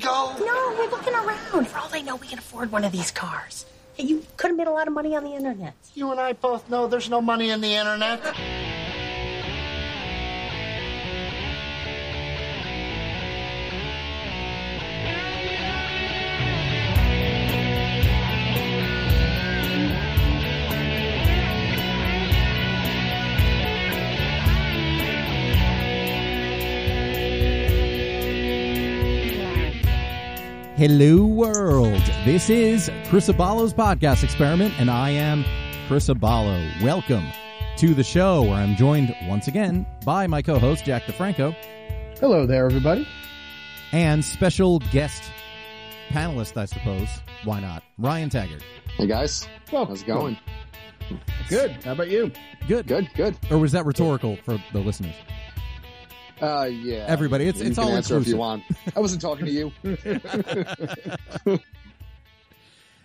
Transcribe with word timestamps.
go. 0.00 0.34
No, 0.38 0.76
we're 0.78 0.90
looking 0.90 1.14
around. 1.14 1.66
For 1.66 1.78
all 1.78 1.88
they 1.88 2.02
know, 2.02 2.16
we 2.16 2.26
can 2.26 2.38
afford 2.38 2.72
one 2.72 2.84
of 2.84 2.92
these 2.92 3.10
cars. 3.10 3.66
Hey, 3.94 4.04
you 4.04 4.24
could 4.36 4.48
have 4.48 4.56
made 4.56 4.66
a 4.66 4.72
lot 4.72 4.88
of 4.88 4.94
money 4.94 5.16
on 5.16 5.24
the 5.24 5.34
internet. 5.34 5.74
You 5.94 6.10
and 6.10 6.20
I 6.20 6.34
both 6.34 6.68
know 6.68 6.86
there's 6.86 7.08
no 7.08 7.20
money 7.20 7.50
in 7.50 7.60
the 7.60 7.74
internet. 7.74 8.20
Hello, 30.88 31.26
world. 31.26 32.00
This 32.24 32.48
is 32.48 32.88
Chris 33.08 33.28
Abalo's 33.28 33.74
podcast 33.74 34.22
experiment, 34.22 34.72
and 34.78 34.88
I 34.88 35.10
am 35.10 35.44
Chris 35.88 36.06
Abalo. 36.08 36.80
Welcome 36.80 37.26
to 37.78 37.92
the 37.92 38.04
show 38.04 38.42
where 38.42 38.52
I'm 38.54 38.76
joined 38.76 39.12
once 39.24 39.48
again 39.48 39.84
by 40.04 40.28
my 40.28 40.42
co 40.42 40.60
host, 40.60 40.84
Jack 40.84 41.02
DeFranco, 41.02 41.56
Hello 42.20 42.46
there, 42.46 42.66
everybody. 42.66 43.04
and 43.90 44.24
special 44.24 44.78
guest 44.92 45.24
panelist, 46.10 46.56
I 46.56 46.66
suppose. 46.66 47.08
Why 47.42 47.58
not? 47.58 47.82
Ryan 47.98 48.30
Taggart. 48.30 48.62
Hey 48.96 49.08
guys, 49.08 49.48
Well, 49.72 49.86
how's 49.86 50.02
it 50.02 50.06
going? 50.06 50.38
Good. 51.48 51.82
How 51.84 51.92
about 51.94 52.10
you? 52.10 52.30
Good. 52.68 52.86
Good, 52.86 53.10
good. 53.16 53.36
Or 53.50 53.58
was 53.58 53.72
that 53.72 53.86
rhetorical 53.86 54.36
for 54.44 54.56
the 54.72 54.78
listeners? 54.78 55.16
Uh, 56.40 56.64
yeah. 56.70 57.06
Everybody, 57.08 57.46
it's- 57.48 57.62
you 57.62 57.68
it's 57.70 57.78
can 57.78 57.84
all 57.88 57.94
answer 57.96 58.16
if 58.18 58.26
you 58.26 58.36
want. 58.36 58.62
I 58.94 59.00
wasn't 59.00 59.20
talking 59.22 59.46
to 59.46 59.52
you. 59.52 59.72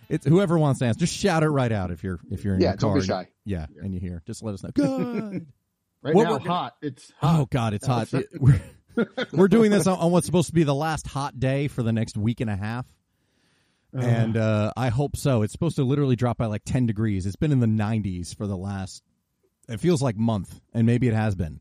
It's 0.08 0.26
whoever 0.26 0.58
wants 0.58 0.80
to 0.80 0.86
answer. 0.86 1.00
Just 1.00 1.14
shout 1.16 1.42
it 1.42 1.48
right 1.48 1.72
out 1.72 1.90
if 1.90 2.04
you're 2.04 2.20
if 2.30 2.44
you're 2.44 2.56
in 2.56 2.60
Yeah, 2.60 2.70
your 2.70 2.76
don't 2.76 2.92
be 2.94 2.98
and- 2.98 3.06
shy. 3.06 3.28
Yeah, 3.46 3.64
and 3.82 3.94
you 3.94 4.00
hear. 4.00 4.22
Just 4.26 4.42
let 4.42 4.52
us 4.54 4.62
know. 4.62 4.70
Good. 4.74 5.46
Right 6.04 6.16
What 6.16 6.24
now, 6.24 6.32
we're 6.32 6.38
gonna- 6.40 6.50
hot. 6.50 6.76
It's 6.82 7.12
hot. 7.20 7.40
Oh 7.40 7.46
God, 7.48 7.74
it's 7.74 7.86
hot. 7.86 8.12
It- 8.12 8.28
we're, 8.38 8.60
we're 9.32 9.46
doing 9.48 9.70
this 9.70 9.86
on, 9.86 9.96
on 10.00 10.10
what's 10.10 10.26
supposed 10.26 10.48
to 10.48 10.52
be 10.52 10.64
the 10.64 10.74
last 10.74 11.06
hot 11.06 11.38
day 11.38 11.68
for 11.68 11.84
the 11.84 11.92
next 11.92 12.16
week 12.16 12.40
and 12.40 12.50
a 12.50 12.56
half, 12.56 12.84
and 13.92 14.36
uh, 14.36 14.72
I 14.76 14.88
hope 14.88 15.16
so. 15.16 15.42
It's 15.42 15.52
supposed 15.52 15.76
to 15.76 15.84
literally 15.84 16.16
drop 16.16 16.38
by 16.38 16.46
like 16.46 16.62
ten 16.64 16.86
degrees. 16.86 17.24
It's 17.24 17.36
been 17.36 17.52
in 17.52 17.60
the 17.60 17.68
90s 17.68 18.34
for 18.36 18.48
the 18.48 18.56
last. 18.56 19.04
It 19.68 19.78
feels 19.78 20.02
like 20.02 20.16
month, 20.16 20.60
and 20.74 20.86
maybe 20.88 21.06
it 21.06 21.14
has 21.14 21.36
been, 21.36 21.60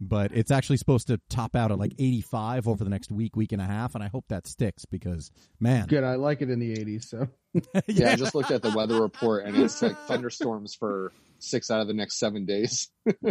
but 0.00 0.32
it's 0.32 0.50
actually 0.50 0.78
supposed 0.78 1.06
to 1.08 1.20
top 1.28 1.54
out 1.54 1.70
at 1.70 1.78
like 1.78 1.92
85 1.98 2.66
over 2.68 2.82
the 2.84 2.90
next 2.90 3.10
week, 3.12 3.36
week 3.36 3.52
and 3.52 3.60
a 3.60 3.66
half, 3.66 3.94
and 3.94 4.02
I 4.02 4.08
hope 4.08 4.24
that 4.28 4.46
sticks 4.46 4.84
because 4.84 5.30
man, 5.60 5.86
Good. 5.86 6.04
I 6.04 6.14
like 6.14 6.40
it 6.42 6.50
in 6.50 6.58
the 6.58 6.74
80s. 6.76 7.04
So 7.04 7.28
Yeah, 7.86 8.12
I 8.12 8.16
just 8.16 8.34
looked 8.34 8.50
at 8.50 8.62
the 8.62 8.70
weather 8.70 9.00
report 9.00 9.44
and 9.44 9.56
it's 9.56 9.82
like 9.82 9.98
thunderstorms 10.06 10.74
for 10.74 11.12
six 11.38 11.70
out 11.70 11.80
of 11.80 11.86
the 11.88 11.94
next 11.94 12.18
seven 12.18 12.44
days. 12.46 12.88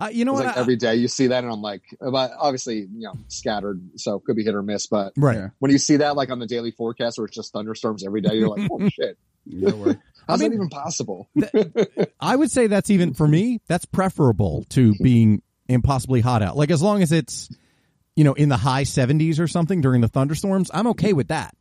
uh, 0.00 0.08
you 0.12 0.24
know 0.24 0.32
what? 0.32 0.46
like 0.46 0.56
I- 0.56 0.60
every 0.60 0.76
day 0.76 0.94
you 0.96 1.08
see 1.08 1.28
that, 1.28 1.42
and 1.44 1.52
I'm 1.52 1.62
like, 1.62 1.82
but 2.00 2.32
obviously, 2.38 2.78
you 2.80 2.88
know, 3.06 3.14
scattered, 3.28 3.80
so 3.96 4.16
it 4.16 4.24
could 4.24 4.36
be 4.36 4.44
hit 4.44 4.54
or 4.54 4.62
miss. 4.62 4.86
But 4.86 5.12
right. 5.16 5.36
Yeah. 5.36 5.48
when 5.58 5.70
you 5.70 5.78
see 5.78 5.96
that, 5.98 6.16
like 6.16 6.30
on 6.30 6.38
the 6.38 6.46
daily 6.46 6.70
forecast, 6.70 7.18
where 7.18 7.26
it's 7.26 7.34
just 7.36 7.52
thunderstorms 7.52 8.04
every 8.04 8.20
day, 8.20 8.34
you're 8.34 8.48
like, 8.48 8.68
oh 8.72 8.88
shit, 8.88 9.16
no 9.46 9.96
how's 10.28 10.40
I 10.40 10.44
mean- 10.44 10.50
that 10.50 10.54
even 10.56 10.68
possible? 10.68 11.28
I 12.20 12.36
would 12.36 12.50
say 12.50 12.66
that's 12.66 12.90
even 12.90 13.14
for 13.14 13.28
me. 13.28 13.60
That's 13.68 13.84
preferable 13.84 14.64
to 14.70 14.94
being 15.02 15.42
impossibly 15.68 16.20
hot 16.20 16.42
out. 16.42 16.56
Like 16.56 16.70
as 16.70 16.82
long 16.82 17.02
as 17.02 17.12
it's 17.12 17.48
you 18.16 18.24
know 18.24 18.34
in 18.34 18.48
the 18.48 18.56
high 18.56 18.82
70s 18.84 19.38
or 19.40 19.48
something 19.48 19.80
during 19.80 20.00
the 20.00 20.08
thunderstorms, 20.08 20.70
I'm 20.72 20.88
okay 20.88 21.12
with 21.12 21.28
that. 21.28 21.54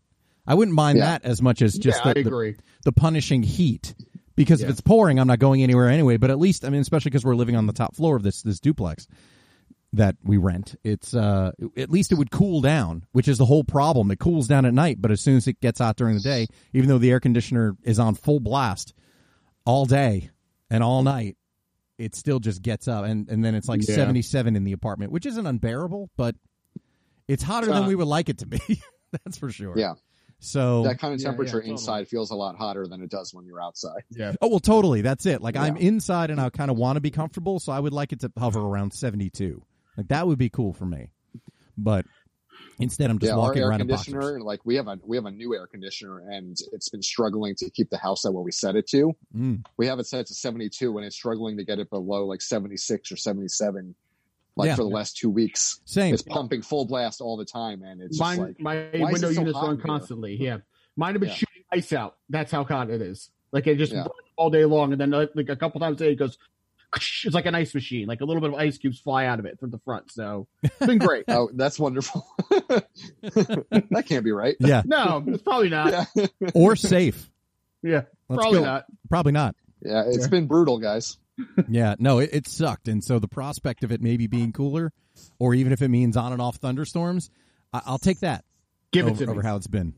I 0.46 0.56
wouldn't 0.56 0.76
mind 0.76 0.98
Yeah. 0.98 1.06
that 1.06 1.24
as 1.26 1.42
much 1.42 1.62
as 1.62 1.74
just 1.78 2.04
yeah, 2.06 2.14
the, 2.14 2.24
the, 2.24 2.28
agree. 2.30 2.56
the 2.84 2.92
punishing 2.92 3.44
heat. 3.44 3.96
Because 4.36 4.64
if 4.64 4.70
it's 4.70 4.82
pouring, 4.82 5.20
I'm 5.20 5.28
not 5.28 5.38
going 5.38 5.62
anywhere 5.62 5.90
anyway. 5.90 6.18
But 6.18 6.32
at 6.32 6.40
least, 6.40 6.66
I 6.66 6.70
mean, 6.70 6.82
especially 6.82 7.12
because 7.12 7.24
we're 7.24 7.36
living 7.36 7.56
on 7.56 7.68
the 7.68 7.74
top 7.74 7.96
floor 7.96 8.16
of 8.16 8.24
this 8.24 8.42
this 8.42 8.60
duplex 8.60 9.06
that 9.94 10.16
we 10.24 10.38
rent, 10.38 10.76
it's 10.84 11.14
uh 11.16 11.52
at 11.78 11.92
least 11.92 12.12
it 12.12 12.16
would 12.16 12.32
cool 12.32 12.60
down, 12.60 13.06
which 13.12 13.28
is 13.28 13.38
the 13.38 13.46
whole 13.46 13.64
problem. 13.64 14.10
It 14.10 14.18
cools 14.20 14.48
down 14.48 14.66
at 14.66 14.74
night, 14.74 14.98
but 15.00 15.12
as 15.12 15.22
soon 15.22 15.38
as 15.38 15.48
it 15.48 15.62
gets 15.62 15.78
hot 15.80 15.98
during 15.98 16.16
the 16.16 16.22
day, 16.22 16.48
even 16.74 16.90
though 16.90 16.98
the 16.98 17.12
air 17.12 17.20
conditioner 17.20 17.78
is 17.84 18.00
on 18.00 18.16
full 18.16 18.40
blast 18.40 18.96
all 19.66 19.86
day 19.86 20.32
and 20.72 20.84
all 20.84 21.04
night, 21.04 21.38
it 21.98 22.16
still 22.16 22.40
just 22.40 22.62
gets 22.62 22.88
up 22.88 23.06
and, 23.06 23.30
and 23.30 23.44
then 23.46 23.56
it's 23.56 23.68
like 23.68 23.82
Yeah. 23.88 23.96
77 23.96 24.56
in 24.56 24.64
the 24.64 24.72
apartment, 24.72 25.12
which 25.12 25.26
isn't 25.26 25.46
unbearable, 25.46 26.10
but 26.18 26.36
it's 27.28 27.44
hotter 27.44 27.68
than 27.68 27.84
Uh, 27.84 27.88
we 27.88 27.96
would 27.96 28.08
like 28.08 28.30
it 28.30 28.40
to 28.40 28.46
be. 28.48 28.60
That's 29.12 29.38
for 29.38 29.50
sure. 29.52 29.78
Yeah, 29.78 29.94
So 30.40 30.84
that 30.84 30.98
kind 31.00 31.14
of 31.14 31.20
Yeah, 31.20 31.26
yeah, 31.26 31.30
temperature 31.32 31.52
totally. 31.60 31.72
inside 31.72 32.08
feels 32.08 32.32
a 32.32 32.36
lot 32.36 32.56
hotter 32.58 32.88
than 32.88 33.02
it 33.02 33.10
does 33.12 33.34
when 33.34 33.46
you're 33.46 33.62
outside. 33.62 34.04
Yeah. 34.10 34.34
Oh 34.42 34.48
well, 34.48 34.60
totally. 34.60 35.02
That's 35.02 35.26
it. 35.26 35.42
Like 35.42 35.56
I'm 35.56 35.78
inside 35.78 36.32
and 36.32 36.42
I 36.42 36.50
kind 36.50 36.72
of 36.72 36.78
want 36.78 36.98
to 36.98 37.02
be 37.02 37.12
comfortable, 37.12 37.60
so 37.60 37.72
I 37.72 37.80
would 37.80 37.94
like 37.94 38.12
it 38.12 38.20
to 38.22 38.32
hover 38.38 38.60
around 38.60 38.92
72. 38.94 39.64
Like 39.96 40.08
that 40.08 40.26
would 40.28 40.40
be 40.40 40.50
cool 40.50 40.74
for 40.74 40.86
me. 40.86 41.12
But 41.78 42.06
instead, 42.80 43.10
I'm 43.10 43.20
just 43.20 43.30
yeah, 43.30 43.36
our 43.36 43.40
walking 43.40 43.62
air 43.62 43.70
around 43.70 43.82
in 43.82 43.88
conditioner, 43.88 44.20
boxers. 44.20 44.44
like 44.44 44.60
we 44.66 44.76
have 44.76 44.88
a 44.88 45.00
we 45.06 45.18
have 45.18 45.26
a 45.26 45.32
new 45.32 45.56
air 45.56 45.68
conditioner, 45.68 46.20
and 46.30 46.58
it's 46.72 46.90
been 46.90 47.02
struggling 47.02 47.56
to 47.56 47.70
keep 47.70 47.90
the 47.90 47.98
house 47.98 48.26
at 48.26 48.34
what 48.34 48.44
we 48.44 48.52
set 48.52 48.76
it 48.76 48.88
to. 48.90 49.14
Mm. 49.36 49.66
We 49.78 49.88
have 49.88 50.00
it 50.00 50.08
set 50.08 50.26
to 50.28 50.34
seventy 50.34 50.70
two, 50.70 50.98
and 50.98 51.06
it's 51.06 51.16
struggling 51.16 51.58
to 51.58 51.64
get 51.64 51.80
it 51.80 51.90
below 51.90 52.26
like 52.26 52.42
seventy 52.42 52.78
six 52.78 53.12
or 53.12 53.18
seventy 53.18 53.48
seven, 53.48 53.96
like 54.56 54.68
Yeah. 54.68 54.76
for 54.76 54.84
the 54.84 54.90
last 54.90 55.18
two 55.18 55.30
weeks. 55.30 55.82
Same. 55.86 56.14
It's 56.14 56.24
pumping 56.24 56.62
full 56.62 56.86
blast 56.86 57.22
all 57.22 57.38
the 57.38 57.46
time, 57.46 57.84
and 57.84 58.02
it's 58.02 58.18
just 58.18 58.38
Mine, 58.38 58.40
like 58.40 58.60
my 58.60 58.90
window 58.94 59.32
so 59.32 59.40
units 59.42 59.56
hot 59.58 59.64
run 59.64 59.72
in 59.74 59.78
here? 59.78 59.86
constantly. 59.86 60.36
Yeah. 60.36 60.58
Mine 60.96 61.14
have 61.14 61.22
been 61.22 61.30
Yeah. 61.30 61.36
shooting 61.36 61.64
ice 61.72 61.94
out. 61.94 62.18
That's 62.30 62.52
how 62.52 62.64
hot 62.64 62.90
it 62.90 63.02
is. 63.02 63.30
Like 63.52 63.68
it 63.68 63.78
just 63.78 63.92
Yeah. 63.94 64.06
all 64.36 64.50
day 64.50 64.66
long. 64.66 64.92
And 64.94 65.02
then 65.02 65.12
like 65.12 65.50
a 65.50 65.56
couple 65.56 65.80
times 65.80 66.02
a 66.02 66.06
day, 66.06 66.12
it 66.14 66.16
goes, 66.16 66.38
it's 67.24 67.34
like 67.34 67.46
an 67.46 67.56
ice 67.56 67.74
machine. 67.74 68.08
Like 68.08 68.22
a 68.22 68.26
little 68.26 68.42
bit 68.42 68.52
of 68.52 68.56
ice 68.56 68.78
cubes 68.78 69.00
fly 69.00 69.26
out 69.26 69.40
of 69.40 69.46
it 69.46 69.60
from 69.60 69.72
the 69.72 69.80
front. 69.80 70.12
So 70.12 70.48
it's 70.62 70.78
been 70.86 70.98
great. 71.00 71.26
oh, 71.28 71.50
that's 71.54 71.80
wonderful. 71.80 72.26
that 73.22 74.06
can't 74.08 74.24
be 74.24 74.32
right. 74.32 74.56
Yeah. 74.60 74.84
no, 74.86 75.24
it's 75.28 75.44
probably 75.44 75.70
not. 75.70 76.08
Yeah, 76.16 76.28
Or 76.54 76.76
safe. 76.76 77.30
Yeah. 77.82 78.04
Let's 78.30 78.42
probably 78.42 78.60
go. 78.60 78.66
not. 78.66 78.86
Probably 79.10 79.32
not. 79.32 79.56
yeah, 79.82 80.04
it's 80.08 80.20
Yeah. 80.26 80.28
been 80.28 80.48
brutal, 80.48 80.78
guys. 80.80 81.18
Yeah. 81.68 81.96
No, 82.00 82.20
it, 82.20 82.30
it 82.34 82.48
sucked. 82.48 82.88
And 82.88 83.04
so 83.04 83.20
the 83.20 83.28
prospect 83.28 83.84
of 83.84 83.92
it 83.92 84.02
maybe 84.02 84.28
being 84.28 84.52
cooler, 84.54 84.92
or 85.40 85.54
even 85.54 85.74
if 85.74 85.82
it 85.82 85.90
means 85.90 86.16
on 86.16 86.32
and 86.32 86.42
off 86.42 86.58
thunderstorms, 86.58 87.30
I, 87.74 87.82
I'll 87.86 87.98
take 87.98 88.20
that 88.22 88.46
Give 88.92 89.08
it 89.08 89.12
over, 89.12 89.26
to 89.26 89.32
over 89.32 89.42
me. 89.42 89.48
how 89.48 89.56
it's 89.56 89.68
been. 89.68 89.94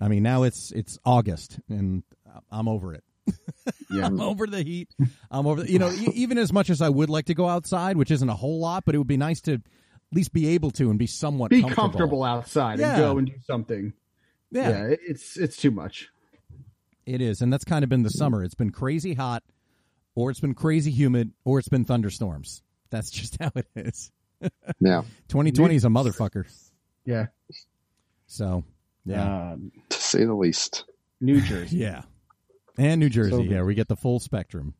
I 0.00 0.08
mean, 0.08 0.22
now 0.22 0.42
it's 0.44 0.72
it's 0.72 0.98
August, 1.04 1.60
and 1.68 2.02
I'm 2.50 2.68
over 2.68 2.94
it. 2.94 3.04
Yeah. 3.90 4.06
I'm 4.06 4.20
over 4.20 4.46
the 4.46 4.62
heat. 4.62 4.88
I'm 5.32 5.46
over. 5.48 5.62
The, 5.62 5.70
you 5.72 5.78
know, 5.80 5.90
e- 5.90 6.12
even 6.14 6.38
as 6.38 6.52
much 6.52 6.70
as 6.70 6.80
I 6.80 6.88
would 6.88 7.10
like 7.10 7.24
to 7.26 7.34
go 7.34 7.48
outside, 7.48 7.96
which 7.96 8.10
isn't 8.12 8.28
a 8.28 8.34
whole 8.34 8.60
lot, 8.60 8.84
but 8.84 8.94
it 8.94 8.98
would 8.98 9.06
be 9.08 9.16
nice 9.16 9.40
to 9.42 9.54
at 9.54 9.60
least 10.12 10.32
be 10.32 10.48
able 10.48 10.70
to 10.72 10.90
and 10.90 10.98
be 10.98 11.06
somewhat 11.08 11.50
Be 11.50 11.60
comfortable. 11.62 11.82
comfortable 11.82 12.22
outside 12.24 12.78
Yeah. 12.78 12.90
and 12.94 12.98
go 12.98 13.18
and 13.18 13.26
do 13.26 13.34
something. 13.46 13.92
Yeah, 14.52 14.68
Yeah. 14.88 14.94
it's 15.08 15.36
it's 15.36 15.56
too 15.56 15.70
much. 15.72 16.08
it 17.06 17.20
is, 17.20 17.40
and 17.42 17.52
that's 17.52 17.64
kind 17.64 17.82
of 17.82 17.88
been 17.90 18.02
the 18.04 18.10
summer. 18.10 18.44
It's 18.44 18.54
been 18.54 18.70
crazy 18.70 19.14
hot, 19.14 19.42
or 20.14 20.30
it's 20.30 20.40
been 20.40 20.54
crazy 20.54 20.90
humid, 20.92 21.32
or 21.44 21.58
it's 21.58 21.68
been 21.68 21.84
thunderstorms. 21.84 22.62
That's 22.90 23.10
just 23.18 23.38
how 23.40 23.50
it 23.56 23.66
is. 23.74 24.10
Yeah, 24.80 25.02
2020 25.28 25.74
is 25.74 25.84
a 25.84 25.88
motherfucker. 25.88 26.44
Yeah. 27.04 27.26
So, 28.26 28.64
yeah, 29.04 29.52
Um, 29.52 29.72
to 29.88 30.00
say 30.00 30.24
the 30.24 30.34
least. 30.34 30.84
New 31.20 31.40
Jersey. 31.42 31.76
yeah, 31.78 32.02
and 32.78 33.00
New 33.00 33.08
Jersey. 33.08 33.30
So- 33.30 33.42
yeah, 33.42 33.62
we 33.62 33.74
get 33.74 33.88
the 33.88 33.96
full 33.96 34.20
spectrum. 34.20 34.74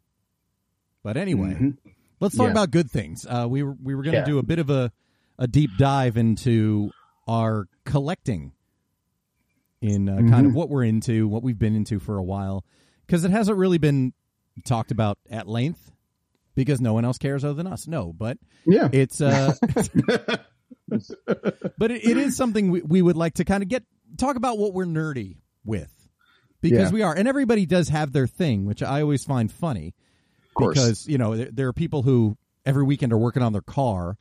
But 1.02 1.16
anyway, 1.16 1.54
Mhm. 1.54 1.76
Let's 2.20 2.36
talk 2.36 2.46
Yeah. 2.48 2.50
about 2.52 2.70
good 2.70 2.90
things. 2.90 3.24
Uh, 3.26 3.46
we 3.48 3.62
were 3.62 3.74
we 3.82 3.94
were 3.94 4.02
going 4.02 4.12
to 4.12 4.18
Yeah. 4.20 4.24
do 4.26 4.38
a 4.38 4.42
bit 4.42 4.58
of 4.58 4.68
a 4.68 4.92
a 5.38 5.46
deep 5.48 5.70
dive 5.78 6.18
into 6.18 6.90
our 7.26 7.66
collecting 7.86 8.52
in 9.80 10.06
uh, 10.06 10.16
kind 10.28 10.44
of 10.44 10.52
Mhm. 10.52 10.54
what 10.54 10.68
we're 10.68 10.84
into, 10.84 11.26
what 11.26 11.42
we've 11.42 11.58
been 11.58 11.74
into 11.74 11.98
for 11.98 12.18
a 12.18 12.22
while, 12.22 12.62
because 13.06 13.24
it 13.24 13.30
hasn't 13.30 13.56
really 13.56 13.78
been 13.78 14.12
talked 14.66 14.90
about 14.90 15.18
at 15.30 15.48
length 15.48 15.92
because 16.54 16.78
no 16.82 16.92
one 16.92 17.06
else 17.06 17.16
cares 17.16 17.42
other 17.42 17.54
than 17.54 17.66
us. 17.66 17.88
No, 17.88 18.12
but 18.12 18.36
Yeah. 18.66 18.90
it's 18.92 19.22
uh, 19.22 19.54
but 21.78 21.90
it, 21.90 22.04
it 22.04 22.16
is 22.16 22.36
something 22.36 22.70
we, 22.70 22.82
we 22.82 23.00
would 23.02 23.16
like 23.16 23.34
to 23.34 23.44
kind 23.44 23.62
of 23.62 23.68
get 23.70 23.84
talk 24.18 24.36
about 24.36 24.58
what 24.58 24.74
we're 24.74 24.84
nerdy 24.84 25.36
with 25.64 25.99
because 26.60 26.90
Yeah. 26.90 26.94
we 26.94 27.02
are, 27.02 27.14
and 27.14 27.26
everybody 27.28 27.66
does 27.66 27.88
have 27.88 28.12
their 28.12 28.26
thing, 28.26 28.64
which 28.64 28.82
I 28.82 29.02
always 29.02 29.24
find 29.24 29.50
funny 29.50 29.94
course. 30.54 30.74
because 30.74 31.08
you 31.08 31.18
know 31.18 31.36
there, 31.36 31.48
there 31.50 31.68
are 31.68 31.72
people 31.72 32.02
who 32.02 32.36
every 32.66 32.84
weekend 32.84 33.12
are 33.12 33.18
working 33.18 33.42
on 33.42 33.52
their 33.52 33.62
car 33.62 34.16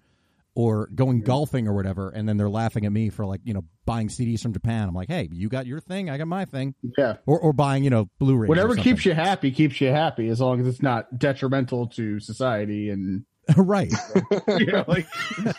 or 0.56 0.88
going 0.94 1.22
golfing 1.22 1.68
or 1.68 1.74
whatever, 1.74 2.10
and 2.10 2.28
then 2.28 2.38
they're 2.38 2.50
laughing 2.50 2.86
at 2.86 2.92
me 2.92 3.10
for 3.10 3.26
like 3.26 3.42
you 3.44 3.54
know 3.54 3.64
buying 3.86 4.10
CDs 4.10 4.42
from 4.42 4.54
Japan. 4.54 4.88
I'm 4.88 4.96
like, 4.96 5.08
hey, 5.10 5.30
you 5.32 5.50
got 5.50 5.66
your 5.66 5.80
thing, 5.80 6.10
I 6.10 6.18
got 6.18 6.28
my 6.28 6.46
thing, 6.46 6.76
yeah. 6.98 7.18
or 7.26 7.40
or 7.40 7.54
buying 7.54 7.84
you 7.84 7.90
know 7.90 8.10
Blu-ray. 8.20 8.48
Whatever 8.48 8.76
keeps 8.76 9.06
you 9.06 9.14
happy 9.14 9.52
keeps 9.52 9.80
you 9.80 9.90
happy 9.90 10.28
as 10.30 10.42
long 10.42 10.60
as 10.60 10.68
it's 10.68 10.82
not 10.82 11.18
detrimental 11.18 11.88
to 11.88 12.20
society 12.20 12.90
and 12.90 13.26
right. 13.58 13.92
You 14.60 14.66
know, 14.68 14.84
like 14.88 15.08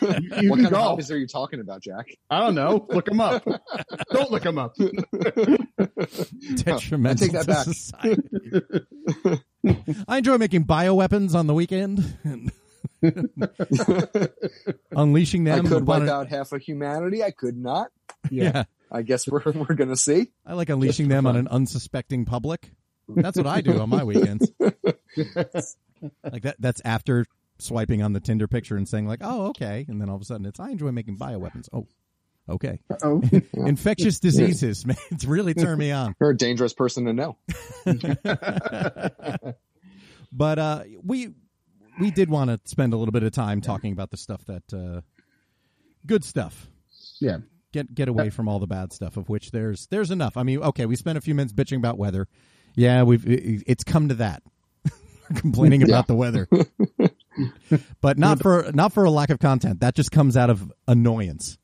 you, 0.01 0.19
you 0.41 0.49
what 0.49 0.57
can 0.57 0.63
kind 0.63 0.65
of 0.65 0.71
go. 0.71 0.77
hobbies 0.77 1.11
are 1.11 1.17
you 1.17 1.27
talking 1.27 1.59
about, 1.59 1.81
Jack? 1.81 2.07
I 2.29 2.39
don't 2.39 2.55
know. 2.55 2.85
Look 2.89 3.05
them 3.05 3.19
up. 3.21 3.43
don't 4.11 4.31
look 4.31 4.43
them 4.43 4.57
up. 4.57 4.75
Detrimental 6.55 7.25
I 7.25 7.27
take 7.27 7.31
that 7.31 7.41
to 7.41 7.47
back. 7.47 7.65
society. 7.65 8.21
I 10.07 10.17
enjoy 10.17 10.37
making 10.37 10.65
bioweapons 10.65 11.33
on 11.35 11.47
the 11.47 11.53
weekend 11.53 12.15
and 12.23 12.51
unleashing 14.91 15.47
I 15.49 15.55
them. 15.57 15.67
could 15.67 15.73
upon 15.83 15.85
wipe 15.85 16.01
an- 16.03 16.09
out 16.09 16.27
half 16.27 16.51
of 16.51 16.61
humanity. 16.61 17.23
I 17.23 17.31
could 17.31 17.57
not. 17.57 17.87
yeah. 18.29 18.63
I 18.91 19.03
guess 19.03 19.25
we're 19.27 19.41
we're 19.45 19.75
gonna 19.75 19.95
see. 19.95 20.31
I 20.45 20.53
like 20.53 20.69
unleashing 20.69 21.05
for 21.07 21.13
them 21.13 21.25
on 21.25 21.35
an 21.37 21.47
unsuspecting 21.47 22.25
public. 22.25 22.71
That's 23.07 23.37
what 23.37 23.47
I 23.47 23.61
do 23.61 23.79
on 23.79 23.89
my 23.89 24.03
weekends. 24.03 24.51
like 24.59 26.41
that 26.43 26.55
that's 26.59 26.81
after 26.83 27.25
swiping 27.61 28.01
on 28.03 28.13
the 28.13 28.19
Tinder 28.19 28.47
picture 28.47 28.75
and 28.77 28.87
saying 28.87 29.07
like, 29.07 29.19
"Oh, 29.21 29.47
okay." 29.47 29.85
And 29.87 30.01
then 30.01 30.09
all 30.09 30.15
of 30.15 30.21
a 30.21 30.25
sudden 30.25 30.45
it's 30.45 30.59
I 30.59 30.69
enjoy 30.71 30.91
making 30.91 31.17
bioweapons. 31.17 31.67
Oh. 31.73 31.87
Okay. 32.49 32.79
Oh, 33.03 33.21
Infectious 33.53 34.19
diseases, 34.19 34.85
man. 34.85 34.97
It's 35.11 35.25
really 35.25 35.53
turned 35.53 35.77
me 35.77 35.91
on. 35.91 36.15
You're 36.19 36.31
a 36.31 36.37
dangerous 36.37 36.73
person 36.73 37.05
to 37.05 37.13
know. 37.13 37.37
But 40.33 40.59
uh 40.59 40.83
we 41.03 41.29
we 41.99 42.09
did 42.11 42.29
want 42.29 42.49
to 42.49 42.59
spend 42.69 42.93
a 42.93 42.97
little 42.97 43.11
bit 43.11 43.23
of 43.23 43.31
time 43.31 43.59
talking 43.61 43.91
about 43.91 44.11
the 44.11 44.17
stuff 44.17 44.43
that 44.45 44.63
uh 44.73 45.01
good 46.05 46.23
stuff. 46.23 46.67
yeah. 47.19 47.37
Get 47.73 47.93
get 47.93 48.07
away 48.09 48.29
from 48.29 48.47
all 48.49 48.59
the 48.59 48.67
bad 48.67 48.91
stuff 48.91 49.17
of 49.17 49.29
which 49.29 49.51
there's 49.51 49.87
there's 49.87 50.11
enough. 50.11 50.35
I 50.35 50.43
mean, 50.43 50.59
okay, 50.59 50.85
we 50.85 50.95
spent 50.95 51.17
a 51.17 51.21
few 51.21 51.35
minutes 51.35 51.53
bitching 51.53 51.77
about 51.77 51.97
weather. 51.97 52.27
Yeah, 52.75 53.03
we've 53.03 53.23
it's 53.25 53.83
come 53.83 54.09
to 54.09 54.15
that. 54.15 54.43
Complaining 55.35 55.83
about 55.83 56.07
the 56.07 56.15
weather. 56.15 56.47
But 58.01 58.17
not 58.17 58.41
for 58.41 58.69
not 58.73 58.93
for 58.93 59.03
a 59.03 59.11
lack 59.11 59.29
of 59.29 59.39
content. 59.39 59.79
That 59.81 59.95
just 59.95 60.11
comes 60.11 60.35
out 60.37 60.49
of 60.49 60.71
annoyance. 60.87 61.57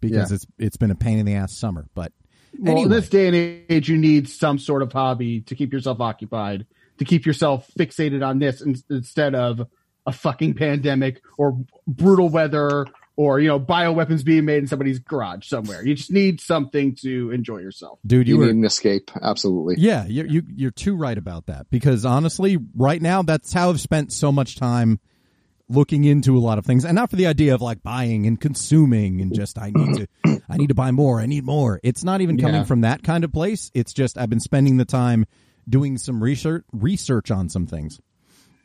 Because 0.00 0.30
Yeah. 0.30 0.34
it's 0.36 0.46
it's 0.58 0.76
been 0.76 0.90
a 0.90 0.94
pain 0.96 1.18
in 1.18 1.26
the 1.26 1.34
ass 1.34 1.56
summer, 1.56 1.86
but 1.94 2.12
Well, 2.58 2.72
anyway. 2.72 2.84
in 2.84 2.90
this 2.90 3.08
day 3.08 3.26
and 3.28 3.36
age, 3.70 3.88
you 3.88 3.96
need 3.96 4.28
some 4.28 4.58
sort 4.58 4.82
of 4.82 4.92
hobby 4.92 5.42
to 5.42 5.54
keep 5.54 5.72
yourself 5.72 6.00
occupied, 6.00 6.66
to 6.98 7.04
keep 7.04 7.24
yourself 7.24 7.70
fixated 7.78 8.26
on 8.26 8.38
this 8.40 8.60
in- 8.60 8.76
instead 8.90 9.34
of 9.36 9.62
a 10.04 10.12
fucking 10.12 10.54
pandemic 10.54 11.22
or 11.38 11.56
brutal 11.86 12.28
weather 12.28 12.86
or 13.16 13.40
you 13.40 13.48
know 13.48 13.60
bioweapons 13.60 14.24
being 14.24 14.44
made 14.44 14.58
in 14.58 14.66
somebody's 14.66 14.98
garage 14.98 15.46
somewhere. 15.46 15.84
You 15.84 15.94
just 15.94 16.10
need 16.10 16.40
something 16.40 16.94
to 17.02 17.30
enjoy 17.30 17.58
yourself. 17.58 17.98
dude, 18.06 18.26
You, 18.26 18.34
you 18.34 18.40
were 18.40 18.46
need 18.46 18.56
an 18.56 18.64
escape. 18.64 19.10
Absolutely. 19.20 19.74
Yeah, 19.78 20.06
you 20.06 20.24
you 20.24 20.42
you're 20.54 20.70
too 20.70 20.96
right 20.96 21.16
about 21.18 21.46
that 21.46 21.68
because 21.70 22.04
honestly, 22.04 22.58
right 22.74 23.00
now 23.02 23.22
that's 23.22 23.52
how 23.52 23.70
I've 23.70 23.80
spent 23.80 24.12
so 24.12 24.32
much 24.32 24.56
time 24.56 24.98
looking 25.68 26.04
into 26.04 26.36
a 26.36 26.40
lot 26.40 26.58
of 26.58 26.66
things, 26.66 26.84
and 26.84 26.94
not 26.94 27.08
for 27.10 27.16
the 27.16 27.26
idea 27.26 27.54
of 27.54 27.62
like 27.62 27.82
buying 27.82 28.26
and 28.26 28.40
consuming 28.40 29.20
and 29.20 29.34
just 29.34 29.58
I 29.58 29.70
need 29.74 30.06
to 30.24 30.40
I 30.48 30.56
need 30.56 30.68
to 30.68 30.74
buy 30.74 30.90
more, 30.90 31.20
I 31.20 31.26
need 31.26 31.44
more. 31.44 31.80
It's 31.82 32.04
not 32.04 32.20
even 32.20 32.36
coming 32.38 32.56
Yeah. 32.56 32.64
from 32.64 32.82
that 32.82 33.02
kind 33.02 33.24
of 33.24 33.32
place. 33.32 33.70
It's 33.74 33.92
just 33.92 34.18
I've 34.18 34.28
been 34.30 34.40
spending 34.40 34.76
the 34.76 34.84
time 34.84 35.24
doing 35.68 35.96
some 35.96 36.22
research 36.22 36.64
research 36.72 37.30
on 37.30 37.48
some 37.48 37.66
things. 37.66 38.00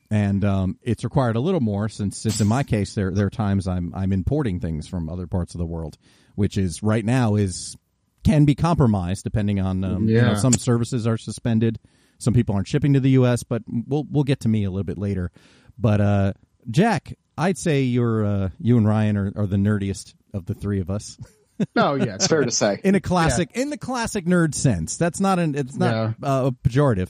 And 0.10 0.46
um, 0.46 0.80
it's 0.82 1.04
required 1.04 1.36
a 1.36 1.40
little 1.42 1.60
more 1.60 1.90
since, 1.90 2.18
since 2.18 2.40
in 2.40 2.48
my 2.48 2.64
case 2.64 2.96
there 2.96 3.12
there 3.12 3.28
are 3.28 3.30
times 3.30 3.68
I'm 3.68 3.94
I'm 3.94 4.14
importing 4.14 4.60
things 4.60 4.88
from 4.88 5.10
other 5.10 5.28
parts 5.28 5.54
of 5.54 5.60
the 5.60 5.66
world, 5.66 5.98
which 6.36 6.58
is 6.58 6.82
right 6.82 7.04
now 7.04 7.36
is 7.36 7.76
can 8.24 8.46
be 8.46 8.56
compromised 8.56 9.24
depending 9.24 9.60
on 9.60 9.84
um, 9.84 10.08
you 10.08 10.22
know 10.22 10.36
some 10.36 10.54
services 10.54 11.06
are 11.08 11.18
suspended 11.18 11.80
some 12.20 12.34
people 12.34 12.56
aren't 12.56 12.68
shipping 12.68 12.94
to 12.94 13.00
the 13.00 13.12
US 13.12 13.44
but 13.44 13.62
we'll 13.68 14.06
we'll 14.10 14.24
get 14.24 14.40
to 14.42 14.50
me 14.50 14.64
a 14.64 14.70
little 14.72 14.84
bit 14.84 14.98
later. 14.98 15.32
But 15.78 16.02
uh 16.02 16.34
Jack 16.70 17.14
I'd 17.38 17.58
say 17.58 17.84
you're 17.84 18.26
uh 18.26 18.50
you 18.60 18.78
and 18.78 18.88
Ryan 18.88 19.18
are, 19.18 19.34
are 19.36 19.46
the 19.46 19.58
nerdiest 19.58 20.14
of 20.34 20.46
the 20.46 20.54
three 20.54 20.80
of 20.80 20.90
us. 20.90 21.18
Oh 21.76 21.96
yeah, 21.96 22.14
It's 22.16 22.28
fair 22.28 22.46
to 22.46 22.52
say. 22.52 22.80
in 22.84 22.94
a 22.94 23.00
classic 23.00 23.50
in 23.56 23.72
the 23.72 23.80
classic 23.80 24.26
nerd 24.26 24.54
sense. 24.54 24.96
That's 24.98 25.20
not 25.20 25.40
an 25.40 25.56
it's 25.56 25.76
not 25.76 26.14
uh, 26.22 26.52
pejorative 26.64 27.10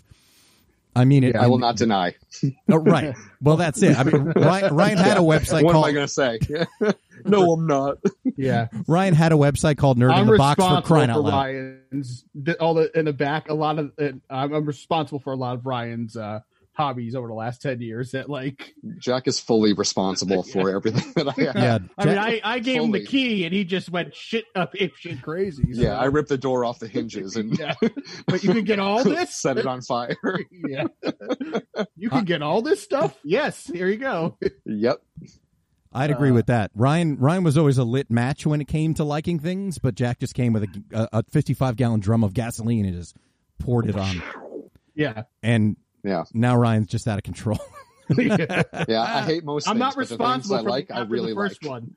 I 0.98 1.06
mean 1.06 1.24
it 1.24 1.36
I 1.36 1.48
will 1.48 1.60
not 1.60 1.76
deny. 1.76 2.16
oh, 2.72 2.78
right 2.78 3.16
well 3.42 3.58
that's 3.58 3.82
it 3.84 3.98
I 3.98 4.04
mean 4.04 4.24
Ryan, 4.36 4.76
Ryan 4.76 4.98
had 4.98 5.18
a 5.18 5.22
website 5.22 5.64
what 5.64 5.76
am 5.76 5.84
I 5.84 5.92
going 5.92 6.08
to 6.08 6.12
say? 6.12 6.40
no, 7.26 7.52
I'm 7.52 7.68
not. 7.68 7.98
yeah. 8.36 8.68
Ryan 8.88 9.14
had 9.14 9.32
a 9.32 9.36
website 9.36 9.78
called 9.78 9.98
Nerd 9.98 10.12
in 10.12 10.20
I'm 10.20 10.28
the 10.28 10.38
Box 10.38 10.56
for 10.58 10.64
responsible 10.64 10.88
crying 10.88 11.10
for 11.10 11.14
out 11.14 11.24
loud 11.24 11.34
Ryan's 11.34 12.26
all 12.60 12.74
the 12.74 12.98
in 12.98 13.06
the 13.06 13.14
back. 13.14 13.50
A 13.50 13.54
lot 13.54 13.80
of 13.80 13.92
it, 13.98 14.16
I'm, 14.30 14.54
I'm 14.54 14.66
responsible 14.66 15.20
for 15.20 15.34
a 15.34 15.36
lot 15.38 15.56
of 15.56 15.66
Ryan's 15.66 16.18
uh, 16.18 16.42
hobbies 16.78 17.16
over 17.16 17.28
the 17.28 17.34
last 17.34 17.62
ten 17.62 17.82
years. 17.82 18.12
That 18.12 18.30
like, 18.30 18.74
Jack 19.00 19.28
is 19.28 19.40
fully 19.40 19.74
responsible 19.74 20.44
for 20.54 20.70
everything 20.70 21.12
that 21.16 21.28
I 21.28 21.42
have. 21.44 21.56
yeah 21.56 21.78
I 21.98 22.06
mean, 22.06 22.18
I, 22.18 22.42
I 22.44 22.60
gave 22.60 22.82
him 22.84 22.92
the 22.92 23.04
key 23.04 23.44
and 23.46 23.54
he 23.54 23.64
just 23.66 23.90
went 23.90 24.16
shit 24.16 24.46
up 24.56 24.74
ape 24.80 24.96
shit 24.96 25.22
crazy. 25.22 25.74
so- 25.74 25.82
Yeah, 25.82 25.98
I 26.00 26.06
ripped 26.06 26.30
the 26.30 26.38
door 26.38 26.64
off 26.64 26.80
the 26.80 26.88
hinges 26.88 27.36
and 27.36 27.58
yeah. 27.58 27.74
But 28.28 28.44
you 28.44 28.54
can 28.54 28.64
get 28.64 28.80
all 28.80 29.04
this. 29.04 29.36
set 29.36 29.58
it 29.58 29.66
on 29.66 29.82
fire. 29.82 30.16
yeah. 30.52 30.86
You 31.96 32.10
can 32.10 32.24
get 32.26 32.42
all 32.42 32.62
this 32.62 32.82
stuff. 32.82 33.18
Yes. 33.24 33.66
Here 33.66 33.88
you 33.88 33.98
go. 33.98 34.38
yep. 34.66 35.02
I'd 35.94 36.12
agree 36.12 36.30
Uh, 36.32 36.36
with 36.36 36.46
that. 36.48 36.70
Ryan 36.76 37.18
Ryan 37.18 37.44
was 37.44 37.58
always 37.58 37.78
a 37.78 37.84
lit 37.84 38.12
match 38.12 38.46
when 38.46 38.62
it 38.62 38.68
came 38.68 38.94
to 38.96 39.04
liking 39.04 39.40
things, 39.40 39.80
but 39.80 39.96
Jack 39.96 40.20
just 40.20 40.36
came 40.36 40.54
with 40.54 40.64
a, 40.64 40.84
a, 40.94 41.20
a 41.20 41.24
55 41.32 41.76
gallon 41.76 42.00
drum 42.02 42.24
of 42.24 42.34
gasoline 42.34 42.86
and 42.86 42.94
just 42.96 43.16
poured 43.58 43.88
it 43.90 43.96
on. 43.96 44.22
Yeah. 44.94 45.24
And 45.42 45.76
Yeah. 46.08 46.24
now 46.34 46.56
Ryan's 46.58 46.88
just 46.88 47.08
out 47.08 47.18
of 47.18 47.24
control. 47.24 47.60
yeah. 48.18 48.64
Yeah, 48.88 49.02
I 49.02 49.22
hate 49.24 49.44
most 49.44 49.68
I'm 49.68 49.74
things, 49.76 49.80
not 49.80 49.96
but 49.96 50.02
the 50.08 50.18
things 50.18 50.20
responsible 50.20 50.56
I 50.56 50.64
for 50.64 50.70
like, 50.70 50.88
the, 50.88 50.96
I 50.96 51.02
really 51.02 51.32
the 51.34 51.36
first 51.36 51.64
like. 51.64 51.70
one. 51.72 51.96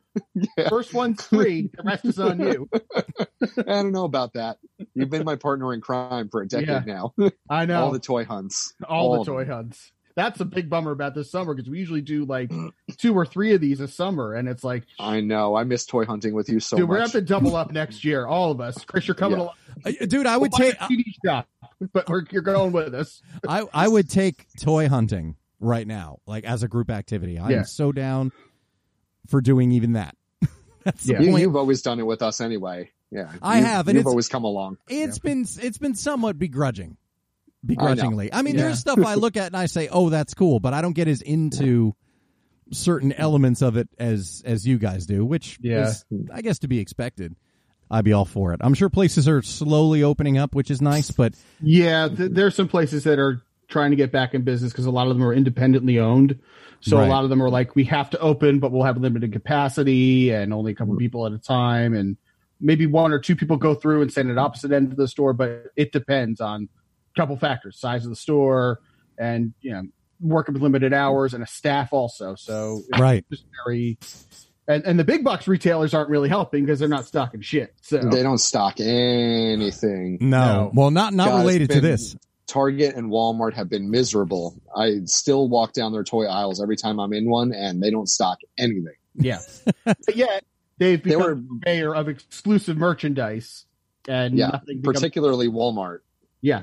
First 0.68 0.92
one's 0.92 1.24
free. 1.24 1.70
The 1.72 1.82
rest 1.84 2.04
is 2.04 2.18
on 2.18 2.40
you. 2.40 2.68
I 3.58 3.62
don't 3.62 3.92
know 3.92 4.04
about 4.04 4.32
that. 4.34 4.58
You've 4.94 5.10
been 5.10 5.24
my 5.24 5.36
partner 5.36 5.72
in 5.72 5.80
crime 5.80 6.28
for 6.28 6.42
a 6.42 6.48
decade 6.48 6.68
Yeah. 6.68 6.82
now. 7.18 7.30
I 7.48 7.66
know. 7.66 7.84
All 7.84 7.90
the 7.92 8.00
toy 8.00 8.24
hunts. 8.24 8.74
all, 8.88 9.20
of 9.20 9.24
the 9.26 9.32
toy 9.32 9.44
them. 9.44 9.54
hunts. 9.54 9.92
That's 10.16 10.40
a 10.40 10.44
big 10.44 10.68
bummer 10.68 10.90
about 10.90 11.14
this 11.14 11.30
summer 11.30 11.54
because 11.54 11.70
we 11.70 11.78
usually 11.78 12.00
do 12.00 12.24
like 12.24 12.50
two 12.98 13.14
or 13.16 13.24
three 13.24 13.54
of 13.54 13.60
these 13.60 13.78
a 13.80 13.86
summer, 13.86 14.34
and 14.34 14.48
it's 14.48 14.64
like, 14.64 14.82
I 14.98 15.20
know. 15.20 15.54
I 15.54 15.62
miss 15.62 15.86
toy 15.86 16.04
hunting 16.04 16.34
with 16.34 16.48
you 16.48 16.58
so 16.58 16.76
dude, 16.76 16.88
we're 16.88 16.96
gonna 16.96 17.04
have 17.04 17.12
to 17.12 17.20
double 17.20 17.54
up 17.54 17.70
next 17.70 18.04
year, 18.04 18.26
all 18.26 18.50
of 18.50 18.60
us. 18.60 18.84
Chris, 18.84 19.06
you're 19.06 19.14
coming 19.14 19.38
Yeah. 19.38 19.44
along. 19.44 19.54
Uh, 19.86 20.06
Dude, 20.06 20.26
I 20.26 20.36
would 20.36 20.50
We'll 20.52 20.70
take 20.72 20.80
a 20.80 20.86
CD 20.88 21.14
shop, 21.24 21.48
but 21.92 22.08
we're, 22.08 22.24
you're 22.30 22.42
going 22.42 22.72
with 22.72 22.94
us. 22.94 23.22
I 23.48 23.64
I 23.72 23.88
would 23.88 24.08
take 24.10 24.46
toy 24.60 24.88
hunting 24.88 25.36
right 25.60 25.86
now, 25.86 26.18
like 26.26 26.44
as 26.44 26.62
a 26.62 26.68
group 26.68 26.90
activity. 26.90 27.38
I'm 27.38 27.50
Yeah. 27.50 27.62
so 27.62 27.92
down 27.92 28.32
for 29.26 29.40
doing 29.40 29.72
even 29.72 29.92
that. 29.92 30.16
That's 30.84 31.06
Yeah. 31.06 31.20
You, 31.20 31.30
point. 31.30 31.42
you've 31.42 31.56
always 31.56 31.82
done 31.82 31.98
it 32.00 32.06
with 32.06 32.22
us 32.22 32.40
anyway. 32.40 32.90
Yeah, 33.10 33.32
I 33.42 33.58
You- 33.58 33.64
have, 33.64 33.88
and 33.88 33.96
You've 33.96 34.06
always 34.06 34.28
come 34.28 34.44
along. 34.44 34.78
It's 34.88 35.18
been 35.18 35.40
it's 35.60 35.78
been 35.78 35.94
somewhat 35.94 36.38
begrudging, 36.38 36.96
begrudgingly. 37.64 38.32
I, 38.32 38.42
mean, 38.42 38.54
Yeah. 38.54 38.62
there's 38.64 38.78
stuff 38.78 38.98
I 39.04 39.14
look 39.14 39.36
at 39.36 39.46
and 39.46 39.56
I 39.56 39.66
say, 39.66 39.88
"Oh, 39.88 40.10
that's 40.10 40.32
cool," 40.34 40.60
but 40.60 40.74
I 40.74 40.80
don't 40.80 40.92
get 40.94 41.08
as 41.08 41.20
into 41.22 41.94
certain 42.72 43.12
elements 43.12 43.62
of 43.62 43.76
it 43.76 43.88
as 43.98 44.42
as 44.46 44.66
you 44.66 44.78
guys 44.78 45.06
do, 45.06 45.24
which 45.24 45.58
Yeah. 45.60 45.88
is, 45.88 46.04
I 46.32 46.40
guess, 46.42 46.60
to 46.60 46.68
be 46.68 46.78
expected. 46.78 47.34
I'd 47.90 48.04
be 48.04 48.12
all 48.12 48.24
for 48.24 48.52
it. 48.52 48.60
I'm 48.62 48.74
sure 48.74 48.88
places 48.88 49.26
are 49.28 49.42
slowly 49.42 50.02
opening 50.02 50.38
up, 50.38 50.54
which 50.54 50.70
is 50.70 50.80
nice, 50.80 51.10
but 51.10 51.34
Yeah, 51.60 52.08
th- 52.08 52.36
are 52.38 52.50
some 52.50 52.68
places 52.68 53.04
that 53.04 53.18
are 53.18 53.42
trying 53.68 53.90
to 53.90 53.96
get 53.96 54.12
back 54.12 54.34
in 54.34 54.42
business 54.42 54.72
because 54.72 54.86
a 54.86 54.90
lot 54.90 55.08
of 55.08 55.16
them 55.16 55.26
are 55.26 55.32
independently 55.32 55.98
owned. 55.98 56.38
So 56.80 56.98
Right. 56.98 57.06
a 57.06 57.10
lot 57.10 57.24
of 57.24 57.30
them 57.30 57.42
are 57.42 57.50
like, 57.50 57.74
we 57.76 57.84
have 57.84 58.10
to 58.10 58.18
open, 58.20 58.58
but 58.58 58.72
we'll 58.72 58.84
have 58.84 58.96
limited 58.96 59.32
capacity 59.32 60.30
and 60.30 60.52
only 60.52 60.72
a 60.72 60.74
couple 60.74 60.94
mm-hmm. 60.94 60.98
people 60.98 61.26
at 61.26 61.32
a 61.32 61.38
time, 61.38 61.94
and 61.94 62.16
maybe 62.60 62.86
one 62.86 63.12
or 63.12 63.18
two 63.18 63.36
people 63.36 63.56
go 63.56 63.74
through 63.74 64.02
and 64.02 64.10
stand 64.10 64.30
at 64.30 64.38
opposite 64.38 64.72
end 64.72 64.90
of 64.90 64.96
the 64.96 65.08
store. 65.08 65.32
But 65.32 65.66
it 65.76 65.92
depends 65.92 66.40
on 66.40 66.68
a 67.14 67.20
couple 67.20 67.36
factors: 67.36 67.78
size 67.78 68.04
of 68.04 68.10
the 68.10 68.16
store, 68.16 68.80
and 69.18 69.52
you 69.60 69.72
know, 69.72 69.82
working 70.20 70.54
with 70.54 70.62
limited 70.62 70.92
hours 70.92 71.34
and 71.34 71.42
a 71.42 71.46
staff 71.46 71.92
also. 71.92 72.34
So 72.34 72.82
it's 72.88 72.98
right. 72.98 73.24
just 73.30 73.44
very. 73.64 73.98
And, 74.70 74.84
and 74.84 74.98
the 74.98 75.04
big 75.04 75.24
box 75.24 75.48
retailers 75.48 75.94
aren't 75.94 76.10
really 76.10 76.28
helping 76.28 76.64
because 76.64 76.78
they're 76.78 76.88
not 76.88 77.06
stocking 77.06 77.40
shit. 77.40 77.74
So 77.82 77.98
They 77.98 78.22
don't 78.22 78.38
stock 78.38 78.78
anything. 78.80 80.18
No, 80.20 80.28
No. 80.28 80.70
well, 80.74 80.90
not 80.90 81.12
not 81.14 81.28
Guys, 81.28 81.38
related 81.40 81.70
to 81.70 81.80
this. 81.80 82.16
Target 82.46 82.94
and 82.96 83.10
Walmart 83.10 83.54
have 83.54 83.68
been 83.68 83.90
miserable. 83.90 84.60
I 84.74 85.00
still 85.04 85.48
walk 85.48 85.72
down 85.72 85.92
their 85.92 86.04
toy 86.04 86.24
aisles 86.26 86.60
every 86.60 86.76
time 86.76 86.98
I'm 86.98 87.12
in 87.12 87.28
one, 87.28 87.52
and 87.52 87.82
they 87.82 87.90
don't 87.90 88.08
stock 88.08 88.38
anything. 88.58 88.94
Yeah. 89.14 89.38
but 89.84 90.16
yet 90.16 90.44
they've 90.78 91.02
They 91.02 91.10
become 91.10 91.22
were- 91.22 91.32
a 91.32 91.36
purveyor 91.36 91.94
of 91.94 92.08
exclusive 92.08 92.76
merchandise 92.76 93.66
and 94.08 94.36
Yeah, 94.36 94.48
nothing 94.48 94.80
becomes, 94.80 94.96
particularly 94.98 95.48
Walmart. 95.48 96.00
yeah. 96.40 96.62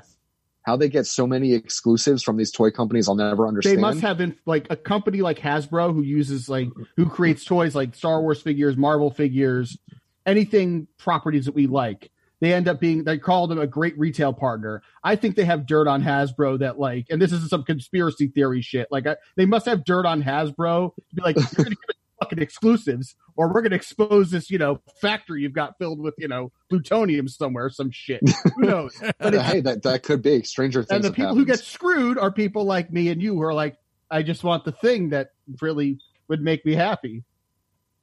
How 0.67 0.75
they 0.75 0.89
get 0.89 1.05
so 1.07 1.25
many 1.25 1.53
exclusives 1.53 2.21
from 2.21 2.35
these 2.35 2.51
toy 2.51 2.71
companies, 2.71 3.07
I'll 3.07 3.15
never 3.15 3.47
understand. 3.47 3.77
They 3.77 3.81
must 3.81 4.01
have 4.01 4.17
been 4.17 4.37
like 4.45 4.67
a 4.69 4.75
company 4.75 5.21
like 5.21 5.39
Hasbro 5.39 5.93
who 5.93 6.01
uses 6.01 6.49
like 6.49 6.67
who 6.97 7.07
creates 7.09 7.45
toys 7.45 7.73
like 7.73 7.95
Star 7.95 8.21
Wars 8.21 8.41
figures, 8.41 8.75
Marvel 8.75 9.09
figures, 9.09 9.77
anything 10.25 10.89
properties 10.97 11.45
that 11.45 11.55
we 11.55 11.67
like. 11.67 12.11
they 12.39 12.53
end 12.53 12.67
up 12.67 12.79
being 12.79 13.03
they 13.03 13.17
call 13.17 13.47
them 13.47 13.59
a 13.59 13.67
great 13.67 13.97
retail 13.97 14.33
partner. 14.33 14.81
I 15.03 15.15
think 15.15 15.35
they 15.35 15.45
have 15.45 15.65
dirt 15.65 15.87
on 15.87 16.03
Hasbro 16.03 16.59
that 16.59 16.79
like, 16.79 17.07
and 17.09 17.21
this 17.21 17.31
isn't 17.31 17.49
some 17.49 17.63
conspiracy 17.63 18.27
theory 18.27 18.61
shit. 18.61 18.87
Like 18.91 19.07
I, 19.07 19.15
they 19.35 19.45
must 19.45 19.65
have 19.65 19.83
dirt 19.83 20.05
on 20.05 20.21
Hasbro 20.21 20.93
to 20.95 21.15
be 21.15 21.21
like, 21.21 21.35
you're 21.35 21.45
going 21.65 21.69
to 21.69 21.69
give 21.69 21.96
fucking 22.19 22.39
exclusives, 22.39 23.15
or 23.35 23.47
we're 23.47 23.61
going 23.61 23.71
to 23.71 23.75
expose 23.75 24.31
this, 24.31 24.49
you 24.49 24.57
know, 24.57 24.81
factory 25.01 25.41
you've 25.41 25.53
got 25.53 25.77
filled 25.77 25.99
with, 25.99 26.15
you 26.17 26.27
know, 26.27 26.51
plutonium 26.69 27.27
somewhere, 27.27 27.69
some 27.69 27.91
shit. 27.91 28.21
Who 28.55 28.61
knows? 28.65 28.99
But 29.19 29.33
hey, 29.35 29.61
that 29.61 29.83
that 29.83 30.03
could 30.03 30.21
be 30.21 30.43
Stranger 30.43 30.83
Things. 30.83 30.95
and 30.95 31.03
the 31.03 31.07
have 31.09 31.15
people 31.15 31.35
who 31.35 31.45
get 31.45 31.59
screwed 31.59 32.17
are 32.17 32.31
people 32.31 32.65
like 32.65 32.91
me 32.91 33.09
and 33.09 33.21
you 33.21 33.33
who 33.35 33.41
are 33.43 33.53
like, 33.53 33.77
I 34.09 34.23
just 34.23 34.43
want 34.43 34.63
the 34.65 34.71
thing 34.71 35.09
that 35.09 35.31
really 35.61 35.99
would 36.27 36.41
make 36.41 36.65
me 36.65 36.73
happy, 36.73 37.23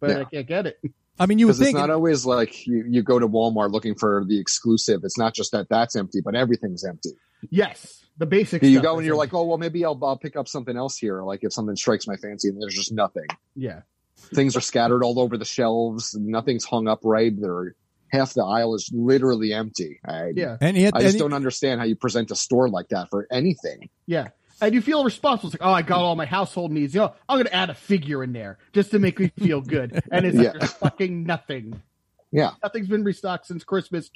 but 0.00 0.10
Yeah. 0.10 0.18
I 0.20 0.24
can't 0.24 0.46
get 0.46 0.66
it. 0.66 0.78
I 1.18 1.26
mean, 1.26 1.38
you 1.38 1.46
would 1.46 1.52
because 1.56 1.68
it's 1.68 1.76
not 1.76 1.90
always 1.90 2.26
like 2.26 2.66
you, 2.66 2.84
you 2.88 3.02
go 3.02 3.18
to 3.20 3.28
Walmart 3.28 3.70
looking 3.70 3.94
for 3.94 4.24
the 4.26 4.40
exclusive. 4.40 5.00
It's 5.04 5.16
not 5.16 5.32
just 5.34 5.52
that 5.52 5.68
that's 5.68 5.94
empty, 5.94 6.20
but 6.20 6.34
everything's 6.34 6.84
empty. 6.84 7.10
Yes, 7.50 8.04
the 8.18 8.26
basic. 8.26 8.62
You 8.64 8.72
stuff 8.78 8.82
go 8.82 8.96
and 8.96 9.06
you're 9.06 9.14
like, 9.16 9.32
oh 9.32 9.44
well, 9.44 9.58
maybe 9.58 9.84
I'll, 9.84 9.98
I'll 10.02 10.18
pick 10.18 10.34
up 10.34 10.48
something 10.48 10.76
else 10.76 10.96
here. 10.96 11.22
Like 11.22 11.40
if 11.44 11.52
something 11.52 11.76
strikes 11.76 12.08
my 12.08 12.16
fancy, 12.16 12.48
and 12.48 12.60
there's 12.60 12.74
just 12.74 12.92
nothing. 12.92 13.26
yeah, 13.54 13.82
Things 14.16 14.56
are 14.56 14.60
scattered 14.60 15.02
all 15.04 15.18
over 15.20 15.36
the 15.36 15.44
shelves. 15.44 16.14
Nothing's 16.18 16.64
hung 16.64 16.88
up 16.88 17.00
right. 17.04 17.32
There, 17.38 17.74
half 18.10 18.34
the 18.34 18.44
aisle 18.44 18.74
is 18.74 18.90
literally 18.92 19.52
empty. 19.52 20.00
I, 20.06 20.32
yeah, 20.34 20.56
and 20.60 20.76
yet, 20.76 20.92
I 20.96 21.00
just 21.02 21.14
and- 21.14 21.20
don't 21.20 21.32
understand 21.32 21.80
how 21.80 21.86
you 21.86 21.96
present 21.96 22.30
a 22.30 22.36
store 22.36 22.68
like 22.68 22.88
that 22.88 23.10
for 23.10 23.26
anything. 23.30 23.88
yeah. 24.06 24.28
And 24.60 24.72
you 24.72 24.80
feel 24.80 25.02
responsible. 25.04 25.48
It's 25.52 25.60
like, 25.60 25.68
oh, 25.68 25.72
I 25.72 25.82
got 25.82 25.98
all 25.98 26.14
my 26.14 26.26
household 26.26 26.70
needs. 26.70 26.94
You 26.94 27.00
know, 27.00 27.14
I'm 27.28 27.36
going 27.38 27.46
to 27.46 27.54
add 27.54 27.70
a 27.70 27.74
figure 27.74 28.22
in 28.22 28.32
there 28.32 28.58
just 28.72 28.92
to 28.92 29.00
make 29.00 29.18
me 29.18 29.32
feel 29.36 29.60
good. 29.60 30.00
And 30.12 30.24
it's 30.24 30.36
like, 30.36 30.44
Yeah. 30.52 30.52
there's 30.56 30.72
fucking 30.74 31.24
nothing. 31.24 31.82
Yeah. 32.30 32.52
Nothing's 32.62 32.86
been 32.86 33.02
restocked 33.02 33.46
since 33.48 33.64
Christmas 33.64 34.08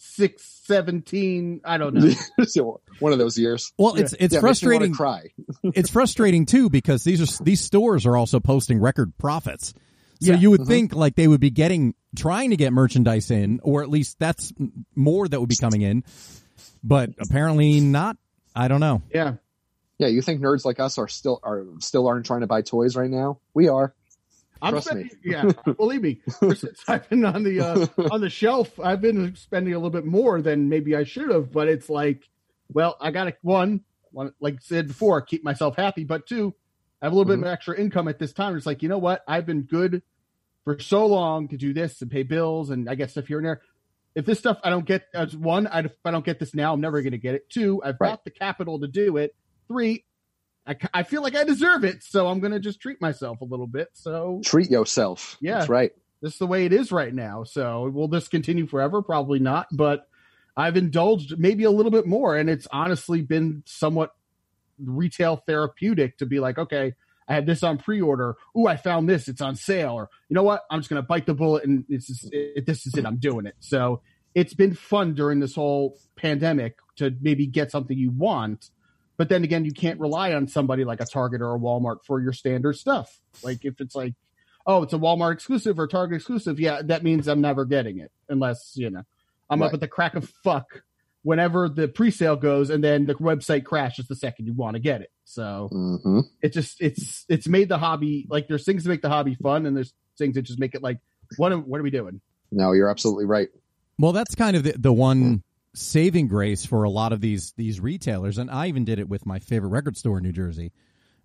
26, 0.00 0.42
17. 0.64 1.60
I 1.64 1.78
don't 1.78 1.94
know. 1.94 2.10
so 2.46 2.80
one 3.00 3.12
of 3.12 3.18
those 3.18 3.36
years. 3.38 3.72
well, 3.78 3.94
it's 3.94 4.12
it's 4.14 4.34
Yeah, 4.34 4.40
makes 4.40 4.62
me 4.62 4.68
frustrating. 4.68 4.94
Cry. 4.94 5.28
it's 5.64 5.90
frustrating 5.90 6.46
too 6.46 6.70
because 6.70 7.04
these 7.04 7.20
are 7.40 7.44
these 7.44 7.60
stores 7.60 8.06
are 8.06 8.16
also 8.16 8.40
posting 8.40 8.80
record 8.80 9.16
profits. 9.18 9.74
So 10.22 10.32
Yeah. 10.32 10.38
you 10.38 10.50
would 10.50 10.60
Mhm. 10.62 10.66
think 10.66 10.94
like 10.94 11.16
they 11.16 11.28
would 11.28 11.40
be 11.40 11.50
getting 11.50 11.94
trying 12.16 12.50
to 12.50 12.56
get 12.56 12.72
merchandise 12.72 13.30
in, 13.30 13.60
or 13.62 13.82
at 13.82 13.88
least 13.90 14.18
that's 14.18 14.52
more 14.94 15.26
that 15.28 15.38
would 15.40 15.48
be 15.48 15.56
coming 15.56 15.82
in, 15.82 16.04
but 16.82 17.10
apparently 17.20 17.80
not. 17.80 18.16
I 18.54 18.68
don't 18.68 18.80
know. 18.80 19.02
Yeah. 19.14 19.34
Yeah, 19.98 20.08
you 20.08 20.22
think 20.22 20.40
nerds 20.40 20.64
like 20.64 20.80
us 20.80 20.96
are 20.98 21.08
still 21.08 21.40
are 21.42 21.64
still 21.80 22.06
aren't 22.08 22.24
trying 22.26 22.40
to 22.40 22.46
buy 22.46 22.62
toys 22.62 22.96
right 22.96 23.10
now? 23.10 23.38
We 23.54 23.68
are. 23.68 23.94
I'm 24.62 24.72
Trust 24.72 24.88
spending, 24.88 25.10
yeah, 25.24 25.50
believe 25.76 26.02
me. 26.02 26.20
Since 26.40 26.84
I've 26.88 27.08
been 27.08 27.24
on 27.24 27.42
the 27.42 27.60
uh, 27.60 27.86
on 28.10 28.20
the 28.20 28.30
shelf, 28.30 28.78
I've 28.78 29.00
been 29.00 29.34
spending 29.36 29.72
a 29.74 29.78
little 29.78 29.90
bit 29.90 30.04
more 30.04 30.42
than 30.42 30.68
maybe 30.68 30.94
I 30.94 31.04
should 31.04 31.30
have. 31.30 31.50
But 31.52 31.68
it's 31.68 31.88
like, 31.88 32.22
well, 32.68 32.96
I 33.00 33.10
got 33.10 33.24
to 33.24 33.34
one, 33.42 33.82
one, 34.12 34.32
like 34.40 34.54
I 34.54 34.58
said 34.60 34.88
before, 34.88 35.20
keep 35.22 35.42
myself 35.44 35.76
happy. 35.76 36.04
But 36.04 36.26
two, 36.26 36.54
I 37.00 37.06
have 37.06 37.12
a 37.12 37.16
little 37.16 37.28
bit 37.34 37.38
of 37.38 37.46
extra 37.50 37.78
income 37.78 38.08
at 38.08 38.18
this 38.18 38.32
time. 38.32 38.56
It's 38.56 38.66
like, 38.66 38.82
you 38.82 38.88
know 38.88 38.98
what? 38.98 39.22
I've 39.26 39.46
been 39.46 39.62
good 39.62 40.02
for 40.64 40.78
so 40.78 41.06
long 41.06 41.48
to 41.48 41.56
do 41.56 41.72
this 41.72 42.02
and 42.02 42.10
pay 42.10 42.22
bills 42.22 42.68
and 42.68 42.88
I 42.88 42.94
get 42.94 43.10
stuff 43.10 43.26
here 43.26 43.38
and 43.38 43.46
there. 43.46 43.62
If 44.14 44.26
this 44.26 44.38
stuff 44.38 44.58
I 44.62 44.68
don't 44.70 44.84
get 44.84 45.04
as 45.14 45.34
one, 45.36 45.66
I, 45.68 45.80
if 45.80 45.92
I 46.04 46.10
don't 46.10 46.24
get 46.24 46.38
this 46.38 46.54
now, 46.54 46.74
I'm 46.74 46.80
never 46.80 47.00
going 47.00 47.12
to 47.12 47.18
get 47.18 47.34
it. 47.36 47.48
Two, 47.48 47.80
I've 47.82 47.96
Right. 48.00 48.10
got 48.10 48.24
the 48.24 48.30
capital 48.30 48.78
to 48.80 48.88
do 48.88 49.16
it. 49.16 49.34
Three, 49.68 50.04
I, 50.70 50.76
I 50.94 51.02
feel 51.02 51.22
like 51.22 51.34
I 51.34 51.42
deserve 51.44 51.84
it, 51.84 52.02
so 52.04 52.28
I'm 52.28 52.38
going 52.40 52.52
to 52.52 52.60
just 52.60 52.80
treat 52.80 53.00
myself 53.00 53.40
a 53.40 53.44
little 53.44 53.66
bit. 53.66 53.88
So 53.92 54.40
Treat 54.44 54.70
yourself. 54.70 55.36
Yeah. 55.40 55.58
That's 55.58 55.68
right. 55.68 55.90
this 56.22 56.34
is 56.34 56.38
the 56.38 56.46
way 56.46 56.64
it 56.64 56.72
is 56.72 56.92
right 56.92 57.12
now. 57.12 57.42
So 57.44 57.90
will 57.92 58.08
this 58.08 58.28
continue 58.28 58.66
forever? 58.66 59.02
Probably 59.02 59.40
not. 59.40 59.66
But 59.72 60.06
I've 60.56 60.76
indulged 60.76 61.38
maybe 61.38 61.64
a 61.64 61.70
little 61.70 61.90
bit 61.90 62.06
more, 62.06 62.36
and 62.36 62.48
it's 62.48 62.68
honestly 62.70 63.20
been 63.22 63.62
somewhat 63.66 64.12
retail 64.78 65.42
therapeutic 65.46 66.18
to 66.18 66.26
be 66.26 66.38
like, 66.40 66.58
okay, 66.58 66.94
I 67.28 67.34
had 67.34 67.46
this 67.46 67.62
on 67.62 67.78
pre-order. 67.78 68.36
Ooh, 68.58 68.66
I 68.66 68.76
found 68.76 69.08
this. 69.08 69.28
It's 69.28 69.40
on 69.40 69.54
sale. 69.56 69.92
Or 69.92 70.08
you 70.28 70.34
know 70.34 70.42
what? 70.42 70.62
I'm 70.70 70.80
just 70.80 70.88
gonna 70.88 71.02
bite 71.02 71.26
the 71.26 71.34
bullet, 71.34 71.64
and 71.64 71.84
this 71.88 72.10
is 72.10 72.28
it, 72.32 72.66
this 72.66 72.86
is 72.86 72.94
it. 72.94 73.06
I'm 73.06 73.18
doing 73.18 73.46
it. 73.46 73.54
So 73.60 74.02
it's 74.34 74.54
been 74.54 74.74
fun 74.74 75.14
during 75.14 75.40
this 75.40 75.54
whole 75.54 75.98
pandemic 76.16 76.76
to 76.96 77.14
maybe 77.20 77.46
get 77.46 77.70
something 77.70 77.96
you 77.96 78.10
want. 78.10 78.70
But 79.20 79.28
then 79.28 79.44
again, 79.44 79.66
you 79.66 79.72
can't 79.72 80.00
rely 80.00 80.32
on 80.32 80.48
somebody 80.48 80.82
like 80.82 81.02
a 81.02 81.04
Target 81.04 81.42
or 81.42 81.54
a 81.54 81.58
Walmart 81.58 82.06
for 82.06 82.22
your 82.22 82.32
standard 82.32 82.78
stuff. 82.78 83.20
Like 83.42 83.66
if 83.66 83.78
it's 83.78 83.94
like 83.94 84.14
oh, 84.66 84.82
it's 84.82 84.94
a 84.94 84.98
Walmart 84.98 85.34
exclusive 85.34 85.78
or 85.78 85.86
Target 85.86 86.16
exclusive, 86.16 86.58
yeah, 86.58 86.80
that 86.80 87.04
means 87.04 87.28
I'm 87.28 87.42
never 87.42 87.66
getting 87.66 87.98
it 87.98 88.10
unless, 88.30 88.72
you 88.76 88.88
know, 88.88 89.02
I'm 89.50 89.60
up 89.60 89.74
at 89.74 89.80
the 89.80 89.88
crack 89.88 90.14
of 90.14 90.32
fuck 90.42 90.82
whenever 91.20 91.68
the 91.68 91.86
pre-sale 91.86 92.36
goes 92.36 92.70
and 92.70 92.82
then 92.82 93.04
the 93.04 93.14
website 93.16 93.66
crashes 93.66 94.08
the 94.08 94.16
second 94.16 94.46
you 94.46 94.54
want 94.54 94.76
to 94.76 94.80
get 94.80 95.02
it. 95.02 95.10
So 95.26 95.68
hmm 95.70 96.20
it 96.40 96.54
just 96.54 96.80
it's 96.80 97.26
it's 97.28 97.46
made 97.46 97.68
the 97.68 97.76
hobby 97.76 98.26
like 98.30 98.48
there's 98.48 98.64
things 98.64 98.84
to 98.84 98.88
make 98.88 99.02
the 99.02 99.10
hobby 99.10 99.34
fun 99.34 99.66
and 99.66 99.76
there's 99.76 99.92
things 100.16 100.34
that 100.36 100.42
just 100.44 100.58
make 100.58 100.74
it 100.74 100.82
like 100.82 100.98
what 101.36 101.52
are, 101.52 101.58
what 101.58 101.78
are 101.78 101.82
we 101.82 101.90
doing? 101.90 102.22
No, 102.50 102.72
you're 102.72 102.88
absolutely 102.88 103.26
right. 103.26 103.48
Well, 103.98 104.12
that's 104.12 104.34
kind 104.34 104.56
of 104.56 104.62
the, 104.62 104.72
the 104.78 104.94
one 104.94 105.42
saving 105.74 106.28
grace 106.28 106.64
for 106.66 106.82
a 106.84 106.90
lot 106.90 107.12
of 107.12 107.20
these 107.20 107.52
these 107.56 107.80
retailers, 107.80 108.38
and 108.38 108.50
I 108.50 108.66
even 108.68 108.84
did 108.84 108.98
it 108.98 109.08
with 109.08 109.26
my 109.26 109.38
favorite 109.38 109.70
record 109.70 109.96
store 109.96 110.18
in 110.18 110.24
New 110.24 110.32
Jersey, 110.32 110.72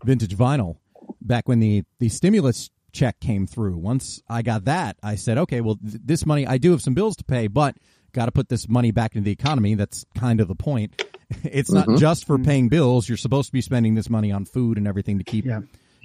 Vintage 0.03 0.35
Vinyl. 0.35 0.77
Back 1.21 1.47
when 1.47 1.59
the 1.59 1.83
the 1.99 2.09
stimulus 2.09 2.69
check 2.91 3.19
came 3.19 3.45
through, 3.47 3.77
once 3.77 4.21
I 4.29 4.41
got 4.41 4.65
that, 4.65 4.97
I 5.03 5.15
said, 5.15 5.37
okay, 5.39 5.61
well, 5.61 5.75
th- 5.75 6.01
this 6.03 6.25
money 6.25 6.47
I 6.47 6.57
do 6.57 6.71
have 6.71 6.81
some 6.81 6.93
bills 6.93 7.15
to 7.17 7.23
pay, 7.23 7.47
but 7.47 7.75
got 8.13 8.25
to 8.27 8.31
put 8.31 8.47
this 8.49 8.69
money 8.69 8.91
back 8.91 9.15
into 9.15 9.25
the 9.25 9.31
economy. 9.31 9.75
That's 9.75 10.05
kind 10.15 10.39
of 10.39 10.47
the 10.47 10.55
point. 10.55 11.01
It's 11.43 11.71
not 11.71 11.87
Mhm. 11.87 11.97
just 11.99 12.25
for 12.25 12.37
paying 12.37 12.69
bills. 12.69 13.09
You're 13.09 13.17
supposed 13.17 13.47
to 13.47 13.51
be 13.51 13.61
spending 13.61 13.95
this 13.95 14.11
money 14.11 14.31
on 14.31 14.45
food 14.45 14.77
and 14.77 14.87
everything 14.87 15.17
to 15.17 15.23
keep 15.23 15.43
Yeah. 15.43 15.61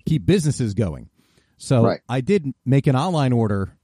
keep 0.06 0.24
businesses 0.24 0.72
going. 0.72 1.10
So 1.58 1.84
Right. 1.84 2.00
I 2.08 2.22
did 2.22 2.46
make 2.64 2.86
an 2.86 2.96
online 2.96 3.34
order 3.34 3.76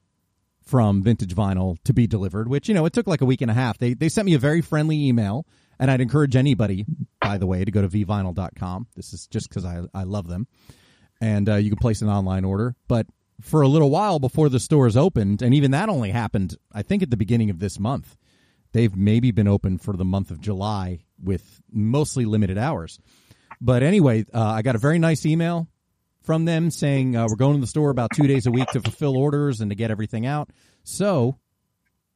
from 0.66 1.02
Vintage 1.02 1.34
Vinyl 1.34 1.76
to 1.84 1.94
be 1.94 2.06
delivered, 2.06 2.48
which 2.48 2.68
you 2.68 2.74
know 2.74 2.84
it 2.86 2.92
took 2.92 3.06
like 3.06 3.20
a 3.20 3.26
week 3.26 3.40
and 3.40 3.50
a 3.50 3.54
half. 3.54 3.78
They 3.78 3.94
they 3.94 4.08
sent 4.08 4.26
me 4.26 4.34
a 4.34 4.38
very 4.38 4.60
friendly 4.60 5.06
email, 5.06 5.46
and 5.78 5.90
I'd 5.90 6.00
encourage 6.00 6.36
anybody, 6.36 6.84
by 7.20 7.38
the 7.38 7.46
way, 7.46 7.64
to 7.64 7.70
go 7.70 7.82
to 7.82 7.88
vvinyl.com. 7.88 8.88
This 8.96 9.12
is 9.12 9.26
just 9.26 9.48
because 9.48 9.64
I 9.64 9.82
I 9.94 10.02
love 10.02 10.26
them, 10.26 10.46
and 11.20 11.48
uh, 11.48 11.54
you 11.54 11.70
can 11.70 11.78
place 11.78 12.02
an 12.02 12.08
online 12.08 12.44
order. 12.44 12.74
But 12.88 13.06
for 13.40 13.62
a 13.62 13.68
little 13.68 13.90
while 13.90 14.18
before 14.18 14.48
the 14.48 14.60
stores 14.60 14.96
opened, 14.96 15.42
and 15.42 15.54
even 15.54 15.70
that 15.70 15.88
only 15.88 16.10
happened, 16.10 16.56
I 16.72 16.82
think, 16.82 17.02
at 17.02 17.10
the 17.10 17.16
beginning 17.16 17.50
of 17.50 17.58
this 17.58 17.78
month. 17.78 18.16
They've 18.72 18.94
maybe 18.94 19.30
been 19.30 19.48
open 19.48 19.78
for 19.78 19.96
the 19.96 20.04
month 20.04 20.30
of 20.30 20.40
July 20.40 21.04
with 21.22 21.62
mostly 21.72 22.26
limited 22.26 22.58
hours. 22.58 22.98
But 23.58 23.82
anyway, 23.82 24.26
uh, 24.34 24.42
I 24.42 24.60
got 24.60 24.74
a 24.74 24.78
very 24.78 24.98
nice 24.98 25.24
email 25.24 25.68
from 26.26 26.44
them 26.44 26.70
saying 26.70 27.16
uh, 27.16 27.26
we're 27.28 27.36
going 27.36 27.54
to 27.54 27.60
the 27.60 27.66
store 27.66 27.90
about 27.90 28.10
two 28.14 28.26
days 28.26 28.46
a 28.46 28.50
week 28.50 28.68
to 28.68 28.80
fulfill 28.80 29.16
orders 29.16 29.60
and 29.60 29.70
to 29.70 29.74
get 29.74 29.90
everything 29.90 30.26
out. 30.26 30.50
So 30.82 31.38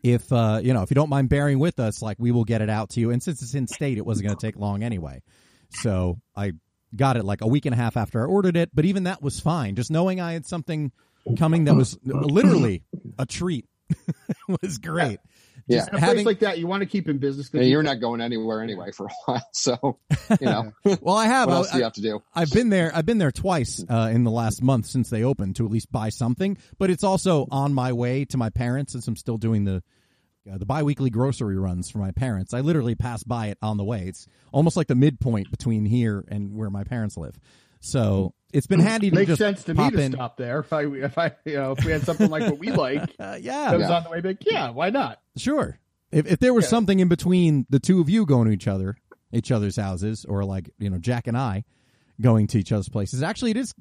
if 0.03 0.31
uh, 0.33 0.61
you 0.63 0.75
know 0.75 0.83
if 0.83 0.91
you 0.91 0.95
don't 0.95 1.09
mind 1.09 1.29
bearing 1.29 1.59
with 1.59 1.79
us, 1.79 2.03
like 2.03 2.17
we 2.19 2.33
will 2.33 2.45
get 2.45 2.61
it 2.61 2.69
out 2.69 2.91
to 2.91 3.01
you. 3.01 3.11
And 3.11 3.23
since 3.23 3.41
it's 3.41 3.55
in 3.55 3.67
state, 3.67 3.97
it 3.97 4.05
wasn't 4.05 4.27
going 4.27 4.37
to 4.37 4.47
take 4.47 4.57
long 4.57 4.83
anyway. 4.83 5.23
So 5.71 6.19
I 6.37 6.53
got 6.95 7.17
it 7.17 7.25
like 7.25 7.41
a 7.41 7.47
week 7.47 7.67
and 7.67 7.75
a 7.75 7.77
half 7.77 7.97
after 7.97 8.21
I 8.21 8.27
ordered 8.27 8.57
it. 8.57 8.71
But 8.75 8.85
even 8.85 9.05
that 9.05 9.23
was 9.23 9.39
fine. 9.39 9.77
Just 9.77 9.91
knowing 9.91 10.21
I 10.21 10.33
had 10.33 10.45
something 10.45 10.91
coming 11.39 11.65
that 11.65 11.75
was 11.75 11.99
literally 12.03 12.83
a 13.19 13.27
treat 13.27 13.67
was 14.63 14.79
great. 14.79 15.21
Yeah. 15.21 15.27
Just 15.79 15.89
In 15.91 15.95
a 15.97 15.99
place 16.01 16.25
like 16.27 16.39
that, 16.41 16.59
you 16.59 16.67
want 16.67 16.81
to 16.83 16.87
keep 16.87 17.09
in 17.09 17.19
business. 17.19 17.51
Yeah, 17.53 17.63
you- 17.63 17.71
you're 17.71 17.83
not 17.83 18.01
going 18.01 18.21
anywhere 18.21 18.63
anyway 18.63 18.91
for 18.93 19.07
a 19.07 19.11
while, 19.27 19.49
so 19.53 19.99
you 20.41 20.47
know 20.47 20.73
well, 21.01 21.17
I 21.17 21.27
have. 21.27 21.49
what 21.49 21.69
I, 21.69 21.73
do 21.73 21.79
you 21.79 21.85
have 21.85 21.93
to 21.95 22.03
do? 22.03 22.23
I've 22.35 22.51
been 22.51 22.69
there. 22.71 22.91
I've 22.95 23.07
been 23.07 23.19
there 23.19 23.31
twice 23.33 23.85
uh, 23.89 24.11
in 24.13 24.25
the 24.25 24.31
last 24.31 24.63
month 24.63 24.87
since 24.87 25.11
they 25.11 25.23
opened 25.25 25.57
to 25.57 25.65
at 25.65 25.71
least 25.71 25.91
buy 25.93 26.09
something. 26.09 26.59
But 26.79 26.91
it's 26.91 27.05
also 27.05 27.47
on 27.51 27.73
my 27.75 27.93
way 27.93 28.25
to 28.27 28.37
my 28.37 28.51
parents 28.51 28.93
since 28.93 29.07
I'm 29.09 29.17
still 29.17 29.37
doing 29.39 29.65
the 29.65 29.83
uh, 30.51 30.57
the 30.59 30.67
biweekly 30.67 31.11
grocery 31.11 31.57
runs 31.59 31.91
for 31.91 31.99
my 31.99 32.11
parents. 32.13 32.55
I 32.55 32.61
literally 32.61 32.95
pass 32.95 33.23
by 33.23 33.49
it 33.49 33.59
on 33.63 33.77
the 33.77 33.85
way. 33.85 34.05
It's 34.07 34.27
almost 34.53 34.77
like 34.77 34.87
the 34.87 34.95
midpoint 34.95 35.51
between 35.51 35.85
here 35.85 36.25
and 36.29 36.57
where 36.57 36.71
my 36.71 36.83
parents 36.85 37.17
live. 37.17 37.39
So 37.81 38.35
it's 38.53 38.67
been 38.67 38.81
handy 38.81 39.11
to 39.11 39.17
makes 39.17 39.29
just 39.29 39.39
sense 39.39 39.65
to 39.65 39.75
me 39.75 39.91
to 39.91 40.01
in. 40.01 40.13
stop 40.13 40.37
there. 40.37 40.61
If 40.61 40.73
I 40.73 40.83
if 40.87 41.17
I 41.19 41.33
you 41.45 41.55
know 41.55 41.73
if 41.73 41.85
we 41.85 41.93
had 41.93 42.03
something 42.03 42.31
like 42.31 42.43
what 42.43 42.59
we 42.59 42.71
like 42.73 43.03
Uh, 43.19 43.39
that 43.39 43.77
was 43.79 43.89
Yeah. 43.89 43.97
on 43.97 44.05
the 44.05 44.11
way 44.11 44.21
back, 44.21 44.37
yeah, 44.43 44.71
why 44.71 44.91
not? 44.91 45.21
Sure. 45.37 45.79
If 46.13 46.27
if 46.27 46.39
there 46.41 46.53
was 46.55 46.65
Yeah. 46.65 46.71
something 46.71 47.01
in 47.01 47.09
between 47.09 47.67
the 47.71 47.79
two 47.81 48.01
of 48.01 48.09
you 48.11 48.27
going 48.27 48.47
to 48.49 48.53
each 48.53 48.69
other, 48.69 48.97
each 49.33 49.51
other's 49.51 49.77
houses, 49.77 50.25
or 50.25 50.45
like 50.45 50.71
you 50.79 50.91
know 50.91 50.99
Jack 50.99 51.27
and 51.27 51.37
I 51.39 51.65
going 52.21 52.47
to 52.49 52.59
each 52.59 52.73
other's 52.73 52.89
places, 52.89 53.23
actually 53.23 53.53
it 53.53 53.57
is. 53.57 53.73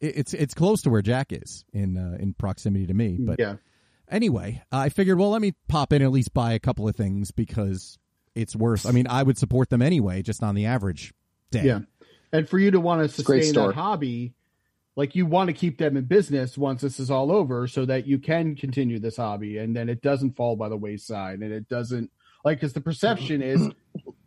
it- 0.00 0.16
It's 0.16 0.34
it's 0.34 0.54
close 0.54 0.82
to 0.82 0.90
where 0.90 1.02
Jack 1.02 1.32
is 1.32 1.64
in 1.72 1.96
uh, 1.96 2.16
in 2.20 2.34
proximity 2.34 2.86
to 2.86 2.94
me. 2.94 3.18
But 3.20 3.38
yeah. 3.40 3.56
anyway, 4.08 4.62
I 4.70 4.88
figured, 4.88 5.18
well, 5.18 5.30
let 5.30 5.40
me 5.40 5.52
pop 5.68 5.92
in 5.92 5.96
and 6.02 6.06
at 6.06 6.12
least 6.12 6.32
buy 6.34 6.52
a 6.52 6.58
couple 6.58 6.86
of 6.88 6.94
things 6.96 7.30
because 7.30 7.98
it's 8.34 8.54
worse. 8.56 8.84
I 8.86 8.90
mean, 8.92 9.06
I 9.08 9.22
would 9.22 9.38
support 9.38 9.68
them 9.70 9.80
anyway, 9.82 10.22
just 10.22 10.42
on 10.42 10.54
the 10.54 10.66
average 10.66 11.12
day. 11.50 11.64
Yeah. 11.66 11.80
And 12.32 12.48
for 12.48 12.58
you 12.58 12.70
to 12.70 12.80
want 12.80 13.02
to 13.02 13.08
sustain 13.14 13.52
that 13.54 13.74
hobby, 13.74 14.34
like 14.96 15.14
you 15.14 15.26
want 15.26 15.48
to 15.48 15.52
keep 15.52 15.78
them 15.78 15.96
in 15.96 16.04
business 16.04 16.56
once 16.56 16.82
this 16.82 16.98
is 17.00 17.10
all 17.10 17.30
over 17.30 17.66
so 17.66 17.84
that 17.86 18.06
you 18.06 18.18
can 18.18 18.54
continue 18.56 18.98
this 18.98 19.16
hobby 19.16 19.58
and 19.58 19.74
then 19.76 19.88
it 19.88 20.02
doesn't 20.02 20.36
fall 20.36 20.56
by 20.56 20.68
the 20.68 20.76
wayside 20.76 21.40
and 21.40 21.52
it 21.52 21.68
doesn't 21.68 22.10
like 22.44 22.58
because 22.58 22.72
the 22.74 22.80
perception 22.80 23.40
is 23.42 23.68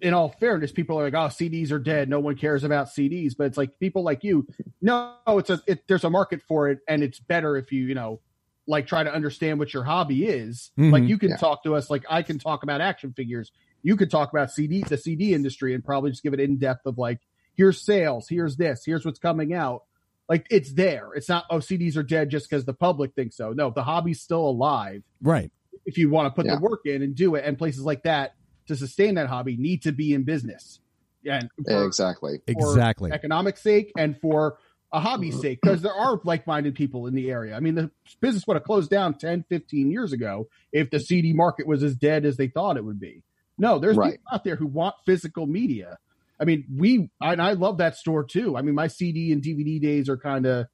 in 0.01 0.13
all 0.13 0.29
fairness 0.39 0.71
people 0.71 0.99
are 0.99 1.03
like 1.03 1.13
oh 1.13 1.27
cds 1.27 1.71
are 1.71 1.77
dead. 1.79 2.09
No 2.09 2.19
one 2.19 2.35
cares 2.35 2.63
about 2.63 2.87
cds 2.87 3.35
but 3.37 3.43
it's 3.45 3.57
like 3.57 3.79
people 3.79 4.01
like 4.03 4.23
you 4.23 4.47
no 4.81 5.13
it's 5.27 5.51
a 5.51 5.61
it, 5.67 5.87
there's 5.87 6.03
a 6.03 6.09
market 6.09 6.41
for 6.47 6.69
it 6.69 6.79
and 6.87 7.03
it's 7.03 7.19
better 7.19 7.57
if 7.57 7.71
you 7.71 7.83
you 7.85 7.93
know 7.95 8.19
like 8.67 8.87
try 8.87 9.03
to 9.03 9.13
understand 9.13 9.59
what 9.59 9.71
your 9.71 9.83
hobby 9.83 10.25
is. 10.25 10.71
Mhm. 10.79 10.91
like 10.91 11.03
you 11.03 11.19
can 11.19 11.29
Yeah. 11.29 11.37
talk 11.37 11.63
to 11.63 11.75
us 11.75 11.91
like 11.91 12.03
i 12.09 12.23
can 12.23 12.39
talk 12.39 12.63
about 12.63 12.81
action 12.81 13.13
figures. 13.13 13.51
You 13.83 13.95
could 13.97 14.09
talk 14.09 14.31
about 14.31 14.49
cd 14.51 14.81
the 14.81 14.97
cd 14.97 15.35
industry 15.35 15.75
and 15.75 15.83
probably 15.85 16.09
just 16.09 16.23
give 16.23 16.33
it 16.33 16.39
in 16.39 16.57
depth 16.57 16.87
of 16.87 16.97
like 16.97 17.19
here's 17.55 17.81
sales 17.81 18.27
here's 18.29 18.55
this 18.57 18.83
here's 18.85 19.05
what's 19.05 19.19
coming 19.19 19.53
out 19.53 19.83
like 20.29 20.45
it's 20.49 20.73
there 20.73 21.11
it's 21.15 21.29
not 21.29 21.45
oh 21.49 21.57
cds 21.57 21.95
are 21.97 22.03
dead 22.03 22.29
just 22.29 22.49
because 22.49 22.65
the 22.65 22.73
public 22.73 23.13
thinks 23.15 23.35
so 23.37 23.51
no 23.51 23.69
the 23.69 23.83
hobby's 23.83 24.21
still 24.21 24.47
alive 24.49 25.03
Right. 25.21 25.51
if 25.85 25.97
you 25.97 26.09
want 26.09 26.27
to 26.27 26.35
put 26.35 26.45
Yeah. 26.45 26.55
the 26.55 26.61
work 26.61 26.81
in 26.85 27.01
and 27.01 27.15
do 27.15 27.35
it 27.35 27.43
and 27.45 27.57
places 27.57 27.81
like 27.83 28.03
that 28.03 28.35
to 28.67 28.75
sustain 28.75 29.15
that 29.15 29.27
hobby 29.27 29.57
need 29.57 29.83
to 29.83 29.91
be 29.91 30.13
in 30.13 30.23
business 30.23 30.79
and 31.23 31.49
for, 31.67 31.85
exactly. 31.85 32.39
for 32.45 32.51
Exactly. 32.71 33.11
economic 33.11 33.57
sake 33.57 33.91
and 33.97 34.19
for 34.19 34.57
a 34.91 34.99
hobby's 34.99 35.33
mm-hmm. 35.33 35.41
sake 35.41 35.59
because 35.61 35.81
there 35.81 35.93
are 35.93 36.19
like-minded 36.23 36.75
people 36.75 37.07
in 37.07 37.15
the 37.15 37.29
area 37.29 37.55
i 37.55 37.59
mean 37.59 37.75
the 37.75 37.91
business 38.21 38.45
would 38.47 38.55
have 38.55 38.63
closed 38.63 38.89
down 38.89 39.13
10 39.15 39.43
15 39.49 39.91
years 39.91 40.13
ago 40.13 40.47
if 40.71 40.89
the 40.89 40.99
cd 40.99 41.33
market 41.33 41.67
was 41.67 41.83
as 41.83 41.95
dead 41.95 42.23
as 42.25 42.37
they 42.37 42.47
thought 42.47 42.77
it 42.77 42.85
would 42.85 42.99
be 42.99 43.21
no 43.57 43.77
there's 43.79 43.97
Right. 43.97 44.13
people 44.13 44.25
out 44.31 44.43
there 44.43 44.55
who 44.55 44.67
want 44.67 44.95
physical 45.05 45.45
media 45.47 45.97
i 46.39 46.45
mean 46.45 46.65
we 46.75 47.09
and 47.21 47.41
i 47.41 47.53
love 47.53 47.77
that 47.77 47.95
store 47.95 48.23
too 48.23 48.55
i 48.57 48.61
mean 48.61 48.75
my 48.75 48.87
cd 48.87 49.31
and 49.31 49.41
dvd 49.43 49.81
days 49.81 50.09
are 50.09 50.17
kind 50.17 50.45
of 50.45 50.65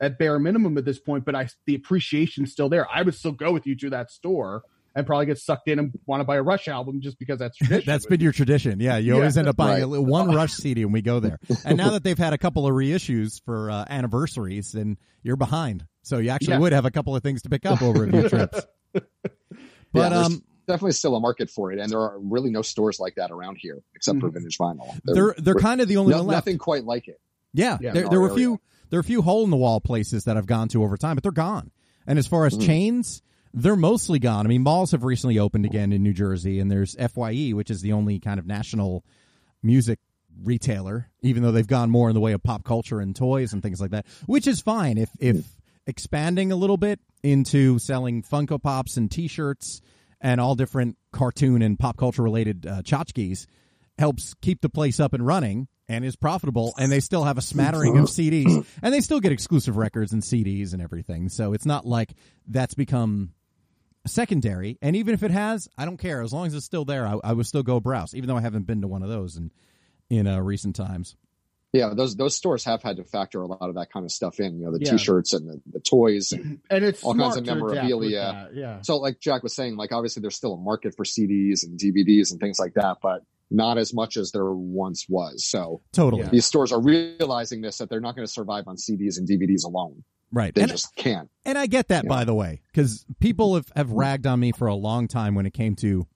at 0.00 0.18
bare 0.18 0.38
minimum 0.38 0.76
at 0.78 0.84
this 0.84 0.98
point 0.98 1.24
but 1.24 1.34
i 1.34 1.48
the 1.66 1.74
appreciation's 1.74 2.50
still 2.52 2.68
there 2.68 2.86
i 2.92 3.02
would 3.02 3.14
still 3.14 3.32
go 3.32 3.52
with 3.52 3.66
you 3.66 3.76
to 3.76 3.90
that 3.90 4.10
store 4.10 4.62
and 4.96 5.06
probably 5.06 5.26
get 5.26 5.38
sucked 5.38 5.66
in 5.68 5.78
and 5.80 5.92
want 6.06 6.20
to 6.20 6.24
buy 6.24 6.36
a 6.36 6.42
rush 6.42 6.68
album 6.68 7.00
just 7.00 7.18
because 7.18 7.38
that's 7.38 7.56
tradition 7.58 7.84
That's 7.86 8.06
been 8.06 8.20
your 8.20 8.30
tradition. 8.30 8.78
Yeah, 8.78 8.96
you 8.96 9.10
Yeah. 9.12 9.16
always 9.16 9.36
end 9.36 9.48
up 9.48 9.56
buying 9.56 9.82
Right. 9.82 9.98
a 9.98 10.00
one 10.00 10.28
Rush 10.32 10.52
CD 10.52 10.84
when 10.84 10.92
we 10.92 11.02
go 11.02 11.18
there. 11.18 11.40
And 11.64 11.76
now 11.76 11.90
that 11.90 12.04
they've 12.04 12.16
had 12.16 12.32
a 12.32 12.38
couple 12.38 12.64
of 12.64 12.72
reissues 12.72 13.42
for 13.44 13.72
uh, 13.72 13.84
anniversaries, 13.90 14.74
and 14.76 14.96
you're 15.24 15.34
behind. 15.34 15.84
So 16.04 16.18
you 16.18 16.30
actually 16.30 16.52
Yeah. 16.54 16.58
would 16.60 16.72
have 16.72 16.84
a 16.84 16.92
couple 16.92 17.16
of 17.16 17.24
things 17.24 17.42
to 17.42 17.48
pick 17.50 17.66
up 17.66 17.82
over 17.82 18.04
a 18.04 18.08
few 18.12 18.28
trips. 18.28 18.64
But 19.92 20.12
yeah, 20.12 20.20
um, 20.26 20.42
definitely 20.66 20.92
still 20.92 21.14
a 21.16 21.20
market 21.20 21.50
for 21.50 21.72
it, 21.72 21.78
and 21.78 21.90
there 21.90 22.00
are 22.00 22.18
really 22.18 22.50
no 22.50 22.62
stores 22.62 22.98
like 23.00 23.14
that 23.16 23.30
around 23.30 23.56
here 23.60 23.80
except 23.94 24.20
for 24.20 24.28
vintage 24.30 24.58
vinyl. 24.58 24.98
There- 25.04 25.14
they're 25.14 25.34
they're 25.38 25.54
kind 25.54 25.80
of 25.80 25.88
the 25.88 25.96
only 25.98 26.12
no- 26.12 26.18
one 26.18 26.26
left. 26.28 26.46
nothing 26.46 26.58
quite 26.58 26.84
like 26.84 27.08
it. 27.08 27.20
Yeah, 27.52 27.78
Yeah, 27.80 27.92
there, 27.92 28.08
there 28.08 28.20
were 28.20 28.28
a 28.30 28.34
few 28.34 28.60
there 28.90 28.98
are 28.98 29.00
a 29.00 29.04
few 29.04 29.22
hole 29.22 29.44
in 29.44 29.50
the 29.50 29.56
wall 29.56 29.80
places 29.80 30.24
that 30.24 30.36
I've 30.36 30.46
gone 30.46 30.68
to 30.68 30.82
over 30.82 30.96
time, 30.96 31.16
but 31.16 31.22
they're 31.22 31.32
gone. 31.32 31.70
And 32.06 32.18
as 32.18 32.26
far 32.26 32.46
as 32.46 32.54
Mhm. 32.56 32.66
chains, 32.66 33.22
they're 33.52 33.76
mostly 33.76 34.18
gone. 34.18 34.44
I 34.46 34.48
mean, 34.48 34.62
malls 34.62 34.90
have 34.92 35.04
recently 35.04 35.38
opened 35.38 35.64
again 35.64 35.92
in 35.92 36.02
New 36.02 36.12
Jersey, 36.12 36.58
and 36.60 36.70
there's 36.70 36.94
Fye, 36.96 37.50
which 37.54 37.70
is 37.70 37.80
the 37.80 37.92
only 37.92 38.18
kind 38.18 38.38
of 38.38 38.46
national 38.46 39.04
music 39.62 39.98
retailer, 40.42 41.08
even 41.22 41.42
though 41.42 41.52
they've 41.52 41.66
gone 41.66 41.90
more 41.90 42.08
in 42.10 42.14
the 42.14 42.20
way 42.20 42.32
of 42.32 42.42
pop 42.42 42.64
culture 42.64 43.00
and 43.00 43.14
toys 43.14 43.52
and 43.52 43.62
things 43.62 43.80
like 43.80 43.92
that, 43.92 44.04
which 44.26 44.46
is 44.46 44.60
fine 44.60 44.98
if 44.98 45.10
if 45.20 45.46
expanding 45.86 46.50
a 46.50 46.56
little 46.56 46.76
bit 46.76 46.98
into 47.22 47.78
selling 47.78 48.22
Funko 48.22 48.60
Pops 48.60 48.96
and 48.96 49.10
T-shirts 49.10 49.80
and 50.24 50.40
all 50.40 50.56
different 50.56 50.96
cartoon 51.12 51.62
and 51.62 51.78
pop 51.78 51.96
culture 51.96 52.22
related 52.22 52.66
uh, 52.66 52.82
tchotchkes 52.82 53.46
helps 53.98 54.34
keep 54.40 54.60
the 54.62 54.68
place 54.68 54.98
up 54.98 55.12
and 55.12 55.24
running 55.24 55.68
and 55.86 56.04
is 56.04 56.16
profitable 56.16 56.74
and 56.78 56.90
they 56.90 56.98
still 56.98 57.24
have 57.24 57.38
a 57.38 57.42
smattering 57.42 57.98
of 57.98 58.06
CDs 58.06 58.66
and 58.82 58.92
they 58.92 59.02
still 59.02 59.20
get 59.20 59.30
exclusive 59.30 59.76
records 59.76 60.12
and 60.12 60.22
CDs 60.22 60.72
and 60.72 60.82
everything. 60.82 61.28
So 61.28 61.52
it's 61.52 61.66
not 61.66 61.86
like 61.86 62.14
that's 62.48 62.74
become 62.74 63.34
secondary. 64.06 64.78
And 64.80 64.96
even 64.96 65.14
if 65.14 65.22
it 65.22 65.30
has, 65.30 65.68
I 65.76 65.84
don't 65.84 65.98
care. 65.98 66.22
As 66.22 66.32
long 66.32 66.46
as 66.46 66.54
it's 66.54 66.66
still 66.66 66.86
there, 66.86 67.06
I, 67.06 67.18
I 67.22 67.32
would 67.34 67.46
still 67.46 67.62
go 67.62 67.78
browse, 67.78 68.14
even 68.14 68.28
though 68.28 68.36
I 68.36 68.40
haven't 68.40 68.66
been 68.66 68.80
to 68.80 68.88
one 68.88 69.02
of 69.02 69.10
those 69.10 69.36
in, 69.36 69.52
in 70.08 70.26
uh, 70.26 70.40
recent 70.40 70.74
times. 70.74 71.16
Yeah, 71.74 71.92
those 71.94 72.14
those 72.14 72.36
stores 72.36 72.64
have 72.64 72.82
had 72.82 72.96
to 72.98 73.04
factor 73.04 73.42
a 73.42 73.46
lot 73.46 73.68
of 73.68 73.74
that 73.74 73.92
kind 73.92 74.04
of 74.04 74.12
stuff 74.12 74.38
in. 74.38 74.58
You 74.60 74.66
know, 74.66 74.72
the 74.78 74.84
Yeah. 74.84 74.92
T-shirts 74.92 75.32
and 75.34 75.48
the, 75.48 75.60
the 75.72 75.80
toys. 75.80 76.30
And 76.32 76.60
and 76.70 76.84
it's 76.84 77.02
All 77.02 77.14
kinds 77.14 77.36
of 77.36 77.44
to 77.44 77.50
adapt 77.50 77.62
with 77.64 77.74
memorabilia. 77.74 78.48
yeah 78.54 78.80
so, 78.82 78.98
like 78.98 79.18
Jack 79.18 79.42
was 79.42 79.54
saying, 79.56 79.76
like 79.76 79.90
obviously 79.92 80.20
there's 80.22 80.36
still 80.36 80.54
a 80.54 80.56
market 80.56 80.94
for 80.96 81.04
CDs 81.04 81.64
and 81.64 81.78
DVDs 81.78 82.30
and 82.30 82.38
things 82.40 82.58
like 82.60 82.74
that, 82.74 82.98
but 83.02 83.24
not 83.50 83.76
as 83.76 83.92
much 83.92 84.16
as 84.16 84.30
there 84.30 84.46
once 84.52 85.06
was. 85.08 85.44
So 85.44 85.82
Totally. 85.92 86.22
Yeah. 86.22 86.28
these 86.30 86.46
stores 86.46 86.70
are 86.72 86.80
realizing 86.80 87.60
this 87.60 87.78
that 87.78 87.90
they're 87.90 88.00
not 88.00 88.14
going 88.14 88.26
to 88.26 88.32
survive 88.32 88.64
on 88.68 88.76
CDs 88.76 89.18
and 89.18 89.28
DVDs 89.28 89.64
alone. 89.64 90.04
Right. 90.32 90.54
They 90.54 90.62
And, 90.62 90.70
just 90.70 90.94
can't. 90.96 91.28
and 91.44 91.58
I 91.58 91.66
get 91.66 91.88
that, 91.88 92.04
Yeah. 92.04 92.08
by 92.08 92.24
the 92.24 92.34
way, 92.34 92.62
because 92.68 93.04
people 93.20 93.56
have, 93.56 93.66
have 93.76 93.90
ragged 93.90 94.26
on 94.26 94.38
me 94.40 94.52
for 94.52 94.66
a 94.68 94.74
long 94.74 95.08
time 95.08 95.34
when 95.34 95.44
it 95.46 95.52
came 95.54 95.74
to 95.76 96.06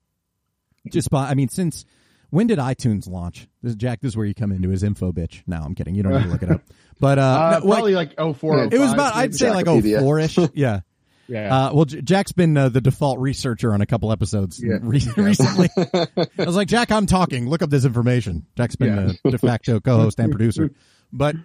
just 0.91 1.11
buy. 1.11 1.29
I 1.29 1.35
mean, 1.35 1.49
since 1.49 1.85
when 2.31 2.47
did 2.47 2.59
iTunes 2.59 3.09
launch? 3.09 3.49
This, 3.63 3.75
Jack, 3.75 4.01
this 4.01 4.11
is 4.11 4.17
where 4.17 4.27
you 4.27 4.35
come 4.35 4.53
into 4.53 4.69
his 4.69 4.83
info 4.83 5.13
bitch. 5.13 5.43
No, 5.47 5.57
I'm 5.57 5.75
kidding. 5.75 5.95
You 5.95 6.03
don't 6.03 6.13
need 6.15 6.25
to 6.25 6.29
look 6.29 6.43
it 6.43 6.51
up. 6.51 6.63
But 7.01 7.21
uh, 7.21 7.23
uh, 7.23 7.61
no, 7.63 7.67
probably 7.73 7.95
like 7.95 8.17
four. 8.39 8.57
Yeah. 8.59 8.69
it 8.73 8.79
was 8.81 8.93
about, 8.93 9.15
I'd 9.15 9.33
say 9.33 9.53
like 9.53 9.69
oh 9.69 9.81
four 9.81 10.19
ish. 10.19 10.37
Yeah. 10.53 10.81
yeah. 11.29 11.57
Uh, 11.69 11.73
well, 11.73 11.85
J- 11.85 12.01
Jack's 12.03 12.33
been 12.33 12.57
uh, 12.57 12.71
the 12.71 12.81
default 12.81 13.21
researcher 13.21 13.73
on 13.73 13.81
a 13.81 13.87
couple 13.87 14.11
episodes 14.11 14.61
Yeah. 14.61 14.79
re- 14.83 15.01
recently. 15.17 15.69
I 15.77 16.27
was 16.39 16.57
like, 16.57 16.67
Jack, 16.67 16.91
I'm 16.91 17.07
talking. 17.07 17.49
Look 17.49 17.63
up 17.63 17.71
this 17.71 17.85
information. 17.85 18.47
Jack's 18.57 18.75
been 18.75 18.97
Yeah. 18.97 19.13
the 19.23 19.31
de 19.31 19.39
facto 19.39 19.79
co-host 19.79 20.19
and 20.19 20.33
producer. 20.33 20.73
But 21.13 21.37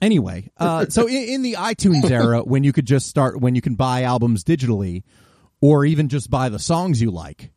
anyway, 0.00 0.50
uh, 0.56 0.86
so 0.88 1.08
in, 1.08 1.16
in 1.16 1.42
the 1.42 1.54
iTunes 1.54 2.08
era, 2.08 2.42
when 2.42 2.62
you 2.62 2.72
could 2.72 2.86
just 2.86 3.08
start, 3.08 3.40
when 3.40 3.56
you 3.56 3.60
can 3.60 3.74
buy 3.74 4.02
albums 4.04 4.44
digitally, 4.44 5.02
or 5.60 5.84
even 5.84 6.08
just 6.10 6.30
buy 6.30 6.48
the 6.48 6.60
songs 6.60 7.02
you 7.02 7.10
like. 7.10 7.50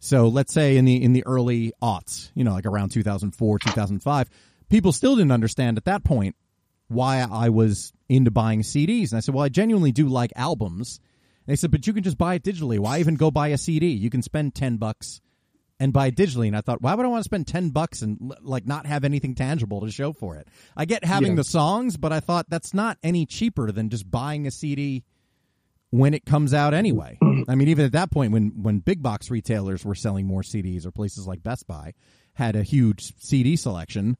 So 0.00 0.28
let's 0.28 0.52
say 0.52 0.76
in 0.76 0.86
the 0.86 1.02
in 1.02 1.12
the 1.12 1.24
early 1.26 1.72
aughts, 1.82 2.30
you 2.34 2.42
know, 2.42 2.52
like 2.52 2.66
around 2.66 2.90
2004, 2.90 3.58
2005, 3.58 4.30
people 4.70 4.92
still 4.92 5.14
didn't 5.14 5.30
understand 5.32 5.76
at 5.76 5.84
that 5.84 6.02
point 6.04 6.36
why 6.88 7.20
I 7.30 7.50
was 7.50 7.92
into 8.08 8.30
buying 8.30 8.62
CDs. 8.62 9.10
And 9.12 9.18
I 9.18 9.20
said, 9.20 9.34
well, 9.34 9.44
I 9.44 9.48
genuinely 9.50 9.92
do 9.92 10.08
like 10.08 10.32
albums. 10.34 10.98
And 11.46 11.52
they 11.52 11.56
said, 11.56 11.70
but 11.70 11.86
you 11.86 11.92
can 11.92 12.02
just 12.02 12.18
buy 12.18 12.34
it 12.34 12.42
digitally. 12.42 12.78
Why 12.78 12.98
even 12.98 13.14
go 13.14 13.30
buy 13.30 13.48
a 13.48 13.58
CD? 13.58 13.88
You 13.88 14.10
can 14.10 14.22
spend 14.22 14.54
10 14.54 14.78
bucks 14.78 15.20
and 15.78 15.92
buy 15.92 16.08
it 16.08 16.16
digitally. 16.16 16.46
And 16.48 16.56
I 16.56 16.62
thought, 16.62 16.82
why 16.82 16.94
would 16.94 17.04
I 17.04 17.08
want 17.08 17.20
to 17.20 17.28
spend 17.28 17.46
10 17.46 17.70
bucks 17.70 18.02
and 18.02 18.34
like 18.40 18.66
not 18.66 18.86
have 18.86 19.04
anything 19.04 19.34
tangible 19.34 19.82
to 19.82 19.90
show 19.90 20.12
for 20.12 20.36
it? 20.36 20.48
I 20.76 20.84
get 20.86 21.04
having 21.04 21.32
Yeah. 21.32 21.36
the 21.36 21.44
songs, 21.44 21.96
but 21.96 22.12
I 22.12 22.20
thought 22.20 22.46
that's 22.48 22.74
not 22.74 22.98
any 23.02 23.26
cheaper 23.26 23.70
than 23.70 23.90
just 23.90 24.10
buying 24.10 24.46
a 24.46 24.50
CD 24.50 25.04
when 25.90 26.14
it 26.14 26.24
comes 26.24 26.54
out 26.54 26.72
mm-hmm. 26.72 26.78
anyway. 26.78 27.18
I 27.48 27.54
mean, 27.54 27.68
even 27.68 27.84
at 27.84 27.92
that 27.92 28.10
point, 28.10 28.32
when 28.32 28.62
when 28.62 28.78
big 28.78 29.02
box 29.02 29.30
retailers 29.30 29.84
were 29.84 29.94
selling 29.94 30.26
more 30.26 30.42
CDs, 30.42 30.86
or 30.86 30.90
places 30.90 31.26
like 31.26 31.42
Best 31.42 31.66
Buy 31.66 31.94
had 32.34 32.56
a 32.56 32.62
huge 32.62 33.12
CD 33.18 33.56
selection, 33.56 34.16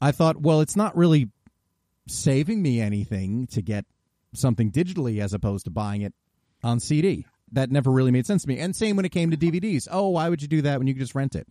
I 0.00 0.12
thought, 0.12 0.40
well, 0.40 0.60
it's 0.60 0.76
not 0.76 0.96
really 0.96 1.30
saving 2.08 2.62
me 2.62 2.80
anything 2.80 3.46
to 3.48 3.62
get 3.62 3.84
something 4.34 4.70
digitally 4.70 5.20
as 5.20 5.32
opposed 5.32 5.64
to 5.64 5.70
buying 5.70 6.02
it 6.02 6.12
on 6.62 6.80
CD. 6.80 7.26
That 7.52 7.70
never 7.70 7.90
really 7.90 8.10
made 8.10 8.26
sense 8.26 8.42
to 8.42 8.48
me. 8.48 8.58
And 8.58 8.74
same 8.74 8.96
when 8.96 9.04
it 9.04 9.12
came 9.12 9.30
to 9.30 9.36
DVDs. 9.36 9.86
Oh, 9.90 10.10
why 10.10 10.28
would 10.28 10.42
you 10.42 10.48
do 10.48 10.62
that 10.62 10.78
when 10.78 10.86
you 10.86 10.94
could 10.94 11.00
just 11.00 11.14
rent 11.14 11.36
it? 11.36 11.48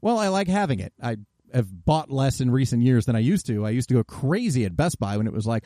Well, 0.00 0.18
I 0.18 0.28
like 0.28 0.48
having 0.48 0.80
it. 0.80 0.92
I 1.02 1.16
have 1.54 1.84
bought 1.84 2.10
less 2.10 2.40
in 2.40 2.50
recent 2.50 2.82
years 2.82 3.06
than 3.06 3.16
I 3.16 3.20
used 3.20 3.46
to. 3.46 3.64
I 3.64 3.70
used 3.70 3.88
to 3.88 3.94
go 3.94 4.04
crazy 4.04 4.64
at 4.64 4.76
Best 4.76 4.98
Buy 4.98 5.16
when 5.16 5.26
it 5.26 5.32
was 5.32 5.46
like, 5.46 5.64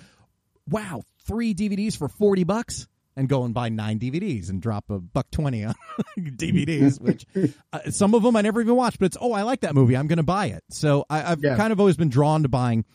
wow, 0.68 1.02
three 1.26 1.54
DVDs 1.54 1.96
for 1.96 2.08
40 2.08 2.44
bucks? 2.44 2.86
And 3.14 3.28
go 3.28 3.44
and 3.44 3.52
buy 3.52 3.68
nine 3.68 3.98
DVDs 3.98 4.48
and 4.48 4.62
drop 4.62 4.88
a 4.88 4.98
buck 4.98 5.30
20 5.30 5.64
on 5.64 5.74
DVDs, 6.18 6.98
which 6.98 7.26
uh, 7.72 7.90
some 7.90 8.14
of 8.14 8.22
them 8.22 8.34
I 8.36 8.40
never 8.40 8.60
even 8.62 8.74
watched, 8.74 8.98
but 8.98 9.06
it's, 9.06 9.18
oh, 9.20 9.32
I 9.32 9.42
like 9.42 9.60
that 9.60 9.74
movie. 9.74 9.96
I'm 9.98 10.06
going 10.06 10.16
to 10.16 10.22
buy 10.22 10.46
it. 10.46 10.64
So 10.70 11.04
I, 11.10 11.32
I've 11.32 11.42
Yeah. 11.42 11.56
kind 11.56 11.72
of 11.74 11.78
always 11.80 11.98
been 11.98 12.08
drawn 12.08 12.42
to 12.42 12.48
buying 12.48 12.86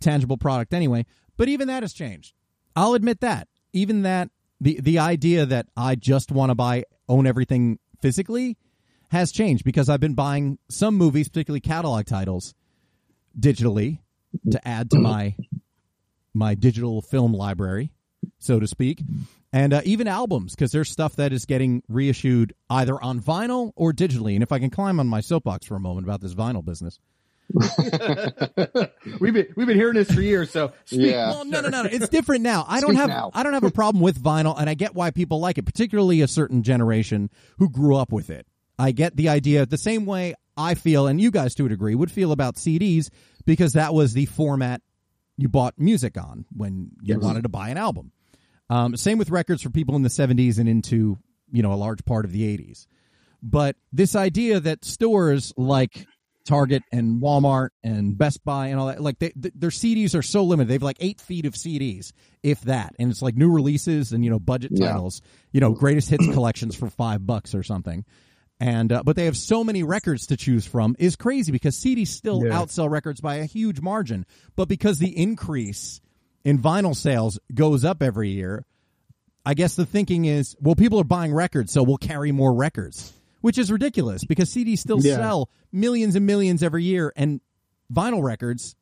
tangible 0.00 0.36
product 0.36 0.72
anyway. 0.74 1.06
But 1.36 1.48
even 1.48 1.66
that 1.66 1.82
has 1.82 1.92
changed. 1.92 2.34
I'll 2.76 2.94
admit 2.94 3.20
that. 3.20 3.48
Even 3.72 4.02
that, 4.02 4.30
the, 4.60 4.78
the 4.80 5.00
idea 5.00 5.44
that 5.44 5.66
I 5.76 5.96
just 5.96 6.30
want 6.30 6.50
to 6.50 6.54
buy, 6.54 6.84
own 7.08 7.26
everything 7.26 7.80
physically 8.00 8.56
has 9.10 9.32
changed 9.32 9.64
because 9.64 9.88
I've 9.88 9.98
been 10.00 10.14
buying 10.14 10.58
some 10.68 10.94
movies, 10.94 11.28
particularly 11.28 11.60
catalog 11.60 12.06
titles, 12.06 12.54
digitally 13.38 13.98
to 14.50 14.68
add 14.68 14.90
to 14.90 14.98
my 15.00 15.34
my 16.32 16.54
digital 16.54 17.00
film 17.00 17.32
library, 17.32 17.92
so 18.38 18.58
to 18.58 18.66
speak, 18.66 19.02
and 19.54 19.72
uh, 19.72 19.80
even 19.84 20.08
albums 20.08 20.54
because 20.54 20.72
there's 20.72 20.90
stuff 20.90 21.14
that 21.16 21.32
is 21.32 21.44
getting 21.46 21.82
reissued 21.88 22.52
either 22.68 23.00
on 23.02 23.20
vinyl 23.20 23.70
or 23.76 23.92
digitally. 23.92 24.34
And 24.34 24.42
if 24.42 24.50
I 24.50 24.58
can 24.58 24.68
climb 24.68 24.98
on 24.98 25.06
my 25.06 25.20
soapbox 25.20 25.66
for 25.66 25.76
a 25.76 25.80
moment 25.80 26.04
about 26.06 26.20
this 26.20 26.34
vinyl 26.34 26.64
business, 26.64 26.98
we've 29.20 29.32
been 29.34 29.46
we've 29.56 29.66
been 29.66 29.76
hearing 29.76 29.94
this 29.94 30.10
for 30.10 30.20
years. 30.20 30.50
So 30.50 30.72
speak. 30.86 31.12
Yeah. 31.12 31.30
well, 31.30 31.44
no, 31.44 31.60
no, 31.60 31.68
no, 31.68 31.82
no. 31.82 31.88
It's 31.90 32.08
different 32.18 32.42
now. 32.42 32.64
I 32.68 32.80
don't 32.80 32.90
Speak 32.90 33.00
have 33.00 33.08
now. 33.08 33.30
I 33.34 33.42
don't 33.42 33.52
have 33.52 33.64
a 33.64 33.70
problem 33.70 34.02
with 34.02 34.20
vinyl, 34.22 34.58
and 34.58 34.68
I 34.68 34.74
get 34.74 34.94
why 34.94 35.10
people 35.10 35.40
like 35.40 35.58
it, 35.58 35.64
particularly 35.64 36.20
a 36.20 36.28
certain 36.28 36.62
generation 36.62 37.30
who 37.58 37.68
grew 37.68 37.96
up 37.96 38.12
with 38.12 38.30
it. 38.30 38.46
I 38.78 38.92
get 38.92 39.16
the 39.16 39.28
idea 39.28 39.66
the 39.66 39.78
same 39.78 40.04
way 40.06 40.34
I 40.56 40.74
feel, 40.74 41.06
and 41.06 41.20
you 41.20 41.30
guys 41.30 41.54
to 41.56 41.66
a 41.66 41.68
degree 41.68 41.94
would 41.94 42.10
feel 42.10 42.32
about 42.32 42.56
CDs 42.56 43.08
because 43.44 43.74
that 43.74 43.94
was 43.94 44.14
the 44.14 44.26
format 44.26 44.80
you 45.36 45.48
bought 45.48 45.74
music 45.78 46.16
on 46.16 46.46
when 46.56 46.90
you 47.02 47.14
Yes. 47.14 47.22
wanted 47.22 47.42
to 47.42 47.48
buy 47.48 47.68
an 47.68 47.76
album. 47.76 48.10
Um, 48.70 48.96
same 48.96 49.18
with 49.18 49.30
records 49.30 49.62
for 49.62 49.70
people 49.70 49.94
in 49.96 50.02
the 50.02 50.08
70s 50.08 50.58
and 50.58 50.68
into 50.68 51.18
you 51.52 51.62
know 51.62 51.72
a 51.72 51.76
large 51.76 52.04
part 52.04 52.24
of 52.24 52.32
the 52.32 52.42
80s. 52.56 52.86
But 53.42 53.76
this 53.92 54.16
idea 54.16 54.58
that 54.60 54.84
stores 54.84 55.52
like 55.56 56.06
Target 56.46 56.82
and 56.92 57.20
Walmart 57.22 57.70
and 57.82 58.16
Best 58.16 58.42
Buy 58.44 58.68
and 58.68 58.80
all 58.80 58.86
that, 58.86 59.00
like 59.00 59.18
they, 59.18 59.30
th- 59.30 59.54
their 59.56 59.70
CDs 59.70 60.14
are 60.14 60.22
so 60.22 60.44
limited. 60.44 60.68
They 60.68 60.74
have 60.74 60.82
like 60.82 60.96
eight 61.00 61.20
feet 61.20 61.44
of 61.46 61.54
CDs, 61.54 62.12
if 62.42 62.60
that, 62.62 62.94
and 62.98 63.10
it's 63.10 63.22
like 63.22 63.34
new 63.36 63.50
releases 63.50 64.12
and 64.12 64.24
you 64.24 64.30
know 64.30 64.38
budget 64.38 64.72
Yeah. 64.74 64.92
titles, 64.92 65.20
you 65.52 65.60
know 65.60 65.72
greatest 65.72 66.08
hits 66.10 66.26
collections 66.32 66.74
for 66.74 66.88
five 66.88 67.26
bucks 67.26 67.54
or 67.54 67.62
something. 67.62 68.04
And 68.60 68.92
uh, 68.92 69.02
but 69.04 69.16
they 69.16 69.24
have 69.26 69.36
so 69.36 69.64
many 69.64 69.82
records 69.82 70.26
to 70.28 70.36
choose 70.36 70.64
from 70.66 70.96
is 70.98 71.16
crazy 71.16 71.50
because 71.52 71.76
CDs 71.78 72.08
still 72.08 72.42
Yeah. 72.44 72.52
outsell 72.52 72.88
records 72.90 73.20
by 73.20 73.36
a 73.36 73.44
huge 73.46 73.80
margin. 73.80 74.24
But 74.56 74.68
because 74.68 74.98
the 74.98 75.16
increase 75.18 76.00
in 76.44 76.58
vinyl 76.58 76.94
sales 76.94 77.38
goes 77.52 77.84
up 77.84 78.02
every 78.02 78.30
year, 78.30 78.64
I 79.46 79.54
guess 79.54 79.74
the 79.76 79.86
thinking 79.86 80.24
is, 80.24 80.56
well, 80.60 80.74
people 80.74 81.00
are 81.00 81.04
buying 81.04 81.32
records, 81.34 81.72
so 81.72 81.82
we'll 81.82 81.96
carry 81.96 82.32
more 82.32 82.54
records, 82.54 83.12
which 83.40 83.58
is 83.58 83.70
ridiculous 83.70 84.24
because 84.24 84.50
CDs 84.52 84.78
still 84.78 85.00
Yeah. 85.00 85.16
sell 85.16 85.50
millions 85.72 86.14
and 86.16 86.26
millions 86.26 86.62
every 86.62 86.84
year, 86.84 87.12
and 87.16 87.40
vinyl 87.92 88.22
records 88.22 88.74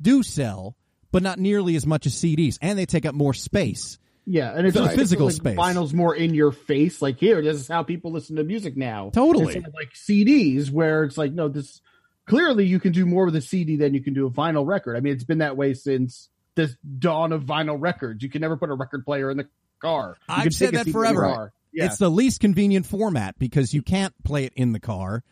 do 0.00 0.22
sell, 0.22 0.76
but 1.10 1.22
not 1.22 1.38
nearly 1.38 1.76
as 1.76 1.86
much 1.86 2.06
as 2.06 2.14
CDs, 2.14 2.58
and 2.60 2.78
they 2.78 2.86
take 2.86 3.06
up 3.06 3.14
more 3.14 3.34
space. 3.34 3.98
Yeah, 4.24 4.52
and 4.56 4.66
it's 4.66 4.76
The 4.76 4.82
like, 4.82 4.96
physical 4.96 5.26
like 5.26 5.34
space. 5.34 5.56
Vinyl's 5.58 5.92
more 5.92 6.14
in 6.14 6.32
your 6.32 6.52
face. 6.52 7.02
Like 7.02 7.18
here, 7.18 7.42
this 7.42 7.56
is 7.56 7.66
how 7.66 7.82
people 7.82 8.12
listen 8.12 8.36
to 8.36 8.44
music 8.44 8.76
now. 8.76 9.10
Totally. 9.10 9.56
Of, 9.56 9.64
like 9.74 9.92
CDs, 9.94 10.70
where 10.70 11.02
it's 11.04 11.18
like, 11.18 11.32
no, 11.32 11.48
this 11.48 11.80
clearly 12.26 12.64
you 12.66 12.78
can 12.78 12.92
do 12.92 13.04
more 13.04 13.24
with 13.24 13.34
a 13.34 13.40
CD 13.40 13.76
than 13.76 13.94
you 13.94 14.00
can 14.02 14.14
do 14.14 14.26
a 14.26 14.30
vinyl 14.30 14.64
record. 14.66 14.96
I 14.96 15.00
mean, 15.00 15.12
it's 15.12 15.24
been 15.24 15.38
that 15.38 15.56
way 15.56 15.74
since 15.74 16.28
the 16.54 16.74
dawn 16.98 17.32
of 17.32 17.44
vinyl 17.44 17.76
records. 17.80 18.22
You 18.22 18.30
can 18.30 18.40
never 18.40 18.56
put 18.56 18.70
a 18.70 18.74
record 18.74 19.04
player 19.04 19.30
in 19.30 19.36
the 19.36 19.48
car. 19.80 20.16
You 20.28 20.34
I've 20.36 20.54
said 20.54 20.74
that 20.74 20.86
CD 20.86 20.90
in 20.90 20.92
the 20.92 20.92
forever. 20.92 21.52
Yeah, 21.72 21.86
It's 21.86 21.98
the 21.98 22.10
least 22.10 22.40
convenient 22.40 22.84
format 22.84 23.38
because 23.38 23.72
you 23.72 23.82
can't 23.82 24.14
play 24.24 24.44
it 24.44 24.52
in 24.54 24.72
the 24.72 24.80
car. 24.80 25.24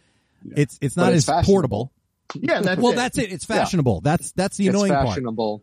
It's 0.56 0.78
it's 0.80 0.96
not 0.96 1.12
it's 1.12 1.28
as 1.28 1.44
portable. 1.44 1.92
yeah. 2.34 2.62
That's 2.62 2.80
well, 2.80 2.92
it. 2.92 2.96
that's 2.96 3.18
it. 3.18 3.30
It's 3.30 3.44
fashionable. 3.44 4.00
That's 4.00 4.32
that's 4.32 4.56
the 4.56 4.68
it's 4.68 4.74
annoying 4.74 4.92
part. 4.92 5.08
fashionable 5.08 5.62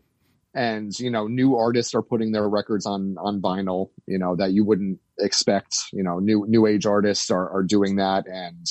and 0.54 0.98
you 0.98 1.10
know 1.10 1.26
new 1.26 1.56
artists 1.56 1.94
are 1.94 2.02
putting 2.02 2.32
their 2.32 2.48
records 2.48 2.86
on 2.86 3.16
on 3.18 3.40
vinyl 3.40 3.90
you 4.06 4.18
know 4.18 4.34
that 4.34 4.52
you 4.52 4.64
wouldn't 4.64 4.98
expect 5.18 5.84
you 5.92 6.02
know 6.02 6.18
new 6.18 6.46
new 6.48 6.66
age 6.66 6.86
artists 6.86 7.30
are, 7.30 7.50
are 7.50 7.62
doing 7.62 7.96
that 7.96 8.26
and 8.26 8.66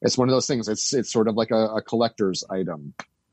it's 0.00 0.18
one 0.18 0.28
of 0.28 0.32
those 0.32 0.46
things 0.46 0.68
it's 0.68 0.92
it's 0.92 1.12
sort 1.12 1.28
of 1.28 1.36
like 1.36 1.50
a, 1.50 1.76
a 1.76 1.82
collector's 1.82 2.44
item 2.50 2.92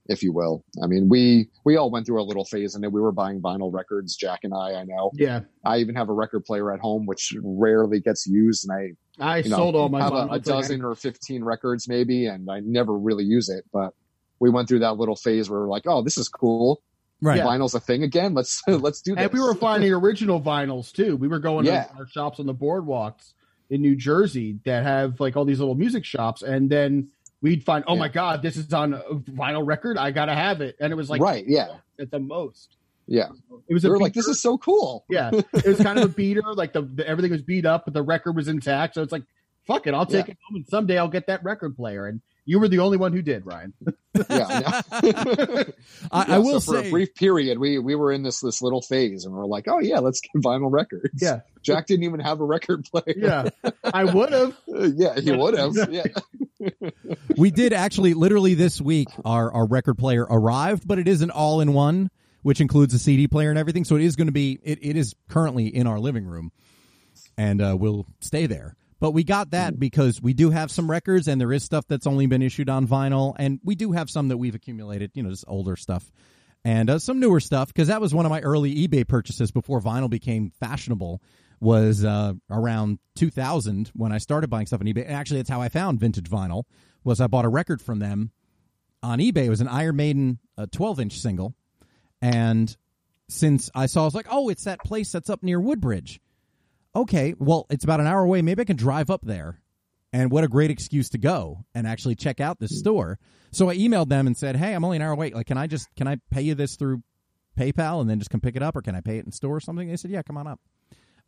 if 0.10 0.22
you 0.24 0.34
will 0.34 0.64
i 0.84 0.88
mean 0.88 1.08
we 1.08 1.48
we 1.66 1.78
all 1.78 1.90
went 1.90 2.06
through 2.06 2.22
a 2.22 2.24
little 2.24 2.44
phase 2.46 2.76
and 2.76 2.84
it 2.84 2.92
we 2.92 3.00
were 3.00 3.12
buying 3.12 3.40
vinyl 3.42 3.72
records 3.74 4.16
jack 4.16 4.40
and 4.44 4.54
i 4.54 4.74
i 4.74 4.84
know 4.84 5.12
yeah. 5.14 5.40
i 5.66 5.78
even 5.78 5.96
have 5.96 6.10
a 6.10 6.14
record 6.14 6.44
player 6.44 6.74
at 6.74 6.80
home 6.80 7.06
which 7.06 7.34
rarely 7.44 8.00
gets 8.02 8.28
used 8.28 8.68
and 8.68 8.78
i 8.78 8.92
I 9.22 9.38
you 9.40 9.50
know, 9.50 9.58
sold 9.58 9.76
all 9.76 9.90
my 9.90 10.02
have 10.02 10.14
a, 10.14 10.16
vinyl. 10.16 10.32
a 10.32 10.36
It's 10.36 10.48
dozen 10.48 10.84
or 10.84 10.96
15 10.96 11.44
records 11.44 11.88
maybe 11.88 12.26
and 12.26 12.50
i 12.52 12.60
never 12.62 12.98
really 12.98 13.24
use 13.26 13.48
it 13.50 13.64
but 13.72 13.94
we 14.40 14.50
went 14.50 14.68
through 14.68 14.80
that 14.80 14.94
little 14.98 15.16
phase 15.16 15.50
where 15.50 15.62
we're 15.62 15.68
like 15.70 15.84
oh 15.88 16.02
this 16.02 16.18
is 16.18 16.28
cool 16.28 16.82
Right. 17.22 17.42
vinyl's 17.42 17.76
a 17.76 17.82
thing 17.82 18.04
again 18.04 18.34
let's 18.34 18.62
let's 18.68 19.02
do 19.02 19.14
this 19.16 19.26
And 19.26 19.34
we 19.34 19.42
were 19.42 19.54
finding 19.56 19.92
original 19.92 20.40
vinyls 20.42 20.94
too. 20.94 21.18
We 21.18 21.28
were 21.28 21.40
going 21.40 21.66
Yeah. 21.66 21.84
to 21.84 21.96
our 21.98 22.08
shops 22.08 22.40
on 22.40 22.46
the 22.46 22.54
boardwalks 22.56 23.34
in 23.70 23.82
New 23.82 23.98
Jersey 23.98 24.58
that 24.64 24.84
have 24.84 25.20
like 25.20 25.36
all 25.36 25.44
these 25.44 25.60
little 25.60 25.76
music 25.76 26.06
shops, 26.06 26.42
and 26.44 26.70
then 26.70 27.10
we'd 27.42 27.64
find, 27.64 27.84
oh 27.88 27.94
Yeah. 27.94 28.00
my 28.00 28.08
god, 28.10 28.42
this 28.42 28.58
is 28.58 28.72
on 28.74 28.94
a 28.94 29.00
vinyl 29.16 29.66
record. 29.66 29.98
I 29.98 30.12
gotta 30.12 30.36
have 30.36 30.62
it, 30.62 30.76
and 30.80 30.92
it 30.92 30.96
was 30.96 31.10
like 31.10 31.22
right 31.22 31.46
yeah 31.48 31.68
at 32.00 32.12
the 32.12 32.20
most. 32.20 32.76
yeah 33.08 33.30
It 33.68 33.74
was 33.74 33.84
we 33.84 33.90
were 33.90 34.00
like 34.00 34.14
this 34.14 34.28
is 34.28 34.42
so 34.42 34.58
cool 34.58 35.06
yeah, 35.10 35.32
it 35.34 35.66
was 35.66 35.80
kind 35.82 35.98
of 36.00 36.06
a 36.06 36.14
beater. 36.14 36.42
Like 36.54 36.74
the, 36.74 36.82
the 36.84 37.08
everything 37.08 37.32
was 37.32 37.42
beat 37.42 37.66
up, 37.66 37.86
but 37.86 37.94
the 37.94 38.04
record 38.04 38.36
was 38.36 38.48
intact. 38.48 38.96
So 38.96 39.02
it's 39.04 39.12
like, 39.12 39.24
fuck 39.68 39.88
it, 39.88 39.94
I'll 39.94 40.06
take 40.06 40.28
Yeah. 40.28 40.34
it 40.34 40.38
home, 40.48 40.56
and 40.58 40.68
someday 40.68 40.98
I'll 40.98 41.08
get 41.08 41.28
that 41.28 41.44
record 41.44 41.76
player. 41.76 42.06
And 42.08 42.22
you 42.46 42.60
were 42.60 42.68
the 42.68 42.80
only 42.80 42.98
one 42.98 43.14
who 43.14 43.22
did, 43.22 43.46
Ryan. 43.46 43.74
yeah, 44.30 44.82
I, 44.92 45.06
Yeah, 45.62 45.64
I 46.12 46.38
will 46.40 46.60
so 46.60 46.74
for 46.74 46.82
say, 46.82 46.88
a 46.88 46.92
brief 46.92 47.14
period 47.16 47.60
we 47.60 47.78
we 47.78 47.94
were 47.96 48.12
in 48.12 48.24
this 48.24 48.40
this 48.40 48.62
little 48.62 48.82
phase 48.82 49.24
and 49.26 49.34
we're 49.34 49.46
like 49.46 49.68
oh 49.68 49.78
yeah 49.80 50.00
let's 50.00 50.20
get 50.20 50.42
vinyl 50.42 50.72
records 50.72 51.22
Yeah. 51.22 51.42
jack 51.62 51.86
didn't 51.86 52.04
even 52.06 52.20
have 52.20 52.40
a 52.42 52.44
record 52.44 52.86
player 52.86 53.14
Yeah, 53.16 53.50
I 53.94 54.04
would 54.06 54.32
have. 54.34 54.58
Yeah 54.68 55.20
he 55.20 55.32
would 55.32 55.56
have 55.58 55.74
yeah 55.92 56.04
we 57.40 57.52
did 57.52 57.74
actually 57.74 58.14
literally 58.14 58.54
this 58.54 58.82
week 58.82 59.08
our 59.24 59.52
our 59.52 59.66
record 59.66 59.98
player 59.98 60.26
arrived 60.30 60.88
but 60.88 61.00
it 61.00 61.08
is 61.08 61.22
an 61.22 61.32
all-in-one 61.32 62.10
which 62.42 62.62
includes 62.62 62.94
a 62.94 63.00
cd 63.00 63.28
player 63.28 63.50
and 63.50 63.60
everything. 63.60 63.84
So 63.84 63.96
it 63.96 64.04
is 64.04 64.16
going 64.16 64.28
to 64.28 64.34
be 64.34 64.60
it, 64.64 64.80
it 64.82 64.96
is 64.96 65.16
currently 65.30 65.68
in 65.68 65.88
our 65.88 66.00
living 66.00 66.26
room 66.26 66.52
and 67.38 67.62
uh, 67.62 67.76
we'll 67.80 68.06
stay 68.20 68.46
there. 68.46 68.76
But 69.00 69.12
we 69.12 69.24
got 69.24 69.52
that 69.52 69.80
because 69.80 70.22
we 70.22 70.34
do 70.34 70.50
have 70.50 70.72
some 70.72 70.92
records 70.92 71.28
and 71.30 71.40
there 71.40 71.54
is 71.54 71.64
stuff 71.64 71.86
that's 71.88 72.06
only 72.06 72.26
been 72.26 72.42
issued 72.42 72.70
on 72.70 72.86
vinyl 72.86 73.34
and 73.38 73.60
we 73.64 73.76
do 73.76 73.94
have 73.94 74.10
some 74.10 74.28
that 74.28 74.38
we've 74.38 74.56
accumulated 74.56 75.12
you 75.14 75.24
know 75.24 75.30
just 75.30 75.46
older 75.48 75.76
stuff 75.76 76.12
and 76.66 76.90
uh, 76.90 77.00
some 77.00 77.20
newer 77.20 77.40
stuff 77.40 77.68
because 77.68 77.88
that 77.88 78.02
was 78.02 78.14
one 78.14 78.26
of 78.26 78.30
my 78.30 78.42
early 78.42 78.88
ebay 78.88 79.08
purchases 79.08 79.52
before 79.52 79.80
vinyl 79.80 80.10
became 80.10 80.52
fashionable 80.60 81.22
was 81.62 82.04
uh, 82.04 82.34
around 82.50 83.00
2000 83.16 83.90
when 83.94 84.12
i 84.12 84.18
started 84.18 84.50
buying 84.50 84.66
stuff 84.66 84.82
on 84.82 84.88
ebay. 84.88 85.10
Actually 85.10 85.38
that's 85.38 85.50
how 85.50 85.62
i 85.62 85.70
found 85.70 85.98
vintage 85.98 86.30
vinyl 86.30 86.66
was 87.04 87.22
i 87.22 87.28
bought 87.28 87.46
a 87.46 87.50
record 87.50 87.82
from 87.82 88.00
them 88.00 88.32
on 89.02 89.20
ebay 89.20 89.46
it 89.46 89.50
was 89.50 89.62
an 89.62 89.68
iron 89.68 89.96
maiden 89.96 90.40
uh, 90.58 90.66
12 90.72 91.00
inch 91.00 91.20
single 91.20 91.54
and 92.22 92.76
since 93.28 93.70
i 93.76 93.86
saw 93.86 94.02
i 94.02 94.06
was 94.06 94.16
like 94.16 94.28
oh 94.30 94.50
it's 94.50 94.64
that 94.64 94.80
place 94.80 95.12
that's 95.12 95.30
up 95.30 95.44
near 95.44 95.60
woodbridge 95.60 96.20
okay 96.96 97.34
well 97.40 97.66
it's 97.70 97.84
about 97.84 98.00
an 98.00 98.08
hour 98.08 98.24
away 98.24 98.42
maybe 98.42 98.62
i 98.62 98.66
can 98.66 98.76
drive 98.76 99.10
up 99.10 99.22
there 99.24 99.60
and 100.12 100.32
what 100.32 100.44
a 100.44 100.48
great 100.48 100.72
excuse 100.72 101.10
to 101.10 101.18
go 101.18 101.66
and 101.76 101.86
actually 101.86 102.16
check 102.16 102.40
out 102.40 102.60
this 102.60 102.78
store. 102.80 103.20
So 103.52 103.70
I 103.70 103.78
emailed 103.78 104.10
them 104.10 104.28
and 104.28 104.36
said, 104.36 104.56
"Hey, 104.56 104.74
I'm 104.74 104.84
only 104.84 104.98
an 104.98 105.04
hour 105.04 105.12
away. 105.12 105.32
Like, 105.32 105.48
can 105.48 105.58
I 105.58 105.68
just 105.68 105.88
can 105.96 106.08
I 106.08 106.18
pay 106.32 106.42
you 106.42 106.56
this 106.56 106.76
through 106.76 107.04
PayPal 107.58 108.02
and 108.02 108.10
then 108.10 108.20
just 108.20 108.30
come 108.30 108.42
pick 108.42 108.56
it 108.56 108.64
up, 108.64 108.76
or 108.76 108.82
can 108.82 108.96
I 108.96 109.02
pay 109.02 109.18
it 109.18 109.26
in 109.26 109.32
store 109.32 109.56
or 109.56 109.60
something?" 109.60 109.88
They 109.88 109.98
said, 109.98 110.12
"Yeah, 110.12 110.22
come 110.22 110.38
on 110.38 110.48
up." 110.48 110.60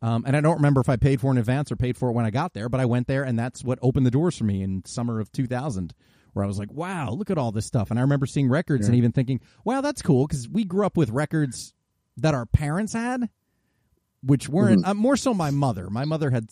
Um, 0.02 0.24
and 0.26 0.36
I 0.36 0.40
don't 0.40 0.56
remember 0.56 0.80
if 0.80 0.88
I 0.88 0.96
paid 0.96 1.20
for 1.20 1.28
it 1.28 1.32
in 1.32 1.38
advance 1.38 1.70
or 1.70 1.76
paid 1.76 1.96
for 1.96 2.10
it 2.10 2.12
when 2.12 2.24
I 2.24 2.30
got 2.30 2.54
there, 2.54 2.68
but 2.68 2.80
I 2.80 2.86
went 2.86 3.06
there, 3.06 3.22
and 3.22 3.38
that's 3.38 3.62
what 3.62 3.78
opened 3.82 4.04
the 4.04 4.10
doors 4.10 4.36
for 4.36 4.44
me 4.44 4.62
in 4.62 4.84
summer 4.84 5.20
of 5.20 5.30
2000, 5.30 5.94
where 6.32 6.44
I 6.44 6.48
was 6.48 6.58
like, 6.58 6.72
"Wow, 6.72 7.12
look 7.12 7.30
at 7.30 7.38
all 7.38 7.52
this 7.52 7.66
stuff!" 7.66 7.90
And 7.90 7.98
I 7.98 8.02
remember 8.02 8.26
seeing 8.26 8.48
records 8.48 8.86
and 8.88 8.96
even 8.96 9.12
thinking, 9.12 9.40
"Wow, 9.64 9.80
that's 9.80 10.02
cool," 10.02 10.26
because 10.26 10.48
we 10.48 10.64
grew 10.64 10.84
up 10.84 10.96
with 10.96 11.10
records 11.10 11.72
that 12.16 12.34
our 12.34 12.46
parents 12.46 12.92
had, 12.92 13.30
which 14.22 14.48
weren't 14.48 14.86
uh, 14.86 14.94
more 14.94 15.16
so 15.16 15.32
my 15.34 15.50
mother. 15.50 15.88
My 15.88 16.04
mother 16.04 16.30
had 16.30 16.48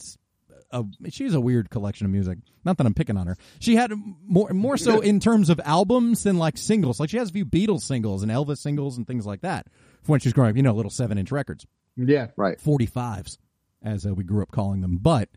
a 0.71 0.85
she 1.11 1.25
has 1.25 1.35
a 1.35 1.41
weird 1.41 1.71
collection 1.71 2.05
of 2.07 2.13
music. 2.13 2.39
Not 2.65 2.77
that 2.79 2.87
I'm 2.87 2.95
picking 2.95 3.17
on 3.17 3.27
her. 3.27 3.37
She 3.59 3.77
had 3.77 3.93
more 4.27 4.51
more 4.51 4.77
so 4.77 5.01
in 5.01 5.21
terms 5.21 5.51
of 5.51 5.61
albums 5.65 6.23
than 6.23 6.39
like 6.39 6.57
singles. 6.57 7.01
Like 7.01 7.11
she 7.11 7.17
has 7.17 7.31
a 7.31 7.33
few 7.33 7.45
Beatles 7.45 7.83
singles 7.83 8.23
and 8.23 8.31
Elvis 8.31 8.59
singles 8.59 8.97
and 8.97 9.07
things 9.07 9.27
like 9.27 9.41
that 9.43 9.67
from 10.03 10.13
when 10.13 10.21
she 10.21 10.29
was 10.29 10.35
growing 10.35 10.51
up. 10.51 10.57
You 10.57 10.63
know, 10.63 10.73
little 10.73 10.91
seven 10.91 11.19
inch 11.19 11.33
records, 11.33 11.67
Yeah, 11.97 12.29
right 12.37 12.59
45s, 12.59 13.39
as 13.83 14.07
uh, 14.07 14.15
we 14.15 14.25
grew 14.25 14.43
up 14.43 14.51
calling 14.51 14.81
them. 14.81 14.99
But 15.01 15.29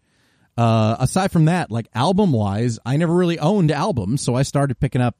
uh, 0.58 0.96
aside 1.00 1.32
from 1.32 1.46
that, 1.46 1.72
like 1.72 1.88
album 1.94 2.32
wise, 2.32 2.80
I 2.86 2.98
never 2.98 3.14
really 3.14 3.40
owned 3.40 3.72
albums, 3.72 4.22
so 4.22 4.36
I 4.36 4.44
started 4.44 4.80
picking 4.80 5.02
up 5.02 5.16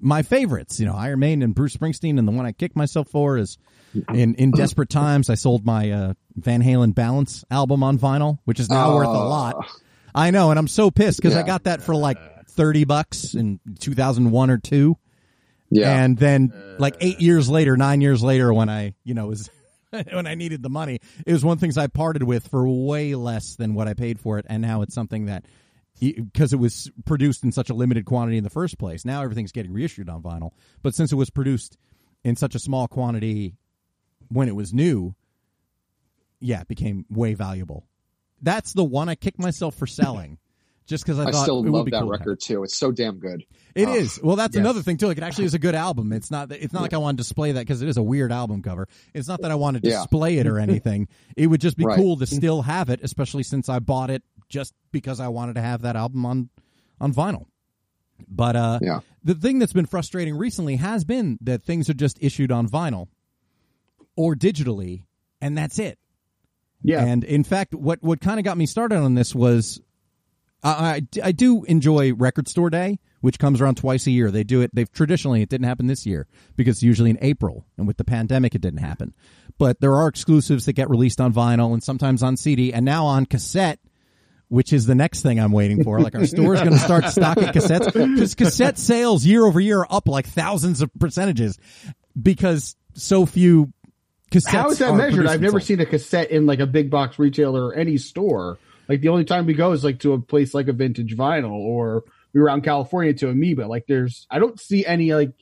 my 0.00 0.22
favorites. 0.22 0.80
You 0.80 0.86
know, 0.86 0.94
Iron 0.94 1.20
Maiden 1.20 1.42
and 1.42 1.54
Bruce 1.54 1.76
Springsteen, 1.76 2.18
and 2.18 2.26
the 2.28 2.32
one 2.32 2.44
I 2.44 2.52
kicked 2.52 2.76
myself 2.76 3.08
for 3.08 3.38
is 3.38 3.56
in 4.12 4.34
in 4.34 4.50
desperate 4.50 4.90
times. 4.90 5.30
I 5.30 5.34
sold 5.36 5.64
my 5.64 5.90
uh, 5.90 6.14
Van 6.34 6.62
Halen 6.62 6.94
Balance 6.94 7.44
album 7.50 7.82
on 7.82 7.98
vinyl, 7.98 8.38
which 8.44 8.58
is 8.60 8.68
now 8.68 8.94
worth 8.94 9.06
a 9.06 9.10
Oh. 9.10 9.28
lot. 9.28 9.66
I 10.14 10.30
know, 10.30 10.50
and 10.50 10.58
I'm 10.58 10.68
so 10.68 10.90
pissed 10.90 11.20
because 11.22 11.36
I 11.36 11.42
got 11.44 11.64
that 11.64 11.80
for 11.82 11.94
like 11.94 12.18
thirty 12.50 12.84
bucks 12.84 13.34
in 13.34 13.58
2001 13.80 14.50
or 14.50 14.58
two, 14.58 14.96
yeah 15.70 16.02
and 16.04 16.16
then 16.18 16.52
like 16.78 16.96
eight 17.00 17.20
years 17.20 17.48
later, 17.48 17.76
nine 17.76 18.00
years 18.00 18.22
later, 18.22 18.52
when 18.52 18.68
I 18.68 18.94
you 19.04 19.14
know 19.14 19.26
was 19.28 19.48
when 20.12 20.26
I 20.26 20.34
needed 20.34 20.62
the 20.62 20.70
money, 20.70 20.98
it 21.26 21.32
was 21.32 21.44
one 21.44 21.52
of 21.52 21.60
the 21.60 21.64
things 21.64 21.78
I 21.78 21.86
parted 21.86 22.22
with 22.22 22.48
for 22.48 22.68
way 22.68 23.14
less 23.14 23.56
than 23.56 23.74
what 23.74 23.88
I 23.88 23.94
paid 23.94 24.20
for 24.20 24.38
it, 24.38 24.46
and 24.48 24.62
now 24.62 24.82
it's 24.82 24.94
something 24.94 25.26
that 25.26 25.46
because 26.00 26.52
it 26.52 26.58
was 26.58 26.90
produced 27.04 27.44
in 27.44 27.52
such 27.52 27.70
a 27.70 27.74
limited 27.74 28.04
quantity 28.04 28.36
in 28.36 28.44
the 28.44 28.50
first 28.50 28.78
place. 28.78 29.04
Now 29.04 29.22
everything's 29.22 29.52
getting 29.52 29.72
reissued 29.72 30.08
on 30.08 30.22
vinyl, 30.22 30.50
but 30.82 30.94
since 30.94 31.12
it 31.12 31.16
was 31.16 31.30
produced 31.30 31.76
in 32.24 32.36
such 32.36 32.54
a 32.54 32.58
small 32.58 32.88
quantity 32.88 33.54
when 34.28 34.48
it 34.48 34.56
was 34.56 34.72
new, 34.72 35.14
yeah, 36.40 36.60
it 36.60 36.68
became 36.68 37.06
way 37.08 37.34
valuable. 37.34 37.86
That's 38.42 38.72
the 38.72 38.84
one 38.84 39.08
I 39.08 39.14
kicked 39.14 39.38
myself 39.38 39.76
for 39.76 39.86
selling, 39.86 40.38
just 40.86 41.04
because 41.04 41.18
I 41.18 41.24
I 41.26 41.30
thought 41.32 41.42
still 41.44 41.58
it 41.60 41.62
would 41.64 41.72
love 41.72 41.90
that 41.90 42.00
cool 42.02 42.10
record 42.10 42.40
too. 42.40 42.62
It's 42.64 42.76
so 42.76 42.92
damn 42.92 43.18
good. 43.18 43.44
It 43.74 43.88
Oh, 43.88 43.94
is. 43.94 44.20
Well, 44.22 44.36
that's 44.36 44.54
yes. 44.54 44.60
another 44.60 44.82
thing 44.82 44.96
too. 44.98 45.06
Like, 45.06 45.16
it 45.18 45.22
actually 45.24 45.46
is 45.46 45.54
a 45.54 45.58
good 45.58 45.74
album. 45.74 46.12
It's 46.12 46.30
not. 46.30 46.52
It's 46.52 46.72
not 46.72 46.82
like 46.82 46.92
I 46.92 46.98
want 46.98 47.16
to 47.18 47.22
display 47.22 47.52
that 47.52 47.60
because 47.60 47.82
it 47.82 47.88
is 47.88 47.96
a 47.96 48.02
weird 48.02 48.30
album 48.32 48.62
cover. 48.62 48.86
It's 49.14 49.26
not 49.28 49.40
that 49.42 49.50
I 49.50 49.54
want 49.56 49.82
to 49.82 49.88
Yeah. 49.88 49.98
display 50.00 50.38
it 50.38 50.46
or 50.46 50.58
anything. 50.68 51.08
it 51.36 51.46
would 51.48 51.60
just 51.60 51.76
be 51.76 51.84
Right. 51.84 51.96
cool 51.96 52.16
to 52.18 52.26
still 52.26 52.62
have 52.62 52.90
it, 52.90 53.00
especially 53.02 53.42
since 53.42 53.68
I 53.68 53.78
bought 53.78 54.10
it 54.10 54.22
just 54.48 54.74
because 54.92 55.20
I 55.20 55.28
wanted 55.28 55.54
to 55.54 55.60
have 55.62 55.82
that 55.82 55.96
album 55.96 56.24
on 56.26 56.50
on 57.00 57.12
vinyl. 57.12 57.46
But 58.28 58.54
uh, 58.54 58.78
Yeah. 58.82 59.00
the 59.24 59.34
thing 59.34 59.58
that's 59.58 59.72
been 59.72 59.86
frustrating 59.86 60.36
recently 60.36 60.76
has 60.76 61.04
been 61.04 61.38
that 61.40 61.64
things 61.64 61.90
are 61.90 61.94
just 61.94 62.18
issued 62.22 62.52
on 62.52 62.68
vinyl, 62.68 63.08
or 64.16 64.34
digitally, 64.36 65.02
and 65.40 65.58
that's 65.58 65.78
it. 65.78 65.98
Yeah. 66.82 67.04
And 67.04 67.24
in 67.24 67.42
fact, 67.42 67.74
what 67.74 68.02
what 68.02 68.20
kind 68.20 68.38
of 68.38 68.44
got 68.44 68.56
me 68.56 68.66
started 68.66 68.98
on 68.98 69.14
this 69.14 69.34
was 69.34 69.80
I, 70.64 70.70
I 70.70 71.02
I 71.22 71.32
do 71.32 71.64
enjoy 71.64 72.14
Record 72.14 72.48
Store 72.48 72.70
Day, 72.70 72.98
which 73.20 73.38
comes 73.38 73.60
around 73.60 73.76
twice 73.76 74.06
a 74.06 74.10
year. 74.10 74.30
They 74.30 74.44
do 74.44 74.62
it. 74.62 74.74
They've 74.74 74.90
traditionally 74.90 75.42
it 75.42 75.48
didn't 75.48 75.66
happen 75.66 75.86
this 75.86 76.06
year 76.06 76.26
because 76.56 76.76
it's 76.76 76.82
usually 76.82 77.10
in 77.10 77.18
April, 77.20 77.66
and 77.76 77.86
with 77.86 77.98
the 77.98 78.04
pandemic, 78.04 78.54
it 78.54 78.60
didn't 78.60 78.80
happen. 78.80 79.14
But 79.58 79.80
there 79.80 79.94
are 79.94 80.08
exclusives 80.08 80.64
that 80.64 80.72
get 80.72 80.90
released 80.90 81.20
on 81.20 81.32
vinyl 81.32 81.72
and 81.72 81.82
sometimes 81.82 82.22
on 82.22 82.36
CD, 82.36 82.72
and 82.72 82.84
now 82.84 83.06
on 83.06 83.26
cassette. 83.26 83.78
Which 84.48 84.74
is 84.74 84.86
the 84.86 84.94
next 84.94 85.22
thing 85.22 85.40
I'm 85.40 85.52
waiting 85.52 85.82
for? 85.82 86.00
Like 86.00 86.14
our 86.14 86.26
store's 86.26 86.60
going 86.60 86.74
to 86.74 86.78
start 86.78 87.06
stocking 87.06 87.44
cassettes 87.44 87.92
because 87.92 88.34
cassette 88.34 88.78
sales 88.78 89.24
year 89.24 89.44
over 89.44 89.58
year 89.58 89.80
are 89.80 89.86
up 89.90 90.06
like 90.06 90.26
thousands 90.26 90.82
of 90.82 90.90
percentages 91.00 91.58
because 92.20 92.76
so 92.92 93.26
few 93.26 93.72
cassettes. 94.30 94.52
How 94.52 94.70
is 94.70 94.78
that 94.78 94.94
measured? 94.94 95.26
I've 95.26 95.40
never 95.40 95.60
sold. 95.60 95.62
seen 95.62 95.80
a 95.80 95.86
cassette 95.86 96.30
in 96.30 96.46
like 96.46 96.60
a 96.60 96.66
big 96.66 96.90
box 96.90 97.18
retailer 97.18 97.66
or 97.66 97.74
any 97.74 97.96
store. 97.96 98.58
Like 98.88 99.00
the 99.00 99.08
only 99.08 99.24
time 99.24 99.46
we 99.46 99.54
go 99.54 99.72
is 99.72 99.84
like 99.84 100.00
to 100.00 100.12
a 100.12 100.20
place 100.20 100.54
like 100.54 100.68
a 100.68 100.72
vintage 100.72 101.16
vinyl 101.16 101.52
or 101.52 102.04
we 102.32 102.40
were 102.40 102.50
out 102.50 102.56
in 102.56 102.62
California 102.62 103.14
to 103.14 103.28
Amoeba. 103.28 103.62
Like 103.66 103.86
there's, 103.86 104.26
I 104.30 104.38
don't 104.38 104.58
see 104.60 104.84
any 104.84 105.14
like 105.14 105.32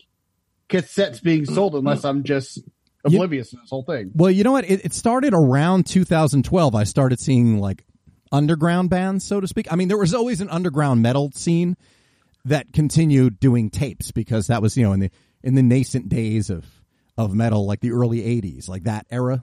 cassettes 0.69 1.23
being 1.23 1.45
sold 1.45 1.75
unless 1.75 2.05
I'm 2.05 2.23
just 2.25 2.61
oblivious 3.05 3.51
to 3.51 3.57
this 3.57 3.71
whole 3.71 3.83
thing. 3.85 4.13
Well, 4.15 4.31
you 4.31 4.45
know 4.45 4.53
what? 4.53 4.65
It, 4.65 4.85
it 4.85 4.93
started 4.95 5.35
around 5.35 5.87
2012. 5.87 6.75
I 6.75 6.85
started 6.85 7.19
seeing 7.21 7.59
like 7.59 7.85
underground 8.31 8.91
bands, 8.91 9.25
so 9.25 9.41
to 9.41 9.47
speak. 9.49 9.71
I 9.73 9.77
mean, 9.77 9.89
there 9.89 9.99
was 9.99 10.15
always 10.15 10.41
an 10.41 10.49
underground 10.51 11.03
metal 11.03 11.31
scene 11.35 11.77
that 12.45 12.73
continued 12.73 13.39
doing 13.41 13.71
tapes 13.71 14.11
because 14.11 14.49
that 14.49 14.63
was 14.63 14.77
you 14.77 14.85
know 14.85 14.93
in 14.93 15.01
the 15.01 15.11
in 15.43 15.55
the 15.55 15.63
nascent 15.63 16.09
days 16.09 16.51
of 16.51 16.65
of 17.19 17.35
metal, 17.35 17.67
like 17.67 17.81
the 17.81 17.93
early 17.93 18.21
80s, 18.21 18.69
like 18.69 18.85
that 18.85 19.07
era 19.11 19.43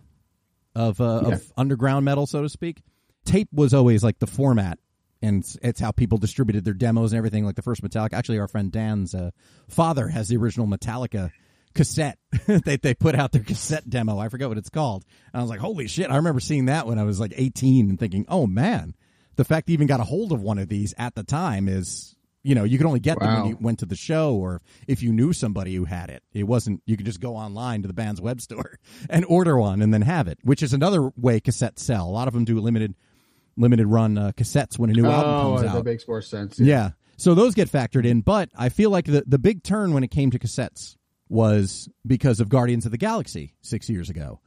of 0.75 0.99
uh, 0.99 1.21
Yeah. 1.27 1.33
of 1.35 1.53
underground 1.57 2.05
metal, 2.05 2.25
so 2.25 2.41
to 2.41 2.49
speak. 2.49 2.81
Tape 3.29 3.49
was 3.53 3.73
always 3.73 4.03
like 4.03 4.19
the 4.19 4.27
format. 4.27 4.79
And 5.21 5.45
it's, 5.61 5.81
how 5.81 5.91
people 5.91 6.17
distributed 6.17 6.63
their 6.63 6.73
demos 6.73 7.11
and 7.11 7.17
everything. 7.17 7.45
Like 7.45 7.55
the 7.55 7.61
first 7.61 7.83
Metallica, 7.83 8.13
actually, 8.13 8.39
our 8.39 8.47
friend 8.47 8.71
Dan's 8.71 9.13
uh, 9.13 9.31
father 9.67 10.07
has 10.07 10.29
the 10.29 10.37
original 10.37 10.65
Metallica 10.65 11.31
cassette. 11.75 12.17
they 12.47 12.77
they 12.77 12.93
put 12.93 13.15
out 13.15 13.33
their 13.33 13.43
cassette 13.43 13.89
demo. 13.89 14.17
I 14.17 14.29
forget 14.29 14.47
what 14.47 14.57
it's 14.57 14.69
called. 14.69 15.03
And 15.33 15.39
I 15.39 15.43
was 15.43 15.49
like, 15.49 15.59
holy 15.59 15.87
shit! 15.87 16.09
I 16.09 16.15
remember 16.15 16.39
seeing 16.39 16.65
that 16.65 16.87
when 16.87 16.97
I 16.97 17.03
was 17.03 17.19
like 17.19 17.33
18 17.35 17.89
and 17.89 17.99
thinking, 17.99 18.25
oh 18.29 18.47
man, 18.47 18.95
the 19.35 19.43
fact 19.43 19.69
you 19.69 19.73
even 19.73 19.87
got 19.87 19.99
a 19.99 20.05
hold 20.05 20.31
of 20.31 20.41
one 20.41 20.57
of 20.57 20.69
these 20.69 20.93
at 20.97 21.15
the 21.15 21.23
time 21.23 21.67
is, 21.67 22.15
you 22.41 22.55
know, 22.55 22.63
you 22.63 22.77
could 22.77 22.87
only 22.87 23.01
get 23.01 23.19
them 23.19 23.41
when 23.41 23.45
you 23.49 23.57
went 23.59 23.79
to 23.79 23.85
the 23.85 23.95
show 23.95 24.35
or 24.35 24.61
if 24.87 25.03
you 25.03 25.11
knew 25.11 25.33
somebody 25.33 25.75
who 25.75 25.85
had 25.85 26.09
it. 26.09 26.23
It 26.33 26.43
wasn't. 26.43 26.81
You 26.85 26.95
could 26.95 27.05
just 27.05 27.19
go 27.19 27.35
online 27.35 27.81
to 27.81 27.89
the 27.89 27.93
band's 27.93 28.21
web 28.21 28.39
store 28.39 28.79
and 29.09 29.25
order 29.25 29.57
one 29.57 29.81
and 29.81 29.93
then 29.93 30.01
have 30.03 30.29
it, 30.29 30.39
which 30.43 30.63
is 30.63 30.73
another 30.73 31.11
way 31.17 31.41
cassettes 31.41 31.79
sell. 31.79 32.07
A 32.07 32.09
lot 32.09 32.27
of 32.29 32.33
them 32.33 32.45
do 32.45 32.59
limited 32.59 32.95
limited 33.59 33.85
run 33.87 34.17
uh, 34.17 34.31
cassettes 34.31 34.79
when 34.79 34.89
a 34.89 34.93
new 34.93 35.05
album 35.05 35.31
Oh, 35.33 35.41
comes 35.51 35.61
that 35.61 35.67
out. 35.69 35.75
That 35.75 35.85
makes 35.85 36.07
more 36.07 36.21
sense. 36.21 36.59
Yeah. 36.59 36.91
So 37.17 37.35
those 37.35 37.53
get 37.53 37.69
factored 37.69 38.05
in, 38.05 38.21
but 38.21 38.49
I 38.57 38.69
feel 38.69 38.89
like 38.89 39.05
the 39.05 39.23
the 39.27 39.37
big 39.37 39.61
turn 39.61 39.93
when 39.93 40.03
it 40.03 40.09
came 40.09 40.31
to 40.31 40.39
cassettes 40.39 40.95
was 41.27 41.87
because 42.07 42.39
of 42.39 42.49
Guardians 42.49 42.85
of 42.85 42.91
the 42.91 42.97
Galaxy 42.97 43.53
6 43.61 43.89
years 43.89 44.09
ago. 44.09 44.39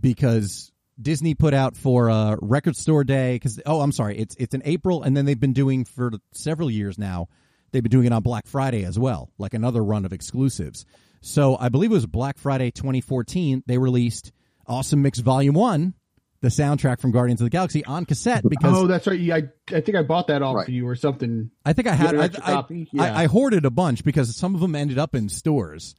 Because 0.00 0.72
Disney 1.00 1.34
put 1.34 1.54
out 1.54 1.76
for 1.76 2.10
uh, 2.10 2.36
Record 2.40 2.76
Store 2.76 3.04
Day 3.04 3.38
cuz 3.38 3.60
oh, 3.66 3.80
I'm 3.80 3.92
sorry, 3.92 4.18
it's 4.18 4.34
it's 4.38 4.54
in 4.54 4.62
April 4.64 5.02
and 5.02 5.16
then 5.16 5.24
they've 5.26 5.38
been 5.38 5.52
doing 5.52 5.84
for 5.84 6.10
several 6.32 6.70
years 6.70 6.98
now. 6.98 7.28
They've 7.72 7.82
been 7.82 7.90
doing 7.90 8.06
it 8.06 8.12
on 8.12 8.22
Black 8.22 8.46
Friday 8.46 8.84
as 8.84 8.98
well, 8.98 9.30
like 9.38 9.54
another 9.54 9.84
run 9.84 10.04
of 10.04 10.12
exclusives. 10.12 10.84
So 11.20 11.56
I 11.60 11.68
believe 11.68 11.90
it 11.90 11.94
was 11.94 12.06
Black 12.06 12.38
Friday 12.38 12.70
2014 12.70 13.62
they 13.66 13.78
released 13.78 14.32
Awesome 14.66 15.02
Mix 15.02 15.18
Volume 15.18 15.54
1, 15.54 15.94
the 16.42 16.48
soundtrack 16.48 17.00
from 17.00 17.10
Guardians 17.10 17.40
of 17.40 17.44
the 17.44 17.50
Galaxy 17.50 17.84
on 17.84 18.04
cassette 18.06 18.42
because 18.48 18.74
Oh, 18.74 18.86
that's 18.86 19.06
right. 19.06 19.18
Yeah, 19.20 19.36
I, 19.36 19.42
I 19.76 19.80
think 19.80 19.96
I 19.96 20.02
bought 20.02 20.28
that 20.28 20.40
off 20.42 20.56
Right. 20.56 20.68
of 20.68 20.72
you 20.74 20.88
or 20.88 20.96
something. 20.96 21.50
I 21.66 21.72
think 21.74 21.86
I 21.88 21.92
had 21.94 22.14
had 22.14 22.36
I, 22.36 22.48
I- 22.48 22.52
copy? 22.52 22.88
Yeah. 22.92 23.02
I, 23.14 23.24
I 23.24 23.26
hoarded 23.26 23.64
a 23.66 23.70
bunch 23.70 24.04
because 24.04 24.34
some 24.36 24.54
of 24.54 24.60
them 24.60 24.74
ended 24.74 24.98
up 24.98 25.14
in 25.14 25.28
stores, 25.28 25.94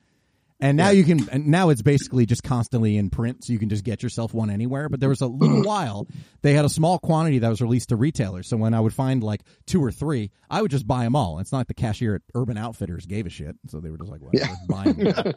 and 0.61 0.77
now 0.77 0.89
you 0.89 1.03
can. 1.03 1.27
And 1.29 1.47
now 1.47 1.69
it's 1.69 1.81
basically 1.81 2.25
just 2.25 2.43
constantly 2.43 2.97
in 2.97 3.09
print, 3.09 3.43
so 3.43 3.53
you 3.53 3.59
can 3.59 3.69
just 3.69 3.83
get 3.83 4.03
yourself 4.03 4.33
one 4.33 4.49
anywhere. 4.49 4.89
But 4.89 4.99
there 4.99 5.09
was 5.09 5.21
a 5.21 5.27
little 5.27 5.63
while 5.63 6.07
they 6.41 6.53
had 6.53 6.65
a 6.65 6.69
small 6.69 6.99
quantity 6.99 7.39
that 7.39 7.49
was 7.49 7.61
released 7.61 7.89
to 7.89 7.95
retailers. 7.95 8.47
So 8.47 8.57
when 8.57 8.73
I 8.73 8.79
would 8.79 8.93
find 8.93 9.23
like 9.23 9.41
two 9.65 9.83
or 9.83 9.91
three, 9.91 10.31
I 10.49 10.61
would 10.61 10.71
just 10.71 10.87
buy 10.87 11.03
them 11.03 11.15
all. 11.15 11.39
It's 11.39 11.51
not 11.51 11.59
like 11.59 11.67
the 11.67 11.73
cashier 11.73 12.15
at 12.15 12.21
Urban 12.35 12.57
Outfitters 12.57 13.05
gave 13.05 13.25
a 13.25 13.29
shit, 13.29 13.55
so 13.67 13.79
they 13.79 13.89
were 13.89 13.97
just 13.97 14.11
like, 14.11 14.21
"Whatever, 14.21 14.53
buy 14.69 14.85
'em." 14.85 15.33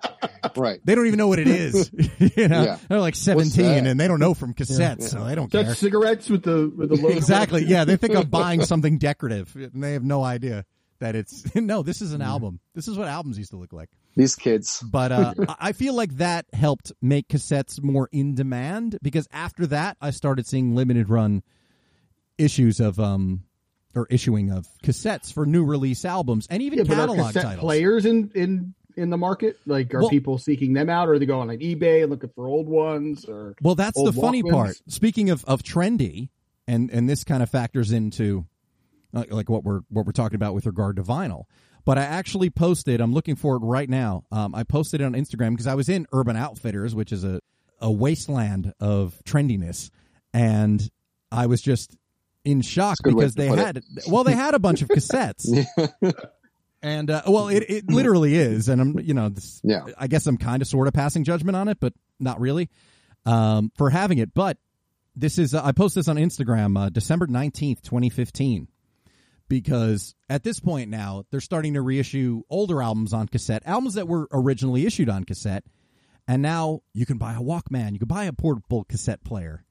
right. 0.56 0.80
They 0.84 0.94
don't 0.94 1.06
even 1.06 1.18
know 1.18 1.28
what 1.28 1.38
it 1.38 1.48
is. 1.48 1.90
you 2.36 2.48
know, 2.48 2.62
Yeah. 2.62 2.78
they're 2.88 3.00
like 3.00 3.16
seventeen 3.16 3.86
and 3.86 3.98
they 3.98 4.08
don't 4.08 4.20
know 4.20 4.34
from 4.34 4.54
cassettes, 4.54 5.04
so 5.04 5.24
they 5.24 5.34
don't 5.34 5.50
care. 5.50 5.74
Cigarettes 5.74 6.28
with 6.28 6.42
the 6.42 6.70
with 6.76 6.90
the 6.90 6.96
logo. 6.96 7.16
exactly. 7.16 7.64
Yeah, 7.64 7.84
they 7.84 7.96
think 7.96 8.14
I'm 8.14 8.28
buying 8.28 8.62
something 8.62 8.98
decorative, 8.98 9.54
and 9.56 9.82
they 9.82 9.94
have 9.94 10.04
no 10.04 10.22
idea 10.22 10.64
that 11.00 11.16
it's 11.16 11.54
no. 11.54 11.82
This 11.82 12.02
is 12.02 12.12
an 12.12 12.20
mm. 12.20 12.26
album. 12.26 12.60
This 12.74 12.88
is 12.88 12.98
what 12.98 13.08
albums 13.08 13.38
used 13.38 13.50
to 13.50 13.56
look 13.56 13.72
like. 13.72 13.90
These 14.16 14.36
kids. 14.36 14.80
But 14.80 15.10
uh, 15.12 15.34
I- 15.48 15.56
I 15.68 15.72
feel 15.72 15.94
like 15.94 16.16
that 16.18 16.46
helped 16.52 16.92
make 17.02 17.28
cassettes 17.28 17.82
more 17.82 18.08
in 18.12 18.34
demand 18.34 18.98
because 19.02 19.26
after 19.32 19.66
that, 19.68 19.96
I 20.00 20.10
started 20.10 20.46
seeing 20.46 20.74
limited 20.74 21.08
run 21.08 21.42
issues 22.38 22.80
of 22.80 22.98
um 22.98 23.44
or 23.94 24.06
issuing 24.10 24.50
of 24.50 24.66
cassettes 24.82 25.32
for 25.32 25.46
new 25.46 25.64
release 25.64 26.04
albums 26.04 26.48
and 26.50 26.60
even 26.62 26.78
Yeah, 26.80 26.84
but 26.84 26.92
are 26.94 26.96
catalog 27.06 27.26
cassette 27.28 27.42
titles. 27.44 27.60
players 27.64 28.04
in 28.06 28.30
in 28.34 28.74
in 28.96 29.10
the 29.10 29.16
market? 29.18 29.58
Like, 29.66 29.92
are 29.94 30.00
Well- 30.02 30.10
people 30.10 30.38
seeking 30.38 30.72
them 30.72 30.88
out, 30.88 31.08
or 31.08 31.14
are 31.14 31.18
they 31.18 31.26
going 31.26 31.50
on 31.50 31.56
eBay 31.58 32.02
and 32.02 32.10
looking 32.10 32.30
for 32.34 32.46
old 32.46 32.68
ones? 32.68 33.24
Or 33.24 33.54
Well, 33.60 33.74
that's 33.74 34.00
the 34.00 34.12
funny 34.12 34.42
Walkmans? 34.42 34.50
part. 34.52 34.80
Speaking 34.88 35.30
of, 35.30 35.44
of 35.46 35.62
trendy, 35.64 36.28
and 36.68 36.90
and 36.90 37.08
this 37.08 37.24
kind 37.24 37.42
of 37.42 37.50
factors 37.50 37.90
into 37.92 38.46
uh, 39.12 39.24
like 39.30 39.48
what 39.50 39.64
we're 39.64 39.80
what 39.88 40.06
we're 40.06 40.12
talking 40.12 40.36
about 40.36 40.54
with 40.54 40.66
regard 40.66 40.96
to 40.96 41.02
vinyl. 41.02 41.44
But 41.84 41.98
I 41.98 42.02
actually 42.02 42.50
posted. 42.50 43.00
I'm 43.00 43.12
looking 43.12 43.36
for 43.36 43.56
it 43.56 43.60
right 43.60 43.88
now. 43.88 44.24
Um, 44.32 44.54
I 44.54 44.62
posted 44.62 45.00
it 45.00 45.04
on 45.04 45.12
Instagram 45.12 45.50
because 45.50 45.66
I 45.66 45.74
was 45.74 45.88
in 45.88 46.06
Urban 46.12 46.36
Outfitters, 46.36 46.94
which 46.94 47.12
is 47.12 47.24
a 47.24 47.40
a 47.80 47.90
wasteland 47.92 48.72
of 48.80 49.20
trendiness, 49.26 49.90
and 50.32 50.80
I 51.30 51.46
was 51.46 51.60
just 51.60 51.96
in 52.44 52.62
shock 52.62 52.96
a 53.00 53.02
good 53.04 53.14
way 53.14 53.24
because 53.24 53.34
they 53.34 53.48
put 53.48 53.58
it. 53.58 53.64
had 53.64 53.82
well, 54.08 54.24
they 54.24 54.32
had 54.34 54.54
a 54.54 54.58
bunch 54.58 54.82
of 54.82 54.88
cassettes. 54.88 55.46
And 56.82 57.10
uh, 57.10 57.22
well, 57.26 57.48
it, 57.48 57.64
it 57.66 57.90
literally 57.90 58.34
is, 58.34 58.68
and 58.68 58.78
I'm 58.78 59.00
you 59.00 59.14
know, 59.14 59.30
this, 59.30 59.58
Yeah. 59.64 59.86
I 59.96 60.06
guess 60.06 60.26
I'm 60.26 60.36
kind 60.36 60.60
of 60.60 60.68
sort 60.68 60.86
of 60.86 60.92
passing 60.92 61.24
judgment 61.24 61.56
on 61.56 61.68
it, 61.68 61.78
but 61.80 61.94
not 62.20 62.40
really 62.40 62.68
um, 63.24 63.72
for 63.78 63.88
having 63.88 64.18
it. 64.18 64.34
But 64.34 64.58
this 65.16 65.38
is 65.38 65.54
uh, 65.54 65.62
I 65.64 65.72
posted 65.72 66.02
this 66.02 66.08
on 66.08 66.16
Instagram 66.16 66.78
uh, 66.78 66.90
December 66.90 67.26
nineteenth, 67.26 67.82
twenty 67.82 68.10
fifteen, 68.10 68.68
because 69.54 70.16
at 70.28 70.42
this 70.42 70.58
point 70.58 70.90
now 70.90 71.22
they're 71.30 71.40
starting 71.40 71.74
to 71.74 71.80
reissue 71.80 72.42
older 72.50 72.82
albums 72.82 73.12
on 73.12 73.28
cassette, 73.28 73.62
albums 73.64 73.94
that 73.94 74.08
were 74.08 74.26
originally 74.32 74.84
issued 74.84 75.08
on 75.08 75.22
cassette, 75.22 75.62
and 76.26 76.42
now 76.42 76.80
you 76.92 77.06
can 77.06 77.18
buy 77.18 77.34
a 77.34 77.38
Walkman, 77.40 77.92
you 77.92 78.00
can 78.00 78.08
buy 78.08 78.24
a 78.24 78.32
portable 78.32 78.82
cassette 78.82 79.22
player 79.22 79.64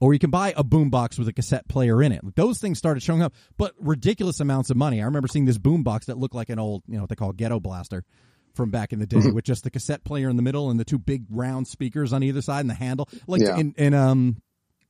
or 0.00 0.12
you 0.12 0.18
can 0.18 0.30
buy 0.30 0.52
a 0.56 0.64
boombox 0.64 1.20
with 1.20 1.28
a 1.28 1.32
cassette 1.32 1.68
player 1.68 2.02
in 2.02 2.10
it. 2.10 2.20
Those 2.34 2.58
things 2.58 2.78
started 2.78 3.00
showing 3.04 3.22
up, 3.22 3.32
but 3.56 3.74
ridiculous 3.78 4.40
amounts 4.40 4.70
of 4.70 4.76
money. 4.76 5.00
I 5.00 5.04
remember 5.04 5.28
seeing 5.28 5.44
this 5.44 5.58
boombox 5.58 6.06
that 6.06 6.18
looked 6.18 6.34
like 6.34 6.50
an 6.50 6.58
old, 6.58 6.82
you 6.88 6.96
know, 6.96 7.02
what 7.02 7.08
they 7.08 7.14
call 7.14 7.30
ghetto 7.32 7.60
blaster 7.60 8.02
from 8.54 8.72
back 8.72 8.92
in 8.92 8.98
the 8.98 9.06
day, 9.06 9.18
with 9.32 9.44
just 9.44 9.62
the 9.62 9.70
cassette 9.70 10.02
player 10.02 10.28
in 10.28 10.34
the 10.34 10.42
middle 10.42 10.68
and 10.68 10.80
the 10.80 10.84
two 10.84 10.98
big 10.98 11.26
round 11.30 11.68
speakers 11.68 12.12
on 12.12 12.24
either 12.24 12.42
side 12.42 12.62
and 12.62 12.70
the 12.70 12.74
handle, 12.74 13.08
like 13.28 13.40
Yeah. 13.40 13.56
in, 13.56 13.72
in 13.78 13.94
um, 13.94 14.42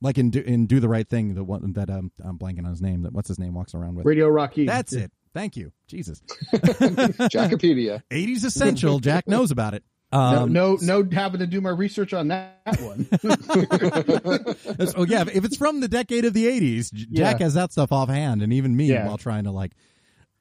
like 0.03 0.19
in 0.19 0.29
do, 0.29 0.39
in 0.41 0.67
do 0.67 0.79
the 0.79 0.87
right 0.89 1.07
thing, 1.07 1.33
the 1.33 1.43
one 1.43 1.73
that 1.73 1.89
um, 1.89 2.11
I'm 2.23 2.37
blanking 2.37 2.65
on 2.65 2.71
his 2.71 2.81
name. 2.81 3.01
That 3.01 3.13
what's 3.13 3.27
his 3.29 3.39
name 3.39 3.55
walks 3.55 3.73
around 3.73 3.95
with. 3.95 4.05
Radio 4.05 4.27
Rocky. 4.27 4.67
That's 4.67 4.93
it. 4.93 5.11
Thank 5.33 5.57
you, 5.57 5.71
Jesus. 5.87 6.21
Jackopedia. 6.53 8.03
80s 8.11 8.45
essential. 8.45 8.99
Jack 8.99 9.27
knows 9.27 9.49
about 9.49 9.73
it. 9.73 9.83
No, 10.11 10.19
Um, 10.19 10.53
no, 10.53 10.77
no, 10.79 11.03
having 11.11 11.39
to 11.39 11.47
do 11.47 11.59
my 11.59 11.71
research 11.71 12.13
on 12.13 12.27
that 12.27 12.59
one. 12.81 13.07
That's- 13.11 14.93
oh 14.95 15.05
yeah, 15.05 15.23
if 15.33 15.43
it's 15.45 15.57
from 15.57 15.79
the 15.79 15.87
decade 15.87 16.25
of 16.25 16.33
the 16.33 16.45
'80s, 16.45 16.91
Jack 16.93 17.39
Yeah. 17.39 17.45
has 17.45 17.55
that 17.55 17.71
stuff 17.71 17.91
offhand, 17.91 18.41
and 18.43 18.53
even 18.53 18.75
me 18.75 18.87
Yeah. 18.87 19.07
while 19.07 19.17
trying 19.17 19.45
to 19.45 19.51
like, 19.51 19.71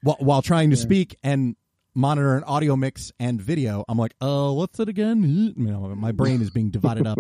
while, 0.03 0.16
while 0.20 0.42
trying 0.42 0.70
to 0.70 0.77
speak 0.77 1.16
and 1.22 1.57
monitor 1.94 2.37
an 2.37 2.44
audio 2.44 2.77
mix 2.77 3.12
and 3.18 3.40
video, 3.40 3.85
I'm 3.88 3.96
like, 3.98 4.14
oh, 4.20 4.53
what's 4.55 4.79
it 4.81 4.88
again? 4.88 5.22
You 5.57 5.70
know, 5.70 5.94
my 5.94 6.12
brain 6.12 6.40
is 6.42 6.51
being 6.51 6.70
divided 6.70 7.07
up 7.07 7.18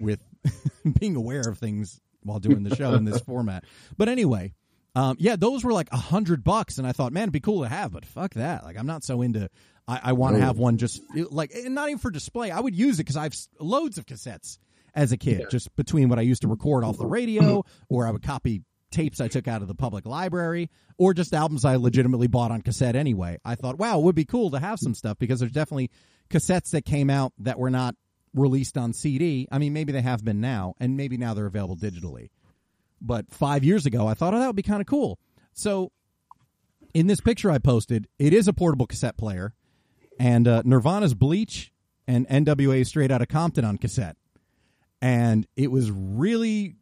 with 0.00 0.20
being 1.00 1.16
aware 1.16 1.42
of 1.48 1.58
things 1.58 2.00
while 2.22 2.38
doing 2.38 2.62
the 2.62 2.74
show 2.76 2.94
in 2.94 3.04
this 3.04 3.20
format. 3.26 3.64
But 3.96 4.08
anyway, 4.08 4.54
um, 4.94 5.16
yeah, 5.18 5.36
those 5.36 5.64
were 5.64 5.72
like 5.72 5.88
a 5.92 5.96
hundred 5.96 6.44
bucks, 6.44 6.78
and 6.78 6.86
I 6.86 6.92
thought, 6.92 7.12
man, 7.12 7.24
it'd 7.24 7.32
be 7.32 7.40
cool 7.40 7.62
to 7.62 7.68
have, 7.68 7.92
but 7.92 8.04
fuck 8.04 8.34
that. 8.34 8.64
Like, 8.64 8.78
I'm 8.78 8.86
not 8.86 9.04
so 9.04 9.22
into. 9.22 9.48
I, 9.86 10.00
I 10.04 10.12
want 10.12 10.36
to 10.36 10.42
have 10.42 10.58
one 10.58 10.76
just 10.76 11.00
like, 11.30 11.52
and 11.54 11.74
not 11.74 11.88
even 11.88 11.98
for 11.98 12.10
display. 12.10 12.50
I 12.50 12.60
would 12.60 12.74
use 12.74 12.96
it 12.96 13.04
because 13.04 13.16
I 13.16 13.22
have 13.24 13.34
loads 13.58 13.96
of 13.98 14.06
cassettes 14.06 14.58
as 14.94 15.12
a 15.12 15.16
kid, 15.16 15.46
just 15.50 15.74
between 15.76 16.08
what 16.08 16.18
I 16.18 16.22
used 16.22 16.42
to 16.42 16.48
record 16.48 16.84
off 16.84 16.98
the 16.98 17.06
radio, 17.06 17.64
or 17.88 18.06
I 18.06 18.10
would 18.10 18.22
copy 18.22 18.62
tapes 18.90 19.20
I 19.20 19.28
took 19.28 19.46
out 19.46 19.62
of 19.62 19.68
the 19.68 19.74
public 19.74 20.06
library, 20.06 20.70
or 20.96 21.14
just 21.14 21.34
albums 21.34 21.64
I 21.64 21.76
legitimately 21.76 22.26
bought 22.26 22.50
on 22.50 22.62
cassette 22.62 22.96
anyway. 22.96 23.38
I 23.44 23.54
thought, 23.54 23.78
wow, 23.78 23.98
it 23.98 24.02
would 24.02 24.14
be 24.14 24.24
cool 24.24 24.50
to 24.50 24.58
have 24.58 24.78
some 24.78 24.94
stuff 24.94 25.18
because 25.18 25.40
there's 25.40 25.52
definitely 25.52 25.90
cassettes 26.30 26.70
that 26.70 26.84
came 26.84 27.10
out 27.10 27.32
that 27.38 27.58
were 27.58 27.70
not 27.70 27.94
released 28.38 28.76
on 28.76 28.92
CD. 28.92 29.48
I 29.50 29.58
mean, 29.58 29.72
maybe 29.72 29.92
they 29.92 30.02
have 30.02 30.24
been 30.24 30.40
now, 30.40 30.74
and 30.80 30.96
maybe 30.96 31.16
now 31.16 31.34
they're 31.34 31.46
available 31.46 31.76
digitally. 31.76 32.30
But 33.00 33.30
five 33.30 33.64
years 33.64 33.86
ago, 33.86 34.06
I 34.06 34.14
thought, 34.14 34.34
oh, 34.34 34.38
that 34.38 34.46
would 34.46 34.56
be 34.56 34.62
kind 34.62 34.80
of 34.80 34.86
cool. 34.86 35.18
So, 35.52 35.92
in 36.94 37.06
this 37.06 37.20
picture 37.20 37.50
I 37.50 37.58
posted, 37.58 38.08
it 38.18 38.32
is 38.32 38.48
a 38.48 38.52
portable 38.52 38.86
cassette 38.86 39.16
player, 39.16 39.54
and 40.18 40.48
uh, 40.48 40.62
Nirvana's 40.64 41.14
Bleach 41.14 41.72
and 42.06 42.26
NWA 42.28 42.86
Straight 42.86 43.10
Outta 43.10 43.26
Compton 43.26 43.64
on 43.64 43.78
cassette. 43.78 44.16
And 45.00 45.46
it 45.56 45.70
was 45.70 45.90
really 45.92 46.74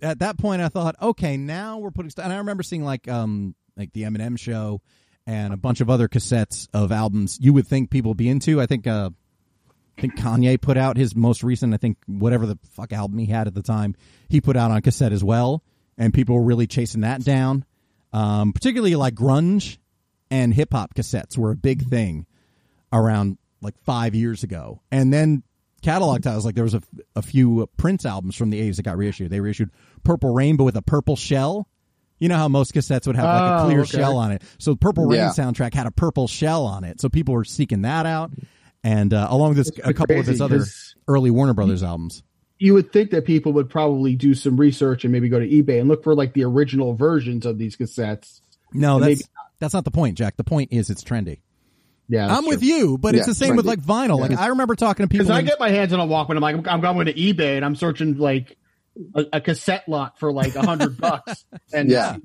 at 0.00 0.18
that 0.18 0.36
point 0.36 0.60
I 0.62 0.68
thought, 0.68 0.96
okay, 1.00 1.36
now 1.36 1.78
we're 1.78 1.92
putting. 1.92 2.10
And 2.20 2.32
I 2.32 2.38
remember 2.38 2.62
seeing 2.62 2.84
like 2.84 3.08
um 3.08 3.54
like 3.76 3.92
the 3.92 4.02
Eminem 4.02 4.38
show 4.38 4.80
and 5.26 5.54
a 5.54 5.56
bunch 5.56 5.80
of 5.80 5.88
other 5.88 6.08
cassettes 6.08 6.68
of 6.74 6.92
albums 6.92 7.38
you 7.40 7.52
would 7.52 7.66
think 7.66 7.90
people 7.90 8.10
would 8.10 8.18
be 8.18 8.28
into. 8.28 8.60
I 8.60 8.66
think 8.66 8.86
uh, 8.86 9.10
I 9.98 10.00
think 10.00 10.16
Kanye 10.16 10.60
put 10.60 10.76
out 10.76 10.96
his 10.96 11.14
most 11.14 11.42
recent, 11.42 11.74
I 11.74 11.76
think 11.76 11.98
whatever 12.06 12.46
the 12.46 12.58
fuck 12.70 12.92
album 12.92 13.18
he 13.18 13.26
had 13.26 13.46
at 13.46 13.54
the 13.54 13.62
time, 13.62 13.94
he 14.28 14.40
put 14.40 14.56
out 14.56 14.70
on 14.70 14.80
cassette 14.82 15.12
as 15.12 15.22
well, 15.22 15.62
and 15.98 16.12
people 16.14 16.34
were 16.36 16.42
really 16.42 16.66
chasing 16.66 17.02
that 17.02 17.22
down. 17.24 17.64
Um, 18.12 18.52
particularly 18.52 18.94
like 18.96 19.14
grunge 19.14 19.78
and 20.30 20.52
hip 20.52 20.72
hop 20.72 20.94
cassettes 20.94 21.36
were 21.38 21.50
a 21.50 21.56
big 21.56 21.86
thing 21.88 22.26
around 22.92 23.38
like 23.60 23.78
five 23.84 24.14
years 24.14 24.42
ago, 24.42 24.80
and 24.90 25.12
then 25.12 25.42
catalog 25.82 26.22
titles 26.22 26.44
like 26.44 26.54
there 26.54 26.64
was 26.64 26.74
a, 26.74 26.82
a 27.16 27.22
few 27.22 27.68
Prince 27.76 28.04
albums 28.06 28.34
from 28.36 28.50
the 28.50 28.60
80s 28.60 28.76
that 28.76 28.82
got 28.84 28.96
reissued. 28.96 29.30
They 29.30 29.40
reissued 29.40 29.70
Purple 30.04 30.32
Rainbow 30.32 30.64
with 30.64 30.76
a 30.76 30.82
purple 30.82 31.16
shell. 31.16 31.68
You 32.18 32.28
know 32.28 32.36
how 32.36 32.48
most 32.48 32.72
cassettes 32.72 33.06
would 33.08 33.16
have 33.16 33.24
like 33.24 33.42
a 33.42 33.62
Oh, 33.62 33.66
clear 33.66 33.80
okay. 33.80 33.98
shell 33.98 34.16
on 34.16 34.30
it. 34.32 34.42
So 34.58 34.76
Purple 34.76 35.06
Rain 35.06 35.20
Yeah. 35.20 35.30
soundtrack 35.30 35.74
had 35.74 35.86
a 35.86 35.90
purple 35.90 36.28
shell 36.28 36.66
on 36.66 36.84
it. 36.84 37.00
So 37.00 37.08
people 37.08 37.34
were 37.34 37.44
seeking 37.44 37.82
that 37.82 38.06
out. 38.06 38.30
And 38.84 39.14
uh, 39.14 39.26
along 39.30 39.50
with 39.54 39.58
this, 39.58 39.70
a 39.84 39.94
couple 39.94 40.18
of 40.18 40.26
his 40.26 40.40
other 40.40 40.64
early 41.06 41.30
Warner 41.30 41.54
Brothers 41.54 41.82
albums. 41.82 42.22
you 42.58 42.74
would 42.74 42.92
think 42.92 43.10
that 43.10 43.24
people 43.24 43.52
would 43.52 43.68
probably 43.70 44.14
do 44.16 44.34
some 44.34 44.56
research 44.56 45.04
and 45.04 45.12
maybe 45.12 45.28
go 45.28 45.38
to 45.38 45.48
eBay 45.48 45.78
and 45.80 45.88
look 45.88 46.02
for 46.04 46.14
like 46.14 46.32
the 46.32 46.44
original 46.44 46.94
versions 46.94 47.46
of 47.46 47.58
these 47.58 47.76
cassettes. 47.76 48.40
No, 48.72 48.98
that's 48.98 49.08
maybe- 49.08 49.24
that's 49.60 49.74
not 49.74 49.84
the 49.84 49.90
point, 49.92 50.18
Jack. 50.18 50.36
The 50.36 50.44
point 50.44 50.72
is 50.72 50.90
it's 50.90 51.04
trendy. 51.04 51.40
Yeah, 52.08 52.36
I'm 52.36 52.44
with 52.46 52.62
you, 52.64 52.98
but 52.98 53.14
it's 53.14 53.26
the 53.26 53.34
same 53.34 53.54
with 53.56 53.64
like 53.64 53.80
vinyl. 53.80 54.18
Like 54.20 54.36
I 54.36 54.48
remember 54.48 54.74
talking 54.74 55.04
to 55.04 55.08
people. 55.08 55.26
Because 55.26 55.38
I 55.38 55.42
get 55.42 55.60
my 55.60 55.70
hands 55.70 55.92
on 55.92 56.00
a 56.00 56.06
Walkman, 56.06 56.36
I'm 56.36 56.40
like, 56.42 56.56
I'm, 56.56 56.66
I'm 56.66 56.80
going 56.96 57.06
to 57.06 57.14
eBay 57.14 57.56
and 57.56 57.64
I'm 57.64 57.76
searching 57.76 58.18
like 58.18 58.56
a, 59.14 59.24
a 59.34 59.40
cassette 59.40 59.88
lot 59.88 60.18
for 60.18 60.32
like 60.32 60.54
a 60.56 60.66
hundred 60.66 60.98
bucks, 60.98 61.44
and 61.72 61.88
Yeah. 61.88 62.16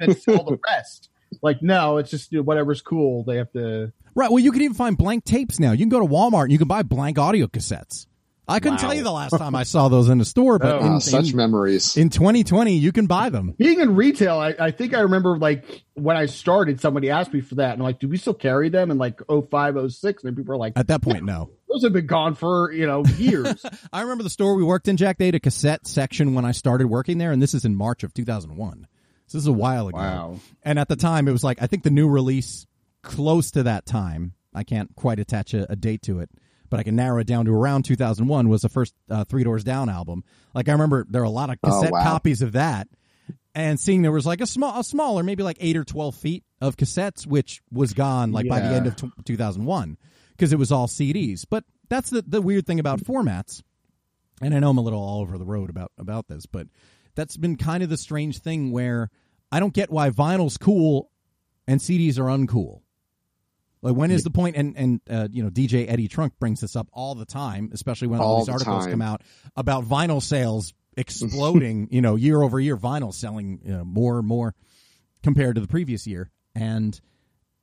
and 0.00 0.16
sell 0.18 0.42
the 0.44 0.58
rest. 0.68 1.08
Like, 1.42 1.62
no, 1.62 1.98
it's 1.98 2.10
just 2.10 2.32
you 2.32 2.38
know, 2.38 2.42
whatever's 2.42 2.82
cool. 2.82 3.22
They 3.22 3.36
have 3.36 3.52
to. 3.52 3.92
Right. 4.14 4.30
Well, 4.30 4.38
you 4.38 4.52
can 4.52 4.62
even 4.62 4.74
find 4.74 4.96
blank 4.96 5.24
tapes 5.24 5.58
now. 5.60 5.72
You 5.72 5.78
can 5.78 5.88
go 5.88 6.00
to 6.00 6.06
Walmart 6.06 6.44
and 6.44 6.52
you 6.52 6.58
can 6.58 6.68
buy 6.68 6.82
blank 6.82 7.18
audio 7.18 7.46
cassettes. 7.46 8.06
I 8.48 8.58
couldn't 8.58 8.78
Wow. 8.82 8.88
tell 8.88 8.94
you 8.94 9.04
the 9.04 9.12
last 9.12 9.30
time 9.38 9.54
I 9.54 9.62
saw 9.62 9.86
those 9.88 10.08
in 10.08 10.18
the 10.18 10.24
store, 10.24 10.58
but 10.58 10.82
Oh, 10.82 10.84
in, 10.84 10.92
Wow, 10.94 10.98
such 10.98 11.30
in, 11.30 11.36
memories. 11.36 11.96
in 11.96 12.10
2020, 12.10 12.76
you 12.76 12.90
can 12.90 13.06
buy 13.06 13.28
them. 13.28 13.54
Being 13.56 13.78
in 13.78 13.94
retail, 13.94 14.38
I, 14.40 14.56
I 14.58 14.70
think 14.72 14.92
I 14.92 15.00
remember 15.02 15.38
like 15.38 15.84
when 15.94 16.16
I 16.16 16.26
started, 16.26 16.80
somebody 16.80 17.10
asked 17.10 17.32
me 17.32 17.42
for 17.42 17.54
that, 17.56 17.74
and 17.74 17.80
I'm 17.82 17.84
like, 17.84 18.00
do 18.00 18.08
we 18.08 18.16
still 18.16 18.34
carry 18.34 18.68
them? 18.68 18.90
And 18.90 18.98
like 18.98 19.20
05, 19.28 19.92
06, 19.92 20.24
and 20.24 20.36
people 20.36 20.52
are 20.54 20.56
like, 20.56 20.72
At 20.74 20.88
that 20.88 21.00
point, 21.00 21.22
no. 21.24 21.50
those 21.68 21.84
have 21.84 21.92
been 21.92 22.06
gone 22.08 22.34
for 22.34 22.72
you 22.72 22.88
know 22.88 23.04
years. 23.18 23.64
I 23.92 24.00
remember 24.00 24.24
the 24.24 24.30
store 24.30 24.56
we 24.56 24.64
worked 24.64 24.88
in, 24.88 24.96
Jack. 24.96 25.18
They 25.18 25.26
had 25.26 25.36
a 25.36 25.40
cassette 25.40 25.86
section 25.86 26.34
when 26.34 26.44
I 26.44 26.50
started 26.50 26.88
working 26.88 27.18
there, 27.18 27.30
and 27.30 27.40
this 27.40 27.54
is 27.54 27.64
in 27.64 27.76
March 27.76 28.02
of 28.02 28.12
2001. 28.14 28.88
So 29.28 29.38
this 29.38 29.44
is 29.44 29.46
a 29.46 29.52
while 29.52 29.86
ago. 29.86 29.96
Wow. 29.98 30.40
And 30.64 30.80
at 30.80 30.88
the 30.88 30.96
time, 30.96 31.28
it 31.28 31.32
was 31.32 31.44
like 31.44 31.62
I 31.62 31.68
think 31.68 31.84
the 31.84 31.90
new 31.90 32.08
release 32.08 32.66
close 33.02 33.50
to 33.52 33.62
that 33.64 33.86
time. 33.86 34.34
I 34.54 34.64
can't 34.64 34.94
quite 34.96 35.18
attach 35.18 35.54
a, 35.54 35.70
a 35.70 35.76
date 35.76 36.02
to 36.02 36.20
it, 36.20 36.30
but 36.68 36.80
I 36.80 36.82
can 36.82 36.96
narrow 36.96 37.18
it 37.20 37.26
down 37.26 37.44
to 37.46 37.52
around 37.54 37.84
2001 37.84 38.48
was 38.48 38.62
the 38.62 38.68
first 38.68 38.94
uh, 39.08 39.24
Three 39.24 39.44
Doors 39.44 39.64
Down 39.64 39.88
album. 39.88 40.24
Like 40.54 40.68
I 40.68 40.72
remember 40.72 41.06
there 41.08 41.22
were 41.22 41.26
a 41.26 41.30
lot 41.30 41.50
of 41.50 41.58
Oh, 41.62 41.68
cassette 41.70 41.92
wow. 41.92 42.02
copies 42.02 42.42
of 42.42 42.52
that, 42.52 42.88
and 43.54 43.78
seeing 43.78 44.02
there 44.02 44.12
was 44.12 44.26
like 44.26 44.40
a 44.40 44.46
small, 44.46 44.78
a 44.80 44.84
smaller, 44.84 45.22
maybe 45.22 45.42
like 45.42 45.58
eight 45.60 45.76
or 45.76 45.84
12 45.84 46.14
feet 46.14 46.44
of 46.60 46.76
cassettes, 46.76 47.26
which 47.26 47.62
was 47.72 47.92
gone 47.94 48.32
like 48.32 48.48
by 48.48 48.60
the 48.60 48.66
end 48.68 48.86
of 48.86 48.96
t- 48.96 49.10
2001 49.24 49.96
because 50.30 50.52
it 50.52 50.58
was 50.58 50.72
all 50.72 50.86
CDs. 50.88 51.44
But 51.48 51.64
that's 51.88 52.10
the 52.10 52.22
the 52.26 52.42
weird 52.42 52.66
thing 52.66 52.80
about 52.80 53.00
formats 53.00 53.62
and 54.42 54.54
I 54.54 54.58
know 54.58 54.70
I'm 54.70 54.78
a 54.78 54.82
little 54.82 55.00
all 55.02 55.20
over 55.20 55.38
the 55.38 55.44
road 55.44 55.70
about 55.70 55.92
about 55.98 56.28
this, 56.28 56.46
but 56.46 56.66
that's 57.14 57.36
been 57.36 57.56
kind 57.56 57.82
of 57.82 57.88
the 57.88 57.96
strange 57.96 58.38
thing 58.38 58.70
where 58.72 59.10
I 59.52 59.60
don't 59.60 59.74
get 59.74 59.90
why 59.90 60.10
vinyl's 60.10 60.56
cool 60.56 61.10
and 61.66 61.80
CDs 61.80 62.18
are 62.18 62.24
uncool. 62.24 62.80
Like 63.82 63.94
when 63.96 64.10
is 64.10 64.24
the 64.24 64.30
point? 64.30 64.56
And 64.56 64.76
and 64.76 65.00
uh, 65.08 65.28
you 65.32 65.42
know 65.42 65.50
DJ 65.50 65.90
Eddie 65.90 66.08
Trunk 66.08 66.34
brings 66.38 66.60
this 66.60 66.76
up 66.76 66.88
all 66.92 67.14
the 67.14 67.24
time, 67.24 67.70
especially 67.72 68.08
when 68.08 68.20
all, 68.20 68.26
All 68.32 68.36
these 68.38 68.46
the 68.46 68.52
articles 68.52 68.84
time. 68.84 68.90
come 68.92 69.02
out 69.02 69.22
about 69.56 69.84
vinyl 69.84 70.22
sales 70.22 70.74
exploding. 70.96 71.88
you 71.90 72.02
know, 72.02 72.16
year 72.16 72.42
over 72.42 72.60
year, 72.60 72.76
vinyl 72.76 73.12
selling 73.14 73.60
you 73.64 73.72
know, 73.72 73.84
more 73.84 74.18
and 74.18 74.28
more 74.28 74.54
compared 75.22 75.54
to 75.54 75.60
the 75.60 75.68
previous 75.68 76.06
year. 76.06 76.30
And 76.54 76.98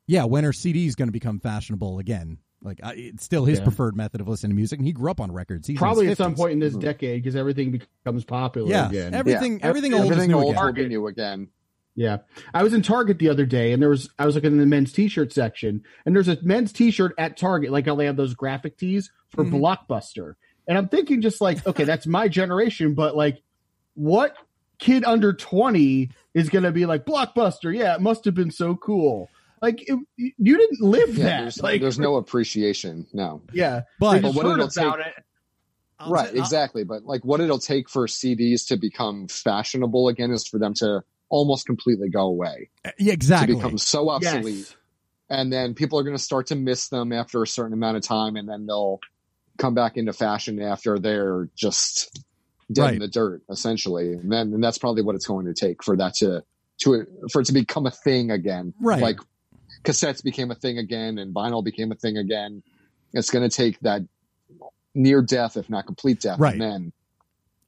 yeah, 0.07 0.23
when 0.23 0.45
are 0.45 0.51
CDs 0.53 0.95
going 0.95 1.07
to 1.09 1.11
become 1.13 1.39
fashionable 1.39 1.99
again? 1.99 2.39
Like 2.63 2.79
I, 2.81 2.93
it's 2.95 3.23
still 3.23 3.45
his 3.45 3.59
Yeah. 3.59 3.65
preferred 3.65 3.95
method 3.95 4.19
of 4.19 4.27
listening 4.27 4.49
to 4.51 4.55
music, 4.55 4.79
and 4.79 4.87
he 4.87 4.93
grew 4.93 5.11
up 5.11 5.21
on 5.21 5.31
records. 5.31 5.67
He's 5.67 5.77
Probably 5.77 6.05
his 6.05 6.13
at 6.13 6.17
some 6.17 6.33
point 6.33 6.53
in 6.53 6.59
this 6.59 6.75
decade 6.75 7.21
because 7.21 7.35
everything 7.35 7.69
becomes 8.03 8.23
popular 8.25 8.67
Yeah, 8.71 8.89
again. 8.89 9.13
everything, 9.13 9.59
Yeah. 9.59 9.67
everything 9.67 9.93
old 9.93 10.05
is 10.05 10.09
Everything 10.11 10.31
new 10.31 10.37
old 10.39 10.53
again. 10.55 10.65
will 10.65 10.73
be 10.73 10.87
new 10.87 11.05
again. 11.07 11.49
Yeah. 11.97 12.17
I 12.53 12.61
was 12.63 12.73
in 12.73 12.83
Target 12.83 13.17
the 13.17 13.27
other 13.29 13.45
day 13.47 13.73
and 13.73 13.81
there 13.81 13.89
was 13.89 14.07
I 14.19 14.25
was 14.27 14.35
looking 14.35 14.51
in 14.53 14.59
the 14.59 14.65
men's 14.67 14.93
t-shirt 14.93 15.33
section 15.33 15.83
and 16.05 16.15
there's 16.15 16.27
a 16.27 16.37
men's 16.43 16.71
t-shirt 16.71 17.13
at 17.17 17.35
Target 17.37 17.71
like 17.71 17.87
how 17.87 17.95
they 17.95 18.05
have 18.05 18.15
those 18.15 18.35
graphic 18.35 18.77
tees 18.77 19.11
for 19.29 19.43
Mhm. 19.43 19.59
Blockbuster. 19.59 20.35
And 20.67 20.77
I'm 20.77 20.87
thinking 20.89 21.21
just 21.21 21.41
like, 21.41 21.65
okay, 21.65 21.85
that's 21.85 22.05
my 22.05 22.27
generation, 22.27 22.93
but 22.93 23.17
like 23.17 23.41
what 23.95 24.35
kid 24.77 25.03
under 25.05 25.33
20 25.33 26.11
is 26.35 26.49
going 26.49 26.63
to 26.65 26.71
be 26.71 26.85
like 26.85 27.03
Blockbuster? 27.03 27.75
Yeah, 27.75 27.95
it 27.95 28.01
must 28.01 28.25
have 28.25 28.35
been 28.35 28.51
so 28.51 28.75
cool. 28.75 29.27
Like 29.59 29.81
it, 29.89 29.97
you 30.17 30.57
didn't 30.57 30.81
live 30.81 31.17
Yeah, 31.17 31.23
that. 31.25 31.41
there's, 31.41 31.63
like 31.63 31.81
there's 31.81 31.97
no 31.97 32.17
appreciation. 32.17 33.07
No. 33.11 33.41
yeah, 33.53 33.81
But- 33.99 34.21
But 34.21 34.35
what 34.35 34.45
heard 34.45 34.59
it'll 34.59 34.65
about 34.67 34.97
take- 34.99 35.07
it. 35.17 35.23
I'll 35.99 36.11
right, 36.11 36.29
say- 36.31 36.37
exactly. 36.37 36.83
But 36.83 37.05
like 37.05 37.25
what 37.25 37.41
it'll 37.41 37.57
take 37.57 37.89
for 37.89 38.05
CDs 38.05 38.67
to 38.67 38.77
become 38.77 39.27
fashionable 39.27 40.09
again 40.09 40.29
is 40.29 40.45
for 40.47 40.59
them 40.59 40.75
to 40.75 41.01
almost 41.29 41.65
completely 41.65 42.09
go 42.09 42.21
away. 42.21 42.69
Uh, 42.85 42.91
yeah, 42.97 43.13
exactly. 43.13 43.53
To 43.53 43.59
become 43.59 43.77
so 43.77 44.09
obsolete. 44.09 44.55
Yes. 44.55 44.75
And 45.29 45.51
then 45.51 45.73
people 45.73 45.99
are 45.99 46.03
going 46.03 46.15
to 46.15 46.21
start 46.23 46.47
to 46.47 46.55
miss 46.55 46.87
them 46.89 47.11
after 47.11 47.43
a 47.43 47.47
certain 47.47 47.73
amount 47.73 47.97
of 47.97 48.03
time 48.03 48.35
and 48.37 48.47
then 48.47 48.65
they'll 48.65 48.99
come 49.57 49.73
back 49.73 49.97
into 49.97 50.13
fashion 50.13 50.61
after 50.61 50.99
they're 50.99 51.49
just 51.55 52.23
dead 52.71 52.81
Right. 52.81 52.93
in 52.93 52.99
the 52.99 53.07
dirt, 53.07 53.41
essentially. 53.49 54.13
And 54.13 54.31
then 54.31 54.53
and 54.53 54.63
that's 54.63 54.77
probably 54.77 55.01
what 55.01 55.15
it's 55.15 55.25
going 55.27 55.45
to 55.47 55.53
take 55.53 55.83
for 55.83 55.97
that 55.97 56.13
to 56.15 56.43
to 56.79 57.05
for 57.31 57.41
it 57.41 57.45
to 57.45 57.53
become 57.53 57.85
a 57.85 57.91
thing 57.91 58.31
again. 58.31 58.73
Right. 58.79 59.01
Like 59.01 59.19
cassettes 59.83 60.23
became 60.23 60.51
a 60.51 60.55
thing 60.55 60.77
again 60.77 61.17
and 61.17 61.33
vinyl 61.33 61.63
became 61.63 61.91
a 61.91 61.95
thing 61.95 62.17
again. 62.17 62.61
It's 63.13 63.29
going 63.29 63.49
to 63.49 63.53
take 63.55 63.79
that 63.81 64.01
near 64.95 65.21
death, 65.21 65.57
if 65.57 65.69
not 65.69 65.85
complete 65.85 66.21
death, 66.21 66.39
Right. 66.39 66.53
and 66.53 66.61
then 66.61 66.91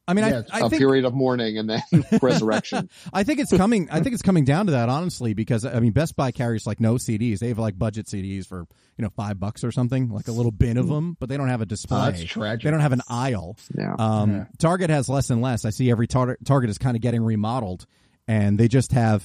I 0.10 0.13
mean, 0.13 0.26
Yeah, 0.26 0.41
I, 0.52 0.60
a 0.62 0.65
I 0.65 0.69
think 0.69 0.80
period 0.82 1.06
of 1.06 1.13
mourning 1.13 1.58
and 1.58 1.69
then 1.69 1.82
resurrection. 2.22 2.89
I 3.13 3.24
think 3.24 3.39
it's 3.39 3.56
coming. 3.56 3.88
I 3.91 4.02
think 4.02 4.13
it's 4.13 4.24
coming 4.24 4.43
down 4.43 4.65
to 4.65 4.72
that, 4.72 4.89
honestly, 4.89 5.34
because 5.34 5.65
I 5.65 5.80
mean, 5.80 5.91
Best 5.91 6.15
Buy 6.15 6.32
carries 6.32 6.65
like 6.65 6.80
no 6.80 6.95
CDs. 6.95 7.39
They 7.39 7.50
have 7.50 7.60
like 7.60 7.78
budget 7.78 8.08
CDs 8.08 8.45
for 8.48 8.65
you 8.98 9.04
know 9.04 9.10
five 9.15 9.39
bucks 9.39 9.63
or 9.63 9.72
something, 9.72 10.10
like 10.10 10.28
a 10.28 10.32
little 10.32 10.52
bin 10.52 10.78
of 10.78 10.88
them, 10.88 11.15
but 11.19 11.30
they 11.30 11.38
don't 11.38 11.48
have 11.50 11.62
a 11.62 11.65
display. 11.65 12.00
Oh, 12.00 12.06
that's 12.12 12.24
tragic. 12.24 12.63
They 12.63 12.72
don't 12.72 12.80
have 12.80 12.91
an 12.93 13.02
aisle. 13.08 13.56
Yeah. 13.78 13.95
Um, 14.00 14.32
Yeah. 14.32 14.45
Target 14.58 14.89
has 14.89 15.08
less 15.10 15.30
and 15.30 15.41
less. 15.41 15.63
I 15.65 15.69
see 15.69 15.91
every 15.91 16.08
tar- 16.08 16.38
Target 16.43 16.69
is 16.72 16.78
kind 16.78 16.95
of 16.98 17.02
getting 17.02 17.22
remodeled, 17.24 17.86
and 18.28 18.60
they 18.60 18.67
just 18.67 18.91
have 18.93 19.24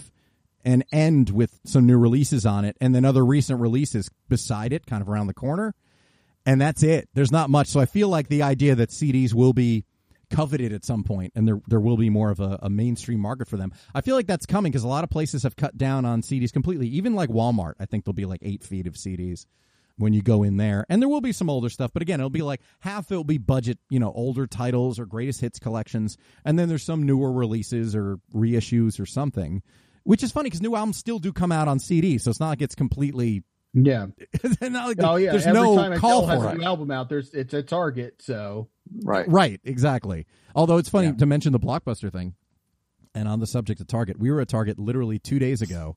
an 0.67 0.83
end 0.93 1.31
with 1.31 1.61
some 1.65 1.87
new 1.87 1.99
releases 1.99 2.47
on 2.47 2.65
it, 2.65 2.77
and 2.81 2.95
then 2.95 3.05
other 3.05 3.25
recent 3.25 3.61
releases 3.61 4.11
beside 4.29 4.73
it, 4.73 4.87
kind 4.87 5.03
of 5.03 5.09
around 5.09 5.27
the 5.27 5.35
corner, 5.35 5.75
and 6.47 6.61
that's 6.61 6.83
it. 6.83 7.09
There's 7.15 7.33
not 7.33 7.51
much. 7.51 7.69
So 7.69 7.81
I 7.81 7.87
feel 7.87 8.09
like 8.09 8.29
the 8.29 8.43
idea 8.43 8.75
that 8.75 8.91
CDs 8.91 9.35
will 9.35 9.53
be 9.53 9.85
coveted 10.35 10.73
at 10.73 10.85
some 10.85 11.05
point, 11.05 11.33
and 11.35 11.47
there 11.47 11.61
there 11.67 11.81
will 11.81 11.97
be 11.97 12.11
more 12.11 12.31
of 12.31 12.41
a, 12.41 12.59
a 12.63 12.71
mainstream 12.71 13.21
market 13.21 13.49
for 13.49 13.57
them. 13.57 13.73
I 13.95 14.01
feel 14.01 14.17
like 14.17 14.27
that's 14.27 14.47
coming 14.47 14.73
because 14.73 14.85
a 14.85 14.89
lot 14.89 15.05
of 15.05 15.11
places 15.11 15.43
have 15.45 15.57
cut 15.57 15.77
down 15.77 16.05
on 16.05 16.23
CDs 16.23 16.53
completely. 16.53 16.89
Even 16.89 17.15
like 17.15 17.31
Walmart, 17.31 17.75
I 17.79 17.87
think 17.87 18.05
there'll 18.05 18.15
be 18.15 18.27
like 18.27 18.41
eight 18.43 18.65
feet 18.65 18.87
of 18.87 18.95
CDs 18.95 19.47
when 19.97 20.13
you 20.13 20.23
go 20.23 20.43
in 20.43 20.57
there. 20.57 20.85
And 20.89 21.01
there 21.01 21.09
will 21.09 21.21
be 21.21 21.33
some 21.33 21.49
older 21.49 21.69
stuff, 21.69 21.93
but 21.93 22.03
again, 22.03 22.21
it'll 22.21 22.31
be 22.31 22.43
like 22.43 22.61
half 22.81 23.11
it 23.13 23.17
will 23.17 23.25
be 23.25 23.39
budget, 23.39 23.79
you 23.91 24.01
know, 24.01 24.13
older 24.13 24.47
titles 24.47 24.99
or 24.99 25.07
greatest 25.07 25.41
hits 25.41 25.59
collections, 25.59 26.17
and 26.45 26.59
then 26.59 26.69
there's 26.69 26.83
some 26.83 27.05
newer 27.05 27.33
releases 27.33 27.95
or 27.95 28.19
reissues 28.35 29.01
or 29.01 29.07
something. 29.07 29.63
Which 30.03 30.23
is 30.23 30.33
funny 30.33 30.51
because 30.51 30.61
new 30.61 30.77
albums 30.77 30.99
still 30.99 31.19
do 31.19 31.33
come 31.33 31.51
out 31.51 31.67
on 31.67 31.79
CD, 31.79 32.19
so 32.19 32.31
it's 32.31 32.41
not 32.41 32.51
like 32.51 32.63
it's 32.63 32.75
completely. 32.75 33.43
Yeah. 33.75 34.07
not 34.63 34.87
like 34.89 34.97
Oh 35.01 35.17
yeah. 35.17 35.33
there's 35.33 35.47
Every 35.47 35.61
no 35.61 35.77
time 35.77 35.99
call 35.99 36.25
Adele 36.25 36.29
has 36.29 36.43
for 36.43 36.49
a 36.49 36.53
it. 36.53 36.59
new 36.59 36.65
album 36.65 36.91
out, 36.91 37.09
there's 37.09 37.35
it's 37.35 37.53
a 37.55 37.63
Target. 37.63 38.23
So 38.23 38.69
Right. 39.03 39.29
Right, 39.29 39.61
exactly. 39.65 40.27
Although 40.55 40.79
it's 40.79 40.89
funny 40.89 41.09
Yeah. 41.09 41.15
to 41.15 41.27
mention 41.27 41.53
the 41.53 41.59
blockbuster 41.61 42.13
thing, 42.13 42.35
and 43.15 43.27
on 43.29 43.41
the 43.41 43.47
subject 43.47 43.81
of 43.81 43.87
Target, 43.89 44.19
we 44.19 44.31
were 44.31 44.41
at 44.41 44.49
Target 44.49 44.79
literally 44.79 45.19
two 45.19 45.39
days 45.39 45.61
ago, 45.63 45.97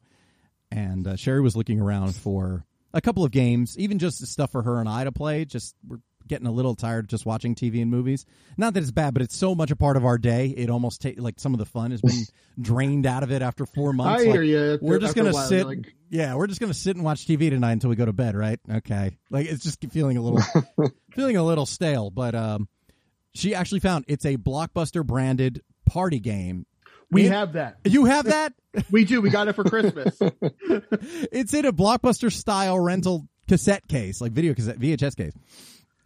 and 0.71 1.07
uh, 1.07 1.15
Sherry 1.15 1.41
was 1.41 1.55
looking 1.55 1.80
around 1.80 2.15
for 2.15 2.65
a 2.93 3.01
couple 3.01 3.23
of 3.23 3.32
games, 3.32 3.78
even 3.78 3.99
just 3.99 4.25
stuff 4.28 4.51
for 4.51 4.63
her 4.63 4.80
and 4.80 4.89
I 4.89 5.03
to 5.03 5.11
play. 5.11 5.45
Just 5.45 5.75
we're 5.88 5.97
getting 6.28 6.47
a 6.47 6.51
little 6.51 6.75
tired 6.75 7.07
just 7.09 7.25
watching 7.25 7.55
TV 7.55 7.82
and 7.82 7.89
movies. 7.91 8.25
Not 8.57 8.73
that 8.73 8.82
it's 8.82 8.91
bad, 8.91 9.13
but 9.13 9.21
it's 9.23 9.36
so 9.36 9.55
much 9.55 9.71
a 9.71 9.75
part 9.75 9.97
of 9.97 10.05
our 10.05 10.17
day. 10.17 10.47
It 10.55 10.69
almost 10.69 11.01
ta- 11.01 11.09
like 11.17 11.39
some 11.39 11.53
of 11.53 11.59
the 11.59 11.65
fun 11.65 11.91
has 11.91 12.01
been 12.01 12.23
drained 12.61 13.05
out 13.05 13.23
of 13.23 13.32
it 13.32 13.41
after 13.41 13.65
four 13.65 13.93
months. 13.93 14.21
I 14.21 14.25
Like, 14.25 14.34
hear 14.34 14.43
you. 14.43 14.80
We're 14.82 14.99
just 14.99 15.15
gonna 15.15 15.32
while, 15.32 15.47
sit. 15.47 15.65
like- 15.65 15.93
yeah, 16.09 16.36
we're 16.36 16.47
just 16.47 16.59
gonna 16.61 16.73
sit 16.73 16.95
and 16.95 17.03
watch 17.03 17.25
TV 17.25 17.49
tonight 17.49 17.73
until 17.73 17.89
we 17.89 17.95
go 17.95 18.05
to 18.05 18.13
bed, 18.13 18.36
right? 18.36 18.59
Okay. 18.71 19.17
Like 19.30 19.47
it's 19.47 19.63
just 19.63 19.84
feeling 19.91 20.17
a 20.17 20.21
little, 20.21 20.41
feeling 21.11 21.38
a 21.38 21.43
little 21.43 21.65
stale. 21.65 22.09
But 22.11 22.34
um, 22.36 22.67
she 23.34 23.53
actually 23.55 23.80
found 23.82 24.05
it's 24.07 24.25
a 24.25 24.38
blockbuster 24.38 25.05
branded 25.05 25.61
party 25.86 26.19
game. 26.19 26.65
we 27.11 27.25
It- 27.25 27.32
have 27.32 27.53
that. 27.53 27.78
You 27.86 28.05
have 28.05 28.25
that? 28.25 28.53
We 28.91 29.05
do. 29.05 29.21
We 29.21 29.30
got 29.32 29.47
it 29.47 29.53
for 29.53 29.63
Christmas. 29.63 30.17
it's 31.32 31.53
in 31.53 31.65
a 31.65 31.73
blockbuster 31.73 32.32
style 32.32 32.80
rental 32.80 33.28
cassette 33.47 33.88
case, 33.88 34.21
like 34.21 34.34
video 34.34 34.53
cassette 34.53 34.78
VHS 34.78 35.15
case. 35.17 35.34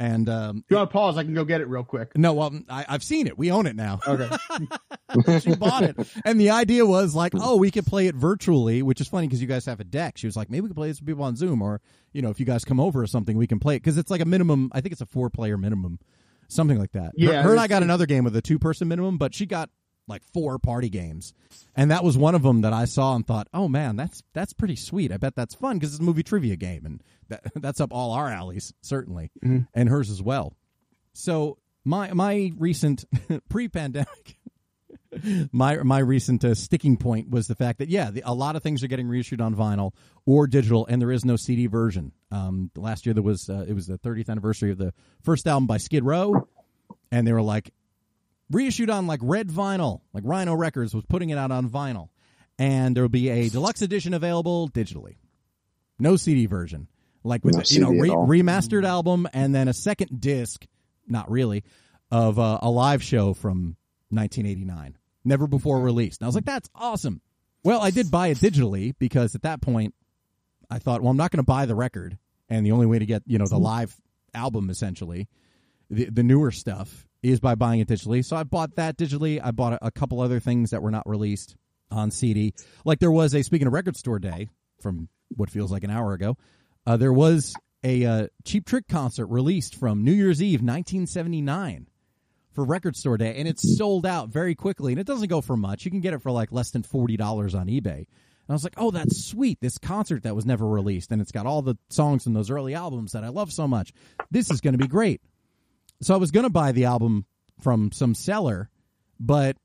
And 0.01 0.27
um, 0.29 0.65
you 0.67 0.77
want 0.77 0.89
to 0.89 0.93
pause? 0.93 1.15
I 1.15 1.23
can 1.23 1.35
go 1.35 1.45
get 1.45 1.61
it 1.61 1.67
real 1.67 1.83
quick. 1.83 2.17
no, 2.17 2.33
well, 2.33 2.59
I, 2.67 2.85
I've 2.89 3.03
seen 3.03 3.27
it. 3.27 3.37
We 3.37 3.51
own 3.51 3.67
it 3.67 3.75
now. 3.75 3.99
Okay. 4.07 4.31
she 5.41 5.53
bought 5.53 5.83
it, 5.83 5.95
and 6.25 6.39
the 6.39 6.49
idea 6.49 6.87
was 6.87 7.13
like, 7.13 7.33
oh, 7.35 7.57
we 7.57 7.69
could 7.69 7.85
play 7.85 8.07
it 8.07 8.15
virtually, 8.15 8.81
which 8.81 8.99
is 8.99 9.07
funny 9.07 9.27
because 9.27 9.41
you 9.41 9.47
guys 9.47 9.63
have 9.67 9.79
a 9.79 9.83
deck. 9.83 10.17
She 10.17 10.25
was 10.25 10.35
like, 10.35 10.49
maybe 10.49 10.61
we 10.61 10.69
can 10.69 10.75
play 10.75 10.87
this 10.87 10.99
with 10.99 11.05
people 11.05 11.23
on 11.23 11.35
Zoom, 11.35 11.61
or 11.61 11.81
you 12.13 12.23
know, 12.23 12.31
if 12.31 12.39
you 12.39 12.47
guys 12.47 12.65
come 12.65 12.79
over 12.79 12.99
or 12.99 13.05
something, 13.05 13.37
we 13.37 13.45
can 13.45 13.59
play 13.59 13.75
it 13.75 13.83
because 13.83 13.99
it's 13.99 14.09
like 14.09 14.21
a 14.21 14.25
minimum. 14.25 14.71
I 14.73 14.81
think 14.81 14.91
it's 14.91 15.01
a 15.01 15.05
four 15.05 15.29
player 15.29 15.55
minimum, 15.55 15.99
something 16.47 16.79
like 16.79 16.93
that. 16.93 17.11
Yeah, 17.15 17.43
her, 17.43 17.51
and 17.51 17.59
I 17.59 17.67
got 17.67 17.83
another 17.83 18.07
game 18.07 18.23
with 18.23 18.35
a 18.35 18.41
two 18.41 18.57
person 18.57 18.87
minimum, 18.87 19.19
but 19.19 19.35
she 19.35 19.45
got 19.45 19.69
like 20.07 20.23
four 20.33 20.59
party 20.59 20.89
games, 20.89 21.33
and 21.75 21.91
that 21.91 22.03
was 22.03 22.17
one 22.17 22.35
of 22.35 22.43
them 22.43 22.61
that 22.61 22.73
I 22.73 22.85
saw 22.85 23.15
and 23.15 23.25
thought, 23.25 23.47
oh 23.53 23.67
man, 23.67 23.95
that's 23.95 24.23
that's 24.33 24.53
pretty 24.53 24.75
sweet. 24.75 25.11
I 25.11 25.17
bet 25.17 25.35
that's 25.35 25.55
fun 25.55 25.77
because 25.77 25.93
it's 25.93 26.01
a 26.01 26.03
movie 26.03 26.23
trivia 26.23 26.55
game, 26.55 26.85
and 26.85 27.03
that, 27.29 27.43
that's 27.55 27.81
up 27.81 27.93
all 27.93 28.11
our 28.11 28.29
alleys 28.29 28.73
certainly, 28.81 29.31
and 29.41 29.89
hers 29.89 30.09
as 30.09 30.21
well. 30.21 30.55
So 31.13 31.57
my 31.83 32.13
my 32.13 32.51
recent 32.57 33.05
pre 33.49 33.67
pandemic 33.67 34.37
my 35.51 35.77
my 35.77 35.99
recent 35.99 36.43
uh, 36.43 36.55
sticking 36.55 36.97
point 36.97 37.29
was 37.29 37.47
the 37.47 37.55
fact 37.55 37.79
that 37.79 37.89
yeah, 37.89 38.11
the, 38.11 38.23
a 38.25 38.33
lot 38.33 38.55
of 38.55 38.63
things 38.63 38.83
are 38.83 38.87
getting 38.87 39.07
reissued 39.07 39.41
on 39.41 39.55
vinyl 39.55 39.91
or 40.25 40.47
digital, 40.47 40.85
and 40.87 41.01
there 41.01 41.11
is 41.11 41.25
no 41.25 41.35
CD 41.35 41.67
version. 41.67 42.11
Um, 42.31 42.71
last 42.75 43.05
year 43.05 43.13
there 43.13 43.23
was 43.23 43.49
uh, 43.49 43.65
it 43.67 43.73
was 43.73 43.87
the 43.87 43.97
30th 43.97 44.29
anniversary 44.29 44.71
of 44.71 44.77
the 44.77 44.93
first 45.21 45.47
album 45.47 45.67
by 45.67 45.77
Skid 45.77 46.03
Row, 46.03 46.47
and 47.11 47.27
they 47.27 47.33
were 47.33 47.41
like 47.41 47.73
reissued 48.51 48.89
on 48.89 49.07
like 49.07 49.19
red 49.23 49.49
vinyl, 49.49 50.01
like 50.13 50.23
Rhino 50.25 50.53
Records 50.53 50.93
was 50.93 51.05
putting 51.05 51.29
it 51.29 51.37
out 51.37 51.51
on 51.51 51.69
vinyl, 51.69 52.09
and 52.59 52.95
there 52.95 53.03
will 53.03 53.09
be 53.09 53.29
a 53.29 53.49
deluxe 53.49 53.81
edition 53.81 54.13
available 54.13 54.69
digitally, 54.69 55.15
no 55.97 56.15
CD 56.15 56.45
version, 56.45 56.87
like 57.23 57.43
with 57.43 57.55
No 57.55 57.61
the, 57.61 57.73
you 57.73 57.79
know 57.79 57.89
re- 57.89 58.41
remastered 58.41 58.85
album 58.85 59.27
and 59.33 59.53
then 59.55 59.67
a 59.67 59.73
second 59.73 60.19
disc, 60.19 60.65
not 61.07 61.31
really, 61.31 61.63
of 62.11 62.37
uh, 62.37 62.59
a 62.61 62.69
live 62.69 63.01
show 63.01 63.33
from 63.33 63.77
1989, 64.09 64.97
never 65.23 65.47
before 65.47 65.79
released. 65.79 66.21
And 66.21 66.25
I 66.25 66.27
was 66.27 66.35
like, 66.35 66.45
that's 66.45 66.69
awesome. 66.75 67.21
Well, 67.63 67.81
I 67.81 67.91
did 67.91 68.11
buy 68.11 68.27
it 68.27 68.39
digitally 68.39 68.93
because 68.97 69.35
at 69.35 69.43
that 69.43 69.61
point 69.61 69.93
I 70.69 70.79
thought, 70.79 71.01
well, 71.01 71.11
I'm 71.11 71.17
not 71.17 71.31
going 71.31 71.37
to 71.37 71.43
buy 71.43 71.65
the 71.65 71.75
record, 71.75 72.17
and 72.49 72.65
the 72.65 72.71
only 72.71 72.85
way 72.85 72.99
to 72.99 73.05
get 73.05 73.23
you 73.25 73.37
know 73.37 73.47
the 73.47 73.57
live 73.57 73.95
album 74.33 74.69
essentially, 74.69 75.27
the 75.89 76.05
the 76.05 76.23
newer 76.23 76.51
stuff 76.51 77.07
is 77.23 77.39
by 77.39 77.55
buying 77.55 77.79
it 77.79 77.87
digitally. 77.87 78.23
So 78.25 78.35
I 78.35 78.43
bought 78.43 78.75
that 78.75 78.97
digitally. 78.97 79.39
I 79.43 79.51
bought 79.51 79.73
a, 79.73 79.87
a 79.87 79.91
couple 79.91 80.21
other 80.21 80.39
things 80.39 80.71
that 80.71 80.81
were 80.81 80.91
not 80.91 81.07
released 81.07 81.55
on 81.91 82.11
CD. 82.11 82.53
Like 82.85 82.99
there 82.99 83.11
was 83.11 83.33
a 83.35 83.43
speaking 83.43 83.67
of 83.67 83.73
record 83.73 83.97
store 83.97 84.19
day 84.19 84.49
from 84.81 85.09
what 85.35 85.49
feels 85.49 85.71
like 85.71 85.83
an 85.83 85.91
hour 85.91 86.13
ago. 86.13 86.37
Uh, 86.85 86.97
there 86.97 87.13
was 87.13 87.53
a 87.83 88.05
uh, 88.05 88.27
Cheap 88.43 88.65
Trick 88.65 88.87
concert 88.87 89.27
released 89.27 89.75
from 89.75 90.03
New 90.03 90.13
Year's 90.13 90.41
Eve, 90.41 90.61
1979 90.61 91.87
for 92.53 92.63
Record 92.65 92.95
Store 92.95 93.17
Day, 93.17 93.35
and 93.37 93.47
it's 93.47 93.77
sold 93.77 94.05
out 94.05 94.29
very 94.29 94.55
quickly. 94.55 94.91
And 94.93 94.99
it 94.99 95.07
doesn't 95.07 95.29
go 95.29 95.41
for 95.41 95.55
much. 95.55 95.85
You 95.85 95.91
can 95.91 96.01
get 96.01 96.13
it 96.13 96.21
for 96.21 96.31
like 96.31 96.51
less 96.51 96.71
than 96.71 96.83
forty 96.83 97.17
dollars 97.17 97.55
on 97.55 97.67
eBay. 97.67 97.97
And 97.97 98.49
I 98.49 98.53
was 98.53 98.63
like, 98.63 98.73
"Oh, 98.77 98.91
that's 98.91 99.25
sweet! 99.25 99.59
This 99.61 99.77
concert 99.77 100.23
that 100.23 100.35
was 100.35 100.45
never 100.45 100.67
released, 100.67 101.11
and 101.11 101.21
it's 101.21 101.31
got 101.31 101.45
all 101.45 101.61
the 101.61 101.77
songs 101.89 102.23
from 102.23 102.33
those 102.33 102.49
early 102.49 102.73
albums 102.73 103.13
that 103.13 103.23
I 103.23 103.29
love 103.29 103.51
so 103.51 103.67
much. 103.67 103.93
This 104.31 104.51
is 104.51 104.61
going 104.61 104.73
to 104.73 104.77
be 104.77 104.87
great." 104.87 105.21
So 106.01 106.13
I 106.13 106.17
was 106.17 106.31
going 106.31 106.45
to 106.45 106.49
buy 106.49 106.71
the 106.71 106.85
album 106.85 107.25
from 107.61 107.91
some 107.91 108.15
seller, 108.15 108.69
but 109.19 109.57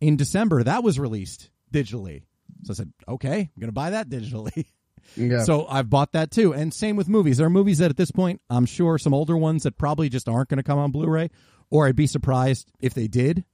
in 0.00 0.16
December 0.16 0.62
that 0.62 0.82
was 0.82 0.98
released 0.98 1.50
digitally. 1.72 2.22
So 2.64 2.72
I 2.72 2.74
said, 2.74 2.92
"Okay, 3.08 3.38
I'm 3.38 3.60
going 3.60 3.68
to 3.68 3.72
buy 3.72 3.90
that 3.90 4.08
digitally." 4.08 4.66
Yeah. 5.14 5.44
So 5.44 5.66
I've 5.68 5.88
bought 5.88 6.12
that 6.12 6.30
too. 6.32 6.52
And 6.52 6.74
same 6.74 6.96
with 6.96 7.08
movies. 7.08 7.36
There 7.36 7.46
are 7.46 7.50
movies 7.50 7.78
that 7.78 7.90
at 7.90 7.96
this 7.96 8.10
point, 8.10 8.40
I'm 8.50 8.66
sure 8.66 8.98
some 8.98 9.14
older 9.14 9.36
ones 9.36 9.62
that 9.62 9.78
probably 9.78 10.08
just 10.08 10.28
aren't 10.28 10.48
going 10.48 10.58
to 10.58 10.64
come 10.64 10.78
on 10.78 10.90
Blu-ray, 10.90 11.30
or 11.70 11.86
I'd 11.86 11.96
be 11.96 12.08
surprised 12.08 12.70
if 12.80 12.94
they 12.94 13.06
did. 13.06 13.44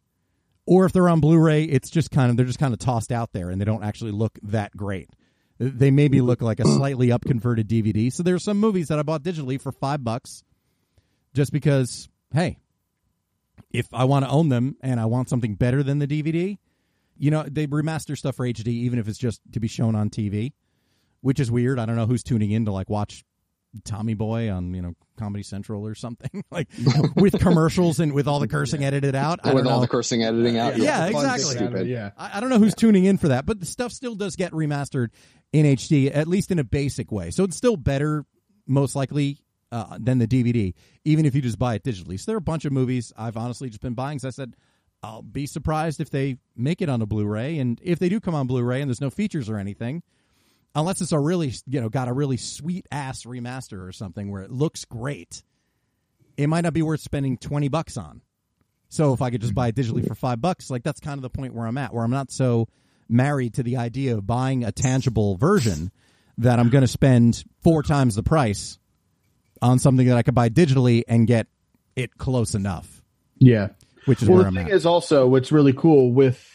Or 0.65 0.87
if 0.87 0.93
they're 0.93 1.09
on 1.09 1.21
Blu-ray, 1.21 1.65
it's 1.65 1.91
just 1.91 2.11
kind 2.11 2.31
of 2.31 2.37
they're 2.37 2.47
just 2.47 2.59
kind 2.59 2.73
of 2.73 2.79
tossed 2.79 3.13
out 3.13 3.33
there 3.33 3.51
and 3.51 3.61
they 3.61 3.65
don't 3.65 3.83
actually 3.83 4.13
look 4.13 4.39
that 4.45 4.77
great. 4.77 5.11
They 5.59 5.91
maybe 5.91 6.21
look 6.21 6.41
like 6.41 6.61
a 6.61 6.65
slightly 6.65 7.13
up 7.13 7.25
converted 7.25 7.69
DVD. 7.69 8.13
So 8.13 8.23
there's 8.23 8.45
some 8.45 8.59
movies 8.59 8.89
that 8.89 8.99
I 8.99 9.03
bought 9.03 9.23
digitally 9.23 9.61
for 9.61 9.73
5 9.73 10.03
bucks 10.03 10.45
just 11.35 11.53
because 11.53 12.09
hey, 12.33 12.59
if 13.71 13.89
I 13.93 14.05
want 14.05 14.25
to 14.25 14.31
own 14.31 14.49
them 14.49 14.77
and 14.81 15.01
I 15.01 15.07
want 15.07 15.29
something 15.29 15.55
better 15.55 15.83
than 15.83 15.99
the 15.99 16.07
DVD, 16.07 16.59
you 17.17 17.31
know, 17.31 17.45
they 17.45 17.67
remaster 17.67 18.17
stuff 18.17 18.37
for 18.37 18.47
HD 18.47 18.69
even 18.69 18.99
if 18.99 19.09
it's 19.09 19.19
just 19.19 19.41
to 19.53 19.61
be 19.61 19.69
shown 19.69 19.95
on 19.95 20.11
TV 20.11 20.53
which 21.23 21.41
is 21.41 21.51
weird. 21.51 21.79
I 21.79 21.87
don't 21.87 21.97
know 21.97 22.07
who's 22.07 22.23
tuning 22.23 22.51
in 22.51 22.67
to 22.67 22.73
like 22.73 22.91
watch 22.91 23.25
Tommy 23.85 24.13
Boy 24.13 24.51
on 24.51 24.75
you 24.75 24.83
know 24.83 24.95
Comedy 25.17 25.43
Central 25.43 25.87
or 25.87 25.95
something 25.95 26.45
like 26.51 26.69
with 27.17 27.41
commercials 27.41 28.01
and 28.01 28.13
with 28.13 28.29
all 28.29 28.41
the 28.41 28.49
cursing 28.49 28.85
edited 28.85 29.15
out. 29.15 29.41
I 29.43 29.55
with 29.55 29.65
don't 29.65 29.73
all 29.73 29.79
know. 29.79 29.87
the 29.87 29.89
cursing 29.89 30.23
editing 30.23 30.59
out. 30.59 30.77
Yeah, 30.77 31.07
it's 31.07 31.15
exactly. 31.15 31.57
Stupid. 31.57 31.89
Yeah. 31.89 32.11
I, 32.19 32.37
I 32.37 32.41
don't 32.41 32.51
know 32.51 32.59
who's 32.59 32.75
tuning 32.75 33.07
in 33.07 33.17
for 33.17 33.29
that, 33.29 33.47
but 33.47 33.59
the 33.59 33.67
stuff 33.67 33.93
still 33.93 34.15
does 34.15 34.37
get 34.37 34.53
remastered 34.53 35.09
in 35.53 35.65
HD, 35.65 36.15
at 36.15 36.29
least 36.29 36.51
in 36.51 36.59
a 36.59 36.65
basic 36.65 37.11
way. 37.11 37.31
So 37.31 37.45
it's 37.45 37.57
still 37.57 37.77
better, 37.77 38.27
most 38.67 38.95
likely, 38.97 39.39
uh, 39.73 39.97
than 39.99 40.19
the 40.19 40.29
DVD, 40.29 40.75
even 41.05 41.27
if 41.27 41.35
you 41.35 41.41
just 41.41 41.59
buy 41.59 41.75
it 41.75 41.83
digitally. 41.83 42.21
So 42.21 42.27
there 42.27 42.37
are 42.37 42.39
a 42.39 42.43
bunch 42.43 42.65
of 42.65 42.73
movies 42.73 43.13
I've 43.17 43.37
honestly 43.37 43.69
just 43.69 43.81
been 43.81 43.95
buying. 43.95 44.19
So 44.19 44.29
I 44.29 44.31
said, 44.31 44.55
I'll 45.03 45.23
be 45.23 45.47
surprised 45.47 46.01
if 46.01 46.11
they 46.11 46.37
make 46.55 46.81
it 46.81 46.89
on 46.89 47.03
a 47.03 47.07
Blu-ray, 47.07 47.59
and 47.59 47.81
if 47.83 47.99
they 47.99 48.09
do 48.09 48.21
come 48.21 48.35
on 48.35 48.47
Blu-ray 48.47 48.81
and 48.81 48.89
there's 48.89 49.01
no 49.01 49.11
features 49.11 49.49
or 49.49 49.57
anything, 49.57 50.03
unless 50.75 51.01
it's 51.01 51.11
a 51.11 51.19
really, 51.19 51.53
you 51.67 51.81
know, 51.81 51.89
got 51.89 52.07
a 52.07 52.13
really 52.13 52.37
sweet 52.37 52.87
ass 52.93 53.25
remaster 53.25 53.87
or 53.87 53.93
something 53.93 54.31
where 54.31 54.43
it 54.43 54.53
looks 54.53 54.85
great, 54.85 55.43
it 56.37 56.47
might 56.47 56.61
not 56.61 56.75
be 56.75 56.83
worth 56.83 57.01
spending 57.01 57.37
twenty 57.37 57.69
bucks 57.69 57.97
on. 57.97 58.21
So 58.89 59.15
if 59.15 59.23
I 59.23 59.31
could 59.31 59.41
just 59.41 59.55
buy 59.55 59.69
it 59.69 59.75
digitally 59.75 60.07
for 60.07 60.15
five 60.15 60.41
bucks, 60.41 60.71
like 60.71 60.83
that's 60.83 61.01
kind 61.01 61.17
of 61.17 61.23
the 61.23 61.31
point 61.31 61.55
where 61.55 61.67
I'm 61.67 61.79
at, 61.79 61.95
where 61.95 62.05
I'm 62.05 62.11
not 62.11 62.31
so 62.31 62.69
married 63.09 63.55
to 63.55 63.63
the 63.63 63.79
idea 63.79 64.15
of 64.15 64.27
buying 64.27 64.65
a 64.65 64.73
tangible 64.73 65.37
version 65.37 65.91
that 66.39 66.59
I'm 66.59 66.69
going 66.69 66.83
to 66.83 66.89
spend 66.89 67.43
four 67.63 67.83
times 67.83 68.15
the 68.15 68.23
price 68.23 68.79
on 69.63 69.79
something 69.79 70.07
that 70.09 70.17
I 70.17 70.23
could 70.23 70.35
buy 70.35 70.49
digitally 70.49 71.03
and 71.09 71.27
get 71.27 71.47
it 71.97 72.19
close 72.19 72.55
enough, 72.55 73.03
Yeah. 73.39 73.69
which 74.07 74.23
is 74.23 74.29
Well, 74.29 74.37
where 74.39 74.43
the 74.45 74.49
I'm 74.49 74.55
thing 74.55 74.67
at. 74.67 74.73
is 74.73 74.85
also 74.87 75.27
what's 75.29 75.53
really 75.53 75.73
cool 75.73 76.13
with 76.13 76.49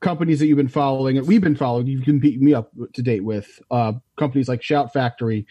companies 0.00 0.38
that 0.40 0.46
you've 0.46 0.56
been 0.58 0.68
following 0.68 1.16
and 1.18 1.26
we've 1.26 1.40
been 1.40 1.56
following. 1.56 1.86
You 1.86 2.00
can 2.00 2.18
beat 2.18 2.40
me 2.40 2.52
up 2.54 2.70
to 2.94 3.02
date 3.02 3.24
with 3.24 3.60
uh, 3.70 3.94
companies 4.18 4.48
like 4.48 4.62
Shout 4.62 4.92
Factory 4.92 5.46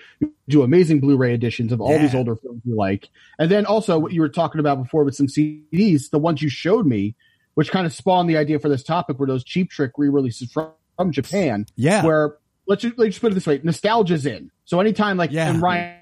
do 0.47 0.61
amazing 0.63 0.99
Blu-ray 0.99 1.33
editions 1.33 1.71
of 1.71 1.81
all 1.81 1.91
Yeah. 1.91 2.03
these 2.03 2.15
older 2.15 2.35
films 2.35 2.61
you 2.65 2.75
like, 2.75 3.09
and 3.39 3.49
then 3.49 3.65
also 3.65 3.97
what 3.99 4.13
you 4.13 4.21
were 4.21 4.29
talking 4.29 4.59
about 4.59 4.81
before 4.81 5.03
with 5.03 5.15
some 5.15 5.27
CDs, 5.27 6.09
the 6.11 6.19
ones 6.19 6.41
you 6.41 6.49
showed 6.49 6.85
me, 6.85 7.15
which 7.55 7.71
kind 7.71 7.85
of 7.87 7.93
spawned 7.93 8.29
the 8.29 8.37
idea 8.37 8.59
for 8.59 8.69
this 8.69 8.83
topic, 8.83 9.17
were 9.19 9.27
those 9.27 9.43
Cheap 9.43 9.71
Trick 9.71 9.91
re-releases 9.97 10.51
from, 10.51 10.69
from 10.97 11.11
Japan, 11.11 11.65
yeah, 11.75 12.03
where 12.05 12.37
let's 12.67 12.83
just, 12.83 12.97
let's 12.97 13.09
just 13.15 13.21
put 13.21 13.31
it 13.31 13.35
this 13.35 13.47
way, 13.47 13.59
nostalgia's 13.63 14.25
in. 14.27 14.51
So 14.65 14.79
anytime 14.79 15.17
like 15.17 15.31
Yeah. 15.31 15.49
and 15.49 15.61
Ryan 15.61 15.95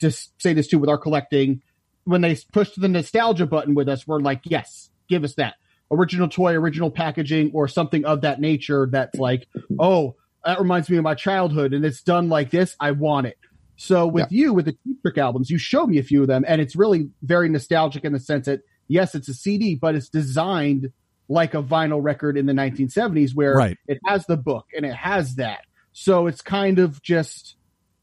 just 0.00 0.40
say 0.40 0.52
this 0.52 0.68
too 0.68 0.78
with 0.78 0.90
our 0.90 0.98
collecting, 0.98 1.62
when 2.04 2.20
they 2.20 2.36
push 2.52 2.70
the 2.76 2.88
nostalgia 2.88 3.46
button 3.46 3.74
with 3.74 3.88
us, 3.88 4.06
we're 4.06 4.20
like, 4.20 4.42
yes, 4.44 4.90
give 5.08 5.24
us 5.24 5.34
that 5.34 5.54
original 5.90 6.28
toy, 6.28 6.52
original 6.54 6.90
packaging, 6.90 7.50
or 7.54 7.68
something 7.68 8.04
of 8.04 8.22
that 8.22 8.40
nature. 8.40 8.88
That's 8.90 9.18
like, 9.18 9.46
oh, 9.78 10.16
that 10.44 10.58
reminds 10.58 10.90
me 10.90 10.96
of 10.96 11.04
my 11.04 11.14
childhood, 11.14 11.72
and 11.72 11.84
it's 11.84 12.02
done 12.02 12.28
like 12.28 12.50
this. 12.50 12.76
I 12.80 12.90
want 12.92 13.26
it. 13.26 13.38
So 13.76 14.06
with 14.06 14.30
you, 14.30 14.52
with 14.54 14.66
the 14.66 14.76
Trick 15.02 15.18
albums, 15.18 15.50
you 15.50 15.58
showed 15.58 15.88
me 15.88 15.98
a 15.98 16.02
few 16.02 16.22
of 16.22 16.28
them, 16.28 16.44
and 16.46 16.60
it's 16.60 16.76
really 16.76 17.10
very 17.22 17.48
nostalgic 17.48 18.04
in 18.04 18.12
the 18.12 18.20
sense 18.20 18.46
that 18.46 18.60
yes, 18.86 19.14
it's 19.14 19.28
a 19.28 19.34
CD, 19.34 19.74
but 19.74 19.94
it's 19.94 20.08
designed 20.08 20.92
like 21.28 21.54
a 21.54 21.62
vinyl 21.62 22.02
record 22.02 22.36
in 22.36 22.46
the 22.46 22.52
1970s, 22.52 23.34
where 23.34 23.54
Right. 23.54 23.78
it 23.88 23.98
has 24.04 24.26
the 24.26 24.36
book 24.36 24.66
and 24.76 24.84
it 24.84 24.94
has 24.94 25.36
that. 25.36 25.60
So 25.92 26.26
it's 26.26 26.42
kind 26.42 26.78
of 26.78 27.00
just 27.02 27.56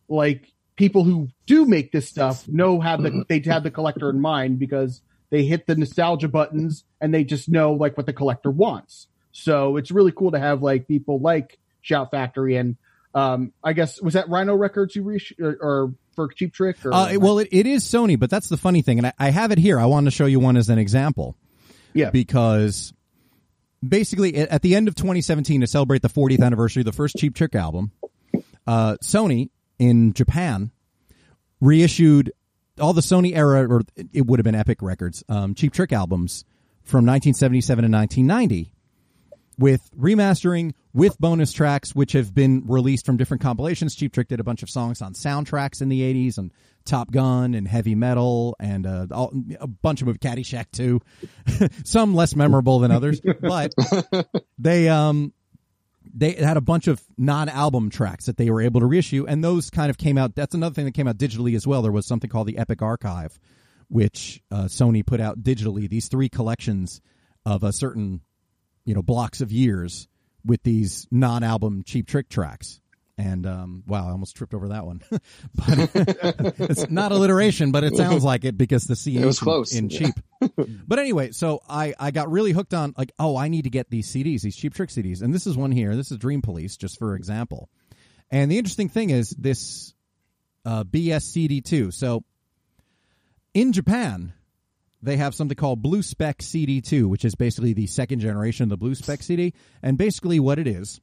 like 0.10 0.52
people 0.82 1.04
who 1.04 1.30
do 1.46 1.64
make 1.68 1.92
this 1.92 2.10
stuff 2.10 2.48
know 2.48 2.82
have 2.82 3.04
the 3.04 3.24
they 3.30 3.40
have 3.46 3.62
the 3.62 3.70
collector 3.70 4.10
in 4.10 4.20
mind 4.20 4.58
because 4.58 5.04
they 5.30 5.44
hit 5.44 5.68
the 5.68 5.76
nostalgia 5.76 6.28
buttons 6.28 6.86
and 7.00 7.14
they 7.14 7.24
just 7.24 7.48
know 7.48 7.74
like 7.74 7.96
what 7.96 8.08
the 8.08 8.14
collector 8.14 8.50
wants. 8.50 9.06
So 9.32 9.78
it's 9.78 9.92
really 9.92 10.12
cool 10.12 10.32
to 10.32 10.40
have 10.40 10.64
like 10.64 10.88
people 10.88 11.20
like 11.20 11.60
Shout 11.82 12.10
Factory 12.10 12.56
and 12.56 12.78
um 13.14 13.54
I 13.64 13.74
guess 13.74 14.02
was 14.02 14.16
that 14.16 14.28
Rhino 14.28 14.56
Records 14.56 14.96
you 14.96 15.04
reach 15.04 15.32
or, 15.40 15.56
or 15.62 15.94
for 16.16 16.30
Cheap 16.30 16.52
Trick? 16.52 16.84
Or 16.84 16.96
Uh, 16.96 17.14
well, 17.20 17.38
it, 17.38 17.50
it 17.52 17.68
is 17.68 17.84
Sony, 17.84 18.18
but 18.18 18.32
that's 18.32 18.50
the 18.50 18.58
funny 18.58 18.82
thing, 18.82 18.98
and 18.98 19.08
I, 19.08 19.14
I 19.20 19.30
have 19.30 19.52
it 19.52 19.60
here. 19.60 19.80
I 19.80 19.86
wanted 19.86 20.10
to 20.10 20.16
show 20.16 20.26
you 20.26 20.40
one 20.40 20.58
as 20.58 20.70
an 20.70 20.80
example 20.80 21.38
yeah, 21.94 22.10
because 22.10 22.92
basically 23.88 24.36
at 24.36 24.50
at 24.50 24.62
the 24.64 24.76
end 24.76 24.88
of 24.88 24.96
2017 24.96 25.62
to 25.62 25.68
celebrate 25.68 26.02
the 26.02 26.10
40th 26.10 26.42
anniversary 26.44 26.82
of 26.82 26.86
the 26.86 26.92
first 26.92 27.18
Cheap 27.18 27.36
Trick 27.36 27.54
album, 27.54 27.92
uh, 28.66 28.96
Sony 29.04 29.52
in 29.82 30.14
Japan 30.14 30.70
reissued 31.60 32.32
all 32.80 32.94
the 32.94 33.02
Sony 33.02 33.36
era, 33.36 33.68
or 33.68 33.82
it 34.14 34.28
would 34.28 34.38
have 34.38 34.44
been 34.44 34.54
Epic 34.54 34.84
Records, 34.84 35.24
um, 35.28 35.56
Cheap 35.56 35.74
Trick 35.74 35.92
albums 35.92 36.46
from 36.84 37.06
1977 37.06 37.86
and 37.86 37.94
1990 37.94 38.74
with 39.58 39.82
remastering 39.98 40.74
with 40.94 41.18
bonus 41.20 41.52
tracks 41.52 41.96
which 41.96 42.12
have 42.12 42.34
been 42.34 42.64
released 42.68 43.08
from 43.08 43.18
different 43.18 43.42
compilations. 43.42 43.96
Cheap 43.96 44.14
Trick 44.14 44.28
did 44.28 44.40
a 44.40 44.44
bunch 44.44 44.62
of 44.62 44.70
songs 44.70 45.02
on 45.02 45.14
soundtracks 45.14 45.82
in 45.82 45.90
the 45.90 46.02
80s 46.02 46.38
and 46.38 46.52
Top 46.86 47.12
Gun 47.12 47.56
and 47.56 47.68
Heavy 47.68 47.96
Metal 47.96 48.56
and 48.60 48.86
uh, 48.86 49.08
all, 49.12 49.34
a 49.60 49.68
bunch 49.68 50.02
of 50.02 50.08
movies, 50.08 50.20
Caddyshack 50.20 50.72
too. 50.72 51.02
Some 51.86 52.14
less 52.14 52.36
memorable 52.36 52.80
than 52.80 52.92
others, 52.92 53.20
but 53.20 53.74
they 54.60 54.90
um 54.90 55.34
they 56.14 56.34
had 56.34 56.58
a 56.58 56.62
bunch 56.62 56.88
of 56.88 57.02
non-album 57.18 57.90
tracks 57.90 58.26
that 58.26 58.38
they 58.38 58.50
were 58.50 58.62
able 58.62 58.80
to 58.82 58.86
reissue 58.86 59.26
and 59.28 59.44
those 59.44 59.70
kind 59.70 59.90
of 59.90 59.98
came 59.98 60.18
out 60.18 60.36
that's 60.36 60.56
another 60.56 60.74
thing 60.74 60.86
that 60.86 60.94
came 60.94 61.08
out 61.08 61.18
digitally 61.18 61.56
as 61.56 61.66
well. 61.66 61.82
There 61.82 61.92
was 61.92 62.06
something 62.06 62.30
called 62.30 62.48
the 62.48 62.58
epic 62.58 62.82
archive 62.82 63.40
which 63.88 64.42
uh, 64.52 64.64
sony 64.64 65.06
put 65.06 65.20
out 65.20 65.44
digitally 65.44 65.90
these 65.90 66.08
three 66.08 66.30
collections 66.30 67.02
of 67.46 67.64
a 67.64 67.74
certain 67.74 68.22
you 68.86 68.94
know 68.94 69.02
blocks 69.02 69.42
of 69.42 69.52
years 69.52 70.08
with 70.46 70.64
these 70.64 71.08
non-album 71.12 71.84
cheap 71.86 72.08
trick 72.08 72.30
tracks 72.30 72.81
and 73.22 73.46
um, 73.46 73.84
wow, 73.86 74.08
I 74.08 74.12
almost 74.12 74.36
tripped 74.36 74.56
over 74.56 74.70
that 74.70 74.84
one. 74.86 75.02
but 75.12 75.92
it's 76.58 76.90
not 76.90 77.12
alliteration, 77.12 77.72
but 77.72 77.84
it 77.84 77.96
sounds 77.96 78.24
like 78.24 78.44
it 78.46 78.58
because 78.58 78.86
the 78.86 78.96
C 78.96 79.16
It 79.18 79.26
was 79.26 79.40
in- 79.40 79.44
close. 79.44 79.76
in 79.76 79.90
cheap. 79.90 80.16
but 80.88 80.98
anyway, 80.98 81.32
so 81.32 81.62
I 81.70 81.94
I 82.00 82.10
got 82.10 82.32
really 82.32 82.52
hooked 82.52 82.74
on 82.74 82.96
like 82.98 83.12
oh 83.20 83.38
I 83.38 83.48
need 83.48 83.66
to 83.66 83.70
get 83.70 83.90
these 83.92 84.12
CDs, 84.12 84.42
these 84.42 84.56
cheap 84.56 84.74
trick 84.74 84.90
CDs, 84.90 85.22
and 85.22 85.34
this 85.34 85.46
is 85.46 85.56
one 85.56 85.72
here. 85.72 85.96
This 85.96 86.12
is 86.12 86.18
Dream 86.18 86.42
Police, 86.42 86.78
just 86.78 86.98
for 86.98 87.16
example. 87.16 87.70
And 88.32 88.52
the 88.52 88.58
interesting 88.58 88.90
thing 88.90 89.12
is 89.12 89.30
this 89.38 89.94
uh, 90.66 90.84
BSCD2. 90.84 91.94
So 91.94 92.24
in 93.54 93.72
Japan, 93.74 94.34
they 95.04 95.18
have 95.18 95.36
something 95.36 95.56
called 95.56 95.82
Blue 95.82 96.02
Spec 96.02 96.40
CD2, 96.40 97.08
which 97.08 97.26
is 97.26 97.36
basically 97.36 97.74
the 97.74 97.88
second 97.88 98.20
generation 98.20 98.64
of 98.64 98.70
the 98.70 98.78
Blue 98.78 98.96
Spec 98.96 99.22
CD. 99.22 99.54
And 99.84 99.98
basically, 99.98 100.40
what 100.40 100.58
it 100.60 100.68
is, 100.68 101.02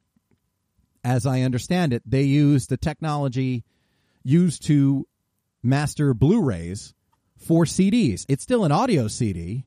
as 1.04 1.26
I 1.26 1.42
understand 1.42 1.92
it, 1.92 2.02
they 2.04 2.22
use 2.22 2.66
the 2.66 2.76
technology 2.76 3.64
used 4.24 4.64
to 4.66 5.06
master 5.62 6.14
Blu 6.14 6.42
rays 6.42 6.94
for 7.36 7.64
CDs. 7.64 8.24
It's 8.28 8.42
still 8.42 8.64
an 8.64 8.72
audio 8.72 9.08
CD, 9.08 9.64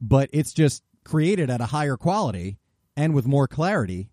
but 0.00 0.30
it's 0.32 0.52
just 0.52 0.82
created 1.04 1.50
at 1.50 1.60
a 1.60 1.66
higher 1.66 1.96
quality 1.96 2.58
and 2.96 3.14
with 3.14 3.26
more 3.26 3.46
clarity 3.46 4.08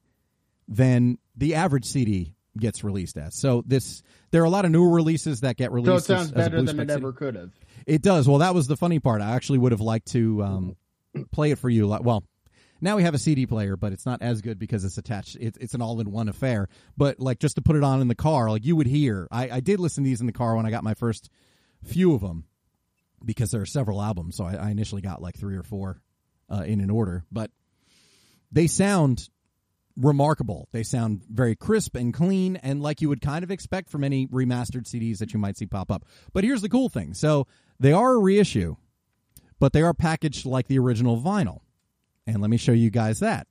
than 0.67 1.17
the 1.35 1.55
average 1.55 1.85
CD 1.85 2.35
gets 2.57 2.83
released 2.83 3.17
as. 3.17 3.35
So 3.35 3.63
this 3.65 4.03
there 4.31 4.41
are 4.41 4.45
a 4.45 4.49
lot 4.49 4.65
of 4.65 4.71
newer 4.71 4.89
releases 4.89 5.41
that 5.41 5.57
get 5.57 5.71
released. 5.71 6.05
so 6.05 6.13
it 6.13 6.17
sounds 6.17 6.31
as 6.31 6.45
better 6.45 6.57
Blue 6.57 6.65
than 6.65 6.79
it 6.79 6.83
CD. 6.83 6.93
ever 6.93 7.13
could 7.13 7.35
have. 7.35 7.51
It 7.85 8.01
does. 8.01 8.27
Well, 8.27 8.39
that 8.39 8.53
was 8.53 8.67
the 8.67 8.77
funny 8.77 8.99
part. 8.99 9.21
I 9.21 9.35
actually 9.35 9.59
would 9.59 9.71
have 9.71 9.81
liked 9.81 10.07
to 10.11 10.43
um, 10.43 10.75
play 11.31 11.51
it 11.51 11.57
for 11.59 11.69
you. 11.69 11.87
Like, 11.87 12.03
well, 12.03 12.23
now 12.81 12.95
we 12.95 13.03
have 13.03 13.13
a 13.13 13.19
CD 13.19 13.45
player, 13.45 13.77
but 13.77 13.93
it's 13.93 14.05
not 14.05 14.21
as 14.21 14.41
good 14.41 14.57
because 14.57 14.83
it's 14.83 14.97
attached. 14.97 15.37
It's 15.39 15.57
it's 15.59 15.73
an 15.73 15.81
all-in-one 15.81 16.27
affair. 16.27 16.67
But 16.97 17.19
like 17.19 17.39
just 17.39 17.55
to 17.55 17.61
put 17.61 17.75
it 17.75 17.83
on 17.83 18.01
in 18.01 18.07
the 18.07 18.15
car, 18.15 18.49
like 18.49 18.65
you 18.65 18.75
would 18.75 18.87
hear. 18.87 19.27
I, 19.31 19.49
I 19.49 19.59
did 19.59 19.79
listen 19.79 20.03
to 20.03 20.09
these 20.09 20.19
in 20.19 20.27
the 20.27 20.33
car 20.33 20.55
when 20.55 20.65
I 20.65 20.71
got 20.71 20.83
my 20.83 20.95
first 20.95 21.29
few 21.83 22.13
of 22.13 22.21
them 22.21 22.45
because 23.23 23.51
there 23.51 23.61
are 23.61 23.67
several 23.67 24.01
albums. 24.01 24.35
So 24.35 24.45
I, 24.45 24.55
I 24.55 24.69
initially 24.71 25.01
got 25.01 25.21
like 25.21 25.37
three 25.37 25.55
or 25.55 25.63
four 25.63 26.01
uh, 26.49 26.63
in 26.63 26.81
an 26.81 26.89
order, 26.89 27.23
but 27.31 27.51
they 28.51 28.67
sound 28.67 29.29
remarkable. 29.95 30.67
They 30.71 30.83
sound 30.83 31.21
very 31.29 31.55
crisp 31.55 31.95
and 31.95 32.13
clean 32.13 32.55
and 32.57 32.81
like 32.81 33.01
you 33.01 33.09
would 33.09 33.21
kind 33.21 33.43
of 33.43 33.51
expect 33.51 33.89
from 33.89 34.03
any 34.03 34.27
remastered 34.27 34.83
CDs 34.83 35.19
that 35.19 35.33
you 35.33 35.39
might 35.39 35.57
see 35.57 35.65
pop 35.65 35.91
up. 35.91 36.05
But 36.33 36.43
here's 36.43 36.61
the 36.61 36.69
cool 36.69 36.89
thing. 36.89 37.13
So 37.13 37.47
they 37.79 37.93
are 37.93 38.13
a 38.13 38.19
reissue, 38.19 38.77
but 39.59 39.73
they 39.73 39.81
are 39.81 39.93
packaged 39.93 40.45
like 40.45 40.67
the 40.67 40.79
original 40.79 41.21
vinyl. 41.21 41.59
And 42.27 42.41
let 42.41 42.49
me 42.49 42.57
show 42.57 42.71
you 42.71 42.89
guys 42.89 43.19
that. 43.19 43.47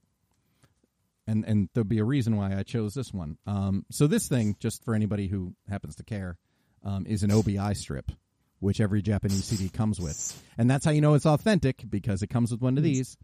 And 1.26 1.44
and 1.44 1.68
there'll 1.74 1.86
be 1.86 1.98
a 1.98 2.04
reason 2.04 2.36
why 2.36 2.56
I 2.56 2.62
chose 2.62 2.94
this 2.94 3.12
one. 3.12 3.36
Um, 3.46 3.84
so 3.90 4.06
this 4.06 4.26
thing, 4.28 4.56
just 4.58 4.84
for 4.84 4.94
anybody 4.94 5.28
who 5.28 5.54
happens 5.68 5.96
to 5.96 6.02
care, 6.02 6.38
um, 6.84 7.06
is 7.06 7.22
an 7.22 7.30
OBI 7.30 7.74
strip, 7.74 8.10
which 8.58 8.80
every 8.80 9.02
Japanese 9.02 9.44
CD 9.44 9.68
comes 9.68 10.00
with, 10.00 10.42
and 10.58 10.68
that's 10.68 10.84
how 10.84 10.90
you 10.90 11.00
know 11.00 11.14
it's 11.14 11.26
authentic 11.26 11.84
because 11.88 12.22
it 12.22 12.28
comes 12.28 12.50
with 12.50 12.60
one 12.60 12.78
of 12.78 12.82
these 12.82 13.16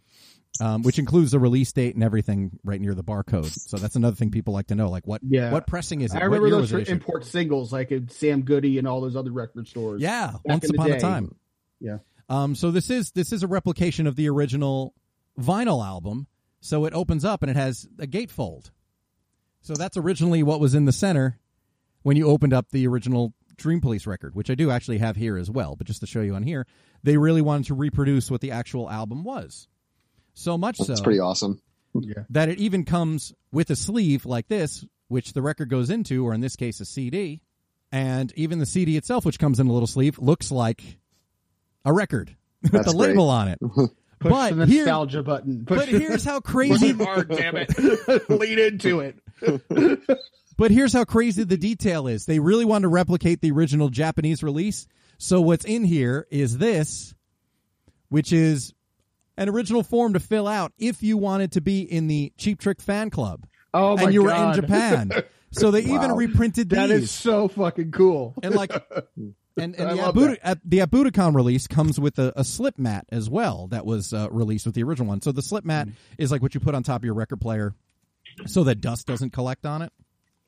um, 0.61 0.83
which 0.83 0.99
includes 0.99 1.33
the 1.33 1.39
release 1.39 1.73
date 1.73 1.95
and 1.95 2.05
everything 2.05 2.59
right 2.65 2.81
near 2.81 2.95
the 2.95 3.05
barcode. 3.05 3.51
So 3.69 3.77
that's 3.77 3.97
another 3.97 4.17
thing 4.17 4.31
people 4.31 4.55
like 4.55 4.69
to 4.69 4.75
know, 4.75 4.89
like 4.91 5.07
what 5.07 5.21
Yeah. 5.23 5.53
what 5.53 5.67
pressing 5.67 6.01
is 6.01 6.15
it? 6.15 6.19
I 6.19 6.25
remember 6.25 6.51
those 6.51 6.71
for 6.71 6.79
import 6.79 7.25
singles, 7.25 7.73
like 7.73 7.93
in 7.93 8.09
Sam 8.09 8.43
Goody 8.43 8.79
and 8.79 8.87
all 8.87 9.01
those 9.01 9.17
other 9.17 9.33
record 9.33 9.69
stores. 9.69 10.01
Yeah, 10.01 10.35
once 10.45 10.69
upon 10.69 10.93
a 10.93 11.01
time. 11.01 11.35
Yeah. 11.81 11.99
Um, 12.29 12.55
so 12.55 12.71
this 12.71 12.91
is 12.91 13.11
this 13.13 13.33
is 13.33 13.43
a 13.43 13.47
replication 13.47 14.07
of 14.07 14.17
the 14.17 14.29
original 14.29 14.95
vinyl 15.39 15.85
album. 15.85 16.27
So 16.61 16.85
it 16.85 16.95
opens 16.95 17.25
up 17.25 17.43
and 17.43 17.51
it 17.51 17.57
has 17.57 17.87
a 17.99 18.07
gatefold. 18.07 18.71
So 19.61 19.75
that's 19.75 19.97
originally 19.97 20.43
what 20.43 20.61
was 20.61 20.75
in 20.75 20.85
the 20.85 20.93
center 20.93 21.39
when 22.03 22.17
you 22.17 22.29
opened 22.29 22.53
up 22.53 22.71
the 22.71 22.87
original 22.87 23.35
Dream 23.57 23.81
Police 23.81 24.07
record, 24.07 24.35
which 24.35 24.51
I 24.51 24.55
do 24.55 24.71
actually 24.71 24.99
have 24.99 25.17
here 25.17 25.37
as 25.37 25.51
well. 25.51 25.77
But 25.77 25.87
just 25.87 26.01
to 26.01 26.07
show 26.07 26.21
you 26.21 26.35
on 26.35 26.43
here, 26.43 26.67
they 27.03 27.17
really 27.17 27.43
wanted 27.43 27.67
to 27.67 27.75
reproduce 27.75 28.31
what 28.31 28.41
the 28.41 28.51
actual 28.51 28.91
album 28.91 29.25
was. 29.25 29.69
So 30.35 30.59
much 30.59 30.79
That's 30.79 30.99
so 30.99 31.05
pretty 31.05 31.21
awesome. 31.21 31.61
Yeah. 31.95 32.25
that 32.31 32.51
it 32.51 32.59
even 32.59 32.85
comes 32.85 33.33
with 33.53 33.71
a 33.71 33.77
sleeve 33.77 34.27
like 34.27 34.49
this, 34.49 34.85
which 35.09 35.33
the 35.33 35.41
record 35.41 35.71
goes 35.71 35.89
into, 35.89 36.27
or 36.27 36.35
in 36.35 36.43
this 36.43 36.57
case, 36.57 36.81
a 36.81 36.85
CD. 36.85 37.41
And 37.91 38.33
even 38.37 38.59
the 38.59 38.67
CD 38.67 38.97
itself, 38.97 39.25
which 39.25 39.39
comes 39.39 39.61
in 39.61 39.67
a 39.67 39.73
little 39.73 39.87
sleeve, 39.87 40.19
looks 40.19 40.51
like 40.51 40.99
a 41.85 41.93
record 41.93 42.37
with 42.63 42.73
That's 42.73 42.93
the 42.93 42.97
label 42.97 43.31
on 43.31 43.49
it. 43.49 43.59
Push 44.19 44.31
But 44.33 44.57
the 44.57 44.67
here- 44.67 44.87
button. 45.23 45.65
Push 45.67 45.79
But 45.79 45.89
here's 45.89 46.25
how 46.25 46.41
crazy. 46.41 46.93
hard, 46.93 47.29
damn 47.29 47.57
it. 47.57 47.71
Lean 48.31 48.59
into 48.59 49.01
it. 49.01 49.19
But 50.59 50.71
here's 50.71 50.95
how 50.95 51.05
crazy 51.05 51.45
the 51.45 51.59
detail 51.59 52.07
is. 52.07 52.25
They 52.25 52.39
really 52.39 52.65
want 52.65 52.85
to 52.85 52.89
replicate 52.89 53.43
the 53.43 53.51
original 53.51 53.91
Japanese 53.91 54.43
release. 54.43 54.87
So 55.19 55.43
what's 55.43 55.67
in 55.67 55.85
here 55.85 56.27
is 56.31 56.57
this, 56.57 57.13
which 58.09 58.33
is 58.33 58.73
an 59.37 59.51
original 59.51 59.83
form 59.83 60.15
to 60.15 60.19
fill 60.19 60.49
out 60.49 60.73
if 60.79 61.03
you 61.03 61.19
wanted 61.19 61.53
to 61.53 61.61
be 61.61 61.83
in 61.83 62.07
the 62.07 62.33
Cheap 62.39 62.59
Trick 62.59 62.81
fan 62.81 63.11
club 63.11 63.47
Oh 63.75 63.99
my 63.99 64.05
and 64.05 64.15
you 64.15 64.23
were 64.23 64.33
in 64.33 64.55
Japan. 64.55 65.11
So 65.51 65.71
they 65.71 65.81
even 65.83 66.13
reprinted 66.13 66.71
these. 66.71 66.79
That 66.79 66.91
is 66.91 67.11
so 67.11 67.49
fucking 67.49 67.91
cool. 67.91 68.33
and 68.43 68.55
like 68.55 68.73
and, 69.57 69.75
and 69.79 69.99
the 69.99 70.03
Abuda, 70.03 70.61
the 70.65 70.81
At 70.81 70.91
Budokan 70.91 71.35
release 71.35 71.67
comes 71.67 71.99
with 71.99 72.19
a, 72.19 72.33
a 72.37 72.45
slip 72.45 72.79
mat 72.79 73.07
as 73.11 73.29
well 73.31 73.67
that 73.69 73.87
was 73.87 74.13
uh, 74.13 74.29
released 74.31 74.67
with 74.67 74.75
the 74.75 74.83
original 74.83 75.09
one. 75.09 75.21
So 75.23 75.33
the 75.33 75.43
slip 75.43 75.65
mat 75.65 75.89
is 76.19 76.31
like 76.31 76.43
what 76.43 76.55
you 76.55 76.61
put 76.61 76.75
on 76.75 76.83
top 76.83 77.01
of 77.01 77.05
your 77.05 77.15
record 77.15 77.41
player 77.41 77.75
so 78.47 78.65
that 78.65 78.81
dust 78.81 79.07
doesn't 79.07 79.31
collect 79.31 79.65
on 79.67 79.83
it. 79.83 79.93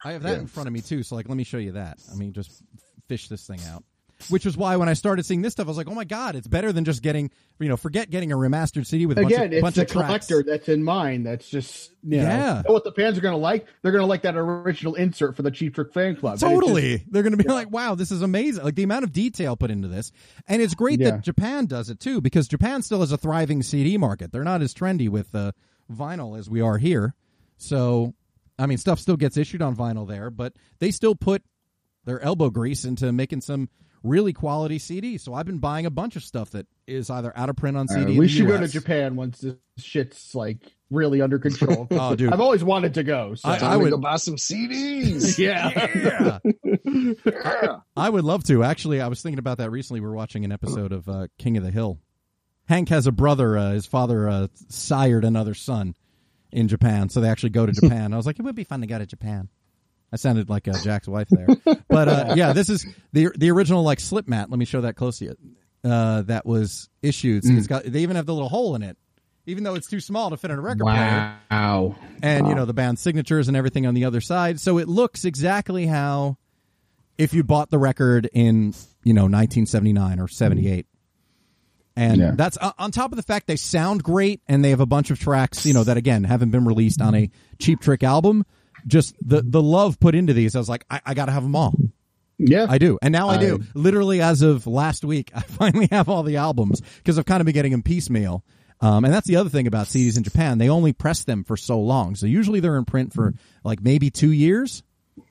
I 0.04 0.12
have 0.12 0.22
that 0.22 0.32
Yeah. 0.34 0.40
in 0.40 0.46
front 0.46 0.66
of 0.66 0.72
me 0.72 0.80
too, 0.80 1.02
so 1.02 1.14
like 1.16 1.28
let 1.28 1.36
me 1.36 1.44
show 1.44 1.58
you 1.58 1.72
that. 1.72 1.98
I 2.12 2.16
mean 2.16 2.32
just 2.32 2.62
fish 3.08 3.28
this 3.28 3.46
thing 3.46 3.60
out. 3.68 3.82
Which 4.30 4.44
was 4.44 4.56
why 4.56 4.74
when 4.76 4.88
I 4.88 4.94
started 4.94 5.24
seeing 5.24 5.42
this 5.42 5.52
stuff, 5.52 5.66
I 5.66 5.68
was 5.68 5.76
like, 5.76 5.88
"Oh 5.88 5.94
my 5.94 6.02
god, 6.04 6.34
it's 6.34 6.48
better 6.48 6.72
than 6.72 6.84
just 6.84 7.02
getting, 7.02 7.30
you 7.60 7.68
know, 7.68 7.76
forget 7.76 8.10
getting 8.10 8.32
a 8.32 8.36
remastered 8.36 8.84
CD 8.84 9.06
with 9.06 9.16
a 9.16 9.22
bunch 9.22 9.32
Again, 9.32 9.46
of, 9.46 9.52
it's 9.52 9.62
bunch 9.62 9.74
the 9.76 9.82
of 9.82 9.86
tracks." 9.88 10.26
collector 10.26 10.42
that's 10.42 10.68
in 10.68 10.82
mind. 10.82 11.24
That's 11.24 11.48
just 11.48 11.92
you 12.02 12.16
know, 12.18 12.24
Yeah. 12.24 12.62
know 12.66 12.72
what 12.74 12.82
the 12.82 12.90
fans 12.90 13.16
are 13.16 13.20
going 13.20 13.34
to 13.34 13.38
like. 13.38 13.66
They're 13.82 13.92
going 13.92 14.02
to 14.02 14.08
like 14.08 14.22
that 14.22 14.36
original 14.36 14.96
insert 14.96 15.36
for 15.36 15.42
the 15.42 15.52
Cheap 15.52 15.76
Trick 15.76 15.92
fan 15.94 16.16
club. 16.16 16.40
Totally. 16.40 17.04
They're 17.08 17.22
going 17.22 17.36
to 17.36 17.42
be 17.42 17.48
like, 17.48 17.70
wow, 17.70 17.94
this 17.94 18.10
is 18.10 18.20
amazing. 18.22 18.64
Like 18.64 18.74
the 18.74 18.82
amount 18.82 19.04
of 19.04 19.12
detail 19.12 19.56
put 19.56 19.70
into 19.70 19.86
this. 19.86 20.10
And 20.48 20.60
it's 20.60 20.74
great 20.74 20.98
Yeah. 20.98 21.10
that 21.12 21.22
Japan 21.22 21.66
does 21.66 21.88
it 21.88 22.00
too, 22.00 22.20
because 22.20 22.48
Japan 22.48 22.82
still 22.82 23.00
has 23.00 23.12
a 23.12 23.16
thriving 23.18 23.62
CD 23.62 23.98
market. 23.98 24.32
They're 24.32 24.42
not 24.42 24.62
as 24.62 24.74
trendy 24.74 25.08
with 25.08 25.32
uh, 25.32 25.52
vinyl 25.92 26.36
as 26.36 26.50
we 26.50 26.60
are 26.60 26.78
here. 26.78 27.14
So, 27.56 28.14
I 28.58 28.66
mean, 28.66 28.78
stuff 28.78 28.98
still 28.98 29.16
gets 29.16 29.36
issued 29.36 29.62
on 29.62 29.76
vinyl 29.76 30.08
there, 30.08 30.28
but 30.30 30.54
they 30.80 30.90
still 30.90 31.14
put 31.14 31.42
their 32.04 32.20
elbow 32.20 32.50
grease 32.50 32.84
into 32.84 33.12
making 33.12 33.42
some 33.42 33.68
really 34.02 34.32
quality 34.32 34.78
CDs. 34.78 35.20
So 35.20 35.34
I've 35.34 35.46
been 35.46 35.58
buying 35.58 35.86
a 35.86 35.90
bunch 35.90 36.16
of 36.16 36.22
stuff 36.22 36.50
that 36.50 36.66
is 36.86 37.10
either 37.10 37.32
out 37.36 37.48
of 37.50 37.56
print 37.56 37.76
on 37.76 37.86
just- 37.86 37.98
CD. 37.98 38.12
In 38.12 38.18
we 38.18 38.26
the 38.26 38.32
should 38.32 38.46
go 38.46 38.58
to 38.58 38.68
Japan 38.68 39.16
once 39.16 39.40
this 39.40 39.56
shit's 39.78 40.34
like 40.34 40.58
really 40.90 41.20
under 41.20 41.38
control. 41.38 41.86
Oh, 41.90 42.14
dude. 42.16 42.32
I've 42.32 42.40
always 42.40 42.64
wanted 42.64 42.94
to 42.94 43.02
go. 43.02 43.34
So. 43.34 43.48
I- 43.48 43.58
Time 43.58 43.70
I 43.72 43.76
would- 43.76 43.90
go 43.90 43.98
buy 43.98 44.16
some 44.16 44.36
CDs. 44.36 45.38
yeah. 45.38 45.88
Yeah. 45.94 46.38
Yeah. 46.84 47.76
I 47.96 48.08
would 48.08 48.24
love 48.24 48.44
to. 48.44 48.62
Actually, 48.64 49.00
I 49.00 49.08
was 49.08 49.20
thinking 49.22 49.38
about 49.38 49.58
that 49.58 49.70
recently. 49.70 50.00
We 50.00 50.06
are 50.06 50.12
watching 50.12 50.44
an 50.44 50.52
episode 50.52 50.92
of 50.92 51.08
uh, 51.08 51.26
King 51.38 51.56
of 51.56 51.64
the 51.64 51.70
Hill. 51.70 51.98
Hank 52.68 52.88
has 52.90 53.06
a 53.06 53.12
brother. 53.12 53.56
Uh, 53.58 53.72
his 53.72 53.86
father 53.86 54.28
uh, 54.28 54.46
sired 54.68 55.24
another 55.24 55.54
son 55.54 55.94
in 56.52 56.68
Japan, 56.68 57.08
so 57.08 57.20
they 57.20 57.28
actually 57.28 57.50
go 57.50 57.66
to 57.66 57.72
Japan. 57.72 58.12
I 58.12 58.16
was 58.16 58.26
like, 58.26 58.38
it 58.38 58.42
would 58.42 58.54
be 58.54 58.64
fun 58.64 58.80
to 58.80 58.86
go 58.86 58.98
to 58.98 59.06
Japan. 59.06 59.48
I 60.12 60.16
sounded 60.16 60.48
like 60.48 60.66
uh, 60.68 60.72
Jack's 60.82 61.06
wife 61.08 61.28
there, 61.30 61.48
but 61.88 62.08
uh, 62.08 62.32
yeah, 62.36 62.52
this 62.52 62.68
is 62.70 62.86
the 63.12 63.28
the 63.36 63.50
original 63.50 63.82
like 63.82 64.00
slip 64.00 64.26
mat. 64.28 64.48
Let 64.50 64.58
me 64.58 64.64
show 64.64 64.80
that 64.82 64.96
close 64.96 65.18
to 65.18 65.26
you. 65.26 65.36
Uh, 65.84 66.22
that 66.22 66.46
was 66.46 66.88
issued. 67.02 67.44
See, 67.44 67.54
it's 67.54 67.66
got 67.66 67.84
they 67.84 68.00
even 68.00 68.16
have 68.16 68.26
the 68.26 68.32
little 68.34 68.48
hole 68.48 68.74
in 68.74 68.82
it, 68.82 68.96
even 69.46 69.64
though 69.64 69.74
it's 69.74 69.88
too 69.88 70.00
small 70.00 70.30
to 70.30 70.36
fit 70.36 70.50
in 70.50 70.58
a 70.58 70.62
record 70.62 70.84
player. 70.84 71.36
Wow. 71.50 71.96
and 72.22 72.46
you 72.48 72.54
know 72.54 72.64
the 72.64 72.72
band 72.74 72.98
signatures 72.98 73.48
and 73.48 73.56
everything 73.56 73.86
on 73.86 73.94
the 73.94 74.04
other 74.06 74.20
side. 74.20 74.60
So 74.60 74.78
it 74.78 74.88
looks 74.88 75.24
exactly 75.24 75.86
how 75.86 76.36
if 77.18 77.34
you 77.34 77.44
bought 77.44 77.70
the 77.70 77.78
record 77.78 78.28
in 78.32 78.72
you 79.04 79.12
know 79.14 79.22
1979 79.24 80.20
or 80.20 80.26
78. 80.28 80.86
And 81.96 82.20
Yeah. 82.20 82.32
that's 82.36 82.56
uh, 82.60 82.72
on 82.78 82.92
top 82.92 83.10
of 83.12 83.16
the 83.16 83.22
fact 83.24 83.46
they 83.48 83.56
sound 83.56 84.02
great 84.04 84.40
and 84.46 84.64
they 84.64 84.70
have 84.70 84.80
a 84.80 84.86
bunch 84.86 85.10
of 85.10 85.18
tracks, 85.18 85.66
you 85.66 85.74
know, 85.74 85.84
that 85.84 85.96
again 85.96 86.24
haven't 86.24 86.50
been 86.50 86.64
released 86.64 87.00
on 87.00 87.14
a 87.14 87.30
Cheap 87.58 87.80
Trick 87.80 88.02
album. 88.02 88.46
Just 88.86 89.14
the 89.20 89.42
the 89.42 89.62
love 89.62 90.00
put 90.00 90.14
into 90.14 90.32
these, 90.32 90.54
I 90.54 90.58
was 90.58 90.68
like, 90.68 90.84
I, 90.90 91.00
I 91.04 91.14
got 91.14 91.26
to 91.26 91.32
have 91.32 91.42
them 91.42 91.56
all. 91.56 91.74
Yeah. 92.38 92.66
I 92.68 92.78
do, 92.78 92.98
and 93.02 93.12
now 93.12 93.28
I 93.28 93.38
do. 93.38 93.64
Literally, 93.74 94.20
as 94.20 94.42
of 94.42 94.66
last 94.66 95.04
week, 95.04 95.32
I 95.34 95.40
finally 95.40 95.88
have 95.90 96.08
all 96.08 96.22
the 96.22 96.36
albums 96.36 96.80
because 96.98 97.18
I've 97.18 97.26
kind 97.26 97.40
of 97.40 97.46
been 97.46 97.54
getting 97.54 97.72
them 97.72 97.82
piecemeal. 97.82 98.44
Um, 98.80 99.04
and 99.04 99.12
that's 99.12 99.26
the 99.26 99.36
other 99.36 99.50
thing 99.50 99.66
about 99.66 99.86
CDs 99.86 100.16
in 100.16 100.22
Japan; 100.22 100.58
they 100.58 100.68
only 100.68 100.92
press 100.92 101.24
them 101.24 101.42
for 101.42 101.56
so 101.56 101.80
long. 101.80 102.14
So 102.14 102.26
usually 102.26 102.60
they're 102.60 102.76
in 102.76 102.84
print 102.84 103.12
for 103.12 103.34
like 103.64 103.82
maybe 103.82 104.10
two 104.10 104.30
years, 104.30 104.84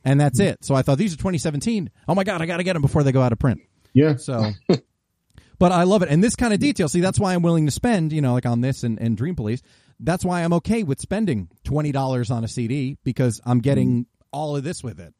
and 0.03 0.19
that's 0.19 0.39
it. 0.41 0.65
So 0.65 0.75
I 0.75 0.81
thought 0.81 0.97
these 0.97 1.13
are 1.13 1.17
2017. 1.17 1.89
Oh 2.09 2.15
my 2.15 2.25
god, 2.25 2.41
I 2.41 2.45
got 2.45 2.57
to 2.57 2.63
get 2.63 2.73
them 2.73 2.81
before 2.81 3.03
they 3.03 3.13
go 3.13 3.21
out 3.21 3.31
of 3.31 3.39
print. 3.39 3.61
yeah. 3.93 4.17
So, 4.17 4.51
but 5.59 5.71
I 5.71 5.83
love 5.83 6.01
it, 6.01 6.09
and 6.09 6.21
this 6.21 6.35
kind 6.35 6.53
of 6.53 6.59
detail. 6.59 6.89
See, 6.89 6.99
that's 6.99 7.19
why 7.19 7.33
I'm 7.33 7.41
willing 7.41 7.67
to 7.67 7.71
spend, 7.71 8.11
you 8.11 8.21
know, 8.21 8.33
like 8.33 8.45
on 8.45 8.59
this 8.59 8.83
and, 8.83 8.99
and 8.99 9.15
Dream 9.15 9.35
Police. 9.35 9.61
That's 9.99 10.23
why 10.23 10.43
I'm 10.43 10.53
okay 10.53 10.83
with 10.83 10.99
spending 11.01 11.49
twenty 11.63 11.91
dollars 11.91 12.29
on 12.31 12.43
a 12.43 12.47
CD 12.47 12.97
because 13.03 13.41
I'm 13.45 13.59
getting 13.59 14.05
all 14.31 14.55
of 14.55 14.63
this 14.63 14.83
with 14.83 14.99
it. 14.99 15.13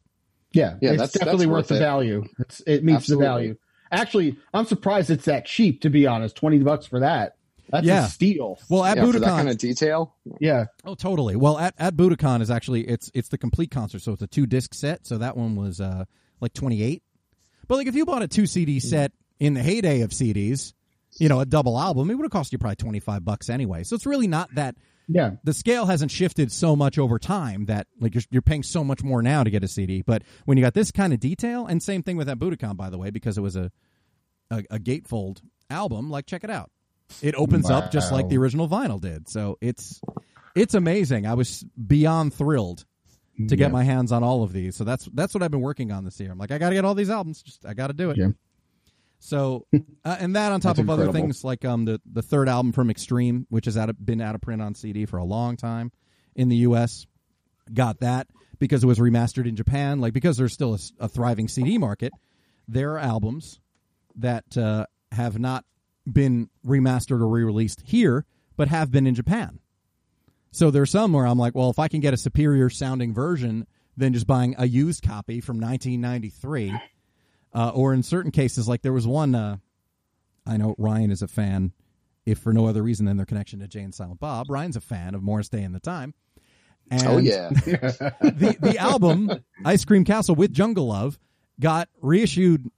Yeah, 0.53 0.77
Yeah, 0.81 0.91
it's 0.91 0.97
that's- 0.99 1.11
definitely 1.13 1.45
that's 1.45 1.51
worth 1.51 1.57
worth 1.63 1.67
the 1.69 1.75
it. 1.75 1.79
value. 1.79 2.25
It's, 2.39 2.61
it 2.67 2.83
meets 2.83 2.97
Absolutely. 2.97 3.23
the 3.25 3.29
value. 3.29 3.55
Actually, 3.91 4.37
I'm 4.53 4.65
surprised 4.65 5.09
it's 5.09 5.25
that 5.25 5.45
cheap. 5.45 5.81
To 5.81 5.89
be 5.89 6.05
honest, 6.07 6.35
twenty 6.35 6.59
bucks 6.59 6.85
for 6.85 6.99
that. 6.99 7.35
That's 7.69 7.85
Yeah. 7.85 8.05
a 8.05 8.09
steal. 8.09 8.57
Well, 8.69 8.85
at 8.85 8.95
yeah, 8.97 9.03
for 9.05 9.11
Budokan, 9.11 9.19
that 9.21 9.27
kind 9.29 9.49
of 9.49 9.57
detail. 9.57 10.15
Yeah, 10.39 10.65
Oh, 10.85 10.95
totally. 10.95 11.35
Well, 11.35 11.57
at 11.57 11.73
at 11.77 11.95
Budokan 11.95 12.41
is 12.41 12.49
actually 12.51 12.87
it's 12.87 13.09
it's 13.13 13.29
the 13.29 13.37
complete 13.37 13.71
concert, 13.71 14.01
so 14.01 14.13
it's 14.13 14.21
a 14.21 14.27
two 14.27 14.45
disc 14.45 14.73
set. 14.73 15.05
So 15.07 15.17
that 15.17 15.35
one 15.35 15.55
was 15.55 15.81
uh 15.81 16.05
like 16.39 16.53
twenty 16.53 16.81
eight. 16.83 17.03
But 17.67 17.75
like 17.77 17.87
if 17.87 17.95
you 17.95 18.05
bought 18.05 18.21
a 18.21 18.27
two 18.27 18.45
CD 18.45 18.79
set 18.79 19.11
in 19.39 19.53
the 19.53 19.61
heyday 19.63 20.01
of 20.01 20.11
CDs, 20.11 20.73
you 21.19 21.29
know, 21.29 21.39
a 21.39 21.45
double 21.45 21.79
album, 21.79 22.09
it 22.11 22.15
would 22.15 22.23
have 22.25 22.31
cost 22.31 22.51
you 22.51 22.57
probably 22.57 22.75
twenty 22.75 22.99
five 22.99 23.23
bucks 23.25 23.49
anyway. 23.49 23.83
So 23.83 23.95
it's 23.95 24.05
really 24.05 24.27
not 24.27 24.53
that. 24.55 24.75
yeah, 25.07 25.31
The 25.43 25.53
scale 25.53 25.85
hasn't 25.85 26.11
shifted 26.11 26.51
so 26.51 26.75
much 26.75 26.97
over 26.99 27.17
time 27.19 27.65
that 27.65 27.87
like 27.99 28.13
you're, 28.15 28.23
you're 28.29 28.41
paying 28.41 28.63
so 28.63 28.83
much 28.83 29.03
more 29.03 29.21
now 29.21 29.43
to 29.43 29.49
get 29.49 29.63
a 29.63 29.67
CD. 29.67 30.01
But 30.01 30.23
when 30.45 30.57
you 30.57 30.63
got 30.63 30.73
this 30.73 30.91
kind 30.91 31.13
of 31.13 31.19
detail, 31.19 31.65
and 31.65 31.81
same 31.81 32.03
thing 32.03 32.17
with 32.17 32.27
that 32.27 32.39
Budokan, 32.39 32.75
by 32.77 32.89
the 32.89 32.97
way, 32.97 33.09
because 33.09 33.37
it 33.37 33.41
was 33.41 33.55
a 33.55 33.71
a, 34.51 34.63
a 34.71 34.79
gatefold 34.79 35.41
album. 35.69 36.09
Like 36.09 36.25
check 36.25 36.43
it 36.43 36.49
out. 36.49 36.71
It 37.21 37.35
opens 37.35 37.69
up 37.69 37.91
just 37.91 38.11
like 38.11 38.27
the 38.29 38.37
original 38.37 38.67
vinyl 38.67 38.99
did. 38.99 39.29
So 39.29 39.57
it's 39.61 40.01
it's 40.55 40.73
amazing. 40.73 41.25
I 41.25 41.35
was 41.35 41.63
beyond 41.85 42.33
thrilled 42.33 42.85
to 43.47 43.55
get 43.55 43.59
Yeah. 43.67 43.67
my 43.69 43.83
hands 43.83 44.11
on 44.11 44.23
all 44.23 44.43
of 44.43 44.51
these. 44.51 44.75
So 44.75 44.83
that's 44.83 45.07
that's 45.13 45.33
what 45.33 45.41
I've 45.43 45.51
been 45.51 45.61
working 45.61 45.91
on 45.91 46.03
this 46.05 46.19
year. 46.19 46.31
I'm 46.31 46.37
like, 46.37 46.51
I 46.51 46.57
got 46.57 46.69
to 46.69 46.75
get 46.75 46.83
all 46.85 46.95
these 46.95 47.09
albums. 47.09 47.41
Just 47.43 47.65
I 47.65 47.73
got 47.73 47.87
to 47.87 47.93
do 47.93 48.09
it. 48.09 48.17
Yeah. 48.17 48.27
So 49.19 49.65
uh, 49.73 50.17
and 50.19 50.35
that 50.35 50.51
on 50.51 50.59
top 50.59 50.77
of 50.77 50.89
other 50.89 51.11
things 51.11 51.43
like 51.43 51.65
um 51.65 51.85
the 51.85 51.99
the 52.11 52.21
third 52.21 52.49
album 52.49 52.71
from 52.71 52.89
Extreme, 52.89 53.47
which 53.49 53.65
has 53.65 53.77
out 53.77 53.89
of, 53.89 54.03
been 54.03 54.21
out 54.21 54.35
of 54.35 54.41
print 54.41 54.61
on 54.61 54.75
CD 54.75 55.05
for 55.05 55.17
a 55.17 55.23
long 55.23 55.57
time 55.57 55.91
in 56.35 56.49
the 56.49 56.57
U.S. 56.57 57.05
Got 57.73 57.99
that 58.01 58.27
because 58.59 58.83
it 58.83 58.87
was 58.87 58.99
remastered 58.99 59.47
in 59.47 59.55
Japan. 59.55 59.99
Like 59.99 60.13
because 60.13 60.37
there's 60.37 60.53
still 60.53 60.77
a 60.99 61.07
thriving 61.07 61.47
CD 61.47 61.77
market, 61.77 62.13
there 62.67 62.93
are 62.93 62.99
albums 62.99 63.59
that 64.15 64.57
uh, 64.57 64.85
have 65.11 65.39
not 65.39 65.65
been 66.11 66.49
remastered 66.65 67.21
or 67.21 67.27
re-released 67.27 67.81
here, 67.85 68.25
but 68.55 68.67
have 68.67 68.91
been 68.91 69.07
in 69.07 69.15
Japan. 69.15 69.59
So 70.51 70.71
there's 70.71 70.91
some 70.91 71.13
where 71.13 71.27
I'm 71.27 71.37
like, 71.37 71.53
well, 71.53 71.69
if 71.69 71.79
I 71.79 71.87
can 71.87 71.99
get 71.99 72.13
a 72.13 72.17
superior 72.17 72.69
sounding 72.69 73.13
version 73.13 73.67
than 73.95 74.13
just 74.13 74.27
buying 74.27 74.55
a 74.57 74.65
used 74.65 75.03
copy 75.03 75.41
from 75.41 75.59
1993, 75.59 76.73
uh, 77.53 77.71
or 77.73 77.93
in 77.93 78.03
certain 78.03 78.31
cases, 78.31 78.67
like 78.67 78.81
there 78.81 78.93
was 78.93 79.07
one, 79.07 79.35
uh, 79.35 79.57
I 80.45 80.57
know 80.57 80.75
Ryan 80.77 81.11
is 81.11 81.21
a 81.21 81.27
fan, 81.27 81.73
if 82.25 82.39
for 82.39 82.53
no 82.53 82.67
other 82.67 82.83
reason 82.83 83.05
than 83.05 83.17
their 83.17 83.25
connection 83.25 83.59
to 83.59 83.67
Jay 83.67 83.81
and 83.81 83.93
Silent 83.93 84.19
Bob. 84.19 84.49
Ryan's 84.49 84.75
a 84.75 84.81
fan 84.81 85.15
of 85.15 85.23
Morris 85.23 85.49
Day 85.49 85.63
and 85.63 85.73
the 85.73 85.79
Time. 85.79 86.13
And 86.89 87.07
oh 87.07 87.17
yeah, 87.17 87.49
the 87.49 88.55
the 88.61 88.77
album 88.77 89.29
Ice 89.65 89.83
Cream 89.83 90.05
Castle 90.05 90.35
with 90.35 90.53
Jungle 90.53 90.87
Love 90.87 91.19
got 91.59 91.89
reissued 92.01 92.71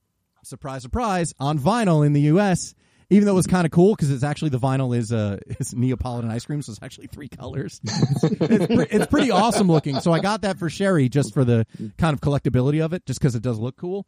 surprise 0.43 0.82
surprise 0.82 1.34
on 1.39 1.59
vinyl 1.59 2.03
in 2.03 2.13
the 2.13 2.22
US 2.22 2.74
even 3.09 3.26
though 3.26 3.32
it 3.32 3.36
was 3.36 3.47
kind 3.47 3.65
of 3.65 3.72
cool 3.72 3.95
because 3.95 4.11
it's 4.11 4.24
actually 4.24 4.49
the 4.49 4.59
vinyl 4.59 4.95
is 4.95 5.11
uh 5.11 5.38
is 5.59 5.76
Neapolitan 5.76 6.30
ice 6.32 6.45
cream 6.45 6.61
so 6.61 6.72
it's 6.72 6.82
actually 6.82 7.07
three 7.07 7.28
colors 7.28 7.82
it's, 7.86 8.67
pre- 8.67 8.88
it's 8.89 9.07
pretty 9.07 9.32
awesome 9.32 9.67
looking 9.67 9.99
so 9.99 10.11
I 10.11 10.20
got 10.20 10.41
that 10.41 10.57
for 10.57 10.70
Sherry 10.70 11.09
just 11.09 11.34
for 11.34 11.43
the 11.43 11.65
kind 11.97 12.13
of 12.13 12.22
collectability 12.22 12.84
of 12.84 12.93
it 12.93 13.05
just 13.05 13.20
because 13.20 13.36
it 13.36 13.41
does 13.41 13.59
look 13.59 13.76
cool 13.78 14.05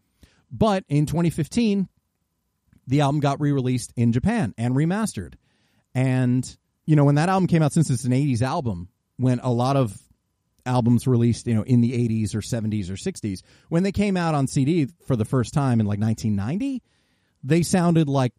but 0.52 0.84
in 0.90 1.06
2015 1.06 1.88
the 2.88 3.02
album 3.02 3.20
got 3.20 3.40
re-released 3.40 3.94
in 3.96 4.12
Japan 4.12 4.54
and 4.58 4.76
remastered 4.76 5.36
and 5.94 6.58
you 6.86 6.96
know 6.96 7.06
when 7.06 7.16
that 7.16 7.30
album 7.30 7.48
came 7.48 7.62
out 7.62 7.74
since 7.74 7.90
it's 7.90 8.04
an 8.04 8.12
80s 8.12 8.42
album 8.42 8.90
when 9.18 9.40
a 9.40 9.52
lot 9.52 9.78
of 9.78 9.98
albums 10.66 11.08
released, 11.08 11.48
you 11.48 11.54
know, 11.54 11.64
in 11.64 11.82
the 11.82 11.92
80s 11.92 12.36
or 12.36 12.42
70s 12.42 12.90
or 12.90 12.94
60s, 12.94 13.42
when 13.70 13.84
they 13.84 13.92
came 13.92 14.18
out 14.18 14.36
on 14.36 14.48
CD 14.48 14.88
for 15.06 15.16
the 15.16 15.26
first 15.26 15.54
time 15.54 15.80
in 15.80 15.86
like 15.86 16.00
1990, 16.00 16.82
they 17.44 17.64
sounded 17.64 18.08
like 18.08 18.34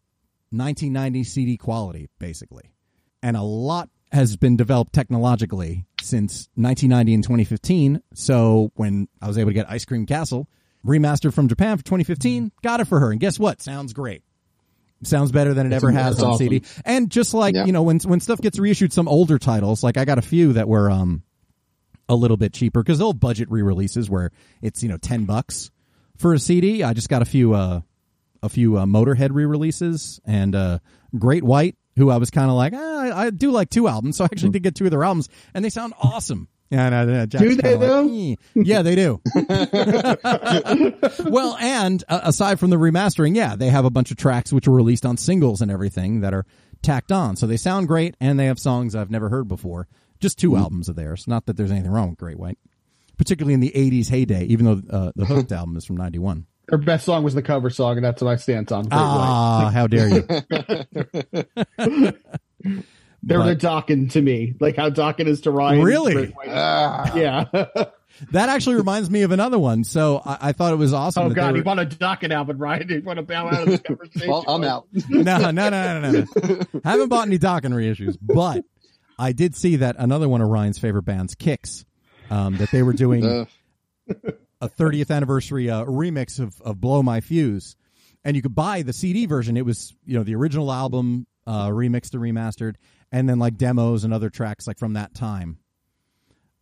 1990 0.51 1.23
CD 1.23 1.57
quality, 1.57 2.09
basically. 2.19 2.73
And 3.21 3.37
a 3.37 3.41
lot 3.41 3.89
has 4.11 4.37
been 4.37 4.57
developed 4.57 4.93
technologically 4.93 5.85
since 6.01 6.49
1990 6.55 7.13
and 7.13 7.23
2015. 7.23 8.01
So 8.13 8.71
when 8.75 9.07
I 9.21 9.27
was 9.27 9.37
able 9.37 9.49
to 9.49 9.55
get 9.55 9.69
Ice 9.69 9.85
Cream 9.85 10.05
Castle 10.05 10.47
remastered 10.85 11.33
from 11.33 11.47
Japan 11.47 11.77
for 11.77 11.83
2015, 11.83 12.51
got 12.61 12.79
it 12.79 12.85
for 12.85 12.99
her. 12.99 13.11
And 13.11 13.19
guess 13.19 13.39
what? 13.39 13.61
Sounds 13.61 13.93
great. 13.93 14.23
Sounds 15.03 15.31
better 15.31 15.53
than 15.53 15.65
it 15.65 15.73
ever 15.73 15.91
has 15.91 16.15
that's 16.15 16.23
on 16.23 16.29
awesome. 16.33 16.45
CD. 16.47 16.63
And 16.85 17.09
just 17.09 17.33
like, 17.33 17.55
Yeah. 17.55 17.65
you 17.65 17.73
know, 17.73 17.83
when 17.83 17.99
when 17.99 18.19
stuff 18.21 18.39
gets 18.39 18.57
reissued, 18.57 18.93
some 18.93 19.07
older 19.09 19.37
titles, 19.37 19.83
like 19.83 19.97
I 19.97 20.05
got 20.05 20.17
a 20.17 20.21
few 20.21 20.53
that 20.53 20.67
were 20.67 20.89
um 20.89 21.23
a 22.07 22.15
little 22.15 22.37
bit 22.37 22.53
cheaper 22.53 22.81
because 22.81 22.99
they'll 22.99 23.11
budget 23.13 23.49
re-releases 23.51 24.09
where 24.09 24.31
it's 24.61 24.81
you 24.81 24.87
know 24.89 24.97
ten 24.97 25.25
bucks 25.25 25.71
for 26.17 26.33
a 26.33 26.39
CD. 26.39 26.83
I 26.83 26.93
just 26.93 27.09
got 27.09 27.21
a 27.21 27.25
few 27.25 27.53
uh 27.53 27.81
a 28.41 28.47
few 28.49 28.77
uh, 28.77 28.85
Motorhead 28.85 29.29
re-releases 29.33 30.21
and 30.25 30.55
uh 30.55 30.79
Great 31.17 31.43
White, 31.43 31.75
who 31.97 32.09
I 32.09 32.15
was 32.17 32.29
kind 32.29 32.49
of 32.49 32.55
like 32.55 32.71
ah, 32.73 32.99
I, 33.01 33.25
I 33.25 33.29
do 33.29 33.51
like 33.51 33.69
two 33.69 33.89
albums, 33.89 34.15
so 34.17 34.23
I 34.23 34.27
actually 34.31 34.51
did 34.51 34.63
get 34.63 34.75
two 34.75 34.85
of 34.85 34.91
their 34.91 35.03
albums, 35.03 35.27
and 35.53 35.65
they 35.65 35.69
sound 35.69 35.93
awesome. 36.01 36.47
Yeah, 36.69 36.87
and, 36.87 37.11
uh, 37.11 37.25
Jack's 37.27 37.43
Do 37.43 37.55
they, 37.55 37.75
like, 37.75 37.79
though? 37.81 38.35
Yeah, 38.55 38.81
they 38.81 38.95
do. 38.95 39.21
well, 41.29 41.55
and 41.59 42.03
uh, 42.09 42.21
aside 42.23 42.59
from 42.59 42.71
the 42.71 42.77
remastering, 42.77 43.35
yeah, 43.35 43.55
they 43.55 43.69
have 43.69 43.85
a 43.85 43.91
bunch 43.91 44.09
of 44.09 44.17
tracks 44.17 44.51
which 44.51 44.67
were 44.67 44.75
released 44.75 45.05
on 45.05 45.17
singles 45.17 45.61
and 45.61 45.69
everything 45.69 46.21
that 46.21 46.33
are 46.33 46.45
tacked 46.81 47.11
on. 47.11 47.35
So 47.35 47.45
they 47.45 47.57
sound 47.57 47.87
great, 47.87 48.15
and 48.19 48.39
they 48.39 48.45
have 48.47 48.57
songs 48.59 48.95
I've 48.95 49.11
never 49.11 49.29
heard 49.29 49.47
before. 49.47 49.87
Just 50.19 50.39
two 50.39 50.55
albums 50.55 50.89
of 50.89 50.95
theirs. 50.95 51.27
Not 51.27 51.45
that 51.45 51.57
there's 51.57 51.69
anything 51.71 51.91
wrong 51.91 52.09
with 52.09 52.17
Great 52.17 52.39
White, 52.39 52.57
particularly 53.17 53.53
in 53.53 53.59
the 53.59 53.71
'80s 53.75 54.09
heyday. 54.09 54.45
Even 54.45 54.65
though 54.65 54.81
uh, 54.89 55.11
the 55.15 55.25
Hooked 55.25 55.51
album 55.59 55.77
is 55.77 55.85
from 55.85 55.97
'91. 55.97 56.45
her 56.69 56.77
best 56.79 57.05
song 57.05 57.23
was 57.23 57.35
the 57.35 57.41
cover 57.43 57.69
song, 57.69 57.97
and 57.97 58.05
that's 58.05 58.21
what 58.21 58.31
I 58.31 58.37
stand 58.37 58.71
on. 58.71 58.83
Great 58.85 58.97
Ah, 58.99 59.69
how 59.71 59.85
dare 59.85 60.07
you! 60.09 60.25
They're 63.23 63.39
but- 63.39 63.59
the 63.59 63.67
Dokken 63.67 64.11
to 64.11 64.21
me, 64.21 64.53
like 64.59 64.75
how 64.75 64.89
Dokken 64.89 65.25
is 65.27 65.41
to 65.41 65.51
Ryan. 65.51 65.81
Really? 65.83 66.13
Great 66.13 66.33
Ah, 66.49 67.15
Yeah. 67.15 67.45
That 68.31 68.47
actually 68.49 68.75
reminds 68.75 69.09
me 69.09 69.23
of 69.23 69.31
another 69.31 69.57
one. 69.57 69.83
So 69.83 70.21
I, 70.23 70.37
I 70.49 70.51
thought 70.51 70.71
it 70.71 70.75
was 70.75 70.93
awesome. 70.93 71.23
oh 71.23 71.29
that 71.29 71.35
God, 71.35 71.51
were- 71.53 71.57
you 71.57 71.63
want 71.63 71.79
a 71.79 71.85
Dokken 71.85 72.31
album, 72.31 72.59
Ryan? 72.59 72.87
You 72.87 73.01
want 73.01 73.17
to 73.17 73.23
bow 73.23 73.47
out 73.47 73.61
of 73.63 73.65
this 73.67 73.81
conversation? 73.81 74.29
well, 74.29 74.43
I'm 74.47 74.63
out. 74.63 74.85
no, 75.09 75.37
no, 75.39 75.49
no, 75.49 75.69
no, 75.69 75.99
no, 75.99 76.11
no. 76.11 76.59
Haven't 76.83 77.09
bought 77.09 77.25
any 77.27 77.39
Dokken 77.39 77.71
reissues, 77.73 78.15
but 78.21 78.63
I 79.17 79.31
did 79.31 79.55
see 79.55 79.77
that 79.77 79.95
another 79.97 80.29
one 80.29 80.41
of 80.41 80.47
Ryan's 80.49 80.77
favorite 80.77 81.03
bands, 81.05 81.33
Kix, 81.33 81.85
um, 82.29 82.57
that 82.57 82.69
they 82.69 82.83
were 82.83 82.93
doing 82.93 83.25
Uh, 83.25 83.45
a 84.61 84.69
30th 84.69 85.09
anniversary 85.09 85.71
uh, 85.71 85.83
remix 85.85 86.39
of, 86.39 86.61
of 86.61 86.79
Blow 86.79 87.01
My 87.01 87.19
Fuse, 87.19 87.75
and 88.23 88.35
you 88.35 88.43
could 88.43 88.53
buy 88.55 88.83
the 88.83 88.93
CD 88.93 89.25
version. 89.25 89.57
It 89.57 89.65
was 89.65 89.95
you 90.05 90.15
know 90.15 90.23
the 90.23 90.35
original 90.35 90.71
album 90.71 91.25
uh, 91.47 91.69
remixed 91.69 92.13
and 92.13 92.21
remastered, 92.21 92.75
and 93.13 93.29
then 93.29 93.39
like 93.39 93.55
demos 93.55 94.03
and 94.03 94.13
other 94.13 94.29
tracks 94.29 94.67
like 94.67 94.77
from 94.79 94.93
that 94.93 95.13
time 95.13 95.59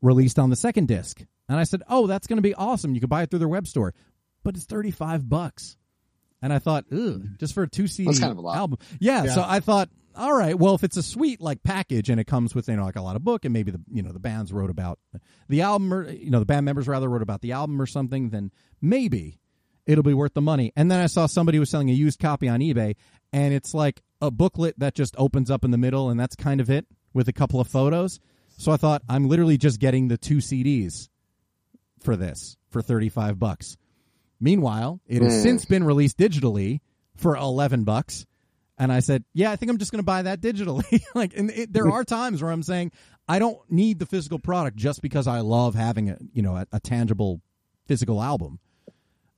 released 0.01 0.37
on 0.37 0.51
the 0.51 0.55
second 0.55 0.87
disc. 0.87 1.23
And 1.49 1.59
I 1.59 1.63
said, 1.63 1.81
"Oh, 1.89 2.05
that's 2.05 2.27
going 2.27 2.37
to 2.37 2.43
be 2.43 2.53
awesome! 2.53 2.93
You 2.93 3.01
could 3.01 3.09
buy 3.09 3.23
it 3.23 3.29
through 3.31 3.39
their 3.39 3.47
web 3.47 3.65
store, 3.65 3.93
but 4.43 4.55
it's 4.55 4.65
35 4.65 5.27
bucks." 5.27 5.77
And 6.43 6.53
I 6.53 6.59
thought, 6.59 6.85
"Ugh, 6.91 7.23
just 7.39 7.53
for 7.53 7.63
a 7.63 7.67
two 7.69 7.87
CD 7.87 8.13
kind 8.19 8.37
of 8.37 8.43
a 8.43 8.47
album." 8.47 8.77
Yeah, 8.99 9.23
Yeah. 9.23 9.33
so 9.33 9.43
I 9.47 9.59
thought 9.59 9.89
all 10.13 10.33
right, 10.33 10.59
well, 10.59 10.75
if 10.75 10.83
it's 10.83 10.97
a 10.97 11.03
sweet 11.03 11.39
like 11.39 11.63
package 11.63 12.09
and 12.09 12.19
it 12.19 12.25
comes 12.25 12.53
with 12.53 12.67
you 12.67 12.75
know 12.75 12.83
like 12.83 12.97
a 12.97 13.01
lot 13.01 13.15
of 13.15 13.23
book 13.23 13.45
and 13.45 13.53
maybe 13.53 13.71
the 13.71 13.81
you 13.91 14.01
know 14.03 14.11
the 14.11 14.19
bands 14.19 14.51
wrote 14.51 14.69
about 14.69 14.99
the 15.47 15.61
album 15.61 15.93
or 15.93 16.09
you 16.09 16.29
know 16.29 16.39
the 16.39 16.45
band 16.45 16.65
members 16.65 16.87
rather 16.87 17.09
wrote 17.09 17.21
about 17.21 17.41
the 17.41 17.53
album 17.53 17.81
or 17.81 17.85
something, 17.85 18.29
then 18.29 18.51
maybe 18.81 19.39
it'll 19.85 20.03
be 20.03 20.13
worth 20.13 20.33
the 20.33 20.41
money. 20.41 20.71
And 20.75 20.91
then 20.91 20.99
I 20.99 21.07
saw 21.07 21.25
somebody 21.27 21.59
was 21.59 21.69
selling 21.69 21.89
a 21.89 21.93
used 21.93 22.19
copy 22.19 22.47
on 22.49 22.59
eBay, 22.59 22.95
and 23.33 23.53
it's 23.53 23.73
like 23.73 24.01
a 24.21 24.31
booklet 24.31 24.77
that 24.79 24.95
just 24.95 25.15
opens 25.17 25.49
up 25.51 25.63
in 25.65 25.71
the 25.71 25.77
middle, 25.77 26.09
and 26.09 26.19
that's 26.19 26.35
kind 26.35 26.61
of 26.61 26.69
it 26.69 26.85
with 27.13 27.27
a 27.27 27.33
couple 27.33 27.59
of 27.59 27.67
photos. 27.67 28.19
So 28.57 28.71
I 28.71 28.77
thought 28.77 29.01
I'm 29.09 29.27
literally 29.27 29.57
just 29.57 29.79
getting 29.79 30.07
the 30.07 30.17
two 30.17 30.37
CDs 30.37 31.09
for 31.99 32.15
this 32.15 32.57
for 32.69 32.81
35 32.81 33.39
bucks. 33.39 33.77
Meanwhile, 34.39 34.99
it 35.07 35.21
has 35.21 35.33
Mm. 35.33 35.41
since 35.43 35.65
been 35.65 35.83
released 35.83 36.17
digitally 36.17 36.79
for 37.15 37.35
11 37.35 37.83
bucks. 37.83 38.25
And 38.77 38.91
I 38.91 38.99
said, 38.99 39.23
"Yeah, 39.33 39.51
I 39.51 39.55
think 39.57 39.69
I'm 39.69 39.77
just 39.77 39.91
going 39.91 39.99
to 39.99 40.03
buy 40.05 40.23
that 40.23 40.41
digitally." 40.41 41.01
like, 41.15 41.37
and 41.37 41.51
it, 41.51 41.71
there 41.71 41.89
are 41.91 42.03
times 42.03 42.41
where 42.41 42.51
I'm 42.51 42.63
saying 42.63 42.91
I 43.27 43.37
don't 43.37 43.59
need 43.69 43.99
the 43.99 44.07
physical 44.07 44.39
product 44.39 44.75
just 44.77 45.01
because 45.03 45.27
I 45.27 45.41
love 45.41 45.75
having 45.75 46.09
a 46.09 46.17
you 46.33 46.41
know 46.41 46.55
a, 46.55 46.65
a 46.71 46.79
tangible 46.79 47.41
physical 47.85 48.21
album. 48.23 48.59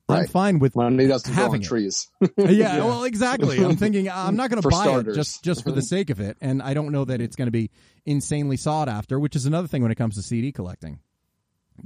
I'm 0.08 0.26
fine 0.26 0.58
with 0.58 0.76
Money 0.76 1.06
doesn't 1.06 1.32
grow 1.32 1.44
having 1.44 1.60
on 1.60 1.66
trees. 1.66 2.08
yeah, 2.36 2.78
well, 2.78 3.04
exactly. 3.04 3.62
I'm 3.64 3.76
thinking 3.78 4.10
I'm 4.10 4.36
not 4.36 4.50
going 4.50 4.60
to 4.60 4.68
buy 4.68 4.82
starters. 4.82 5.16
it 5.16 5.18
just 5.18 5.42
just 5.42 5.64
for 5.64 5.72
the 5.72 5.82
sake 5.82 6.10
of 6.10 6.20
it, 6.20 6.36
and 6.40 6.62
I 6.62 6.74
don't 6.74 6.92
know 6.92 7.04
that 7.04 7.20
it's 7.20 7.36
going 7.36 7.46
to 7.46 7.52
be 7.52 7.70
insanely 8.04 8.56
sought 8.56 8.88
after, 8.88 9.18
which 9.18 9.34
is 9.34 9.46
another 9.46 9.68
thing 9.68 9.82
when 9.82 9.90
it 9.90 9.96
comes 9.96 10.16
to 10.16 10.22
CD 10.22 10.52
collecting, 10.52 11.00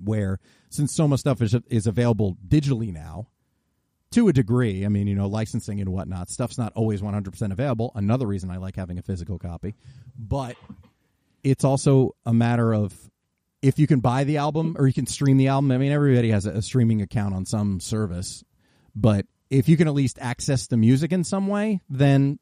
where 0.03 0.41
since 0.69 0.95
so 0.95 1.07
much 1.07 1.21
stuff 1.21 1.41
is 1.43 1.55
is 1.69 1.87
available 1.87 2.37
digitally 2.47 2.93
now, 2.93 3.29
to 4.11 4.29
a 4.29 4.33
degree. 4.33 4.85
I 4.85 4.89
mean, 4.89 5.07
you 5.07 5.15
know, 5.15 5.29
licensing 5.29 5.81
and 5.81 5.91
whatnot, 5.91 6.29
stuff's 6.29 6.59
not 6.59 6.73
always 6.75 7.03
100 7.03 7.31
percent 7.31 7.53
available. 7.53 7.93
Another 7.95 8.27
reason 8.27 8.51
I 8.51 8.57
like 8.57 8.77
having 8.77 8.99
a 8.99 9.03
physical 9.03 9.39
copy, 9.39 9.75
but 10.19 10.57
it's 11.45 11.65
also 11.65 12.17
a 12.27 12.33
matter 12.33 12.75
of 12.75 12.95
if 13.63 13.79
you 13.79 13.87
can 13.87 14.01
buy 14.01 14.25
the 14.25 14.37
album 14.37 14.77
or 14.79 14.87
you 14.87 14.93
can 14.93 15.07
stream 15.07 15.37
the 15.37 15.49
album. 15.49 15.71
I 15.73 15.79
mean, 15.79 15.93
everybody 15.93 16.31
has 16.31 16.47
a, 16.47 16.51
a 16.51 16.63
streaming 16.63 17.03
account 17.03 17.35
on 17.35 17.45
some 17.45 17.81
service, 17.81 18.45
but 18.95 19.27
if 19.51 19.69
you 19.69 19.77
can 19.77 19.89
at 19.89 19.95
least 19.95 20.19
access 20.21 20.67
the 20.67 20.77
music 20.77 21.13
in 21.13 21.25
some 21.25 21.47
way, 21.49 21.81
then 21.89 22.39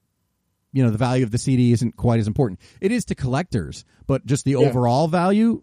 you 0.72 0.82
know 0.84 0.90
the 0.90 0.98
value 0.98 1.24
of 1.24 1.30
the 1.30 1.38
CD 1.38 1.72
isn't 1.72 1.96
quite 1.96 2.20
as 2.20 2.26
important. 2.26 2.60
It 2.80 2.92
is 2.92 3.04
to 3.06 3.14
collectors, 3.14 3.84
but 4.06 4.26
just 4.26 4.44
the 4.44 4.56
overall 4.56 5.08
value, 5.08 5.62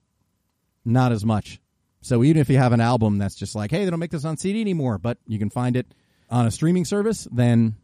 not 0.85 1.11
as 1.11 1.23
much. 1.25 1.59
So 2.01 2.23
even 2.23 2.41
if 2.41 2.49
you 2.49 2.57
have 2.57 2.73
an 2.73 2.81
album 2.81 3.17
that's 3.17 3.35
just 3.35 3.55
like, 3.55 3.71
hey, 3.71 3.83
they 3.85 3.91
don't 3.91 3.99
make 3.99 4.11
this 4.11 4.25
on 4.25 4.37
CD 4.37 4.59
anymore, 4.61 4.97
but 4.97 5.17
you 5.27 5.37
can 5.39 5.49
find 5.49 5.75
it 5.77 5.93
on 6.29 6.45
a 6.47 6.51
streaming 6.51 6.83
service, 6.85 7.27
then 7.31 7.75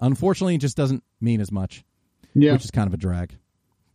unfortunately, 0.00 0.54
it 0.54 0.58
just 0.58 0.76
doesn't 0.76 1.04
mean 1.20 1.40
as 1.40 1.52
much, 1.52 1.84
Yeah. 2.34 2.52
which 2.52 2.64
is 2.64 2.70
kind 2.70 2.86
of 2.88 2.94
a 2.94 2.96
drag. 2.96 3.36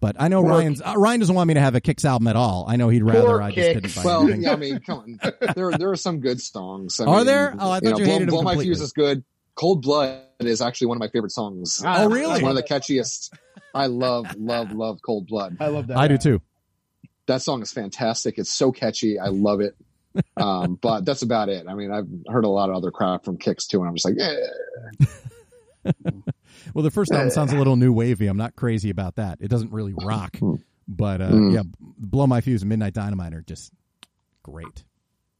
But 0.05 0.17
I 0.19 0.27
know 0.27 0.41
Ryan's 0.41 0.83
uh, 0.83 0.93
Ryan 0.95 1.19
doesn't 1.19 1.33
want 1.33 1.47
me 1.47 1.55
to 1.55 1.59
have 1.59 1.73
a 1.73 1.81
Kix 1.81 2.05
album 2.05 2.27
at 2.27 2.35
all. 2.35 2.65
I 2.67 2.75
know 2.75 2.89
he'd 2.89 3.01
rather 3.01 3.21
Poor 3.21 3.41
I 3.41 3.49
just 3.49 3.57
Kix. 3.57 3.73
didn't 3.73 3.95
buy 3.95 4.01
it. 4.01 4.05
Well, 4.05 4.29
yeah, 4.29 4.51
I 4.51 4.55
mean, 4.55 4.79
come 4.81 4.99
on. 4.99 5.19
There, 5.55 5.71
there 5.71 5.89
are 5.89 5.95
some 5.95 6.19
good 6.19 6.39
songs. 6.39 6.99
I 6.99 7.05
Are 7.05 7.17
mean, 7.17 7.25
there? 7.25 7.55
Oh, 7.57 7.71
I 7.71 7.79
thought 7.79 7.83
know, 7.83 7.89
you 7.97 8.03
Blow, 8.05 8.13
hated 8.13 8.27
them 8.27 8.33
Blow 8.35 8.41
My. 8.43 8.55
Fuse 8.55 8.81
is 8.81 8.93
good. 8.93 9.23
Cold 9.55 9.81
Blood 9.81 10.21
is 10.41 10.61
actually 10.61 10.85
one 10.87 10.97
of 10.97 10.99
my 10.99 11.07
favorite 11.07 11.31
songs. 11.31 11.81
Ah, 11.83 12.03
Oh, 12.03 12.09
really? 12.11 12.33
It's 12.35 12.43
one 12.43 12.51
of 12.51 12.55
the 12.55 12.61
catchiest. 12.61 13.31
I 13.73 13.87
love, 13.87 14.27
love, 14.37 14.71
love 14.73 14.99
Cold 15.03 15.25
Blood. 15.25 15.57
I 15.59 15.69
love 15.69 15.87
that. 15.87 15.97
I 15.97 16.07
do 16.07 16.19
too. 16.19 16.39
That 17.25 17.41
song 17.41 17.63
is 17.63 17.71
fantastic. 17.73 18.37
It's 18.37 18.53
so 18.53 18.71
catchy. 18.71 19.17
I 19.17 19.29
love 19.29 19.59
it. 19.59 19.75
Um, 20.37 20.75
but 20.81 21.03
that's 21.03 21.23
about 21.23 21.49
it. 21.49 21.65
I 21.67 21.73
mean, 21.73 21.91
I've 21.91 22.05
heard 22.31 22.45
a 22.45 22.49
lot 22.49 22.69
of 22.69 22.75
other 22.75 22.91
crap 22.91 23.25
from 23.25 23.39
Kix 23.39 23.65
too, 23.65 23.79
and 23.79 23.89
I'm 23.89 23.95
just 23.95 24.05
like, 24.05 24.17
eh. 24.19 25.91
Well, 26.75 26.83
the 26.83 26.91
first 26.91 27.11
album 27.11 27.31
sounds 27.31 27.53
a 27.53 27.57
little 27.57 27.77
new 27.77 27.91
wavy. 27.91 28.27
I'm 28.27 28.37
not 28.37 28.55
crazy 28.55 28.89
about 28.91 29.15
that. 29.15 29.39
It 29.41 29.47
doesn't 29.47 29.71
really 29.71 29.93
rock, 29.93 30.37
but 30.87 31.21
uh, 31.21 31.29
Mm. 31.29 31.53
yeah, 31.55 31.63
"Blow 31.79 32.27
My 32.27 32.41
Fuse" 32.41 32.61
and 32.61 32.69
"Midnight 32.69 32.93
Dynamite" 32.93 33.33
are 33.33 33.41
just 33.41 33.71
great. 34.43 34.83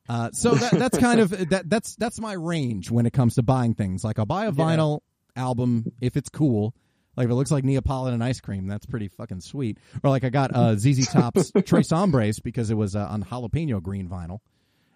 Uh, 0.08 0.32
so 0.32 0.52
that, 0.56 0.72
that's 0.72 0.98
kind 0.98 1.20
of 1.20 1.50
that. 1.50 1.70
That's 1.70 1.96
that's 1.98 2.20
my 2.20 2.34
range 2.34 2.90
when 2.90 3.06
it 3.06 3.12
comes 3.14 3.36
to 3.36 3.44
buying 3.44 3.74
things. 3.76 4.04
Like 4.04 4.18
I'll 4.18 4.26
buy 4.26 4.46
a 4.46 4.52
vinyl 4.52 5.02
album 5.36 5.92
if 6.02 6.16
it's 6.18 6.30
cool. 6.30 6.74
Like 7.18 7.26
if 7.26 7.32
it 7.32 7.36
looks 7.36 7.52
like 7.52 7.64
Neapolitan 7.64 8.22
ice 8.22 8.40
cream, 8.40 8.68
that's 8.68 8.86
pretty 8.86 9.08
fucking 9.08 9.42
sweet. 9.42 9.78
Or 10.04 10.10
like 10.10 10.24
I 10.24 10.30
got 10.30 10.56
uh, 10.56 10.76
ZZ 10.76 11.08
Top's 11.08 11.52
Tres 11.66 11.90
Hombres 11.90 12.40
because 12.40 12.70
it 12.72 12.76
was 12.76 12.96
uh, 12.96 13.06
on 13.10 13.24
jalapeno 13.24 13.82
green 13.82 14.08
vinyl, 14.08 14.40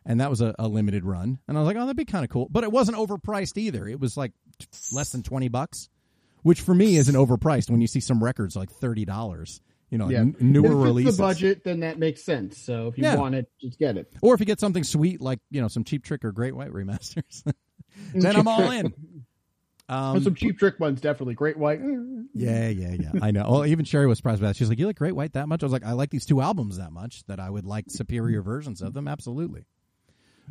and 0.06 0.22
that 0.22 0.30
was 0.30 0.42
a, 0.42 0.54
a 0.60 0.68
limited 0.68 1.04
run. 1.06 1.40
And 1.48 1.58
I 1.58 1.62
was 1.62 1.68
like, 1.68 1.76
oh, 1.78 1.82
that'd 1.82 1.96
be 1.98 2.06
kind 2.06 2.24
of 2.24 2.30
cool. 2.30 2.48
But 2.50 2.64
it 2.64 2.72
wasn't 2.72 2.98
overpriced 2.98 3.58
either. 3.58 3.88
It 3.88 4.00
was 4.00 4.16
like 4.16 4.32
less 4.94 5.12
than 5.12 5.24
twenty 5.24 5.48
bucks, 5.48 5.90
which 6.44 6.62
for 6.62 6.74
me 6.76 6.96
isn't 6.98 7.16
overpriced. 7.16 7.70
When 7.70 7.82
you 7.82 7.88
see 7.88 8.00
some 8.00 8.24
records 8.24 8.56
like 8.56 8.70
thirty 8.72 9.06
dollars, 9.06 9.62
you 9.90 9.98
know, 9.98 10.10
Yeah. 10.10 10.20
n- 10.20 10.36
newer 10.40 10.76
releases, 10.76 11.18
the 11.18 11.24
budget, 11.24 11.64
then 11.64 11.80
that 11.82 11.98
makes 12.00 12.24
sense. 12.24 12.58
So 12.58 12.88
if 12.88 12.98
you 12.98 13.04
Yeah. 13.04 13.16
want 13.16 13.36
it, 13.36 13.50
just 13.62 13.80
get 13.80 13.98
it. 13.98 14.12
or 14.22 14.34
if 14.34 14.40
you 14.40 14.46
get 14.46 14.60
something 14.60 14.84
sweet 14.84 15.22
like 15.22 15.40
you 15.52 15.62
know 15.62 15.68
some 15.68 15.84
Cheap 15.84 16.04
Trick 16.04 16.24
or 16.26 16.32
Great 16.32 16.56
White 16.56 16.72
remasters, 16.72 17.44
then 18.14 18.36
I'm 18.36 18.48
all 18.48 18.70
in. 18.72 18.94
But 19.88 19.96
Um, 19.96 20.24
some 20.24 20.36
cheap 20.36 20.60
trick 20.60 20.80
ones, 20.80 21.02
definitely. 21.02 21.34
Great 21.34 21.58
White. 21.58 21.82
yeah, 22.36 22.68
yeah, 22.70 22.94
yeah. 22.94 23.12
I 23.24 23.32
know. 23.32 23.50
Well, 23.50 23.66
even 23.66 23.86
Sherry 23.86 24.06
was 24.06 24.20
surprised 24.20 24.40
by 24.40 24.48
that. 24.50 24.56
She's 24.56 24.70
like, 24.70 24.78
"You 24.78 24.86
like 24.86 24.98
Great 25.00 25.16
White 25.16 25.34
that 25.34 25.48
much?" 25.48 25.64
I 25.64 25.66
was 25.66 25.74
like, 25.74 25.84
"I 25.84 25.94
like 25.94 26.12
these 26.12 26.28
two 26.28 26.42
albums 26.42 26.78
that 26.78 26.92
much 26.92 27.24
that 27.26 27.40
I 27.40 27.50
would 27.50 27.66
like 27.66 27.86
superior 27.90 28.44
versions 28.44 28.84
of 28.84 28.94
them." 28.94 29.08
Absolutely. 29.08 29.66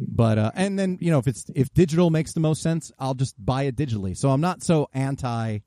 But 0.00 0.38
uh, 0.38 0.50
and 0.56 0.76
then 0.76 0.98
you 1.00 1.12
know 1.12 1.18
if 1.18 1.28
it's 1.28 1.44
if 1.54 1.72
digital 1.72 2.10
makes 2.10 2.32
the 2.32 2.40
most 2.40 2.62
sense, 2.62 2.90
I'll 2.98 3.14
just 3.14 3.34
buy 3.44 3.62
it 3.64 3.76
digitally. 3.76 4.16
So 4.16 4.30
I'm 4.30 4.40
not 4.40 4.62
so 4.64 4.88
anti 4.92 5.58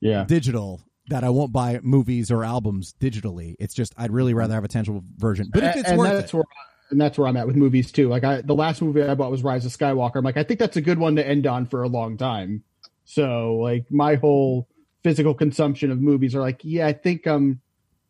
Yeah. 0.00 0.24
digital 0.24 0.82
that 1.08 1.24
I 1.24 1.30
won't 1.30 1.52
buy 1.52 1.80
movies 1.82 2.30
or 2.30 2.44
albums 2.44 2.94
digitally. 3.00 3.54
It's 3.58 3.74
just 3.74 3.94
I'd 3.96 4.10
really 4.10 4.34
rather 4.34 4.54
have 4.54 4.64
a 4.64 4.68
tangible 4.68 5.04
version. 5.16 5.50
But 5.52 5.64
if 5.64 5.76
it's 5.76 5.88
and 5.88 5.98
worth 5.98 6.10
that's 6.10 6.32
it, 6.32 6.36
where 6.36 6.44
and 6.90 7.00
that's 7.00 7.18
where 7.18 7.26
I'm 7.28 7.36
at 7.36 7.46
with 7.46 7.56
movies 7.56 7.90
too. 7.92 8.08
Like 8.08 8.24
I, 8.24 8.42
the 8.42 8.54
last 8.54 8.80
movie 8.82 9.02
I 9.02 9.14
bought 9.14 9.30
was 9.30 9.42
Rise 9.42 9.64
of 9.64 9.72
Skywalker. 9.72 10.16
I'm 10.16 10.24
like, 10.24 10.36
I 10.36 10.42
think 10.42 10.60
that's 10.60 10.76
a 10.76 10.80
good 10.80 10.98
one 10.98 11.16
to 11.16 11.26
end 11.26 11.46
on 11.46 11.66
for 11.66 11.82
a 11.82 11.88
long 11.88 12.16
time. 12.16 12.62
So 13.04 13.56
like 13.56 13.90
my 13.90 14.16
whole 14.16 14.68
physical 15.02 15.34
consumption 15.34 15.90
of 15.90 16.00
movies 16.00 16.34
are 16.34 16.40
like, 16.40 16.60
yeah, 16.62 16.86
I 16.86 16.92
think 16.92 17.26
I'm, 17.26 17.60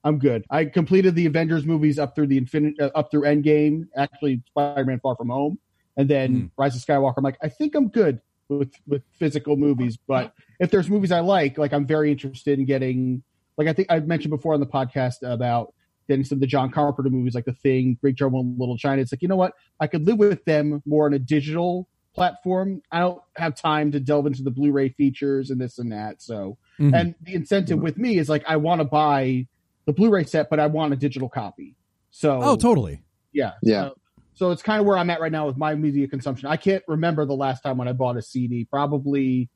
I'm 0.04 0.18
good. 0.18 0.44
I 0.50 0.66
completed 0.66 1.14
the 1.14 1.26
Avengers 1.26 1.64
movies 1.66 1.98
up 1.98 2.14
through 2.14 2.28
the 2.28 2.38
Infinite, 2.38 2.78
uh, 2.80 2.90
up 2.94 3.10
through 3.10 3.22
Endgame, 3.22 3.88
actually 3.96 4.42
Spider-Man 4.48 5.00
Far 5.00 5.16
From 5.16 5.28
Home, 5.28 5.58
and 5.96 6.08
then 6.08 6.34
Mm. 6.34 6.50
Rise 6.56 6.76
of 6.76 6.82
Skywalker. 6.82 7.14
I'm 7.16 7.24
like, 7.24 7.38
I 7.42 7.48
think 7.48 7.74
I'm 7.74 7.88
good 7.88 8.20
with 8.48 8.72
with 8.86 9.02
physical 9.18 9.56
movies. 9.56 9.98
But 10.06 10.32
if 10.60 10.70
there's 10.70 10.88
movies 10.88 11.12
I 11.12 11.20
like, 11.20 11.58
like 11.58 11.72
I'm 11.72 11.86
very 11.86 12.10
interested 12.12 12.58
in 12.58 12.64
getting. 12.64 13.22
Like 13.58 13.68
I 13.68 13.72
think 13.72 13.90
I 13.90 14.00
mentioned 14.00 14.30
before 14.30 14.52
on 14.52 14.60
the 14.60 14.66
podcast 14.66 15.22
about 15.22 15.72
getting 16.08 16.24
some 16.24 16.36
of 16.36 16.40
the 16.40 16.46
John 16.46 16.70
Carpenter 16.70 17.10
movies 17.10 17.34
like 17.34 17.46
The 17.46 17.54
Thing, 17.54 17.96
Great 18.00 18.16
Trouble 18.18 18.40
in 18.40 18.54
Little 18.58 18.76
China. 18.76 19.00
It's 19.00 19.12
like, 19.12 19.22
you 19.22 19.28
know 19.28 19.36
what? 19.36 19.54
I 19.80 19.86
could 19.86 20.06
live 20.06 20.18
with 20.18 20.44
them 20.44 20.82
more 20.84 21.06
on 21.06 21.14
a 21.14 21.18
digital 21.18 21.88
platform. 22.14 22.82
I 22.92 23.00
don't 23.00 23.20
have 23.36 23.54
time 23.56 23.90
to 23.92 23.98
delve 24.00 24.26
into 24.26 24.42
the 24.42 24.50
Blu-ray 24.50 24.90
features 24.90 25.50
and 25.50 25.60
this 25.60 25.78
and 25.78 25.90
that. 25.90 26.22
So, 26.22 26.58
Mhm. 26.78 26.94
and 26.94 27.14
the 27.22 27.34
incentive 27.34 27.80
with 27.80 27.96
me 27.98 28.18
is 28.18 28.28
like, 28.28 28.44
I 28.46 28.56
want 28.56 28.80
to 28.82 28.84
buy 28.84 29.48
the 29.86 29.92
Blu-ray 29.92 30.24
set, 30.24 30.48
but 30.48 30.60
I 30.60 30.66
want 30.66 30.92
a 30.92 30.96
digital 30.96 31.28
copy. 31.28 31.74
So, 32.10 32.38
oh, 32.42 32.56
totally. 32.56 33.02
yeah. 33.32 33.52
Yeah. 33.62 33.88
So, 33.88 33.94
so 34.36 34.50
it's 34.50 34.62
kind 34.62 34.80
of 34.80 34.86
where 34.86 34.96
I'm 34.96 35.10
at 35.10 35.20
right 35.20 35.32
now 35.32 35.46
with 35.46 35.56
my 35.56 35.74
media 35.74 36.06
consumption. 36.06 36.46
I 36.48 36.56
can't 36.56 36.84
remember 36.86 37.24
the 37.24 37.34
last 37.34 37.62
time 37.62 37.78
when 37.78 37.88
I 37.88 37.92
bought 37.92 38.16
a 38.16 38.22
CD. 38.22 38.64
Probably 38.64 39.48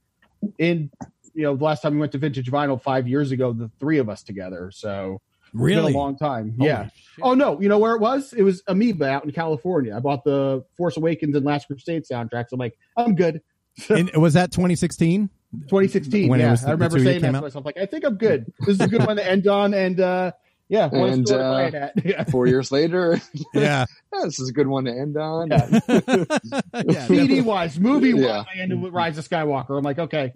in, 0.59 0.91
you 1.35 1.43
know, 1.43 1.55
the 1.55 1.64
last 1.64 1.83
time 1.83 1.95
we 1.95 2.01
went 2.01 2.12
to 2.12 2.18
Vintage 2.18 2.51
Vinyl 2.51 2.83
five 2.83 3.07
years 3.07 3.31
ago, 3.31 3.53
the 3.53 3.70
three 3.78 3.99
of 3.99 4.09
us 4.09 4.22
together. 4.22 4.70
So, 4.74 5.20
it's 5.43 5.53
been 5.53 5.61
Really? 5.61 5.93
a 5.93 5.97
long 5.97 6.16
time. 6.16 6.55
Holy 6.57 6.68
yeah. 6.68 6.85
shit. 6.85 6.93
Oh 7.22 7.35
no, 7.35 7.61
you 7.61 7.68
know 7.68 7.78
where 7.78 7.95
it 7.95 8.01
was? 8.01 8.33
It 8.33 8.43
was 8.43 8.62
Amoeba 8.66 9.09
out 9.09 9.24
in 9.24 9.33
California. 9.33 9.95
I 9.95 10.01
bought 10.01 10.24
the 10.24 10.64
Force 10.76 10.97
Awakens 10.97 11.37
and 11.37 11.45
Last 11.45 11.66
Crusade 11.66 12.05
soundtracks. 12.11 12.47
I'm 12.53 12.59
like, 12.59 12.78
I'm 12.97 13.14
good. 13.14 13.43
And 13.89 14.11
was 14.16 14.35
that 14.35 14.51
2016? 14.51 15.31
2016. 15.53 16.28
When 16.28 16.41
yeah, 16.41 16.57
I 16.66 16.72
remember 16.72 16.99
saying 16.99 17.22
that 17.22 17.33
to 17.33 17.41
myself. 17.41 17.64
Like, 17.64 17.78
I 17.78 17.87
think 17.87 18.05
I'm 18.05 18.16
good. 18.16 18.53
This 18.61 18.74
is 18.74 18.81
a 18.81 18.89
good 18.89 19.07
one 19.07 19.16
to 19.16 19.26
end 19.26 19.47
on, 19.47 19.72
and 19.74 19.99
uh, 20.01 20.33
yeah, 20.70 20.88
And, 20.90 21.26
store 21.28 21.38
to 21.38 21.70
buy 21.72 21.78
uh. 21.78 21.88
Yeah. 22.04 22.24
Four 22.24 22.46
years 22.46 22.72
later, 22.72 23.20
Yeah. 23.54 23.84
yeah, 24.12 24.20
this 24.24 24.38
is 24.40 24.48
a 24.48 24.52
good 24.52 24.66
one 24.68 24.84
to 24.84 24.90
end 24.92 25.16
on. 25.18 25.48
Yeah. 25.50 25.80
yeah. 26.88 27.06
CD 27.06 27.40
wise, 27.42 27.78
movie 27.78 28.14
wise, 28.14 28.22
Yeah. 28.24 28.44
I 28.54 28.58
ended 28.62 28.80
with 28.80 28.92
Rise 28.94 29.18
of 29.18 29.28
Skywalker. 29.28 29.76
I'm 29.76 29.84
like, 29.84 29.98
okay, 29.98 30.32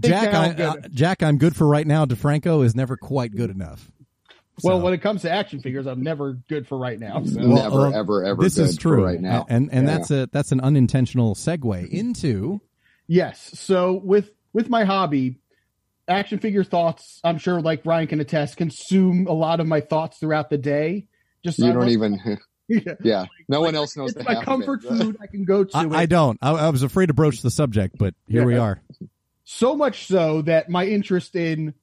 Jack, 0.00 0.34
I, 0.34 0.44
I'm 0.46 0.56
good. 0.56 0.66
uh, 0.66 0.88
Jack, 0.90 1.22
I'm 1.22 1.38
good 1.38 1.56
for 1.56 1.66
right 1.66 1.86
now. 1.86 2.04
DeFranco 2.04 2.64
is 2.64 2.74
never 2.74 2.96
quite 2.96 3.34
good 3.34 3.48
enough. 3.50 3.90
well, 4.62 4.78
So- 4.78 4.84
when 4.84 4.92
it 4.92 4.98
comes 5.02 5.22
to 5.22 5.30
action 5.30 5.60
figures, 5.60 5.86
I'm 5.86 6.02
never 6.02 6.34
good 6.48 6.66
for 6.66 6.76
right 6.76 6.98
now. 6.98 7.22
So. 7.24 7.38
Well, 7.38 7.48
never, 7.48 7.86
um, 7.86 7.94
ever, 7.94 8.24
ever. 8.24 8.42
this 8.42 8.56
good 8.56 8.68
is 8.68 8.76
true 8.76 8.96
for 8.98 9.02
right 9.04 9.20
now. 9.20 9.46
and 9.48 9.70
and 9.72 9.86
Yeah. 9.86 9.96
that's 9.98 10.10
a 10.10 10.28
that's 10.32 10.52
an 10.52 10.60
unintentional 10.60 11.34
segue 11.34 11.88
into 11.90 12.60
Yes. 13.08 13.50
So 13.58 13.92
with 14.02 14.30
with 14.52 14.68
my 14.68 14.84
hobby, 14.84 15.38
action 16.08 16.38
figure 16.38 16.64
thoughts, 16.64 17.20
I'm 17.24 17.38
sure 17.38 17.60
like 17.60 17.84
Ryan 17.84 18.06
can 18.06 18.20
attest, 18.20 18.56
consume 18.56 19.26
a 19.26 19.32
lot 19.32 19.60
of 19.60 19.66
my 19.66 19.80
thoughts 19.80 20.18
throughout 20.18 20.50
the 20.50 20.58
day. 20.58 21.06
Just 21.44 21.58
you 21.58 21.70
I 21.70 21.72
don't 21.72 21.88
even. 21.88 22.38
Yeah. 22.68 22.94
Yeah, 23.00 23.26
no 23.48 23.60
one 23.60 23.76
else 23.76 23.96
knows 23.96 24.10
It's 24.10 24.18
the 24.18 24.24
my 24.24 24.34
half 24.34 24.44
comfort 24.44 24.84
of 24.84 25.00
it. 25.00 25.04
food. 25.04 25.16
I 25.22 25.28
can 25.28 25.44
go 25.44 25.62
to 25.62 25.76
I, 25.76 25.84
it. 25.84 25.92
I 25.92 26.06
don't. 26.06 26.36
I, 26.42 26.50
I 26.50 26.70
was 26.70 26.82
afraid 26.82 27.06
to 27.06 27.14
broach 27.14 27.40
the 27.40 27.50
subject, 27.50 27.96
but 27.96 28.14
here 28.26 28.44
we 28.44 28.56
are. 28.56 28.80
so 29.44 29.76
much 29.76 30.06
so 30.08 30.42
that 30.42 30.68
my 30.68 30.84
interest 30.84 31.36
in 31.36 31.74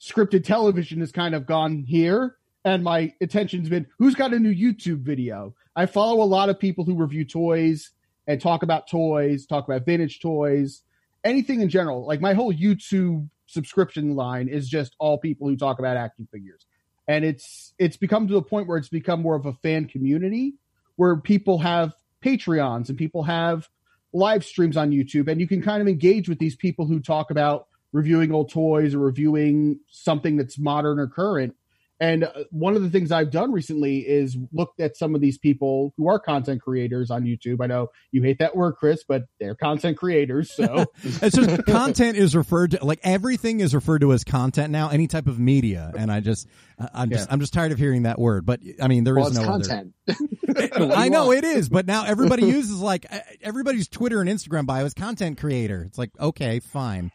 scripted 0.00 0.44
television 0.44 1.00
has 1.00 1.10
kind 1.10 1.34
of 1.34 1.46
gone 1.46 1.82
here, 1.82 2.36
and 2.64 2.84
my 2.84 3.12
attention's 3.20 3.68
been 3.68 3.88
who's 3.98 4.14
got 4.14 4.32
a 4.32 4.38
new 4.38 4.54
YouTube 4.54 5.00
video. 5.00 5.52
I 5.74 5.86
follow 5.86 6.22
a 6.22 6.26
lot 6.26 6.48
of 6.48 6.60
people 6.60 6.84
who 6.84 6.94
review 6.94 7.24
toys 7.24 7.90
and 8.28 8.40
talk 8.40 8.62
about 8.62 8.88
toys, 8.88 9.46
talk 9.46 9.66
about 9.66 9.84
vintage 9.84 10.20
toys, 10.20 10.82
anything 11.24 11.60
in 11.60 11.70
general. 11.70 12.06
Like 12.06 12.20
my 12.20 12.34
whole 12.34 12.54
YouTube 12.54 13.28
subscription 13.50 14.14
line 14.14 14.48
is 14.48 14.68
just 14.68 14.94
all 14.98 15.18
people 15.18 15.48
who 15.48 15.56
talk 15.56 15.78
about 15.78 15.96
action 15.96 16.28
figures. 16.30 16.66
And 17.08 17.24
it's 17.24 17.74
it's 17.78 17.96
become 17.96 18.28
to 18.28 18.34
the 18.34 18.42
point 18.42 18.68
where 18.68 18.78
it's 18.78 18.88
become 18.88 19.20
more 19.20 19.34
of 19.34 19.46
a 19.46 19.52
fan 19.54 19.86
community 19.86 20.54
where 20.96 21.16
people 21.16 21.58
have 21.58 21.92
Patreons 22.24 22.88
and 22.88 22.96
people 22.96 23.22
have 23.24 23.68
live 24.12 24.44
streams 24.44 24.76
on 24.76 24.90
YouTube 24.90 25.28
and 25.28 25.40
you 25.40 25.48
can 25.48 25.62
kind 25.62 25.80
of 25.80 25.88
engage 25.88 26.28
with 26.28 26.38
these 26.38 26.56
people 26.56 26.86
who 26.86 27.00
talk 27.00 27.30
about 27.30 27.66
reviewing 27.92 28.32
old 28.32 28.50
toys 28.50 28.94
or 28.94 28.98
reviewing 28.98 29.80
something 29.90 30.36
that's 30.36 30.58
modern 30.58 30.98
or 30.98 31.06
current 31.06 31.54
and 32.00 32.24
uh, 32.24 32.30
one 32.50 32.76
of 32.76 32.82
the 32.82 32.88
things 32.88 33.12
I've 33.12 33.30
done 33.30 33.52
recently 33.52 33.98
is 33.98 34.36
looked 34.52 34.80
at 34.80 34.96
some 34.96 35.14
of 35.14 35.20
these 35.20 35.36
people 35.36 35.92
who 35.98 36.08
are 36.08 36.18
content 36.18 36.62
creators 36.62 37.10
on 37.10 37.24
YouTube. 37.24 37.62
I 37.62 37.66
know 37.66 37.90
you 38.10 38.22
hate 38.22 38.38
that 38.38 38.56
word, 38.56 38.76
Chris, 38.76 39.04
but 39.06 39.24
they're 39.38 39.54
content 39.54 39.98
creators. 39.98 40.50
So 40.50 40.86
it's 41.02 41.36
just 41.36 41.66
content 41.66 42.16
is 42.16 42.34
referred 42.34 42.70
to 42.70 42.84
like 42.84 43.00
everything 43.02 43.60
is 43.60 43.74
referred 43.74 44.00
to 44.00 44.14
as 44.14 44.24
content 44.24 44.70
now. 44.70 44.88
Any 44.88 45.08
type 45.08 45.26
of 45.26 45.38
media, 45.38 45.92
and 45.96 46.10
I 46.10 46.20
just 46.20 46.48
I'm 46.94 47.10
just 47.10 47.28
yeah. 47.28 47.32
I'm 47.32 47.40
just 47.40 47.52
tired 47.52 47.72
of 47.72 47.78
hearing 47.78 48.04
that 48.04 48.18
word. 48.18 48.46
But 48.46 48.60
I 48.82 48.88
mean, 48.88 49.04
there 49.04 49.14
well, 49.14 49.26
is 49.26 49.38
no 49.38 49.44
content. 49.44 49.92
I 50.56 51.10
know 51.10 51.32
it 51.32 51.44
is, 51.44 51.68
but 51.68 51.86
now 51.86 52.04
everybody 52.06 52.46
uses 52.46 52.80
like 52.80 53.04
everybody's 53.42 53.88
Twitter 53.88 54.22
and 54.22 54.30
Instagram 54.30 54.64
bio 54.64 54.86
is 54.86 54.94
content 54.94 55.38
creator. 55.38 55.84
It's 55.86 55.98
like 55.98 56.10
okay, 56.18 56.60
fine. 56.60 57.12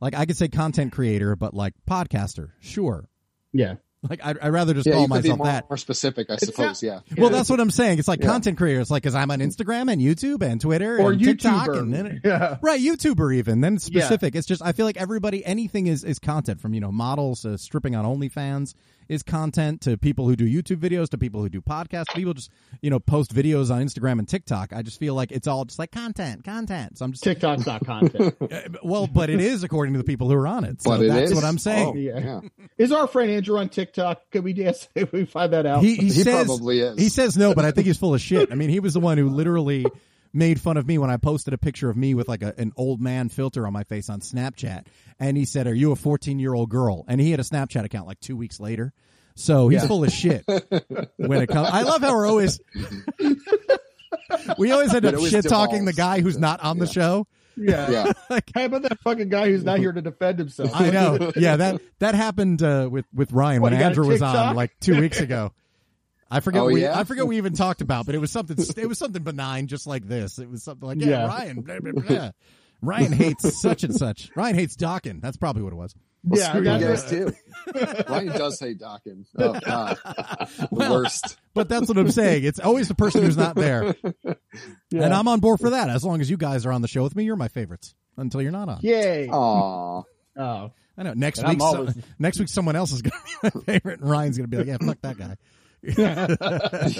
Like 0.00 0.14
I 0.14 0.24
could 0.24 0.38
say 0.38 0.48
content 0.48 0.92
creator, 0.92 1.36
but 1.36 1.52
like 1.52 1.74
podcaster, 1.86 2.52
sure. 2.60 3.08
Yeah. 3.52 3.74
Like 4.08 4.20
I'd, 4.24 4.38
I'd 4.38 4.48
rather 4.48 4.74
just 4.74 4.86
yeah, 4.86 4.94
call 4.94 5.06
myself 5.06 5.38
more, 5.38 5.46
that. 5.46 5.70
More 5.70 5.76
specific, 5.76 6.28
I 6.28 6.36
suppose. 6.36 6.82
Not, 6.82 6.82
yeah. 6.82 7.00
Well, 7.16 7.30
that's 7.30 7.48
what 7.48 7.60
I'm 7.60 7.70
saying. 7.70 8.00
It's 8.00 8.08
like 8.08 8.20
yeah. 8.20 8.26
content 8.26 8.58
creators, 8.58 8.90
like 8.90 9.04
because 9.04 9.14
I'm 9.14 9.30
on 9.30 9.38
Instagram 9.38 9.92
and 9.92 10.02
YouTube 10.02 10.42
and 10.42 10.60
Twitter 10.60 10.98
or 10.98 11.12
and 11.12 11.20
YouTuber. 11.20 11.26
TikTok 11.26 11.68
and 11.68 11.94
then, 11.94 12.20
yeah. 12.24 12.56
right 12.62 12.80
YouTuber 12.80 13.36
even. 13.36 13.60
Then 13.60 13.78
specific. 13.78 14.34
It's 14.34 14.46
just 14.46 14.60
I 14.60 14.72
feel 14.72 14.86
like 14.86 14.96
everybody 14.96 15.44
anything 15.44 15.86
is 15.86 16.02
is 16.02 16.18
content 16.18 16.60
from 16.60 16.74
you 16.74 16.80
know 16.80 16.90
models 16.90 17.42
to 17.42 17.56
stripping 17.58 17.94
on 17.94 18.04
OnlyFans 18.04 18.74
is 19.08 19.22
content 19.22 19.82
to 19.82 19.96
people 19.96 20.26
who 20.26 20.36
do 20.36 20.44
YouTube 20.44 20.78
videos 20.78 21.08
to 21.10 21.18
people 21.18 21.40
who 21.40 21.48
do 21.48 21.60
podcasts. 21.60 22.14
People 22.14 22.34
just 22.34 22.50
you 22.80 22.90
know 22.90 23.00
post 23.00 23.34
videos 23.34 23.70
on 23.74 23.82
Instagram 23.82 24.18
and 24.18 24.28
TikTok. 24.28 24.72
I 24.72 24.82
just 24.82 24.98
feel 24.98 25.14
like 25.14 25.32
it's 25.32 25.46
all 25.46 25.64
just 25.64 25.78
like 25.78 25.90
content, 25.90 26.44
content. 26.44 26.98
So 26.98 27.04
I'm 27.04 27.12
just 27.12 27.24
TikTok's 27.24 27.66
not 27.66 27.84
content. 27.86 28.36
Uh, 28.40 28.60
well, 28.82 29.06
but 29.06 29.30
it 29.30 29.40
is 29.40 29.62
according 29.62 29.94
to 29.94 29.98
the 29.98 30.04
people 30.04 30.28
who 30.28 30.34
are 30.34 30.46
on 30.46 30.64
it. 30.64 30.82
So 30.82 30.90
but 30.90 31.06
that's 31.06 31.30
is. 31.30 31.34
what 31.34 31.44
I'm 31.44 31.58
saying. 31.58 31.88
Oh, 31.88 31.94
yeah. 31.94 32.40
Is 32.78 32.92
our 32.92 33.06
friend 33.06 33.30
Andrew 33.30 33.58
on 33.58 33.68
TikTok? 33.68 34.22
Could 34.30 34.44
we 34.44 34.52
guess 34.62 34.88
if 34.94 35.12
we 35.12 35.24
find 35.24 35.52
that 35.52 35.66
out? 35.66 35.82
He, 35.82 35.96
he, 35.96 36.04
he 36.04 36.10
says, 36.10 36.46
probably 36.46 36.80
is. 36.80 36.98
He 36.98 37.08
says 37.08 37.36
no, 37.36 37.54
but 37.54 37.64
I 37.64 37.70
think 37.70 37.86
he's 37.86 37.98
full 37.98 38.14
of 38.14 38.20
shit. 38.20 38.52
I 38.52 38.54
mean, 38.54 38.70
he 38.70 38.80
was 38.80 38.94
the 38.94 39.00
one 39.00 39.18
who 39.18 39.28
literally 39.28 39.86
made 40.32 40.60
fun 40.60 40.76
of 40.76 40.86
me 40.86 40.98
when 40.98 41.10
I 41.10 41.16
posted 41.16 41.52
a 41.54 41.58
picture 41.58 41.90
of 41.90 41.96
me 41.96 42.14
with 42.14 42.28
like 42.28 42.42
a, 42.42 42.54
an 42.58 42.72
old 42.76 43.00
man 43.00 43.28
filter 43.28 43.66
on 43.66 43.72
my 43.72 43.84
face 43.84 44.08
on 44.08 44.20
Snapchat. 44.20 44.86
And 45.20 45.36
he 45.36 45.44
said, 45.44 45.66
Are 45.66 45.74
you 45.74 45.92
a 45.92 45.96
14 45.96 46.38
year 46.38 46.54
old 46.54 46.70
girl? 46.70 47.04
And 47.08 47.20
he 47.20 47.30
had 47.30 47.40
a 47.40 47.44
Snapchat 47.44 47.84
account 47.84 48.06
like 48.06 48.20
two 48.20 48.36
weeks 48.36 48.58
later. 48.60 48.92
So 49.34 49.68
he's 49.68 49.82
Yeah. 49.82 49.88
full 49.88 50.04
of 50.04 50.12
shit 50.12 50.44
when 51.16 51.42
it 51.42 51.48
comes. 51.48 51.68
I 51.72 51.82
love 51.82 52.02
how 52.02 52.14
we're 52.14 52.26
always, 52.26 52.60
we 54.58 54.70
always 54.72 54.94
end 54.94 55.06
up 55.06 55.18
shit 55.20 55.48
talking 55.48 55.84
the 55.84 55.92
guy 55.92 56.20
who's 56.20 56.38
not 56.38 56.60
on 56.60 56.78
the 56.78 56.86
show. 56.86 57.26
yeah. 57.56 57.90
Yeah. 57.90 58.12
Like, 58.30 58.50
How 58.54 58.64
about 58.64 58.82
that 58.82 58.98
fucking 59.00 59.28
guy 59.28 59.48
who's 59.48 59.64
not 59.64 59.78
here 59.78 59.92
to 59.92 60.00
defend 60.02 60.38
himself? 60.38 60.70
I 60.74 60.90
know. 60.90 61.32
Yeah, 61.36 61.56
that 61.56 61.80
that 61.98 62.14
happened 62.14 62.62
uh, 62.62 62.88
with 62.90 63.04
with 63.12 63.32
Ryan 63.32 63.60
What, 63.62 63.72
when 63.72 63.78
he 63.78 63.78
got 63.78 63.84
a 63.84 63.88
Andrew 63.88 64.06
was 64.08 64.22
on 64.22 64.56
like 64.56 64.72
two 64.80 64.98
weeks 65.00 65.20
ago. 65.20 65.52
I 66.32 66.40
forget. 66.40 66.60
Oh, 66.62 66.64
what 66.64 66.72
we, 66.74 66.82
yeah? 66.82 66.98
I 66.98 67.04
forget 67.04 67.26
we 67.26 67.36
even 67.36 67.52
talked 67.54 67.80
about, 67.82 68.06
but 68.06 68.14
it 68.14 68.18
was 68.18 68.30
something. 68.30 68.56
It 68.76 68.88
was 68.88 68.98
something 68.98 69.22
benign, 69.22 69.66
just 69.66 69.86
like 69.86 70.06
this. 70.08 70.38
It 70.38 70.48
was 70.50 70.62
something 70.62 70.86
like, 70.88 71.00
yeah, 71.00 71.06
Yeah. 71.08 71.26
Ryan. 71.26 71.60
Blah, 71.60 71.80
blah, 71.80 71.92
blah. 72.02 72.30
Ryan 72.80 73.12
hates 73.12 73.60
such 73.62 73.84
and 73.84 73.94
such. 73.94 74.30
Ryan 74.34 74.56
hates 74.56 74.74
Dokken. 74.76 75.20
That's 75.20 75.36
probably 75.36 75.62
what 75.62 75.72
it 75.72 75.76
was. 75.76 75.94
Well, 76.24 76.40
Yeah, 76.40 76.48
screw 76.48 76.60
you 76.60 76.64
that's- 76.78 77.02
guys 77.02 77.10
too. 77.10 78.04
Ryan 78.12 78.26
does 78.28 78.58
hate 78.60 78.78
Dokken. 78.80 79.24
Oh 79.38 79.60
God, 79.64 79.98
Well, 80.70 80.92
worst. 80.92 81.36
But 81.54 81.68
that's 81.68 81.88
what 81.88 81.98
I'm 81.98 82.10
saying. 82.10 82.44
It's 82.44 82.58
always 82.60 82.88
the 82.88 82.94
person 82.94 83.22
who's 83.22 83.36
not 83.36 83.54
there, 83.56 83.94
Yeah. 84.14 85.02
and 85.04 85.14
I'm 85.14 85.28
on 85.28 85.40
board 85.40 85.60
for 85.60 85.70
that. 85.70 85.90
As 85.90 86.04
long 86.04 86.20
as 86.20 86.28
you 86.30 86.36
guys 86.36 86.64
are 86.66 86.72
on 86.72 86.80
the 86.82 86.88
show 86.88 87.02
with 87.04 87.14
me, 87.14 87.24
you're 87.24 87.36
my 87.36 87.48
favorites. 87.48 87.94
Until 88.16 88.42
you're 88.42 88.52
not 88.52 88.68
on. 88.68 88.78
Yay. 88.82 89.28
Aw, 89.28 90.02
Oh. 90.38 90.70
I 90.98 91.02
know. 91.02 91.14
Next 91.14 91.38
And 91.38 91.48
I'm 91.48 91.54
week, 91.84 91.94
so- 91.94 92.00
next 92.18 92.38
week, 92.38 92.48
someone 92.48 92.76
else 92.76 92.92
is 92.92 93.00
going 93.02 93.12
to 93.12 93.50
be 93.50 93.58
my 93.58 93.64
favorite, 93.64 94.00
and 94.00 94.10
Ryan's 94.10 94.36
going 94.38 94.50
to 94.50 94.56
be 94.56 94.58
like, 94.58 94.66
"Yeah, 94.66 94.86
fuck 94.86 95.00
that 95.02 95.16
guy." 95.18 95.36
That's 95.82 96.98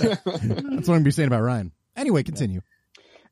what 0.88 0.90
I'm 0.90 1.02
be 1.02 1.10
saying 1.10 1.28
about 1.28 1.42
Ryan. 1.42 1.72
Anyway, 1.96 2.22
continue. 2.22 2.62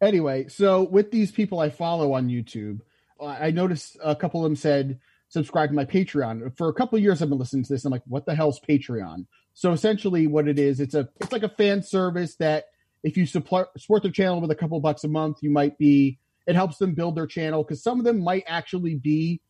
Anyway, 0.00 0.48
so 0.48 0.82
with 0.82 1.10
these 1.10 1.30
people 1.30 1.60
I 1.60 1.70
follow 1.70 2.12
on 2.14 2.28
YouTube, 2.28 2.80
I 3.20 3.50
noticed 3.50 3.98
a 4.02 4.16
couple 4.16 4.44
of 4.44 4.44
them 4.44 4.56
said 4.56 4.98
subscribe 5.28 5.70
to 5.70 5.74
my 5.74 5.84
Patreon. 5.84 6.56
For 6.56 6.68
a 6.68 6.74
couple 6.74 6.96
of 6.96 7.02
years, 7.02 7.22
I've 7.22 7.28
been 7.28 7.38
listening 7.38 7.64
to 7.64 7.72
this. 7.72 7.84
I'm 7.84 7.92
like, 7.92 8.02
what 8.06 8.26
the 8.26 8.34
hell's 8.34 8.60
Patreon? 8.60 9.26
So 9.54 9.72
essentially, 9.72 10.26
what 10.26 10.48
it 10.48 10.58
is, 10.58 10.80
it's 10.80 10.94
a 10.94 11.08
it's 11.20 11.32
like 11.32 11.42
a 11.42 11.48
fan 11.48 11.82
service 11.82 12.36
that 12.36 12.66
if 13.02 13.16
you 13.16 13.26
support 13.26 13.68
support 13.78 14.02
their 14.02 14.12
channel 14.12 14.40
with 14.40 14.50
a 14.50 14.54
couple 14.54 14.78
bucks 14.80 15.04
a 15.04 15.08
month, 15.08 15.38
you 15.42 15.50
might 15.50 15.78
be 15.78 16.18
it 16.46 16.54
helps 16.54 16.78
them 16.78 16.94
build 16.94 17.16
their 17.16 17.26
channel 17.26 17.62
because 17.62 17.82
some 17.82 17.98
of 17.98 18.04
them 18.04 18.20
might 18.20 18.44
actually 18.46 18.94
be 18.94 19.40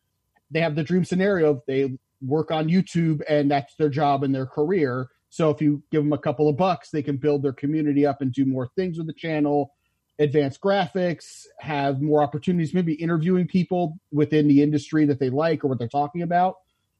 they 0.49 0.61
have 0.61 0.75
the 0.75 0.83
dream 0.83 1.05
scenario 1.05 1.61
they 1.65 1.97
work 2.21 2.51
on 2.51 2.67
YouTube 2.67 3.21
and 3.27 3.49
that's 3.49 3.73
their 3.75 3.89
job 3.89 4.23
and 4.23 4.33
their 4.35 4.45
career. 4.45 5.09
So 5.31 5.49
if 5.49 5.61
you 5.61 5.81
give 5.91 6.03
them 6.03 6.11
a 6.11 6.17
couple 6.17 6.49
of 6.49 6.57
bucks, 6.57 6.89
they 6.91 7.01
can 7.01 7.15
build 7.15 7.41
their 7.41 7.53
community 7.53 8.05
up 8.05 8.21
and 8.21 8.33
do 8.33 8.45
more 8.45 8.69
things 8.75 8.97
with 8.97 9.07
the 9.07 9.13
channel, 9.13 9.73
advanced 10.19 10.59
graphics, 10.59 11.45
have 11.57 12.01
more 12.01 12.21
opportunities, 12.21 12.73
maybe 12.73 12.93
interviewing 12.93 13.47
people 13.47 13.97
within 14.11 14.49
the 14.49 14.61
industry 14.61 15.05
that 15.05 15.19
they 15.19 15.29
like 15.29 15.63
or 15.63 15.69
what 15.69 15.79
they're 15.79 15.87
talking 15.87 16.21
about. 16.21 16.55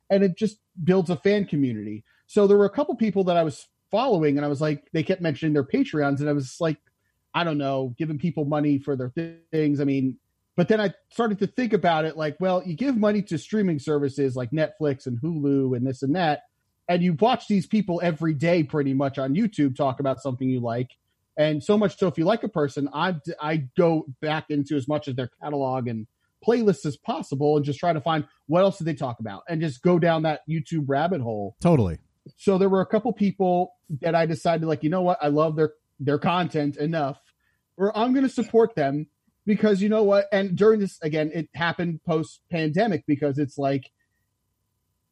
And 0.09 0.23
it 0.23 0.37
just 0.37 0.59
builds 0.81 1.09
a 1.09 1.17
fan 1.17 1.45
community. 1.45 2.05
So 2.27 2.47
there 2.47 2.57
were 2.57 2.65
a 2.65 2.69
couple 2.69 2.95
people 2.95 3.25
that 3.25 3.35
I 3.35 3.43
was 3.43 3.67
following 3.91 4.37
and 4.37 4.45
I 4.45 4.49
was 4.49 4.61
like, 4.61 4.87
they 4.93 5.03
kept 5.03 5.21
mentioning 5.21 5.51
their 5.51 5.65
Patreons 5.65 6.21
and 6.21 6.29
I 6.29 6.33
was 6.33 6.55
like, 6.61 6.77
I 7.33 7.43
don't 7.43 7.57
know, 7.57 7.93
giving 7.97 8.17
people 8.17 8.45
money 8.45 8.79
for 8.79 8.95
their 8.95 9.11
things. 9.51 9.81
I 9.81 9.83
mean, 9.83 10.17
but 10.55 10.69
then 10.69 10.79
I 10.79 10.93
started 11.09 11.39
to 11.39 11.47
think 11.47 11.73
about 11.73 12.05
it 12.05 12.15
like, 12.15 12.37
well, 12.39 12.63
you 12.65 12.75
give 12.75 12.95
money 12.95 13.21
to 13.23 13.37
streaming 13.37 13.79
services 13.79 14.37
like 14.37 14.51
Netflix 14.51 15.05
and 15.05 15.19
Hulu 15.21 15.75
and 15.75 15.85
this 15.85 16.01
and 16.01 16.15
that, 16.15 16.43
and 16.91 17.01
you 17.01 17.13
watch 17.13 17.47
these 17.47 17.65
people 17.65 18.01
every 18.03 18.33
day 18.33 18.63
pretty 18.63 18.93
much 18.93 19.17
on 19.17 19.33
YouTube 19.33 19.77
talk 19.77 20.01
about 20.01 20.21
something 20.21 20.49
you 20.49 20.59
like. 20.59 20.91
And 21.37 21.63
so 21.63 21.77
much 21.77 21.97
so, 21.97 22.07
if 22.07 22.17
you 22.17 22.25
like 22.25 22.43
a 22.43 22.49
person, 22.49 22.89
I 22.93 23.15
I 23.41 23.67
go 23.77 24.05
back 24.21 24.45
into 24.49 24.75
as 24.75 24.89
much 24.89 25.07
of 25.07 25.15
their 25.15 25.29
catalog 25.41 25.87
and 25.87 26.05
playlists 26.45 26.85
as 26.85 26.97
possible, 26.97 27.55
and 27.55 27.65
just 27.65 27.79
try 27.79 27.93
to 27.93 28.01
find 28.01 28.25
what 28.47 28.61
else 28.61 28.77
did 28.77 28.85
they 28.85 28.93
talk 28.93 29.21
about, 29.21 29.43
and 29.47 29.61
just 29.61 29.81
go 29.81 29.99
down 29.99 30.23
that 30.23 30.41
YouTube 30.49 30.83
rabbit 30.87 31.21
hole 31.21 31.55
Totally. 31.61 31.99
so 32.35 32.57
there 32.57 32.67
were 32.67 32.81
a 32.81 32.85
couple 32.85 33.13
people 33.13 33.73
that 34.01 34.13
I 34.13 34.25
decided 34.25 34.65
like, 34.67 34.83
you 34.83 34.89
know 34.89 35.03
what, 35.03 35.19
I 35.21 35.27
love 35.27 35.55
their 35.55 35.71
their 35.99 36.19
content 36.19 36.75
enough, 36.75 37.21
or 37.77 37.97
I'm 37.97 38.11
going 38.11 38.27
to 38.27 38.33
support 38.33 38.75
them 38.75 39.07
because 39.45 39.81
you 39.81 39.87
know 39.87 40.03
what. 40.03 40.25
And 40.33 40.57
during 40.57 40.81
this 40.81 40.99
again, 41.01 41.31
it 41.33 41.47
happened 41.55 42.01
post 42.03 42.41
pandemic 42.51 43.05
because 43.07 43.37
it's 43.37 43.57
like 43.57 43.89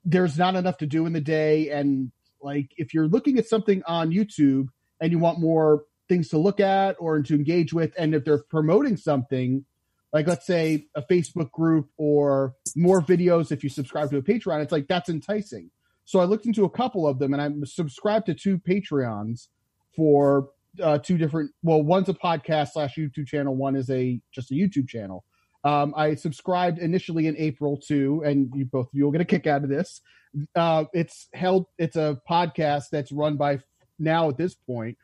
there's 0.10 0.38
not 0.38 0.56
enough 0.56 0.78
to 0.78 0.86
do 0.86 1.06
in 1.06 1.14
the 1.14 1.22
day, 1.22 1.70
and 1.70 2.12
like 2.42 2.72
if 2.78 2.94
you're 2.94 3.08
looking 3.08 3.38
at 3.38 3.48
something 3.48 3.84
on 3.86 4.12
YouTube 4.12 4.68
and 5.00 5.12
you 5.12 5.20
want 5.20 5.40
more 5.40 5.84
things 6.08 6.30
to 6.30 6.38
look 6.38 6.60
at 6.60 6.96
or 7.00 7.22
to 7.22 7.36
engage 7.36 7.74
with, 7.74 7.94
and 7.98 8.16
if 8.16 8.26
they're 8.26 8.44
promoting 8.50 8.98
something. 8.98 9.66
Like 10.12 10.26
let's 10.26 10.48
say 10.48 10.88
a 10.96 11.04
Facebook 11.04 11.52
group 11.52 11.90
or 11.98 12.56
more 12.76 13.00
videos 13.00 13.52
if 13.52 13.64
you 13.64 13.70
subscribe 13.70 14.10
to 14.10 14.18
a 14.18 14.24
Patreon, 14.24 14.64
it's 14.64 14.72
like 14.72 14.88
that's 14.88 15.08
enticing. 15.08 15.70
So 16.06 16.20
I 16.20 16.24
looked 16.24 16.48
into 16.48 16.66
a 16.66 16.70
couple 16.72 17.08
of 17.08 17.20
them, 17.20 17.34
and 17.34 17.42
I'm 17.42 17.64
subscribed 17.64 18.26
to 18.26 18.34
two 18.34 18.58
Patreons 18.58 19.50
for 19.96 20.50
uh, 20.82 20.98
two 20.98 21.20
different. 21.20 21.52
Well, 21.62 21.84
one's 21.84 22.10
a 22.10 22.16
podcast 22.16 22.70
slash 22.70 22.96
YouTube 22.96 23.28
channel. 23.28 23.56
One 23.56 23.76
is 23.76 23.92
a 23.92 24.20
just 24.32 24.50
a 24.50 24.56
YouTube 24.56 24.88
channel. 24.90 25.24
Um, 25.64 25.94
I 25.96 26.16
subscribed 26.16 26.80
initially 26.80 27.28
in 27.28 27.36
April 27.38 27.78
to, 27.88 28.24
and 28.26 28.52
you 28.56 28.66
both 28.66 28.88
you 28.94 29.04
will 29.04 29.12
get 29.12 29.22
a 29.22 29.26
kick 29.26 29.48
out 29.48 29.64
of 29.64 29.70
this. 29.70 30.02
Uh, 30.56 30.86
it's 30.94 31.28
held. 31.34 31.66
It's 31.78 31.96
a 31.96 32.22
podcast 32.30 32.86
that's 32.92 33.12
run 33.12 33.36
by 33.36 33.60
now 33.98 34.30
at 34.30 34.38
this 34.38 34.56
point 34.56 34.98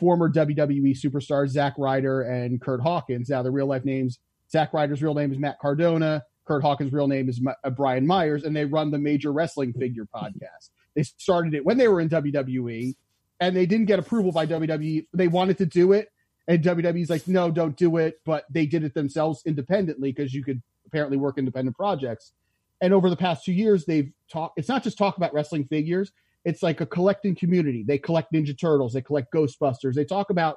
former 0.00 0.32
WWE 0.32 0.98
superstars 0.98 1.48
Zack 1.48 1.74
Ryder 1.76 2.22
and 2.22 2.60
Curt 2.60 2.80
Hawkins. 2.80 3.28
Now 3.28 3.42
the 3.42 3.50
real 3.50 3.66
life 3.66 3.84
names 3.84 4.18
Zack 4.50 4.72
Ryder's 4.72 5.02
real 5.02 5.14
name 5.14 5.30
is 5.30 5.38
Matt 5.38 5.60
Cardona. 5.60 6.24
Curt 6.46 6.62
Hawkins' 6.62 6.92
real 6.92 7.06
name 7.06 7.28
is 7.28 7.40
uh, 7.46 7.70
Brian 7.70 8.06
Myers, 8.06 8.42
and 8.42 8.56
they 8.56 8.64
run 8.64 8.90
the 8.90 8.98
Major 8.98 9.32
Wrestling 9.32 9.72
Figure 9.72 10.06
podcast. 10.12 10.70
They 10.96 11.04
started 11.04 11.54
it 11.54 11.64
when 11.64 11.78
they 11.78 11.86
were 11.86 12.00
in 12.00 12.08
WWE, 12.08 12.94
and 13.38 13.54
they 13.54 13.66
didn't 13.66 13.86
get 13.86 14.00
approval 14.00 14.32
by 14.32 14.46
WWE. 14.46 15.06
They 15.12 15.28
wanted 15.28 15.58
to 15.58 15.66
do 15.66 15.92
it, 15.92 16.08
and 16.50 16.64
WWE's 16.64 17.08
like, 17.08 17.28
no, 17.28 17.48
don't 17.48 17.76
do 17.76 17.96
it. 17.96 18.20
But 18.24 18.44
they 18.50 18.66
did 18.66 18.82
it 18.82 18.92
themselves 18.92 19.42
independently 19.46 20.10
because 20.10 20.34
you 20.34 20.42
could 20.42 20.60
apparently 20.84 21.16
work 21.16 21.38
independent 21.38 21.76
projects. 21.76 22.32
And 22.80 22.92
over 22.92 23.08
the 23.08 23.16
past 23.16 23.44
two 23.44 23.52
years, 23.52 23.84
they've 23.84 24.10
talked. 24.28 24.58
It's 24.58 24.68
not 24.68 24.82
just 24.82 24.98
talk 24.98 25.16
about 25.16 25.32
wrestling 25.32 25.66
figures. 25.66 26.10
It's 26.44 26.60
like 26.60 26.80
a 26.80 26.86
collecting 26.86 27.36
community. 27.36 27.84
They 27.86 27.98
collect 27.98 28.32
Ninja 28.32 28.58
Turtles. 28.58 28.94
They 28.94 29.00
collect 29.00 29.32
Ghostbusters. 29.32 29.94
They 29.94 30.04
talk 30.04 30.30
about 30.30 30.56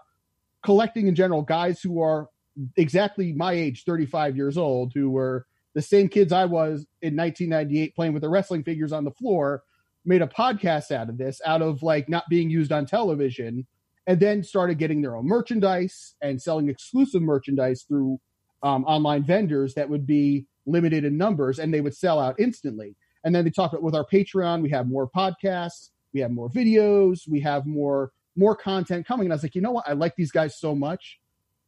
collecting 0.64 1.06
in 1.06 1.14
general. 1.14 1.44
Guys 1.44 1.80
who 1.80 2.02
are 2.02 2.28
exactly 2.76 3.32
my 3.32 3.54
age, 3.54 3.84
35 3.84 4.36
years 4.36 4.58
old, 4.58 4.94
who 4.96 5.12
were 5.12 5.46
the 5.76 5.82
same 5.84 6.10
kids 6.10 6.34
I 6.34 6.46
was 6.46 6.88
in 7.04 7.16
1998 7.16 7.96
playing 7.96 8.14
with 8.14 8.24
the 8.24 8.30
wrestling 8.30 8.64
figures 8.64 8.94
on 8.94 9.04
the 9.04 9.12
floor, 9.12 9.62
made 10.06 10.24
a 10.24 10.28
podcast 10.28 10.89
out 10.89 11.10
of 11.10 11.20
this, 11.20 11.39
out 11.46 11.62
of 11.62 11.84
like 11.84 12.10
not 12.10 12.24
being 12.30 12.50
used 12.50 12.72
on 12.72 12.88
television, 12.88 13.68
and 14.08 14.20
then 14.20 14.43
started 14.43 14.78
getting 14.78 15.01
their 15.01 15.16
own 15.16 15.28
merchandise 15.28 16.16
and 16.22 16.41
selling 16.41 16.70
exclusive 16.70 17.22
merchandise 17.22 17.84
through 17.88 18.20
um, 18.62 18.84
online 18.86 19.24
vendors 19.24 19.74
that 19.76 19.89
would 19.89 20.06
be 20.06 20.45
limited 20.66 21.04
in 21.04 21.18
numbers 21.18 21.60
and 21.60 21.74
they 21.74 21.82
would 21.82 21.95
sell 21.95 22.20
out 22.20 22.39
instantly. 22.39 22.95
And 23.24 23.34
then 23.34 23.45
they 23.45 23.51
talk 23.51 23.72
about 23.72 23.84
with 23.84 23.95
our 23.95 24.06
Patreon, 24.06 24.62
we 24.62 24.70
have 24.72 24.88
more 24.88 25.10
podcasts, 25.10 25.89
we 26.14 26.20
have 26.20 26.32
more 26.32 26.49
videos, 26.49 27.22
we 27.30 27.39
have 27.41 27.66
more 27.66 28.12
more 28.36 28.56
content 28.56 29.06
coming. 29.06 29.28
And 29.28 29.34
I 29.34 29.36
was 29.36 29.43
like, 29.43 29.56
you 29.56 29.62
know 29.62 29.72
what? 29.72 29.88
I 29.88 29.93
like 29.93 30.16
these 30.16 30.32
guys 30.32 30.60
so 30.60 30.74
much. 30.74 31.20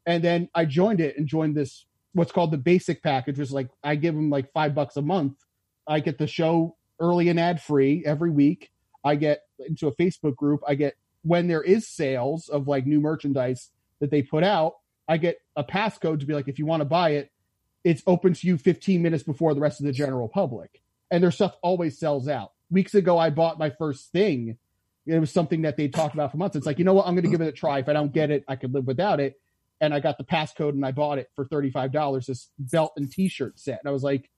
And 0.08 0.24
then 0.24 0.50
I 0.56 0.66
joined 0.66 1.00
it 1.00 1.18
and 1.18 1.28
joined 1.28 1.56
this 1.56 1.86
what's 2.14 2.32
called 2.32 2.52
the 2.52 2.58
basic 2.58 3.04
package, 3.04 3.38
which 3.38 3.48
is 3.48 3.54
like 3.54 3.70
I 3.84 3.96
give 3.96 4.16
them 4.16 4.30
like 4.30 4.52
five 4.54 4.74
bucks 4.74 4.98
a 4.98 5.02
month. 5.02 5.38
I 5.88 6.00
get 6.00 6.18
the 6.18 6.28
show 6.28 6.76
early 7.00 7.30
and 7.30 7.40
ad 7.40 7.62
free 7.62 8.04
every 8.06 8.32
week. 8.32 8.72
I 9.04 9.16
get 9.16 9.42
into 9.60 9.88
a 9.88 9.96
Facebook 9.96 10.36
group. 10.36 10.62
I 10.68 10.76
get 10.76 10.96
when 11.26 11.48
there 11.48 11.64
is 11.64 11.88
sales 11.88 12.50
of 12.50 12.68
like 12.68 12.86
new 12.86 13.02
merchandise 13.02 13.72
that 14.00 14.12
they 14.12 14.22
put 14.22 14.44
out, 14.44 14.74
I 15.08 15.18
get 15.18 15.40
a 15.56 15.64
passcode 15.64 16.20
to 16.20 16.26
be 16.26 16.34
like, 16.34 16.48
if 16.48 16.60
you 16.60 16.68
want 16.68 16.82
to 16.82 16.86
buy 16.86 17.12
it, 17.12 17.32
it's 17.84 18.04
open 18.06 18.34
to 18.34 18.48
you 18.48 18.58
15 18.58 19.02
minutes 19.02 19.24
before 19.24 19.56
the 19.56 19.60
rest 19.60 19.80
of 19.80 19.88
the 19.88 19.92
general 19.92 20.30
public. 20.30 20.82
And 21.10 21.24
their 21.24 21.32
stuff 21.32 21.56
always 21.64 21.98
sells 21.98 22.28
out. 22.28 22.52
Weeks 22.70 22.94
ago, 22.94 23.18
I 23.18 23.32
bought 23.32 23.58
my 23.58 23.72
first 23.72 24.12
thing. 24.12 24.58
It 25.08 25.18
was 25.18 25.32
something 25.32 25.64
that 25.64 25.78
they 25.78 25.88
talked 25.88 26.14
about 26.14 26.32
for 26.32 26.38
months. 26.38 26.56
It's 26.56 26.66
like, 26.68 26.78
you 26.78 26.86
know 26.86 26.94
what? 26.94 27.08
I'm 27.08 27.16
going 27.16 27.26
to 27.26 27.32
give 27.32 27.42
it 27.42 27.48
a 27.48 27.52
try. 27.52 27.80
If 27.80 27.90
I 27.90 27.94
don't 27.94 28.14
get 28.14 28.30
it, 28.30 28.44
I 28.48 28.56
could 28.56 28.74
live 28.74 28.86
without 28.86 29.20
it. 29.20 29.40
And 29.82 29.96
I 29.96 30.00
got 30.00 30.20
the 30.20 30.24
passcode 30.24 30.70
and 30.70 30.86
I 30.86 30.92
bought 30.92 31.18
it 31.18 31.30
for 31.36 31.46
$35, 31.46 32.26
this 32.28 32.50
belt 32.60 32.94
and 32.98 33.12
t 33.12 33.30
shirt 33.30 33.60
set. 33.60 33.80
And 33.80 33.90
I 33.90 33.92
was 33.92 34.04
like, 34.04 34.30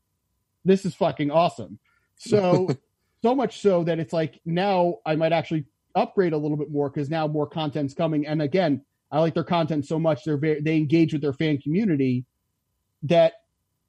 this 0.64 0.86
is 0.86 0.96
fucking 0.96 1.32
awesome. 1.32 1.80
So, 2.16 2.70
so 3.22 3.36
much 3.36 3.60
so 3.62 3.84
that 3.84 4.00
it's 4.00 4.14
like 4.14 4.40
now 4.46 5.00
I 5.06 5.16
might 5.16 5.34
actually 5.34 5.66
upgrade 5.98 6.34
a 6.34 6.38
little 6.38 6.58
bit 6.58 6.72
more 6.72 6.90
because 6.90 7.10
now 7.10 7.28
more 7.28 7.48
content's 7.48 7.94
coming. 7.94 8.26
And 8.26 8.42
again, 8.42 8.84
I 9.12 9.20
like 9.20 9.34
their 9.34 9.44
content 9.44 9.86
so 9.86 10.00
much. 10.00 10.24
They're 10.24 10.38
very, 10.38 10.62
they 10.62 10.78
engage 10.78 11.14
with 11.14 11.22
their 11.22 11.34
fan 11.34 11.58
community 11.58 12.26
that 13.04 13.34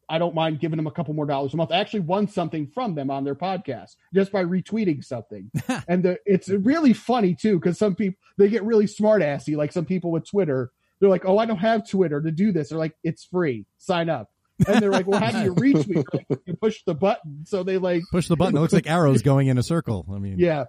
I 0.08 0.18
don't 0.18 0.34
mind 0.34 0.60
giving 0.60 0.76
them 0.76 0.86
a 0.86 0.90
couple 0.90 1.12
more 1.12 1.26
dollars 1.26 1.52
a 1.52 1.56
month. 1.56 1.70
I 1.70 1.78
actually 1.78 2.00
won 2.00 2.28
something 2.28 2.66
from 2.66 2.94
them 2.94 3.10
on 3.10 3.24
their 3.24 3.34
podcast 3.34 3.96
just 4.14 4.32
by 4.32 4.42
retweeting 4.42 5.04
something. 5.04 5.50
and 5.88 6.02
the, 6.02 6.18
it's 6.24 6.48
really 6.48 6.94
funny 6.94 7.34
too, 7.34 7.58
because 7.58 7.78
some 7.78 7.94
people, 7.94 8.18
they 8.38 8.48
get 8.48 8.64
really 8.64 8.86
smart 8.86 9.22
assy. 9.22 9.54
Like 9.54 9.72
some 9.72 9.84
people 9.84 10.10
with 10.10 10.28
Twitter, 10.28 10.70
they're 11.00 11.10
like, 11.10 11.26
oh, 11.26 11.38
I 11.38 11.46
don't 11.46 11.58
have 11.58 11.88
Twitter 11.88 12.22
to 12.22 12.30
do 12.30 12.52
this. 12.52 12.70
They're 12.70 12.78
like, 12.78 12.96
it's 13.04 13.24
free. 13.24 13.66
Sign 13.76 14.08
up. 14.08 14.30
And 14.66 14.80
they're 14.80 14.90
like, 14.90 15.06
well, 15.06 15.20
how 15.20 15.30
do 15.30 15.42
you 15.44 15.54
retweet? 15.54 16.04
Like, 16.12 16.40
you 16.46 16.56
push 16.56 16.82
the 16.84 16.94
button. 16.94 17.44
So 17.44 17.62
they 17.62 17.78
like 17.78 18.02
push 18.10 18.28
the 18.28 18.36
button. 18.36 18.56
It 18.56 18.60
looks 18.60 18.72
like 18.72 18.88
arrows 18.88 19.22
going 19.22 19.48
in 19.48 19.58
a 19.58 19.62
circle. 19.62 20.06
I 20.12 20.18
mean, 20.18 20.38
yeah. 20.38 20.64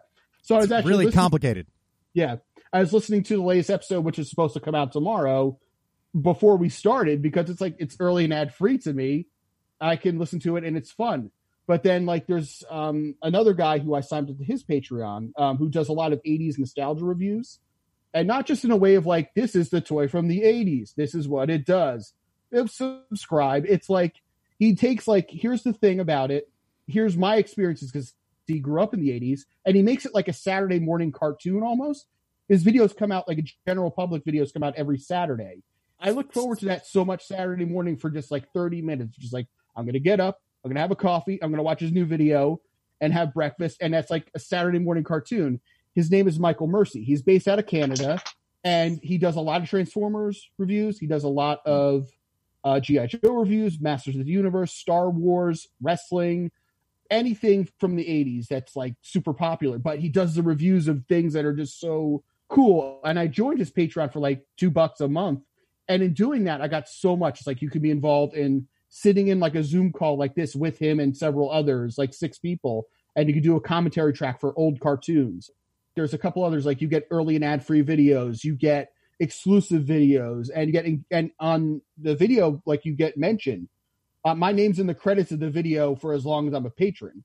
So 0.50 0.56
I 0.56 0.62
was 0.62 0.72
actually 0.72 0.90
really 0.90 1.06
listening- 1.06 1.22
complicated. 1.22 1.68
yeah. 2.14 2.38
I 2.74 2.80
was 2.80 2.92
listening 2.92 3.22
to 3.24 3.36
the 3.36 3.44
latest 3.44 3.70
episode, 3.70 4.04
which 4.04 4.18
is 4.18 4.32
supposed 4.32 4.56
to 4.56 4.60
come 4.60 4.74
out 4.74 4.92
tomorrow, 4.92 5.60
before 6.20 6.58
we 6.58 6.70
started 6.70 7.22
because 7.22 7.52
it's 7.52 7.62
like 7.62 7.76
it's 7.78 7.98
early 8.00 8.24
and 8.24 8.34
ad 8.34 8.54
free 8.56 8.80
to 8.80 8.92
me. 8.94 9.28
I 9.80 9.96
can 9.96 10.18
listen 10.18 10.40
to 10.40 10.58
it 10.58 10.64
and 10.64 10.76
it's 10.76 10.90
fun. 10.90 11.30
But 11.68 11.84
then 11.84 12.08
like 12.08 12.26
there's 12.26 12.64
um, 12.68 13.14
another 13.22 13.54
guy 13.54 13.78
who 13.78 13.94
I 13.94 14.02
signed 14.02 14.32
up 14.32 14.40
to 14.40 14.44
his 14.44 14.64
Patreon 14.64 15.34
um, 15.38 15.58
who 15.58 15.70
does 15.70 15.88
a 15.88 15.94
lot 15.94 16.14
of 16.14 16.22
80s 16.24 16.58
nostalgia 16.58 17.06
reviews. 17.06 17.60
And 18.12 18.28
not 18.28 18.48
just 18.48 18.66
in 18.66 18.72
a 18.72 18.78
way 18.78 18.96
of 18.96 19.06
like, 19.06 19.36
this 19.36 19.56
is 19.56 19.70
the 19.70 19.82
toy 19.82 20.08
from 20.08 20.28
the 20.28 20.42
80s. 20.42 20.96
This 20.96 21.14
is 21.14 21.28
what 21.28 21.52
it 21.52 21.64
does. 21.64 22.14
If 22.52 22.72
subscribe. 22.72 23.66
It's 23.68 23.88
like 23.88 24.16
he 24.58 24.74
takes 24.74 25.08
like, 25.08 25.30
here's 25.30 25.62
the 25.62 25.74
thing 25.74 26.00
about 26.00 26.32
it. 26.32 26.50
Here's 26.88 27.16
my 27.16 27.36
experiences 27.36 27.92
because 27.92 28.14
he 28.54 28.60
grew 28.60 28.82
up 28.82 28.94
in 28.94 29.02
the 29.02 29.10
80s 29.10 29.42
and 29.66 29.76
he 29.76 29.82
makes 29.82 30.06
it 30.06 30.14
like 30.14 30.28
a 30.28 30.34
Saturday 30.34 30.80
morning 30.80 31.12
cartoon 31.12 31.64
almost. 31.64 32.08
His 32.48 32.64
videos 32.64 32.96
come 32.96 33.12
out 33.12 33.28
like 33.28 33.38
a 33.38 33.44
general 33.68 33.92
public 33.92 34.26
videos 34.26 34.54
come 34.54 34.64
out 34.64 34.74
every 34.76 34.98
Saturday. 34.98 35.64
I 36.00 36.12
look 36.12 36.34
forward 36.34 36.60
to 36.60 36.66
that 36.66 36.88
so 36.88 37.04
much 37.06 37.26
Saturday 37.26 37.66
morning 37.66 37.98
for 37.98 38.10
just 38.10 38.32
like 38.32 38.52
30 38.54 38.82
minutes. 38.82 39.18
Just 39.18 39.34
like, 39.34 39.48
I'm 39.76 39.86
going 39.86 39.94
to 39.94 40.00
get 40.00 40.20
up, 40.20 40.42
I'm 40.64 40.70
going 40.70 40.76
to 40.76 40.82
have 40.82 40.92
a 40.92 40.96
coffee, 40.96 41.42
I'm 41.42 41.50
going 41.50 41.58
to 41.58 41.64
watch 41.64 41.80
his 41.80 41.92
new 41.92 42.06
video 42.06 42.62
and 43.02 43.14
have 43.14 43.34
breakfast. 43.34 43.78
And 43.82 43.94
that's 43.94 44.10
like 44.10 44.30
a 44.34 44.40
Saturday 44.40 44.80
morning 44.80 45.04
cartoon. 45.04 45.60
His 45.94 46.10
name 46.10 46.28
is 46.28 46.40
Michael 46.40 46.68
Mercy. 46.68 47.04
He's 47.04 47.22
based 47.22 47.48
out 47.48 47.60
of 47.60 47.68
Canada 47.68 48.22
and 48.64 49.00
he 49.02 49.18
does 49.18 49.36
a 49.36 49.42
lot 49.42 49.62
of 49.62 49.70
Transformers 49.70 50.50
reviews. 50.58 51.00
He 51.00 51.08
does 51.08 51.24
a 51.24 51.30
lot 51.30 51.60
of 51.66 52.08
uh, 52.64 52.80
G.I. 52.80 53.08
Joe 53.08 53.36
reviews, 53.36 53.80
Masters 53.80 54.16
of 54.16 54.26
the 54.26 54.32
Universe, 54.32 54.74
Star 54.74 55.10
Wars, 55.10 55.68
wrestling, 55.82 56.52
anything 57.10 57.68
from 57.80 57.96
the 57.96 58.06
80s 58.06 58.48
that's 58.48 58.76
like 58.76 58.96
super 59.02 59.34
popular. 59.34 59.78
But 59.78 60.00
he 60.00 60.10
does 60.10 60.36
the 60.36 60.44
reviews 60.44 60.88
of 60.88 61.06
things 61.08 61.34
that 61.34 61.46
are 61.46 61.54
just 61.56 61.80
so 61.80 62.24
cool. 62.50 63.02
And 63.04 63.20
I 63.20 63.28
joined 63.28 63.60
his 63.60 63.72
Patreon 63.72 64.12
for 64.12 64.20
like 64.20 64.44
two 64.58 64.72
bucks 64.72 65.02
a 65.02 65.08
month. 65.08 65.42
And 65.88 66.04
in 66.04 66.14
doing 66.14 66.44
that, 66.44 66.62
I 66.62 66.68
got 66.68 66.88
so 66.88 67.16
much. 67.16 67.40
It's 67.40 67.48
like 67.48 67.62
you 67.62 67.70
could 67.70 67.82
be 67.82 67.92
involved 67.92 68.36
in 68.36 68.68
sitting 68.90 69.28
in 69.28 69.40
like 69.40 69.56
a 69.56 69.64
Zoom 69.64 69.92
call 69.92 70.18
like 70.18 70.36
this 70.36 70.56
with 70.56 70.78
him 70.78 71.00
and 71.00 71.16
several 71.16 71.50
others, 71.50 71.98
like 71.98 72.14
six 72.14 72.38
people, 72.38 72.88
and 73.16 73.28
you 73.28 73.34
could 73.34 73.44
do 73.44 73.56
a 73.56 73.62
commentary 73.62 74.14
track 74.14 74.40
for 74.40 74.58
old 74.58 74.80
cartoons. 74.80 75.50
There's 75.96 76.14
a 76.14 76.18
couple 76.18 76.44
others 76.44 76.66
like 76.66 76.82
you 76.82 76.88
get 76.88 77.08
early 77.12 77.36
and 77.36 77.46
ad 77.46 77.66
free 77.66 77.84
videos, 77.84 78.44
you 78.44 78.56
get 78.56 78.92
exclusive 79.20 79.84
videos, 79.84 80.50
and 80.54 80.68
you 80.68 80.74
get 80.74 80.86
and 81.12 81.32
on 81.40 81.82
the 81.98 82.16
video 82.16 82.62
like 82.66 82.86
you 82.86 82.94
get 82.94 83.18
mentioned. 83.18 83.70
Uh, 84.26 84.36
my 84.36 84.52
name's 84.52 84.80
in 84.80 84.88
the 84.88 84.94
credits 84.96 85.32
of 85.32 85.40
the 85.40 85.50
video 85.50 85.96
for 85.96 86.14
as 86.14 86.26
long 86.26 86.48
as 86.48 86.54
I'm 86.54 86.66
a 86.66 86.70
patron, 86.70 87.24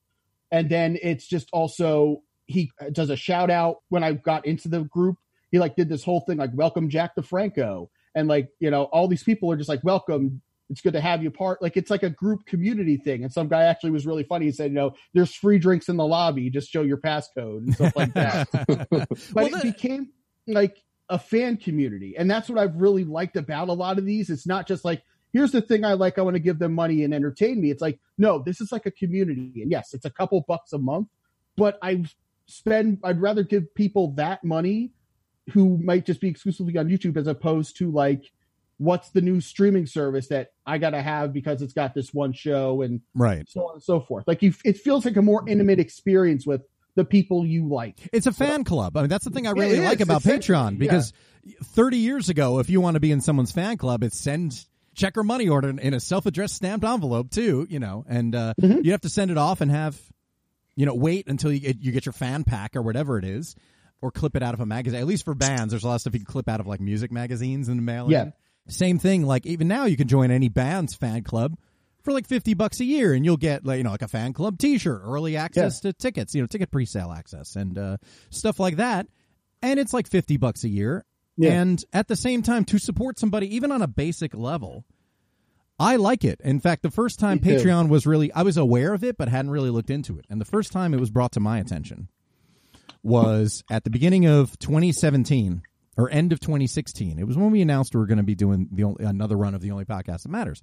and 0.51 0.69
then 0.69 0.99
it's 1.03 1.27
just 1.27 1.49
also 1.53 2.23
he 2.47 2.71
does 2.93 3.11
a 3.11 3.17
shout 3.17 3.51
out. 3.51 3.79
When 3.89 4.05
I 4.05 4.13
got 4.13 4.47
into 4.47 4.69
the 4.69 4.85
group. 4.85 5.17
He 5.51 5.61
like 5.61 5.77
did 5.77 5.89
this 5.89 6.03
whole 6.03 6.19
thing 6.19 6.37
like 6.37 6.51
welcome 6.53 6.89
Jack 6.89 7.15
DeFranco. 7.15 7.87
And 8.17 8.27
like 8.27 8.49
you 8.59 8.73
know 8.73 8.85
all 8.85 9.07
these 9.07 9.23
people 9.23 9.53
are 9.53 9.57
just 9.57 9.69
like 9.69 9.85
welcome. 9.85 10.43
It's 10.69 10.81
good 10.81 10.95
to 10.95 11.01
have 11.01 11.23
you 11.23 11.31
part 11.31 11.63
like 11.63 11.77
it's 11.77 11.91
like 11.91 12.03
a 12.03 12.11
group 12.11 12.45
community 12.45 12.97
thing. 12.97 13.23
And 13.23 13.33
some 13.33 13.47
guy 13.47 13.63
actually 13.63 13.93
was 13.93 14.05
really 14.05 14.25
funny. 14.25 14.47
He 14.47 14.51
said 14.51 14.73
you 14.73 14.75
know 14.75 14.95
there's 15.13 15.33
free 15.33 15.61
drinks 15.61 15.89
in 15.89 15.97
the 15.97 16.05
lobby. 16.05 16.51
Just 16.51 16.71
show 16.71 16.83
your 16.83 16.97
passcode 16.97 17.59
and 17.59 17.75
stuff 17.75 17.95
like 17.95 18.15
that. 18.15 18.49
But 18.91 19.09
Well, 19.33 19.47
it 19.47 19.63
became 19.63 20.09
like 20.49 20.83
a 21.09 21.21
fan 21.21 21.57
community. 21.57 22.17
And 22.19 22.29
that's 22.29 22.49
what 22.49 22.59
i've 22.59 22.75
really 22.75 23.05
liked 23.05 23.37
about 23.37 23.69
a 23.69 23.75
lot 23.75 23.99
of 23.99 24.05
these. 24.05 24.31
It's 24.31 24.49
not 24.49 24.67
just 24.67 24.85
like 24.85 25.05
here's 25.35 25.53
the 25.53 25.61
thing 25.61 25.85
i 25.85 25.93
like 25.93 26.19
i 26.19 26.23
want 26.23 26.35
to 26.35 26.41
give 26.41 26.59
them 26.59 26.73
money 26.73 27.05
and 27.05 27.13
entertain 27.13 27.61
me 27.61 27.71
it's 27.71 27.83
like 27.83 27.99
no 28.17 28.39
this 28.39 28.61
is 28.63 28.73
like 28.73 28.87
a 28.87 28.91
community 28.91 29.53
and 29.61 29.71
yes 29.71 29.93
it's 29.93 30.07
a 30.07 30.11
couple 30.11 30.43
bucks 30.49 30.73
a 30.73 30.79
month 30.79 31.09
but 31.57 31.79
i 31.83 32.03
spend 32.47 32.99
i'd 33.05 33.21
rather 33.21 33.43
give 33.43 33.75
people 33.75 34.13
that 34.13 34.43
money 34.43 34.91
who 35.53 35.77
might 35.77 36.07
just 36.07 36.23
be 36.23 36.29
exclusively 36.29 36.75
on 36.79 36.89
YouTube 36.89 37.19
as 37.19 37.27
opposed 37.27 37.77
to 37.77 37.91
like 37.91 38.33
what's 38.79 39.11
the 39.11 39.21
new 39.21 39.43
streaming 39.43 39.85
service 39.87 40.29
that 40.29 40.53
I 40.67 40.79
got 40.79 40.91
to 40.91 41.03
have 41.03 41.35
because 41.35 41.61
it's 41.61 41.75
got 41.75 41.93
this 41.95 42.15
one 42.15 42.33
show 42.33 42.81
and 42.81 43.03
Right. 43.15 43.47
so 43.49 43.69
on 43.69 43.75
and 43.75 43.83
so 43.83 44.01
forth. 44.01 44.25
Like 44.27 44.41
you, 44.41 44.55
it 44.65 44.79
feels 44.79 45.05
like 45.05 45.17
a 45.19 45.23
more 45.23 45.47
intimate 45.47 45.79
experience 45.79 46.47
with 46.47 46.63
the 46.95 47.05
people 47.05 47.45
you 47.45 47.69
like. 47.69 47.99
It's 48.11 48.27
a 48.27 48.33
fan 48.33 48.65
club. 48.65 48.97
I 48.97 49.01
mean, 49.03 49.11
that's 49.11 49.25
the 49.27 49.31
thing 49.31 49.47
I 49.47 49.51
really 49.51 49.81
like 49.81 50.01
about 50.01 50.23
essentially, 50.23 50.57
Patreon 50.57 50.79
because 50.79 51.13
30 51.63 51.99
years 51.99 52.31
ago, 52.31 52.59
if 52.59 52.71
you 52.71 52.81
want 52.81 52.95
to 52.95 53.01
be 53.01 53.13
in 53.13 53.21
someone's 53.21 53.53
fan 53.53 53.77
club, 53.77 54.03
it's 54.03 54.19
send 54.19 54.65
check 54.95 55.17
or 55.19 55.25
money 55.25 55.49
order 55.49 55.69
in 55.69 55.95
a 55.95 56.01
self-addressed 56.01 56.55
stamped 56.55 56.85
envelope 56.85 57.31
too, 57.31 57.67
you 57.71 57.79
know, 57.79 58.05
and 58.09 58.35
uh, 58.35 58.55
Mm-hmm. 58.61 58.81
you 58.85 58.93
have 58.93 59.01
to 59.03 59.09
send 59.09 59.31
it 59.31 59.39
off 59.39 59.61
and 59.61 59.71
have, 59.71 60.01
you 60.77 60.87
know, 60.87 60.95
wait 60.95 61.29
until 61.29 61.53
you 61.53 61.61
get, 61.61 61.81
you 61.81 61.93
get 61.93 62.07
your 62.07 62.13
fan 62.13 62.45
pack 62.45 62.77
or 62.77 62.83
whatever 62.83 63.19
it 63.19 63.25
is, 63.25 63.55
or 64.01 64.11
clip 64.11 64.37
it 64.37 64.43
out 64.43 64.55
of 64.55 64.61
a 64.61 64.67
magazine. 64.67 65.01
At 65.01 65.07
least 65.07 65.25
for 65.25 65.35
bands, 65.35 65.73
there's 65.73 65.85
a 65.85 65.89
lot 65.89 65.95
of 65.97 66.01
stuff 66.03 66.15
you 66.15 66.21
can 66.21 66.27
clip 66.27 66.49
out 66.49 66.61
of 66.61 66.67
like 66.67 66.81
music 66.81 67.11
magazines 67.13 67.69
and 67.69 67.85
mail. 67.87 68.11
Yeah. 68.11 68.31
Same 68.69 68.99
thing. 68.99 69.25
Like 69.27 69.47
even 69.47 69.69
now, 69.69 69.85
you 69.85 69.97
can 69.97 70.09
join 70.09 70.31
any 70.31 70.49
band's 70.49 70.95
fan 70.95 71.23
club 71.23 71.57
for 72.03 72.13
like 72.13 72.27
50 72.27 72.55
bucks 72.55 72.81
a 72.81 72.85
year 72.85 73.15
and 73.15 73.25
you'll 73.25 73.37
get 73.37 73.65
like, 73.65 73.79
you 73.79 73.85
know, 73.85 73.91
like 73.93 74.03
a 74.03 74.09
fan 74.09 74.33
club 74.33 74.59
t-shirt, 74.59 75.01
early 75.05 75.37
access 75.37 75.81
to 75.81 75.93
tickets, 75.93 76.35
you 76.35 76.41
know, 76.43 76.47
ticket 76.47 76.71
pre-sale 76.71 77.13
access 77.13 77.57
and, 77.57 77.79
uh, 77.79 77.97
stuff 78.31 78.59
like 78.61 78.77
that. 78.77 79.07
And 79.63 79.81
it's 79.81 79.93
like 79.95 80.07
50 80.07 80.37
bucks 80.37 80.65
a 80.65 80.69
year. 80.69 81.05
Yeah. 81.37 81.53
And 81.61 81.85
at 81.93 82.09
the 82.09 82.17
same 82.17 82.43
time, 82.43 82.65
to 82.67 82.79
support 82.79 83.19
somebody, 83.19 83.55
even 83.57 83.73
on 83.73 83.83
a 83.83 83.89
basic 83.89 84.35
level, 84.35 84.85
I 85.79 85.97
like 85.97 86.25
it. 86.25 86.41
In 86.45 86.61
fact, 86.61 86.83
the 86.83 86.91
first 86.91 87.19
time 87.19 87.41
Me 87.43 87.57
too. 87.57 87.65
Patreon 87.65 87.89
was 87.89 88.07
really, 88.07 88.33
I 88.33 88.43
was 88.43 88.57
aware 88.57 88.95
of 88.95 89.03
it, 89.03 89.17
but 89.17 89.29
hadn't 89.29 89.51
really 89.51 89.71
looked 89.71 89.91
into 89.91 90.19
it. 90.19 90.27
And 90.31 90.41
the 90.41 90.45
first 90.45 90.73
time 90.73 90.95
it 90.95 91.01
was 91.01 91.11
brought 91.11 91.33
to 91.33 91.41
my 91.41 91.59
attention 91.59 92.09
was 93.03 93.65
at 93.71 93.85
the 93.85 93.91
beginning 93.91 94.27
of 94.27 94.59
2017 94.59 95.63
or 95.97 96.11
end 96.11 96.33
of 96.33 96.41
2016. 96.41 97.19
It 97.19 97.27
was 97.27 97.37
when 97.37 97.51
we 97.51 97.61
announced 97.61 97.95
we 97.95 98.01
were 98.01 98.07
going 98.07 98.19
to 98.19 98.25
be 98.25 98.35
doing 98.35 98.69
the 98.73 98.85
only, 98.85 99.05
another 99.05 99.37
run 99.37 99.55
of 99.55 99.61
the 99.61 99.71
only 99.73 99.85
podcast 99.85 100.23
that 100.23 100.31
matters. 100.31 100.61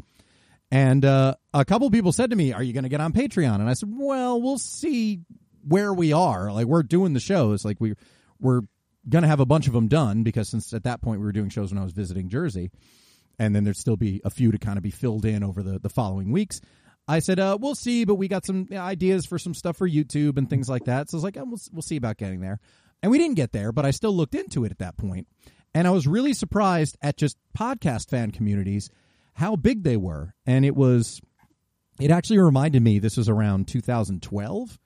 And 0.72 1.04
uh, 1.04 1.36
a 1.54 1.66
couple 1.66 1.90
people 1.92 2.14
said 2.14 2.30
to 2.30 2.36
me, 2.36 2.54
"Are 2.54 2.64
you 2.64 2.72
going 2.72 2.84
to 2.84 2.90
get 2.90 3.02
on 3.02 3.12
Patreon?" 3.12 3.56
And 3.56 3.70
I 3.70 3.74
said, 3.74 3.90
"Well, 3.92 4.42
we'll 4.42 4.58
see 4.58 5.20
where 5.68 5.94
we 5.94 6.14
are. 6.14 6.52
Like 6.52 6.66
we're 6.66 6.84
doing 6.84 7.12
the 7.12 7.20
shows. 7.20 7.66
Like 7.66 7.78
we 7.82 7.94
we're 8.40 8.62
going 9.08 9.24
to 9.24 9.28
have 9.28 9.40
a 9.40 9.46
bunch 9.46 9.68
of 9.68 9.74
them 9.74 9.88
done 9.88 10.24
because 10.24 10.50
since 10.50 10.74
at 10.74 10.84
that 10.84 11.02
point 11.02 11.20
we 11.20 11.26
were 11.26 11.32
doing 11.32 11.50
shows 11.50 11.72
when 11.72 11.80
I 11.80 11.84
was 11.84 11.94
visiting 11.94 12.30
Jersey, 12.30 12.72
and 13.40 13.56
then 13.56 13.64
there'd 13.64 13.78
still 13.78 13.98
be 13.98 14.22
a 14.24 14.30
few 14.30 14.52
to 14.52 14.58
kind 14.58 14.78
of 14.78 14.84
be 14.84 14.92
filled 14.92 15.26
in 15.26 15.44
over 15.44 15.64
the 15.64 15.80
the 15.80 15.90
following 15.90 16.32
weeks." 16.32 16.62
I 17.08 17.20
said, 17.20 17.40
uh, 17.40 17.58
"We'll 17.60 17.76
see, 17.76 18.06
but 18.06 18.16
we 18.16 18.28
got 18.28 18.46
some 18.46 18.68
ideas 18.72 19.26
for 19.26 19.40
some 19.40 19.54
stuff 19.54 19.78
for 19.78 19.90
YouTube 19.90 20.38
and 20.38 20.50
things 20.50 20.70
like 20.70 20.86
that." 20.86 21.10
So 21.10 21.16
I 21.16 21.18
was 21.18 21.24
like, 21.24 21.38
oh, 21.38 21.46
"We'll 21.46 21.62
we'll 21.72 21.82
see 21.82 21.98
about 21.98 22.18
getting 22.18 22.42
there." 22.42 22.60
And 23.02 23.12
we 23.12 23.18
didn't 23.18 23.36
get 23.36 23.52
there, 23.52 23.72
but 23.72 23.86
I 23.86 23.92
still 23.92 24.16
looked 24.16 24.36
into 24.36 24.64
it 24.64 24.72
at 24.72 24.80
that 24.80 24.98
point. 24.98 25.28
And 25.74 25.88
I 25.88 25.92
was 25.92 26.08
really 26.08 26.34
surprised 26.34 26.98
at 27.02 27.18
just 27.18 27.38
podcast 27.58 28.10
fan 28.10 28.32
communities 28.32 28.90
how 29.34 29.56
big 29.56 29.84
they 29.84 29.98
were. 29.98 30.34
And 30.46 30.66
it 30.66 30.76
was 30.76 31.22
it 32.00 32.12
actually 32.12 32.40
reminded 32.40 32.82
me 32.82 33.00
this 33.00 33.18
was 33.18 33.30
around 33.30 33.68
2012 33.68 34.80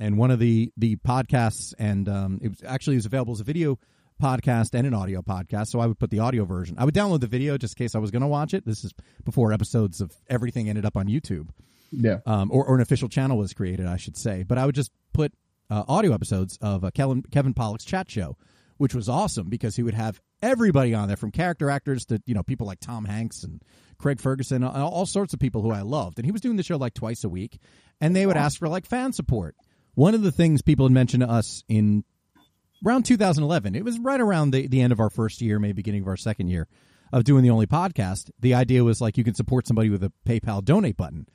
and 0.00 0.16
one 0.18 0.30
of 0.30 0.38
the 0.38 0.72
the 0.76 0.96
podcasts 0.96 1.74
and 1.78 2.08
um, 2.08 2.38
it 2.42 2.48
was 2.48 2.62
actually 2.66 2.94
it 2.96 2.98
was 2.98 3.06
available 3.06 3.32
as 3.32 3.40
a 3.40 3.44
video 3.44 3.78
podcast 4.20 4.74
and 4.74 4.86
an 4.86 4.94
audio 4.94 5.22
podcast 5.22 5.68
so 5.68 5.78
i 5.78 5.86
would 5.86 5.98
put 5.98 6.10
the 6.10 6.18
audio 6.18 6.44
version 6.44 6.74
i 6.78 6.84
would 6.84 6.94
download 6.94 7.20
the 7.20 7.26
video 7.28 7.56
just 7.56 7.78
in 7.78 7.84
case 7.84 7.94
i 7.94 7.98
was 7.98 8.10
going 8.10 8.20
to 8.22 8.26
watch 8.28 8.52
it 8.52 8.66
this 8.66 8.82
is 8.84 8.92
before 9.24 9.52
episodes 9.52 10.00
of 10.00 10.12
everything 10.28 10.68
ended 10.68 10.84
up 10.84 10.96
on 10.96 11.06
youtube 11.06 11.48
Yeah. 11.92 12.18
um, 12.26 12.50
or, 12.52 12.64
or 12.66 12.74
an 12.74 12.80
official 12.80 13.08
channel 13.08 13.38
was 13.38 13.52
created, 13.54 13.86
I 13.86 13.96
should 13.96 14.16
say. 14.16 14.42
But 14.42 14.58
I 14.58 14.66
would 14.66 14.74
just 14.74 14.90
put 15.14 15.32
uh, 15.70 15.84
audio 15.88 16.12
episodes 16.12 16.58
of 16.60 16.84
uh, 16.84 16.90
Kevin, 16.90 17.22
Kevin 17.30 17.54
Pollak's 17.54 17.84
chat 17.84 18.10
show, 18.10 18.36
which 18.76 18.94
was 18.94 19.08
awesome 19.08 19.48
because 19.48 19.76
he 19.76 19.82
would 19.82 19.94
have 19.94 20.20
everybody 20.42 20.94
on 20.94 21.08
there 21.08 21.16
from 21.16 21.30
character 21.30 21.70
actors 21.70 22.04
to 22.06 22.20
you 22.26 22.34
know 22.34 22.42
people 22.42 22.66
like 22.66 22.80
Tom 22.80 23.04
Hanks 23.06 23.42
and 23.44 23.62
Craig 23.98 24.20
Ferguson, 24.20 24.62
all, 24.64 24.90
all 24.90 25.06
sorts 25.06 25.32
of 25.32 25.40
people 25.40 25.62
who 25.62 25.70
I 25.70 25.80
loved. 25.82 26.18
And 26.18 26.26
he 26.26 26.32
was 26.32 26.40
doing 26.42 26.56
the 26.56 26.62
show 26.62 26.76
like 26.76 26.92
twice 26.94 27.24
a 27.24 27.28
week, 27.28 27.58
and 28.00 28.14
they 28.16 28.26
would 28.26 28.36
ask 28.36 28.58
for 28.58 28.68
like 28.68 28.84
fan 28.86 29.12
support. 29.12 29.54
One 29.98 30.14
of 30.14 30.22
the 30.22 30.30
things 30.30 30.62
people 30.62 30.86
had 30.86 30.92
mentioned 30.92 31.24
to 31.24 31.28
us 31.28 31.64
in 31.68 32.04
around 32.86 33.02
2011, 33.02 33.74
it 33.74 33.84
was 33.84 33.98
right 33.98 34.20
around 34.20 34.52
the, 34.52 34.68
the 34.68 34.80
end 34.80 34.92
of 34.92 35.00
our 35.00 35.10
first 35.10 35.40
year, 35.40 35.58
maybe 35.58 35.72
beginning 35.72 36.02
of 36.02 36.06
our 36.06 36.16
second 36.16 36.46
year 36.46 36.68
of 37.12 37.24
doing 37.24 37.42
the 37.42 37.50
only 37.50 37.66
podcast. 37.66 38.30
The 38.38 38.54
idea 38.54 38.84
was 38.84 39.00
like 39.00 39.18
you 39.18 39.24
can 39.24 39.34
support 39.34 39.66
somebody 39.66 39.90
with 39.90 40.04
a 40.04 40.12
PayPal 40.24 40.64
donate 40.64 40.96
button. 40.96 41.26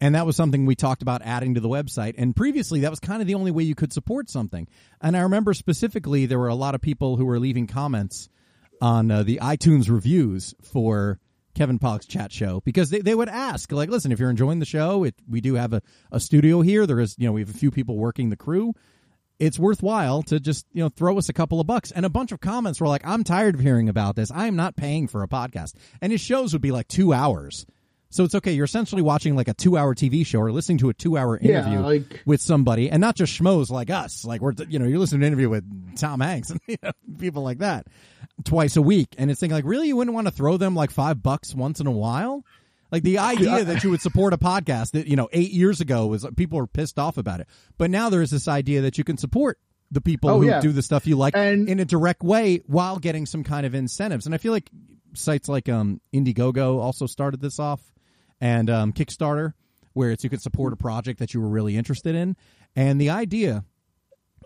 And 0.00 0.14
that 0.14 0.26
was 0.26 0.36
something 0.36 0.64
we 0.64 0.76
talked 0.76 1.02
about 1.02 1.22
adding 1.24 1.54
to 1.54 1.60
the 1.60 1.68
website. 1.68 2.14
And 2.16 2.36
previously, 2.36 2.78
that 2.82 2.90
was 2.90 3.00
kind 3.00 3.20
of 3.20 3.26
the 3.26 3.34
only 3.34 3.50
way 3.50 3.64
you 3.64 3.74
could 3.74 3.92
support 3.92 4.30
something. 4.30 4.68
And 5.00 5.16
I 5.16 5.22
remember 5.22 5.52
specifically 5.52 6.24
there 6.26 6.38
were 6.38 6.46
a 6.46 6.54
lot 6.54 6.76
of 6.76 6.80
people 6.80 7.16
who 7.16 7.24
were 7.24 7.40
leaving 7.40 7.66
comments 7.66 8.28
on 8.80 9.10
uh, 9.10 9.24
the 9.24 9.40
iTunes 9.42 9.90
reviews 9.90 10.54
for 10.62 11.18
Kevin 11.58 11.80
Pollak's 11.80 12.06
chat 12.06 12.30
show 12.30 12.60
because 12.64 12.88
they, 12.90 13.00
they 13.00 13.16
would 13.16 13.28
ask, 13.28 13.72
like, 13.72 13.90
listen, 13.90 14.12
if 14.12 14.20
you're 14.20 14.30
enjoying 14.30 14.60
the 14.60 14.64
show, 14.64 15.02
it, 15.02 15.16
we 15.28 15.40
do 15.40 15.54
have 15.54 15.72
a, 15.72 15.82
a 16.12 16.20
studio 16.20 16.60
here. 16.60 16.86
There 16.86 17.00
is, 17.00 17.16
you 17.18 17.26
know, 17.26 17.32
we 17.32 17.40
have 17.40 17.50
a 17.50 17.58
few 17.58 17.72
people 17.72 17.96
working 17.96 18.30
the 18.30 18.36
crew. 18.36 18.74
It's 19.40 19.58
worthwhile 19.58 20.22
to 20.24 20.38
just, 20.38 20.66
you 20.72 20.84
know, 20.84 20.88
throw 20.88 21.18
us 21.18 21.28
a 21.28 21.32
couple 21.32 21.60
of 21.60 21.66
bucks. 21.66 21.90
And 21.90 22.06
a 22.06 22.08
bunch 22.08 22.30
of 22.30 22.40
comments 22.40 22.80
were 22.80 22.86
like, 22.86 23.04
I'm 23.04 23.24
tired 23.24 23.56
of 23.56 23.60
hearing 23.60 23.88
about 23.88 24.14
this. 24.14 24.30
I 24.30 24.46
am 24.46 24.54
not 24.54 24.76
paying 24.76 25.08
for 25.08 25.24
a 25.24 25.28
podcast. 25.28 25.74
And 26.00 26.12
his 26.12 26.20
shows 26.20 26.52
would 26.52 26.62
be 26.62 26.70
like 26.70 26.86
two 26.86 27.12
hours. 27.12 27.66
So 28.10 28.24
it's 28.24 28.34
okay. 28.34 28.52
You're 28.52 28.64
essentially 28.64 29.02
watching 29.02 29.36
like 29.36 29.48
a 29.48 29.54
two 29.54 29.76
hour 29.76 29.94
TV 29.94 30.24
show 30.24 30.40
or 30.40 30.50
listening 30.50 30.78
to 30.78 30.88
a 30.88 30.94
two 30.94 31.18
hour 31.18 31.38
Yeah, 31.42 31.60
interview 31.60 31.80
like- 31.80 32.22
with 32.24 32.40
somebody 32.40 32.90
and 32.90 33.00
not 33.00 33.16
just 33.16 33.38
schmoes 33.38 33.70
like 33.70 33.90
us. 33.90 34.24
Like 34.24 34.40
we're, 34.40 34.54
you 34.68 34.78
know, 34.78 34.86
you're 34.86 34.98
listening 34.98 35.20
to 35.20 35.26
an 35.26 35.32
interview 35.32 35.50
with 35.50 35.96
Tom 35.98 36.20
Hanks 36.20 36.50
and 36.50 36.60
you 36.66 36.76
know, 36.82 36.92
people 37.18 37.42
like 37.42 37.58
that 37.58 37.86
twice 38.44 38.76
a 38.76 38.82
week. 38.82 39.14
And 39.18 39.30
it's 39.30 39.40
thinking 39.40 39.54
like, 39.54 39.64
really, 39.66 39.88
you 39.88 39.96
wouldn't 39.96 40.14
want 40.14 40.26
to 40.26 40.30
throw 40.32 40.56
them 40.56 40.74
like 40.74 40.90
five 40.90 41.22
bucks 41.22 41.54
once 41.54 41.80
in 41.80 41.86
a 41.86 41.90
while? 41.92 42.44
Like 42.90 43.02
the 43.02 43.18
idea 43.18 43.64
that 43.64 43.84
you 43.84 43.90
would 43.90 44.00
support 44.00 44.32
a 44.32 44.38
podcast 44.38 44.92
that, 44.92 45.06
you 45.06 45.16
know, 45.16 45.28
eight 45.34 45.50
years 45.50 45.82
ago 45.82 46.06
was 46.06 46.26
people 46.36 46.58
were 46.58 46.66
pissed 46.66 46.98
off 46.98 47.18
about 47.18 47.40
it. 47.40 47.48
But 47.76 47.90
now 47.90 48.08
there's 48.08 48.30
this 48.30 48.48
idea 48.48 48.80
that 48.82 48.96
you 48.96 49.04
can 49.04 49.18
support 49.18 49.58
the 49.90 50.00
people 50.00 50.30
Oh, 50.30 50.40
who 50.40 50.46
yeah. 50.46 50.60
do 50.62 50.72
the 50.72 50.80
stuff 50.80 51.06
you 51.06 51.16
like 51.16 51.36
And- 51.36 51.68
in 51.68 51.78
a 51.80 51.84
direct 51.84 52.22
way 52.22 52.62
while 52.66 52.98
getting 52.98 53.26
some 53.26 53.44
kind 53.44 53.66
of 53.66 53.74
incentives. 53.74 54.24
And 54.24 54.34
I 54.34 54.38
feel 54.38 54.52
like 54.52 54.70
sites 55.12 55.50
like 55.50 55.68
um, 55.68 56.00
Indiegogo 56.14 56.78
also 56.80 57.04
started 57.06 57.40
this 57.40 57.58
off 57.58 57.82
and 58.40 58.70
um, 58.70 58.92
Kickstarter, 58.92 59.52
where 59.92 60.10
it's 60.10 60.24
you 60.24 60.30
can 60.30 60.40
support 60.40 60.72
a 60.72 60.76
project 60.76 61.18
that 61.18 61.34
you 61.34 61.40
were 61.40 61.48
really 61.48 61.76
interested 61.76 62.14
in. 62.14 62.36
And 62.76 63.00
the 63.00 63.10
idea 63.10 63.64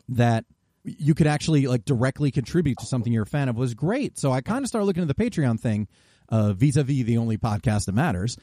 that 0.09 0.45
you 0.85 1.15
could 1.15 1.27
actually 1.27 1.67
like 1.67 1.85
directly 1.85 2.31
contribute 2.31 2.79
to 2.79 2.87
something 2.87 3.13
you're 3.13 3.23
a 3.23 3.27
fan 3.27 3.49
of 3.49 3.57
was 3.57 3.75
great. 3.75 4.19
So 4.19 4.33
I 4.33 4.41
kind 4.41 4.65
of 4.65 4.69
started 4.69 4.87
looking 4.87 5.03
at 5.03 5.09
the 5.09 5.15
Patreon 5.15 5.61
thing, 5.61 5.89
uh, 6.29 6.53
vis-a-vis 6.55 7.05
the 7.05 7.19
only 7.19 7.39
podcast 7.39 7.87
that 7.87 7.95
matters. 7.95 8.37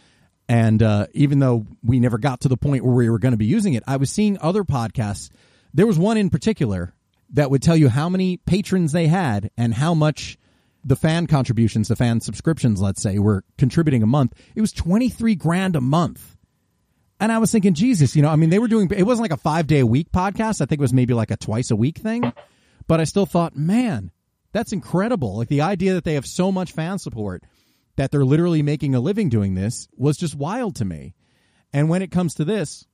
And 0.47 0.81
uh, 0.81 1.07
even 1.13 1.39
though 1.39 1.67
we 1.83 1.99
never 1.99 2.17
got 2.17 2.41
to 2.41 2.47
the 2.47 2.57
point 2.57 2.83
where 2.83 2.93
we 2.93 3.09
were 3.09 3.19
going 3.19 3.33
to 3.33 3.37
be 3.37 3.45
using 3.45 3.73
it, 3.73 3.83
I 3.87 3.97
was 3.97 4.11
seeing 4.11 4.37
other 4.41 4.63
podcasts. 4.63 5.29
There 5.73 5.85
was 5.85 5.99
one 5.99 6.17
in 6.17 6.29
particular 6.29 6.93
that 7.31 7.51
would 7.51 7.61
tell 7.61 7.77
you 7.77 7.89
how 7.89 8.09
many 8.09 8.37
patrons 8.37 8.91
they 8.91 9.07
had 9.07 9.51
and 9.57 9.73
how 9.73 9.93
much 9.93 10.37
the 10.83 10.95
fan 10.95 11.27
contributions, 11.27 11.87
the 11.87 11.95
fan 11.95 12.21
subscriptions, 12.21 12.81
let's 12.81 13.01
say, 13.01 13.19
were 13.19 13.43
contributing 13.57 14.03
a 14.03 14.07
month. 14.07 14.33
It 14.55 14.61
was 14.61 14.71
23 14.71 15.35
grand 15.35 15.75
a 15.75 15.81
month. 15.81 16.37
And 17.19 17.31
I 17.31 17.37
was 17.37 17.51
thinking, 17.51 17.73
Jesus, 17.73 18.15
you 18.15 18.21
know, 18.21 18.29
I 18.29 18.37
mean, 18.37 18.49
they 18.49 18.59
were 18.59 18.69
doing, 18.69 18.89
it 18.95 19.03
wasn't 19.03 19.23
like 19.23 19.37
a 19.37 19.41
five 19.41 19.67
day 19.67 19.79
a 19.79 19.85
week 19.85 20.11
podcast. 20.11 20.61
I 20.61 20.65
think 20.65 20.79
it 20.79 20.79
was 20.79 20.93
maybe 20.93 21.13
like 21.13 21.31
a 21.31 21.37
twice 21.37 21.69
a 21.69 21.75
week 21.75 21.97
thing. 21.97 22.31
But 22.87 23.01
I 23.01 23.03
still 23.03 23.25
thought, 23.25 23.55
man, 23.55 24.11
that's 24.53 24.71
incredible. 24.71 25.37
Like 25.37 25.49
the 25.49 25.61
idea 25.61 25.93
that 25.93 26.05
they 26.05 26.13
have 26.13 26.25
so 26.25 26.51
much 26.51 26.71
fan 26.71 26.97
support 26.97 27.43
that 27.97 28.11
they're 28.11 28.25
literally 28.25 28.63
making 28.63 28.95
a 28.95 28.99
living 29.01 29.27
doing 29.27 29.53
this 29.53 29.87
was 29.97 30.17
just 30.17 30.35
wild 30.35 30.77
to 30.77 30.85
me. 30.85 31.13
And 31.73 31.89
when 31.89 32.01
it 32.01 32.11
comes 32.11 32.35
to 32.35 32.45
this, 32.45 32.87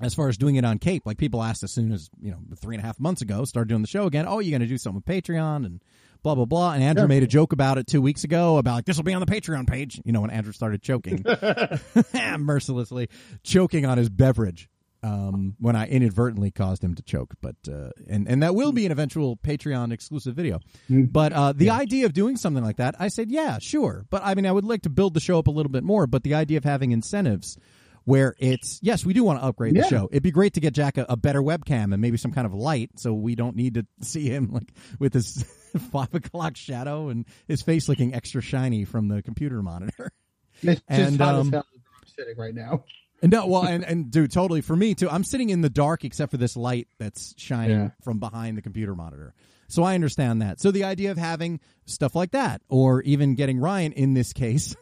as 0.00 0.14
far 0.14 0.28
as 0.28 0.38
doing 0.38 0.56
it 0.56 0.64
on 0.64 0.78
Cape, 0.78 1.02
like 1.04 1.18
people 1.18 1.42
asked 1.42 1.62
as 1.62 1.72
soon 1.72 1.92
as, 1.92 2.08
you 2.20 2.30
know, 2.30 2.38
three 2.56 2.76
and 2.76 2.82
a 2.82 2.86
half 2.86 2.98
months 2.98 3.20
ago, 3.20 3.44
started 3.44 3.68
doing 3.68 3.82
the 3.82 3.88
show 3.88 4.06
again, 4.06 4.24
oh, 4.26 4.38
you're 4.38 4.56
going 4.56 4.66
to 4.66 4.66
do 4.66 4.78
something 4.78 5.02
with 5.04 5.24
Patreon 5.24 5.66
and 5.66 5.82
blah, 6.22 6.34
blah, 6.34 6.44
blah. 6.44 6.72
And 6.72 6.82
Andrew 6.82 7.06
made 7.08 7.22
a 7.22 7.26
joke 7.26 7.52
about 7.52 7.78
it 7.78 7.86
two 7.86 8.00
weeks 8.00 8.24
ago 8.24 8.56
about 8.58 8.74
like, 8.74 8.84
this 8.84 8.96
will 8.96 9.04
be 9.04 9.14
on 9.14 9.20
the 9.20 9.26
Patreon 9.26 9.68
page, 9.68 10.00
you 10.04 10.12
know, 10.12 10.20
when 10.20 10.30
Andrew 10.30 10.52
started 10.52 10.82
choking 10.82 11.24
mercilessly, 12.38 13.08
choking 13.42 13.86
on 13.86 13.98
his 13.98 14.08
beverage. 14.08 14.68
Um, 15.04 15.56
when 15.58 15.74
I 15.74 15.88
inadvertently 15.88 16.52
caused 16.52 16.84
him 16.84 16.94
to 16.94 17.02
choke, 17.02 17.34
but 17.40 17.56
uh, 17.68 17.90
and 18.08 18.28
and 18.28 18.44
that 18.44 18.54
will 18.54 18.70
be 18.70 18.86
an 18.86 18.92
eventual 18.92 19.36
Patreon 19.36 19.92
exclusive 19.92 20.36
video. 20.36 20.60
But 21.06 21.32
uh, 21.32 21.52
the 21.54 21.70
idea 21.70 22.06
of 22.06 22.12
doing 22.12 22.36
something 22.36 22.62
like 22.62 22.76
that, 22.76 22.94
I 23.00 23.08
said, 23.08 23.28
yeah, 23.28 23.58
sure. 23.60 24.04
But 24.10 24.22
I 24.24 24.36
mean, 24.36 24.46
I 24.46 24.52
would 24.52 24.64
like 24.64 24.82
to 24.82 24.90
build 24.90 25.14
the 25.14 25.20
show 25.20 25.40
up 25.40 25.48
a 25.48 25.50
little 25.50 25.72
bit 25.72 25.82
more. 25.82 26.06
But 26.06 26.22
the 26.22 26.34
idea 26.34 26.58
of 26.58 26.62
having 26.62 26.92
incentives 26.92 27.58
where 28.04 28.34
it's 28.38 28.78
yes, 28.82 29.04
we 29.04 29.12
do 29.12 29.24
want 29.24 29.40
to 29.40 29.44
upgrade 29.44 29.74
the 29.74 29.88
show. 29.88 30.08
It'd 30.10 30.22
be 30.22 30.30
great 30.30 30.54
to 30.54 30.60
get 30.60 30.72
Jack 30.72 30.98
a, 30.98 31.06
a 31.08 31.16
better 31.16 31.42
webcam 31.42 31.92
and 31.92 31.98
maybe 32.00 32.16
some 32.16 32.32
kind 32.32 32.46
of 32.46 32.54
light, 32.54 32.90
so 32.96 33.12
we 33.12 33.34
don't 33.34 33.56
need 33.56 33.74
to 33.74 33.86
see 34.02 34.28
him 34.28 34.52
like 34.52 34.72
with 34.98 35.14
his 35.14 35.44
five 35.92 36.14
o'clock 36.14 36.56
shadow 36.56 37.08
and 37.08 37.24
his 37.48 37.62
face 37.62 37.88
looking 37.88 38.14
extra 38.14 38.40
shiny 38.42 38.84
from 38.84 39.08
the 39.08 39.22
computer 39.22 39.62
monitor. 39.62 40.10
It's 40.64 40.80
just 40.88 41.00
And, 41.12 41.20
hot 41.20 41.34
um, 41.34 41.46
as 41.48 41.52
hell 41.52 41.66
I'm 41.74 42.08
sitting 42.16 42.36
right 42.36 42.54
now. 42.54 42.84
No, 43.24 43.46
well, 43.46 43.62
and 43.62 43.84
and 43.84 44.10
dude, 44.10 44.32
totally 44.32 44.62
for 44.62 44.74
me 44.74 44.96
too. 44.96 45.08
I'm 45.08 45.22
sitting 45.22 45.50
in 45.50 45.60
the 45.60 45.70
dark 45.70 46.04
except 46.04 46.32
for 46.32 46.38
this 46.38 46.56
light 46.56 46.88
that's 46.98 47.34
shining 47.38 47.78
Yeah. 47.78 47.90
from 48.02 48.18
behind 48.18 48.58
the 48.58 48.62
computer 48.62 48.96
monitor. 48.96 49.32
So 49.68 49.84
I 49.84 49.94
understand 49.94 50.42
that. 50.42 50.60
So 50.60 50.72
the 50.72 50.82
idea 50.82 51.12
of 51.12 51.18
having 51.18 51.60
stuff 51.86 52.16
like 52.16 52.32
that, 52.32 52.62
or 52.68 53.00
even 53.02 53.36
getting 53.36 53.60
Ryan 53.60 53.92
in 53.92 54.14
this 54.14 54.32
case, 54.32 54.74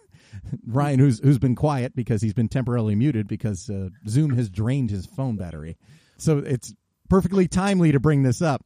Ryan, 0.67 0.99
who's 1.01 1.19
who's 1.21 1.39
been 1.39 1.55
quiet 1.55 1.95
because 1.95 2.23
he's 2.23 2.33
been 2.33 2.49
temporarily 2.49 2.95
muted 2.95 3.29
because 3.29 3.69
uh, 3.69 3.91
Zoom 4.09 4.35
has 4.37 4.49
drained 4.49 4.89
his 4.91 5.05
phone 5.05 5.37
battery. 5.37 5.77
So 6.17 6.39
it's 6.39 6.73
perfectly 7.11 7.47
timely 7.47 7.93
to 7.93 8.01
bring 8.01 8.23
this 8.23 8.41
up. 8.41 8.65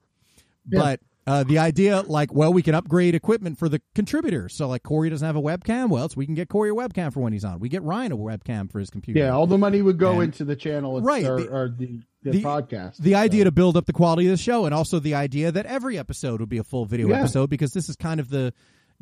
Yeah. 0.68 0.78
But 0.80 1.00
uh, 1.26 1.42
the 1.44 1.58
idea, 1.58 2.02
like, 2.02 2.32
well, 2.34 2.52
we 2.52 2.62
can 2.62 2.74
upgrade 2.74 3.14
equipment 3.14 3.58
for 3.58 3.68
the 3.68 3.80
contributors. 3.94 4.54
So, 4.54 4.68
like, 4.68 4.82
Corey 4.82 5.08
doesn't 5.10 5.24
have 5.24 5.36
a 5.36 5.40
webcam. 5.42 5.88
Well, 5.88 6.08
so 6.08 6.14
we 6.16 6.26
can 6.26 6.34
get 6.34 6.48
Corey 6.48 6.70
a 6.70 6.74
webcam 6.74 7.12
for 7.12 7.20
when 7.20 7.32
he's 7.32 7.44
on. 7.44 7.60
We 7.60 7.68
get 7.70 7.82
Ryan 7.82 8.12
a 8.12 8.16
webcam 8.16 8.70
for 8.70 8.78
his 8.78 8.90
computer. 8.90 9.20
Yeah, 9.20 9.30
all 9.30 9.46
the 9.46 9.56
money 9.58 9.80
would 9.80 9.98
go 9.98 10.14
And- 10.20 10.24
into 10.24 10.44
the 10.44 10.56
channel 10.56 11.00
Right, 11.00 11.24
or, 11.24 11.40
the- 11.40 11.48
or 11.48 11.68
the, 11.70 12.00
the, 12.22 12.30
the- 12.32 12.42
podcast. 12.42 12.98
the 12.98 13.14
idea 13.14 13.44
to 13.44 13.52
build 13.52 13.76
up 13.76 13.86
the 13.86 13.92
quality 13.94 14.26
of 14.26 14.32
the 14.32 14.36
show 14.36 14.66
and 14.66 14.74
also 14.74 14.98
the 14.98 15.14
idea 15.14 15.50
that 15.52 15.66
every 15.66 15.96
episode 15.98 16.40
would 16.40 16.48
be 16.50 16.58
a 16.58 16.64
full 16.64 16.84
video 16.84 17.08
Yeah. 17.08 17.20
episode 17.20 17.48
because 17.50 17.72
this 17.72 17.88
is 17.88 17.96
kind 17.96 18.20
of 18.20 18.28
the 18.28 18.52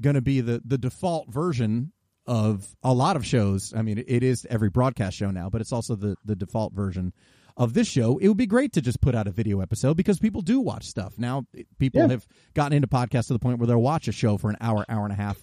going 0.01 0.15
to 0.15 0.23
be 0.23 0.40
the 0.40 0.62
the 0.65 0.78
default 0.78 1.28
version 1.31 1.93
of 2.27 2.74
a 2.85 2.93
lot 2.94 3.16
of 3.16 3.27
shows 3.27 3.74
i 3.77 3.82
mean 3.82 3.99
it- 3.99 4.07
it 4.09 4.23
is 4.23 4.47
every 4.49 4.70
broadcast 4.70 5.16
show 5.16 5.31
now 5.32 5.51
but 5.51 5.61
it's 5.61 5.73
also 5.73 5.97
the 5.97 6.16
the 6.24 6.35
default 6.36 6.73
version 6.73 7.12
of 7.56 7.74
this 7.74 7.86
show 7.86 8.18
it 8.18 8.28
would 8.28 8.36
be 8.36 8.46
great 8.46 8.72
to 8.72 8.80
just 8.80 9.00
put 9.00 9.14
out 9.14 9.26
a 9.26 9.30
video 9.30 9.60
episode 9.60 9.96
because 9.96 10.18
people 10.18 10.40
do 10.40 10.58
watch 10.60 10.84
stuff 10.84 11.18
now 11.18 11.44
people 11.78 12.00
Yeah. 12.00 12.08
have 12.08 12.26
gotten 12.54 12.74
into 12.74 12.88
podcasts 12.88 13.26
to 13.28 13.32
the 13.34 13.38
point 13.38 13.58
where 13.58 13.66
they'll 13.66 13.80
watch 13.82 14.08
a 14.08 14.12
show 14.12 14.36
for 14.38 14.48
an 14.50 14.56
hour 14.60 14.84
hour 14.88 15.04
and 15.04 15.12
a 15.12 15.16
half 15.16 15.38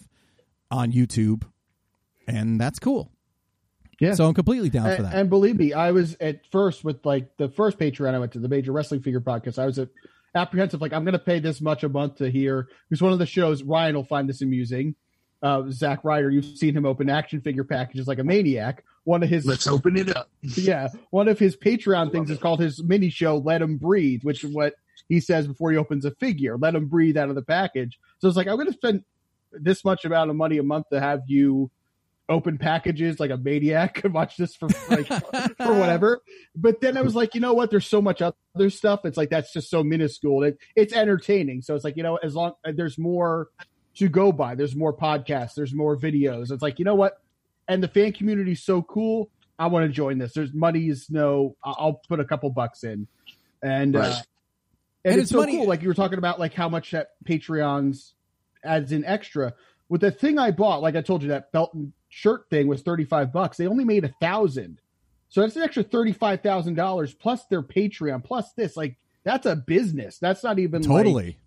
on 0.71 0.91
youtube 0.91 1.43
and 2.27 2.59
that's 2.59 2.79
cool 2.79 3.11
Yeah. 3.99 4.13
so 4.13 4.25
i'm 4.27 4.33
completely 4.33 4.69
down 4.69 4.95
for 4.95 5.03
that 5.03 5.13
and 5.13 5.29
believe 5.29 5.57
me, 5.57 5.73
I 5.73 5.91
was 5.91 6.15
at 6.19 6.45
first 6.51 6.83
with 6.83 7.05
like 7.05 7.35
the 7.37 7.49
first 7.49 7.77
Patreon 7.77 8.13
I 8.13 8.19
went 8.19 8.31
to, 8.33 8.39
the 8.39 8.47
Major 8.49 8.71
Wrestling 8.71 9.01
Figure 9.01 9.19
Podcast. 9.21 9.59
I 9.59 9.65
was 9.65 9.79
apprehensive, 10.35 10.79
like 10.81 10.93
I'm 10.93 11.03
going 11.03 11.13
to 11.13 11.19
pay 11.19 11.39
this 11.39 11.59
much 11.61 11.83
a 11.83 11.89
month 11.89 12.15
to 12.17 12.29
hear 12.29 12.67
because 12.89 13.01
one 13.01 13.11
of 13.13 13.19
the 13.19 13.25
shows 13.25 13.63
Ryan 13.63 13.95
will 13.95 14.03
find 14.05 14.29
this 14.29 14.41
amusing. 14.41 14.95
uh, 15.41 15.63
Zack 15.71 16.03
Ryder, 16.03 16.29
you've 16.29 16.45
seen 16.57 16.75
him 16.75 16.85
open 16.85 17.09
action 17.09 17.41
figure 17.41 17.63
packages 17.63 18.07
like 18.07 18.19
a 18.19 18.23
maniac. 18.23 18.83
One 19.03 19.23
of 19.23 19.29
his 19.29 19.45
Let's 19.45 19.67
open 19.67 19.97
it 19.97 20.15
up. 20.15 20.29
yeah, 20.41 20.89
one 21.09 21.27
of 21.27 21.39
his 21.39 21.55
Patreon 21.55 22.11
things 22.11 22.29
is 22.29 22.37
called 22.37 22.59
his 22.59 22.83
mini 22.83 23.09
show 23.09 23.37
"Let 23.37 23.61
Him 23.61 23.77
Breathe," 23.77 24.23
which 24.23 24.43
is 24.43 24.53
what 24.53 24.73
he 25.07 25.19
says 25.19 25.47
before 25.47 25.71
he 25.71 25.77
opens 25.77 26.05
a 26.05 26.11
figure. 26.11 26.57
Let 26.57 26.75
him 26.75 26.87
breathe 26.87 27.17
out 27.17 27.29
of 27.29 27.35
the 27.35 27.41
package. 27.41 27.99
So 28.19 28.27
it's 28.27 28.37
like 28.37 28.47
I'm 28.47 28.55
going 28.55 28.67
to 28.67 28.73
spend 28.73 29.03
this 29.51 29.83
much 29.83 30.05
amount 30.05 30.29
of 30.29 30.35
money 30.35 30.57
a 30.57 30.63
month 30.63 30.87
to 30.91 30.99
have 30.99 31.21
you 31.27 31.71
open 32.29 32.59
packages 32.59 33.19
like 33.19 33.31
a 33.31 33.37
maniac 33.37 34.03
and 34.03 34.13
watch 34.13 34.37
this 34.37 34.55
for 34.55 34.69
like 34.89 35.07
for 35.57 35.73
whatever. 35.73 36.21
But 36.55 36.79
then 36.79 36.95
I 36.95 37.01
was 37.01 37.15
like, 37.15 37.33
you 37.33 37.41
know 37.41 37.53
what? 37.53 37.71
There's 37.71 37.87
so 37.87 38.01
much 38.01 38.21
other 38.21 38.69
stuff. 38.69 39.03
It's 39.03 39.17
like 39.17 39.29
that's 39.29 39.51
just 39.51 39.69
so 39.69 39.83
minuscule. 39.83 40.43
It, 40.43 40.57
it's 40.75 40.93
entertaining. 40.93 41.63
So 41.63 41.75
it's 41.75 41.83
like 41.83 41.97
you 41.97 42.03
know, 42.03 42.17
as 42.17 42.35
long 42.35 42.53
there's 42.63 42.97
more 42.97 43.47
to 43.95 44.07
go 44.07 44.31
by. 44.31 44.55
There's 44.55 44.75
more 44.75 44.95
podcasts. 44.95 45.55
There's 45.55 45.73
more 45.73 45.97
videos. 45.97 46.51
It's 46.51 46.61
like 46.61 46.79
you 46.79 46.85
know 46.85 46.95
what? 46.95 47.13
And 47.69 47.81
the 47.81 47.87
fan 47.87 48.11
community 48.11 48.51
is 48.53 48.63
so 48.63 48.81
cool. 48.81 49.29
I 49.57 49.67
want 49.67 49.85
to 49.85 49.91
join 49.91 50.17
this. 50.17 50.33
There's 50.33 50.53
money 50.53 50.89
is 50.89 51.09
no. 51.09 51.55
I- 51.63 51.75
I'll 51.77 52.01
put 52.09 52.19
a 52.19 52.25
couple 52.25 52.49
bucks 52.49 52.83
in, 52.83 53.07
and 53.61 53.95
uh, 53.95 53.99
and, 54.01 54.15
And 55.05 55.13
it's, 55.15 55.21
it's 55.23 55.31
so 55.31 55.37
money- 55.39 55.57
cool. 55.57 55.67
Like 55.67 55.81
you 55.81 55.87
were 55.87 55.93
talking 55.93 56.17
about, 56.17 56.39
like 56.39 56.53
how 56.53 56.67
much 56.67 56.91
that 56.91 57.11
Patreon's 57.25 58.13
adds 58.63 58.91
in 58.91 59.05
extra. 59.05 59.53
With 59.87 60.01
the 60.01 60.11
thing 60.11 60.37
I 60.37 60.51
bought, 60.51 60.81
like 60.81 60.95
I 60.95 61.01
told 61.01 61.21
you, 61.23 61.29
that 61.29 61.51
belt 61.51 61.73
and 61.73 61.93
shirt 62.09 62.49
thing 62.49 62.67
was 62.67 62.81
thirty 62.81 63.05
five 63.05 63.31
bucks. 63.31 63.57
They 63.57 63.67
only 63.67 63.85
made 63.85 64.03
a 64.03 64.13
thousand, 64.21 64.79
so 65.29 65.41
that's 65.41 65.55
an 65.55 65.61
extra 65.61 65.83
thirty 65.83 66.11
five 66.13 66.41
thousand 66.41 66.73
dollars 66.75 67.13
plus 67.13 67.45
their 67.45 67.61
Patreon 67.63 68.23
plus 68.23 68.51
this. 68.53 68.75
Like 68.77 68.97
that's 69.23 69.45
a 69.45 69.55
business. 69.55 70.17
That's 70.19 70.43
not 70.43 70.57
even 70.59 70.81
like, 70.83 71.05
Totally. 71.05 71.37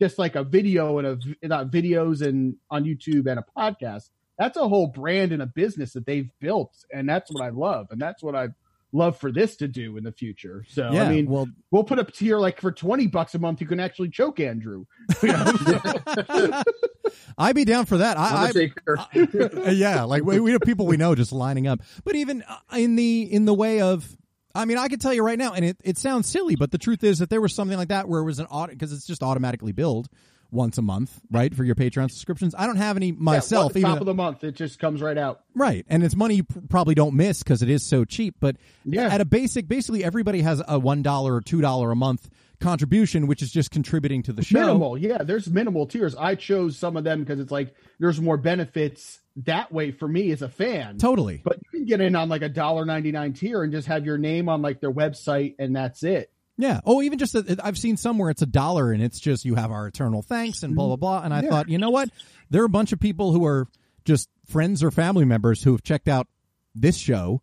just 0.00 0.18
like 0.18 0.34
a 0.34 0.42
video 0.44 0.98
and 0.98 1.06
a 1.42 1.46
not 1.46 1.70
videos 1.70 2.20
and 2.26 2.56
on 2.70 2.84
YouTube 2.84 3.26
and 3.30 3.38
a 3.38 3.44
podcast. 3.56 4.10
That's 4.40 4.56
a 4.56 4.66
whole 4.66 4.86
brand 4.86 5.32
and 5.32 5.42
a 5.42 5.46
business 5.46 5.92
that 5.92 6.06
they've 6.06 6.30
built, 6.40 6.72
and 6.90 7.06
that's 7.06 7.30
what 7.30 7.44
I 7.44 7.50
love, 7.50 7.88
and 7.90 8.00
that's 8.00 8.22
what 8.22 8.34
I 8.34 8.48
love 8.90 9.18
for 9.18 9.30
this 9.30 9.56
to 9.56 9.68
do 9.68 9.98
in 9.98 10.02
the 10.02 10.12
future. 10.12 10.64
So 10.66 10.90
yeah. 10.90 11.04
I 11.04 11.10
mean, 11.10 11.28
well, 11.28 11.46
we'll 11.70 11.84
put 11.84 11.98
a 11.98 12.04
tier 12.04 12.38
like 12.38 12.58
for 12.58 12.72
twenty 12.72 13.06
bucks 13.06 13.34
a 13.34 13.38
month, 13.38 13.60
you 13.60 13.66
can 13.66 13.78
actually 13.80 14.08
choke 14.08 14.40
Andrew. 14.40 14.86
You 15.22 15.32
know? 15.32 16.62
I'd 17.36 17.54
be 17.54 17.66
down 17.66 17.84
for 17.84 17.98
that. 17.98 18.16
I, 18.16 18.50
I. 18.56 18.72
Uh, 18.90 19.70
yeah, 19.72 20.04
like 20.04 20.24
we, 20.24 20.40
we 20.40 20.52
have 20.52 20.62
people 20.62 20.86
we 20.86 20.96
know 20.96 21.14
just 21.14 21.32
lining 21.32 21.66
up. 21.66 21.80
But 22.02 22.14
even 22.14 22.42
uh, 22.42 22.56
in 22.78 22.96
the 22.96 23.22
in 23.22 23.44
the 23.44 23.52
way 23.52 23.82
of, 23.82 24.08
I 24.54 24.64
mean, 24.64 24.78
I 24.78 24.88
can 24.88 25.00
tell 25.00 25.12
you 25.12 25.22
right 25.22 25.38
now, 25.38 25.52
and 25.52 25.66
it, 25.66 25.76
it 25.84 25.98
sounds 25.98 26.26
silly, 26.28 26.56
but 26.56 26.70
the 26.70 26.78
truth 26.78 27.04
is 27.04 27.18
that 27.18 27.28
there 27.28 27.42
was 27.42 27.54
something 27.54 27.76
like 27.76 27.88
that 27.88 28.08
where 28.08 28.22
it 28.22 28.24
was 28.24 28.38
an 28.38 28.46
audit 28.46 28.78
because 28.78 28.94
it's 28.94 29.06
just 29.06 29.22
automatically 29.22 29.72
billed 29.72 30.08
once 30.52 30.78
a 30.78 30.82
month, 30.82 31.20
right, 31.30 31.54
for 31.54 31.64
your 31.64 31.74
Patreon 31.74 32.10
subscriptions. 32.10 32.54
I 32.56 32.66
don't 32.66 32.76
have 32.76 32.96
any 32.96 33.12
myself, 33.12 33.72
yeah, 33.74 33.78
even 33.80 33.90
top 33.90 34.00
of 34.00 34.06
the 34.06 34.14
month, 34.14 34.44
it 34.44 34.56
just 34.56 34.78
comes 34.78 35.00
right 35.02 35.18
out. 35.18 35.40
right, 35.54 35.84
and 35.88 36.02
it's 36.02 36.16
money 36.16 36.36
you 36.36 36.44
pr- 36.44 36.58
probably 36.68 36.94
don't 36.94 37.14
miss 37.14 37.42
because 37.42 37.62
it 37.62 37.70
is 37.70 37.82
so 37.86 38.04
cheap. 38.04 38.36
But 38.40 38.56
Yeah. 38.84 39.08
at 39.08 39.20
a 39.20 39.24
basic, 39.24 39.68
basically 39.68 40.02
everybody 40.04 40.42
has 40.42 40.62
a 40.66 40.78
one 40.78 41.02
dollar 41.02 41.34
or 41.34 41.40
two 41.40 41.60
dollar 41.60 41.90
a 41.90 41.96
month 41.96 42.28
contribution, 42.60 43.26
which 43.26 43.40
is 43.42 43.50
just 43.50 43.70
contributing 43.70 44.22
to 44.24 44.32
the 44.32 44.42
show. 44.42 44.60
Minimal, 44.60 44.98
yeah. 44.98 45.22
There's 45.22 45.48
minimal 45.48 45.86
tiers. 45.86 46.14
I 46.14 46.34
chose 46.34 46.76
some 46.76 46.96
of 46.96 47.04
them 47.04 47.20
because 47.20 47.40
it's 47.40 47.50
like 47.50 47.74
there's 47.98 48.20
more 48.20 48.36
benefits 48.36 49.18
that 49.44 49.72
way 49.72 49.92
for 49.92 50.06
me 50.06 50.30
as 50.30 50.42
a 50.42 50.48
fan. 50.48 50.98
Totally. 50.98 51.40
But 51.42 51.56
you 51.72 51.78
can 51.80 51.86
get 51.86 52.00
in 52.02 52.14
on 52.14 52.28
like 52.28 52.42
a 52.42 52.48
dollar 52.50 52.84
ninety 52.84 53.12
nine 53.12 53.32
tier 53.32 53.62
and 53.62 53.72
just 53.72 53.86
have 53.88 54.04
your 54.04 54.18
name 54.18 54.48
on 54.48 54.60
like 54.60 54.80
their 54.80 54.92
website, 54.92 55.54
and 55.58 55.74
that's 55.74 56.02
it. 56.02 56.30
Yeah. 56.60 56.80
Oh, 56.84 57.02
even 57.02 57.18
just 57.18 57.34
i 57.36 57.42
I've 57.62 57.78
seen 57.78 57.96
somewhere 57.96 58.30
it's 58.30 58.42
a 58.42 58.46
dollar 58.46 58.92
and 58.92 59.02
it's 59.02 59.18
just 59.20 59.44
you 59.44 59.54
have 59.54 59.70
our 59.70 59.86
eternal 59.86 60.22
thanks 60.22 60.62
and 60.62 60.74
blah 60.74 60.86
blah 60.86 60.96
blah. 60.96 61.22
And 61.22 61.32
I 61.34 61.42
Yeah. 61.42 61.48
thought, 61.50 61.68
you 61.68 61.78
know 61.78 61.90
what? 61.90 62.10
There 62.50 62.62
are 62.62 62.66
a 62.66 62.70
bunch 62.70 62.92
of 62.92 63.00
people 63.00 63.32
who 63.32 63.44
are 63.46 63.66
just 64.04 64.28
friends 64.46 64.82
or 64.82 64.90
family 64.90 65.24
members 65.24 65.62
who 65.62 65.72
have 65.72 65.82
checked 65.82 66.08
out 66.08 66.26
this 66.74 66.96
show 66.96 67.42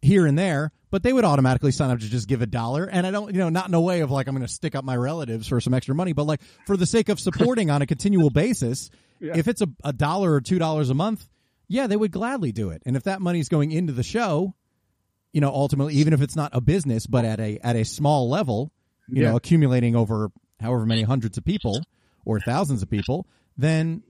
here 0.00 0.26
and 0.26 0.38
there, 0.38 0.70
but 0.90 1.02
they 1.02 1.12
would 1.12 1.24
automatically 1.24 1.72
sign 1.72 1.90
up 1.90 1.98
to 2.00 2.08
just 2.08 2.28
give 2.28 2.40
a 2.42 2.46
dollar. 2.46 2.84
And 2.84 3.06
I 3.06 3.10
don't, 3.10 3.32
you 3.34 3.40
know, 3.40 3.48
not 3.48 3.68
in 3.68 3.74
a 3.74 3.80
way 3.80 4.00
of 4.00 4.10
like 4.10 4.28
I'm 4.28 4.34
going 4.34 4.46
to 4.46 4.52
stick 4.52 4.74
up 4.74 4.84
my 4.84 4.96
relatives 4.96 5.48
for 5.48 5.60
some 5.60 5.74
extra 5.74 5.94
money, 5.94 6.12
but 6.12 6.24
like 6.24 6.40
for 6.66 6.76
the 6.76 6.86
sake 6.86 7.08
of 7.08 7.18
supporting 7.18 7.70
on 7.70 7.82
a 7.82 7.86
continual 7.86 8.30
basis. 8.30 8.90
If 9.20 9.48
it's 9.48 9.60
a, 9.62 9.68
a 9.82 9.92
dollar 9.92 10.32
or 10.32 10.40
two 10.40 10.60
dollars 10.60 10.90
a 10.90 10.94
month, 10.94 11.26
yeah, 11.66 11.88
they 11.88 11.96
would 11.96 12.12
gladly 12.12 12.52
do 12.52 12.70
it. 12.70 12.84
And 12.86 12.96
if 12.96 13.02
that 13.02 13.20
money's 13.20 13.48
going 13.48 13.72
into 13.72 13.92
the 13.92 14.04
show, 14.04 14.54
you 15.32 15.40
know, 15.40 15.50
ultimately, 15.50 15.94
even 15.94 16.12
if 16.12 16.20
it's 16.22 16.36
not 16.36 16.50
a 16.54 16.60
business, 16.60 17.06
but 17.06 17.24
at 17.24 17.38
a 17.40 17.58
at 17.62 17.76
a 17.76 17.84
small 17.84 18.28
level, 18.28 18.70
you 19.08 19.22
Yeah. 19.22 19.30
know, 19.30 19.36
accumulating 19.36 19.94
over 19.96 20.30
however 20.60 20.84
many 20.86 21.02
hundreds 21.02 21.38
of 21.38 21.44
people 21.44 21.80
or 22.24 22.40
thousands 22.40 22.82
of 22.82 22.90
people, 22.90 23.26
then 23.56 24.02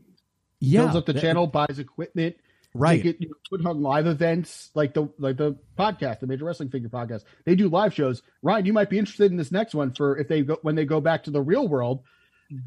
yeah, 0.61 0.83
Builds 0.83 0.97
up 0.97 1.07
the 1.07 1.13
that- 1.13 1.21
channel, 1.21 1.47
buys 1.47 1.79
equipment, 1.79 2.37
right? 2.75 3.03
Get 3.03 3.21
you 3.21 3.29
know, 3.29 3.35
put 3.51 3.65
on 3.65 3.81
live 3.83 4.07
events 4.07 4.71
like 4.75 4.95
the 4.95 5.09
like 5.19 5.37
the 5.37 5.57
podcast, 5.79 6.21
the 6.21 6.27
Major 6.27 6.45
Wrestling 6.45 6.69
Figure 6.71 6.89
podcast. 6.89 7.25
They 7.45 7.55
do 7.55 7.69
live 7.69 7.95
shows. 7.95 8.23
Ryan, 8.43 8.67
you 8.67 8.73
might 8.73 8.91
be 8.91 8.99
interested 8.99 9.31
in 9.31 9.37
this 9.37 9.53
next 9.53 9.75
one 9.75 9.93
for 9.93 10.17
if 10.19 10.29
they 10.29 10.43
go 10.43 10.59
when 10.63 10.75
they 10.75 10.85
go 10.85 11.01
back 11.01 11.25
to 11.25 11.31
the 11.31 11.41
real 11.43 11.69
world. 11.69 12.03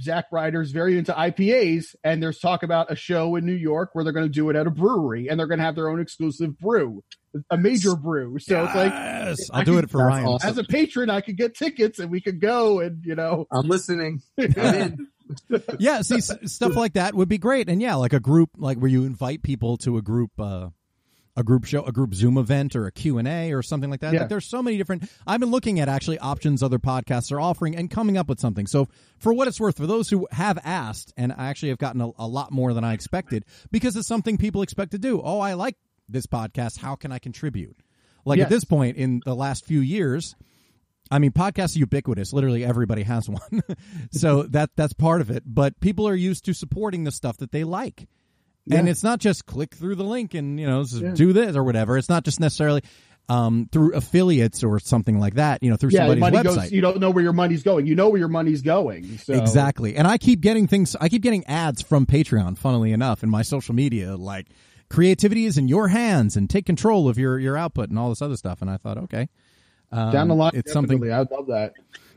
Zack 0.02 0.26
Ryder's 0.32 0.72
very 0.72 0.98
into 0.98 1.12
IPAs, 1.14 1.96
and 2.04 2.22
there's 2.22 2.40
talk 2.40 2.64
about 2.64 2.92
a 2.92 2.96
show 2.96 3.36
in 3.36 3.46
New 3.46 3.54
York 3.56 3.90
where 3.94 4.04
they're 4.04 4.14
going 4.14 4.26
to 4.28 4.32
do 4.32 4.50
it 4.50 4.56
at 4.56 4.68
a 4.68 4.72
brewery, 4.72 5.28
and 5.28 5.40
they're 5.40 5.48
going 5.48 5.60
to 5.60 5.66
have 5.66 5.76
their 5.76 5.90
own 5.90 6.00
exclusive 6.00 6.58
brew, 6.60 7.04
a 7.50 7.58
major 7.58 7.96
brew. 7.96 8.38
So 8.40 8.64
it's 8.66 8.76
like, 8.76 8.92
Yes, 8.92 9.50
I 9.52 9.60
I'll 9.60 9.66
do 9.66 9.76
could- 9.76 9.86
it 9.86 9.90
for 9.90 10.06
Ryan. 10.06 10.26
awesome. 10.26 10.50
as 10.50 10.58
a 10.58 10.64
patron, 10.64 11.10
I 11.10 11.22
could 11.22 11.38
get 11.38 11.56
tickets, 11.56 12.00
and 12.00 12.12
we 12.12 12.22
could 12.22 12.40
go, 12.42 12.80
and 12.80 13.04
you 13.06 13.16
know, 13.16 13.48
I'm 13.52 13.68
listening. 13.68 14.22
I'm 14.40 14.54
in. 14.76 15.08
yeah, 15.80 16.02
see, 16.02 16.20
stuff 16.20 16.76
like 16.76 16.94
that 16.94 17.16
would 17.16 17.30
be 17.30 17.38
great, 17.38 17.70
and 17.70 17.82
yeah, 17.82 17.96
like 17.96 18.14
a 18.14 18.20
group, 18.20 18.50
like 18.58 18.78
where 18.78 18.90
you 18.92 19.06
invite 19.06 19.42
people 19.44 19.78
to 19.78 19.98
a 19.98 20.02
group, 20.02 20.32
uh, 20.40 20.70
a 21.36 21.44
group 21.44 21.66
show, 21.66 21.84
a 21.84 21.92
group 21.92 22.14
Zoom 22.14 22.38
event, 22.38 22.76
or 22.76 22.86
a 22.88 22.92
Q 22.92 23.18
and 23.18 23.28
A, 23.28 23.54
or 23.54 23.62
something 23.62 23.90
like 23.90 24.02
that. 24.02 24.14
Yeah. 24.14 24.22
Like, 24.22 24.30
there's 24.30 24.50
so 24.50 24.62
many 24.62 24.78
different. 24.78 25.10
I've 25.26 25.40
been 25.40 25.52
looking 25.52 25.80
at 25.80 25.88
actually 25.90 26.20
options 26.20 26.62
other 26.62 26.80
podcasts 26.80 27.32
are 27.32 27.40
offering 27.40 27.76
and 27.76 27.90
coming 27.90 28.18
up 28.18 28.28
with 28.28 28.40
something. 28.40 28.68
So 28.68 28.88
for 29.18 29.34
what 29.34 29.48
it's 29.48 29.60
worth, 29.60 29.78
for 29.78 29.88
those 29.88 30.10
who 30.10 30.28
have 30.32 30.60
asked, 30.64 31.14
and 31.18 31.32
I 31.32 31.48
actually 31.48 31.70
have 31.70 31.78
gotten 31.78 32.02
a, 32.02 32.10
a 32.18 32.28
lot 32.28 32.52
more 32.52 32.74
than 32.74 32.84
I 32.84 32.94
expected 32.94 33.46
because 33.72 33.96
it's 33.96 34.08
something 34.08 34.38
people 34.38 34.62
expect 34.62 34.92
to 34.92 35.00
do. 35.00 35.22
Oh, 35.24 35.40
I 35.40 35.54
like 35.54 35.76
this 36.10 36.28
podcast. 36.28 36.78
How 36.78 36.96
can 36.96 37.12
I 37.12 37.20
contribute? 37.20 37.78
Like 38.26 38.40
at 38.40 38.50
this 38.50 38.66
point 38.66 38.98
in 38.98 39.22
the 39.26 39.36
last 39.36 39.66
few 39.66 39.80
years, 39.80 40.36
I 41.10 41.20
mean, 41.20 41.32
podcasts 41.32 41.76
are 41.76 41.80
ubiquitous. 41.80 42.34
Literally 42.34 42.64
everybody 42.64 43.04
has 43.04 43.28
one. 43.28 43.64
so 44.12 44.44
that 44.44 44.72
that's 44.76 44.94
part 44.94 45.22
of 45.22 45.30
it. 45.30 45.44
But 45.46 45.80
people 45.80 46.08
are 46.08 46.16
used 46.16 46.46
to 46.46 46.54
supporting 46.54 47.04
the 47.04 47.12
stuff 47.12 47.38
that 47.38 47.52
they 47.52 47.64
like. 47.64 48.08
And 48.70 48.88
it's 48.88 49.04
not 49.04 49.20
just 49.20 49.46
click 49.46 49.74
through 49.74 49.96
the 49.96 50.04
link 50.04 50.34
and, 50.34 50.60
you 50.60 50.68
know, 50.68 50.82
s- 50.82 50.92
do 51.16 51.34
this 51.34 51.56
or 51.56 51.64
whatever. 51.64 51.98
It's 51.98 52.10
not 52.10 52.24
just 52.24 52.40
necessarily 52.40 52.82
um, 53.30 53.70
through 53.72 53.94
affiliates 53.94 54.64
or 54.64 54.80
something 54.80 55.20
like 55.20 55.36
that, 55.36 55.64
you 55.64 55.70
know, 55.70 55.78
through 55.78 55.92
yeah, 55.94 56.02
somebody's 56.02 56.22
money 56.22 56.38
website. 56.38 56.44
goes. 56.64 56.72
You 56.72 56.82
don't 56.82 57.00
know 57.00 57.10
where 57.12 57.24
your 57.24 57.34
money's 57.34 57.64
going. 57.64 57.88
You 57.88 57.96
know 57.96 58.10
where 58.10 58.20
your 58.20 58.28
money's 58.28 58.62
going. 58.62 59.18
So. 59.20 59.34
Exactly. 59.34 59.96
And 59.96 60.08
I 60.08 60.18
keep 60.18 60.42
getting 60.42 60.68
things, 60.68 60.96
I 61.00 61.10
keep 61.10 61.22
getting 61.22 61.46
ads 61.48 61.82
from 61.82 62.06
Patreon, 62.06 62.58
funnily 62.58 62.92
enough, 62.92 63.24
in 63.24 63.30
my 63.30 63.42
social 63.42 63.74
media, 63.74 64.16
like 64.16 64.48
creativity 64.90 65.46
is 65.46 65.58
in 65.58 65.68
your 65.68 65.88
hands 65.88 66.36
and 66.36 66.50
take 66.50 66.66
control 66.66 67.08
of 67.10 67.18
your, 67.18 67.40
your 67.40 67.58
output 67.58 67.90
and 67.90 67.98
all 67.98 68.10
this 68.10 68.22
other 68.22 68.36
stuff. 68.38 68.62
And 68.62 68.70
I 68.70 68.78
thought, 68.78 68.98
okay. 68.98 69.30
Um, 69.92 70.12
Down 70.12 70.28
the 70.28 70.36
line, 70.36 70.52
it's 70.54 70.72
something 70.72 71.00
definitely. 71.00 71.34
I 71.34 71.36
love 71.38 71.48
that. 71.48 71.74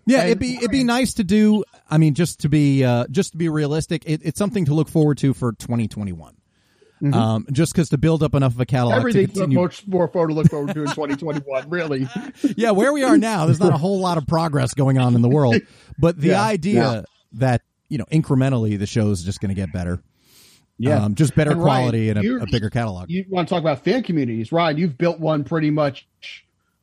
Yeah, 0.06 0.18
And- 0.20 0.26
it'd 0.28 0.38
be 0.38 0.56
it'd 0.56 0.70
be 0.70 0.84
nice 0.84 1.14
to 1.14 1.24
do. 1.24 1.64
I 1.94 1.98
mean, 1.98 2.14
just 2.14 2.40
to 2.40 2.48
be 2.48 2.82
uh, 2.84 3.06
just 3.10 3.32
to 3.32 3.38
be 3.38 3.48
realistic, 3.48 4.02
it, 4.04 4.20
it's 4.24 4.38
something 4.38 4.64
to 4.64 4.74
look 4.74 4.88
forward 4.88 5.18
to 5.18 5.32
for 5.32 5.52
2021. 5.52 6.34
Um, 7.12 7.46
just 7.52 7.72
because 7.74 7.90
to 7.90 7.98
build 7.98 8.22
up 8.22 8.34
enough 8.34 8.54
of 8.54 8.60
a 8.60 8.64
catalog 8.66 9.02
continue. 9.12 9.60
much 9.60 9.86
more 9.86 10.08
photo 10.08 10.28
to 10.28 10.32
look 10.34 10.48
forward 10.50 10.72
to 10.72 10.80
in 10.82 10.88
2021. 10.88 11.68
Really, 11.68 12.08
yeah, 12.56 12.70
where 12.70 12.92
we 12.94 13.02
are 13.04 13.18
now, 13.18 13.44
there's 13.44 13.60
not 13.60 13.74
a 13.74 13.76
whole 13.76 14.00
lot 14.00 14.16
of 14.16 14.26
progress 14.26 14.72
going 14.72 14.96
on 14.96 15.14
in 15.14 15.20
the 15.20 15.28
world, 15.28 15.56
but 15.98 16.18
the 16.18 16.28
Yeah, 16.28 16.42
idea 16.42 16.74
yeah. 16.82 17.02
that 17.34 17.62
you 17.90 17.98
know 17.98 18.06
incrementally 18.06 18.78
the 18.78 18.86
show 18.86 19.10
is 19.10 19.22
just 19.22 19.40
going 19.40 19.50
to 19.50 19.54
get 19.54 19.70
better. 19.72 20.02
Yeah. 20.78 21.04
um, 21.04 21.14
just 21.14 21.34
better 21.36 21.52
And 21.52 21.62
Ryan, 21.62 21.80
quality 21.82 22.08
and 22.08 22.18
a, 22.18 22.42
a 22.42 22.46
bigger 22.50 22.70
catalog. 22.70 23.08
you 23.10 23.24
want 23.28 23.46
to 23.48 23.54
talk 23.54 23.60
about 23.60 23.84
fan 23.84 24.02
communities, 24.02 24.50
Ryan? 24.50 24.76
You've 24.78 24.98
built 24.98 25.20
one 25.20 25.44
pretty 25.44 25.70
much 25.70 26.08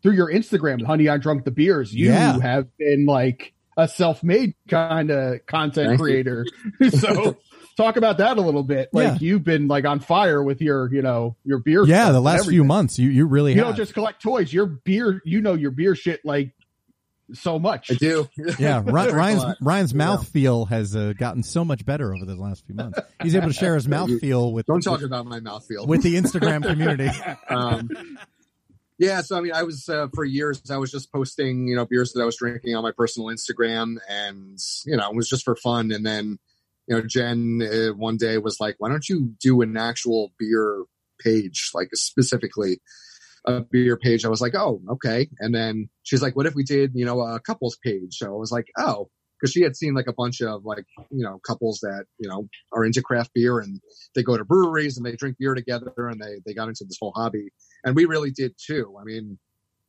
through 0.03 0.13
your 0.13 0.31
Instagram. 0.31 0.85
Honey, 0.85 1.09
I 1.09 1.17
drunk 1.17 1.43
the 1.45 1.51
beers. 1.51 1.93
You 1.93 2.07
Yeah. 2.11 2.39
have 2.41 2.67
been 2.77 3.05
like 3.05 3.53
a 3.83 3.87
self-made 3.87 4.53
kind 4.67 5.09
of 5.11 5.45
content 5.45 5.87
Thank 5.89 6.01
creator. 6.01 6.45
so. 6.89 7.37
Talk 7.77 7.95
about 7.95 8.17
that 8.17 8.37
a 8.37 8.41
little 8.41 8.63
bit. 8.63 8.89
Like 8.91 9.07
Yeah. 9.07 9.17
you've 9.21 9.43
been 9.45 9.67
like 9.69 9.85
on 9.85 10.01
fire 10.01 10.43
with 10.43 10.61
your, 10.61 10.93
you 10.93 11.01
know, 11.01 11.37
your 11.45 11.57
beer. 11.59 11.85
yeah, 11.85 12.11
the 12.11 12.19
last 12.19 12.47
few 12.49 12.63
months, 12.65 12.99
you 12.99 13.09
you 13.09 13.25
really 13.25 13.53
You 13.53 13.59
have. 13.59 13.67
don't 13.69 13.75
just 13.77 13.93
collect 13.93 14.21
toys. 14.21 14.51
Your 14.51 14.65
beer, 14.65 15.21
you 15.25 15.39
know, 15.41 15.53
your 15.53 15.71
beer 15.71 15.95
shit 15.95 16.19
like 16.25 16.53
so 17.33 17.57
much. 17.59 17.89
I 17.89 17.93
do. 17.95 18.27
Yeah, 18.59 18.83
Ry- 18.85 19.07
Ryan's 19.09 19.41
lot. 19.43 19.57
Ryan's 19.61 19.93
Yeah. 19.93 19.99
mouthfeel 20.05 20.67
has 20.67 20.97
uh, 20.97 21.13
gotten 21.17 21.43
so 21.43 21.63
much 21.63 21.85
better 21.85 22.13
over 22.13 22.25
the 22.25 22.35
last 22.35 22.65
few 22.65 22.75
months. 22.75 22.99
He's 23.23 23.35
able 23.35 23.47
to 23.47 23.53
share 23.53 23.75
his 23.75 23.87
mouth 23.87 24.11
feel 24.19 24.51
with 24.51 24.65
Don't 24.65 24.83
talk 24.83 25.01
about 25.01 25.25
my 25.25 25.39
mouth 25.39 25.65
feel 25.65 25.87
with 25.87 26.03
the 26.03 26.15
Instagram 26.17 26.63
community. 26.67 27.09
um, 27.49 27.89
yeah, 29.01 29.21
so 29.21 29.35
I 29.35 29.41
mean, 29.41 29.53
I 29.53 29.63
was 29.63 29.89
uh, 29.89 30.09
for 30.13 30.23
years 30.23 30.61
I 30.69 30.77
was 30.77 30.91
just 30.91 31.11
posting, 31.11 31.67
you 31.67 31.75
know, 31.75 31.87
beers 31.87 32.13
that 32.13 32.21
I 32.21 32.25
was 32.25 32.37
drinking 32.37 32.75
on 32.75 32.83
my 32.83 32.91
personal 32.95 33.29
Instagram, 33.29 33.97
and 34.07 34.59
you 34.85 34.95
know, 34.95 35.09
it 35.09 35.15
was 35.15 35.27
just 35.27 35.43
for 35.43 35.55
fun. 35.55 35.91
And 35.91 36.05
then 36.05 36.37
you 36.87 36.95
know, 36.95 37.01
Jen 37.01 37.63
uh, 37.63 37.95
one 37.95 38.17
day 38.17 38.37
was 38.37 38.59
like, 38.59 38.75
"Why 38.77 38.89
don't 38.89 39.09
you 39.09 39.33
do 39.41 39.61
an 39.61 39.75
actual 39.75 40.33
beer 40.37 40.83
page, 41.19 41.71
like 41.73 41.89
specifically 41.95 42.79
a 43.47 43.61
beer 43.61 43.97
page?" 43.97 44.23
I 44.23 44.29
was 44.29 44.39
like, 44.39 44.53
"Oh, 44.53 44.79
okay." 44.91 45.29
And 45.39 45.53
then 45.53 45.89
she's 46.03 46.21
like, 46.21 46.35
"What 46.35 46.45
if 46.45 46.53
we 46.53 46.63
did, 46.63 46.91
you 46.93 47.05
know, 47.05 47.21
a 47.21 47.39
couples 47.39 47.79
page?" 47.83 48.17
So 48.17 48.27
I 48.27 48.37
was 48.37 48.51
like, 48.51 48.67
"Oh." 48.77 49.09
Because 49.41 49.51
she 49.53 49.63
had 49.63 49.75
seen 49.75 49.95
like 49.95 50.07
a 50.07 50.13
bunch 50.13 50.41
of 50.41 50.63
like 50.65 50.85
you 51.09 51.23
know 51.23 51.39
couples 51.45 51.79
that 51.79 52.05
you 52.19 52.29
know 52.29 52.47
are 52.71 52.85
into 52.85 53.01
craft 53.01 53.31
beer 53.33 53.59
and 53.59 53.81
they 54.13 54.21
go 54.21 54.37
to 54.37 54.45
breweries 54.45 54.97
and 54.97 55.05
they 55.05 55.15
drink 55.15 55.37
beer 55.39 55.55
together 55.55 55.91
and 55.97 56.21
they 56.21 56.41
they 56.45 56.53
got 56.53 56.67
into 56.67 56.83
this 56.83 56.97
whole 57.01 57.13
hobby 57.15 57.49
and 57.83 57.95
we 57.95 58.05
really 58.05 58.31
did 58.31 58.53
too. 58.63 58.95
I 58.99 59.03
mean, 59.03 59.39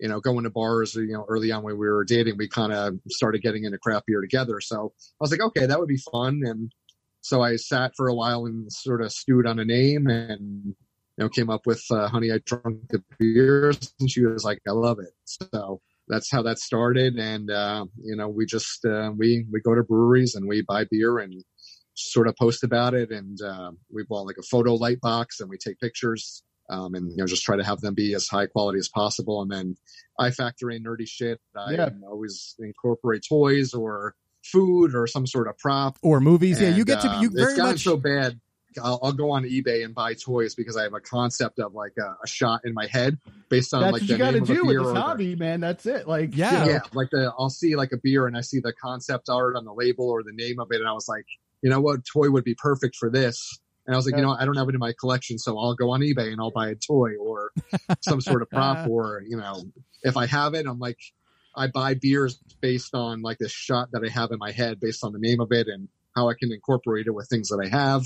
you 0.01 0.09
know, 0.09 0.21
going 0.21 0.45
to 0.45 0.51
bars, 0.51 0.95
you 0.95 1.13
know, 1.13 1.25
early 1.29 1.53
on 1.53 1.63
when 1.63 1.79
we 1.79 1.87
were 1.87 2.05
dating, 2.05 2.37
we 2.37 2.49
kind 2.49 2.73
of 2.73 2.99
started 3.09 3.43
getting 3.43 3.65
into 3.65 3.79
craft 3.79 4.07
beer 4.07 4.21
together. 4.21 4.61
So 4.61 4.93
I 4.99 5.17
was 5.21 5.31
like, 5.31 5.41
okay, 5.41 5.67
that 5.67 5.79
would 5.79 5.89
be 5.89 6.03
fun. 6.13 6.43
And 6.45 6.73
so 7.21 7.43
I 7.43 7.57
sat 7.57 7.93
for 7.97 8.09
a 8.09 8.15
while 8.15 8.47
and 8.47 8.71
sort 8.73 9.01
of 9.01 9.13
stewed 9.13 9.47
on 9.47 9.59
a 9.61 9.65
name 9.65 10.09
and, 10.09 10.65
you 10.67 10.75
know, 11.19 11.29
came 11.29 11.51
up 11.51 11.67
with 11.67 11.85
uh, 11.91 12.09
Honey, 12.09 12.33
I 12.33 12.39
Drunk 12.45 12.89
the 12.89 13.03
Beers. 13.19 13.95
And 14.01 14.11
she 14.11 14.25
was 14.25 14.45
like, 14.45 14.59
I 14.67 14.73
love 14.73 14.99
it. 14.99 15.13
So 15.25 15.81
that's 16.13 16.31
how 16.31 16.43
that 16.43 16.59
started. 16.59 17.17
And, 17.17 17.51
uh, 17.51 17.87
you 18.03 18.17
know, 18.17 18.29
we 18.29 18.47
just, 18.47 18.85
uh, 18.85 19.11
we, 19.17 19.47
we 19.51 19.61
go 19.61 19.75
to 19.75 19.83
breweries 19.83 20.35
and 20.35 20.47
we 20.49 20.63
buy 20.63 20.85
beer 20.91 21.19
and 21.19 21.43
sort 21.95 22.29
of 22.29 22.37
post 22.37 22.63
about 22.65 22.95
it. 22.95 23.11
And, 23.11 23.39
uh, 23.43 23.73
we 23.93 24.05
bought 24.09 24.27
like 24.27 24.37
a 24.39 24.43
photo 24.43 24.75
light 24.75 25.01
box 25.01 25.41
and 25.41 25.49
we 25.51 25.57
take 25.59 25.79
pictures 25.81 26.43
um, 26.71 26.95
and 26.95 27.11
you 27.11 27.17
know 27.19 27.27
just 27.27 27.43
try 27.43 27.57
to 27.57 27.65
have 27.65 27.81
them 27.81 27.95
be 27.95 28.15
as 28.15 28.29
high 28.29 28.47
quality 28.47 28.79
as 28.79 28.89
possible. 28.89 29.43
And 29.43 29.51
then 29.51 29.77
I 30.19 30.31
factor 30.31 30.71
in 30.71 30.85
nerdy 30.85 31.07
shit. 31.07 31.41
I 31.57 31.73
Yeah. 31.73 31.89
always 32.09 32.55
incorporate 32.59 33.23
toys 33.29 33.75
or 33.75 34.15
food 34.45 34.95
or 34.95 35.07
some 35.07 35.27
sort 35.27 35.49
of 35.49 35.59
prop. 35.59 35.97
or 36.03 36.21
movies. 36.21 36.61
yeah, 36.61 36.69
you 36.77 36.85
get 36.85 37.01
to 37.03 37.11
um, 37.11 37.23
you 37.23 37.31
very 37.33 37.57
much. 37.57 37.83
so 37.85 37.97
bad. 37.97 38.41
I'll, 38.83 39.01
I'll 39.03 39.13
go 39.13 39.31
on 39.31 39.45
eBay 39.45 39.85
and 39.85 39.95
buy 39.95 40.15
toys 40.15 40.55
because 40.55 40.77
I 40.77 40.83
have 40.85 40.95
a 40.95 41.01
concept 41.01 41.59
of 41.59 41.75
like 41.75 41.93
a, 41.99 42.17
a 42.23 42.27
shot 42.27 42.61
in 42.65 42.75
my 42.75 42.87
head 42.87 43.19
based 43.49 43.75
on 43.75 43.81
That's 43.83 43.93
like 43.93 44.01
what 44.03 44.07
the 44.09 44.13
you 44.15 44.19
got 44.19 44.27
to 44.27 44.33
name 44.35 44.43
of 44.43 44.51
a 44.51 44.55
do 44.55 44.61
with 44.65 44.69
beer 44.75 44.81
this 44.81 44.89
or 44.89 44.95
the- 44.95 45.01
hobby, 45.01 45.37
man. 45.37 45.61
That's 45.61 45.87
it. 45.87 46.07
Like, 46.09 46.37
Yeah. 46.37 46.65
yeah, 46.67 46.81
like 46.93 47.09
the 47.11 47.33
I'll 47.39 47.51
see 47.51 47.77
like 47.77 47.93
a 47.93 47.99
beer 48.03 48.27
and 48.27 48.37
I 48.37 48.41
see 48.43 48.61
the 48.61 48.73
concept 48.73 49.29
art 49.29 49.57
on 49.57 49.65
the 49.65 49.73
label 49.75 50.09
or 50.09 50.23
the 50.23 50.33
name 50.33 50.59
of 50.61 50.69
it, 50.71 50.81
and 50.81 50.89
I 50.89 50.93
was 50.93 51.09
like, 51.09 51.27
you 51.63 51.71
know 51.71 51.81
what, 51.81 52.01
toy 52.05 52.31
would 52.31 52.45
be 52.45 52.55
perfect 52.55 52.97
for 52.97 53.11
this. 53.11 53.59
And 53.87 53.95
I 53.95 53.97
was 53.99 54.07
like, 54.07 54.15
you 54.17 54.23
know, 54.23 54.31
I 54.31 54.45
don't 54.45 54.57
have 54.57 54.69
it 54.69 54.75
in 54.75 54.79
my 54.79 54.93
collection, 54.99 55.39
so 55.39 55.59
I'll 55.59 55.75
go 55.75 55.91
on 55.91 56.01
eBay 56.03 56.31
and 56.33 56.41
I'll 56.41 56.53
buy 56.53 56.69
a 56.71 56.77
toy 56.77 57.17
or 57.21 57.51
some 58.01 58.21
sort 58.21 58.43
of 58.43 58.49
prop, 58.51 58.87
or 58.89 59.23
you 59.29 59.37
know, 59.37 59.65
if 60.05 60.17
I 60.17 60.27
have 60.27 60.55
it, 60.55 60.67
I'm 60.67 60.79
like, 60.79 60.99
I 61.57 61.67
buy 61.67 61.95
beers 61.95 62.39
based 62.61 62.95
on 62.95 63.23
like 63.23 63.39
this 63.39 63.51
shot 63.53 63.89
that 63.93 64.03
I 64.05 64.09
have 64.09 64.31
in 64.31 64.39
my 64.39 64.53
head, 64.53 64.79
based 64.81 65.05
on 65.05 65.13
the 65.13 65.19
name 65.19 65.41
of 65.41 65.51
it 65.53 65.67
and 65.69 65.89
how 66.15 66.29
I 66.29 66.35
can 66.39 66.53
incorporate 66.53 67.07
it 67.07 67.11
with 67.11 67.29
things 67.29 67.49
that 67.49 67.59
I 67.63 67.69
have. 67.69 68.05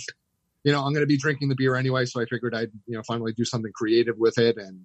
You 0.66 0.72
know, 0.72 0.82
I'm 0.82 0.92
going 0.92 1.04
to 1.04 1.06
be 1.06 1.16
drinking 1.16 1.48
the 1.48 1.54
beer 1.54 1.76
anyway, 1.76 2.06
so 2.06 2.20
I 2.20 2.24
figured 2.24 2.52
I'd 2.52 2.72
you 2.88 2.96
know 2.96 3.02
finally 3.06 3.32
do 3.32 3.44
something 3.44 3.70
creative 3.72 4.18
with 4.18 4.36
it, 4.36 4.56
and 4.56 4.84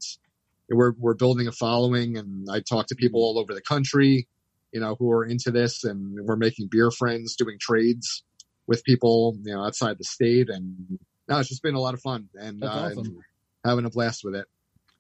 we're 0.70 0.94
we're 0.96 1.16
building 1.16 1.48
a 1.48 1.52
following, 1.52 2.18
and 2.18 2.48
I 2.52 2.60
talk 2.60 2.86
to 2.90 2.96
people 2.96 3.22
all 3.22 3.40
over 3.40 3.56
the 3.56 3.62
country, 3.62 4.28
you 4.72 4.80
know, 4.80 4.96
who 5.00 5.12
are 5.12 5.26
into 5.26 5.50
this, 5.50 5.84
and 5.84 6.20
we're 6.24 6.36
making 6.36 6.68
beer 6.70 6.92
friends, 6.92 7.36
doing 7.36 7.58
trades 7.60 8.22
with 8.68 8.84
people, 8.84 9.36
you 9.42 9.56
know, 9.56 9.66
outside 9.66 9.98
the 9.98 10.04
state, 10.04 10.52
and 10.52 11.00
no, 11.28 11.40
it's 11.40 11.50
just 11.50 11.64
been 11.64 11.74
a 11.74 11.80
lot 11.80 11.96
of 11.96 12.02
fun, 12.02 12.30
and 12.36 12.64
uh, 12.64 12.68
awesome. 12.68 13.18
having 13.66 13.86
a 13.86 13.90
blast 13.90 14.24
with 14.24 14.36
it. 14.36 14.46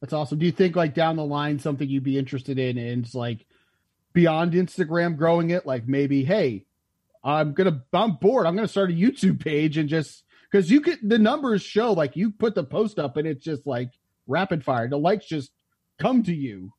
That's 0.01 0.13
awesome. 0.13 0.39
Do 0.39 0.47
you 0.47 0.51
think 0.51 0.75
like 0.75 0.95
down 0.95 1.15
the 1.15 1.23
line 1.23 1.59
something 1.59 1.87
you'd 1.87 2.03
be 2.03 2.17
interested 2.17 2.57
in 2.57 2.79
is 2.79 3.13
like 3.13 3.45
beyond 4.13 4.53
Instagram 4.53 5.15
growing 5.15 5.51
it? 5.51 5.67
Like 5.67 5.87
maybe, 5.87 6.23
hey, 6.23 6.65
I'm 7.23 7.53
gonna 7.53 7.83
I'm 7.93 8.15
bored. 8.15 8.47
I'm 8.47 8.55
gonna 8.55 8.67
start 8.67 8.89
a 8.89 8.93
YouTube 8.93 9.39
page 9.39 9.77
and 9.77 9.87
just 9.87 10.23
because 10.51 10.69
you 10.69 10.81
could 10.81 10.99
the 11.01 11.19
numbers 11.19 11.61
show 11.61 11.93
like 11.93 12.15
you 12.15 12.31
put 12.31 12.55
the 12.55 12.63
post 12.63 12.99
up 12.99 13.17
and 13.17 13.27
it's 13.27 13.43
just 13.43 13.65
like 13.65 13.91
rapid 14.27 14.63
fire. 14.63 14.87
The 14.87 14.97
likes 14.97 15.25
just 15.25 15.51
come 15.99 16.23
to 16.23 16.33
you. 16.33 16.73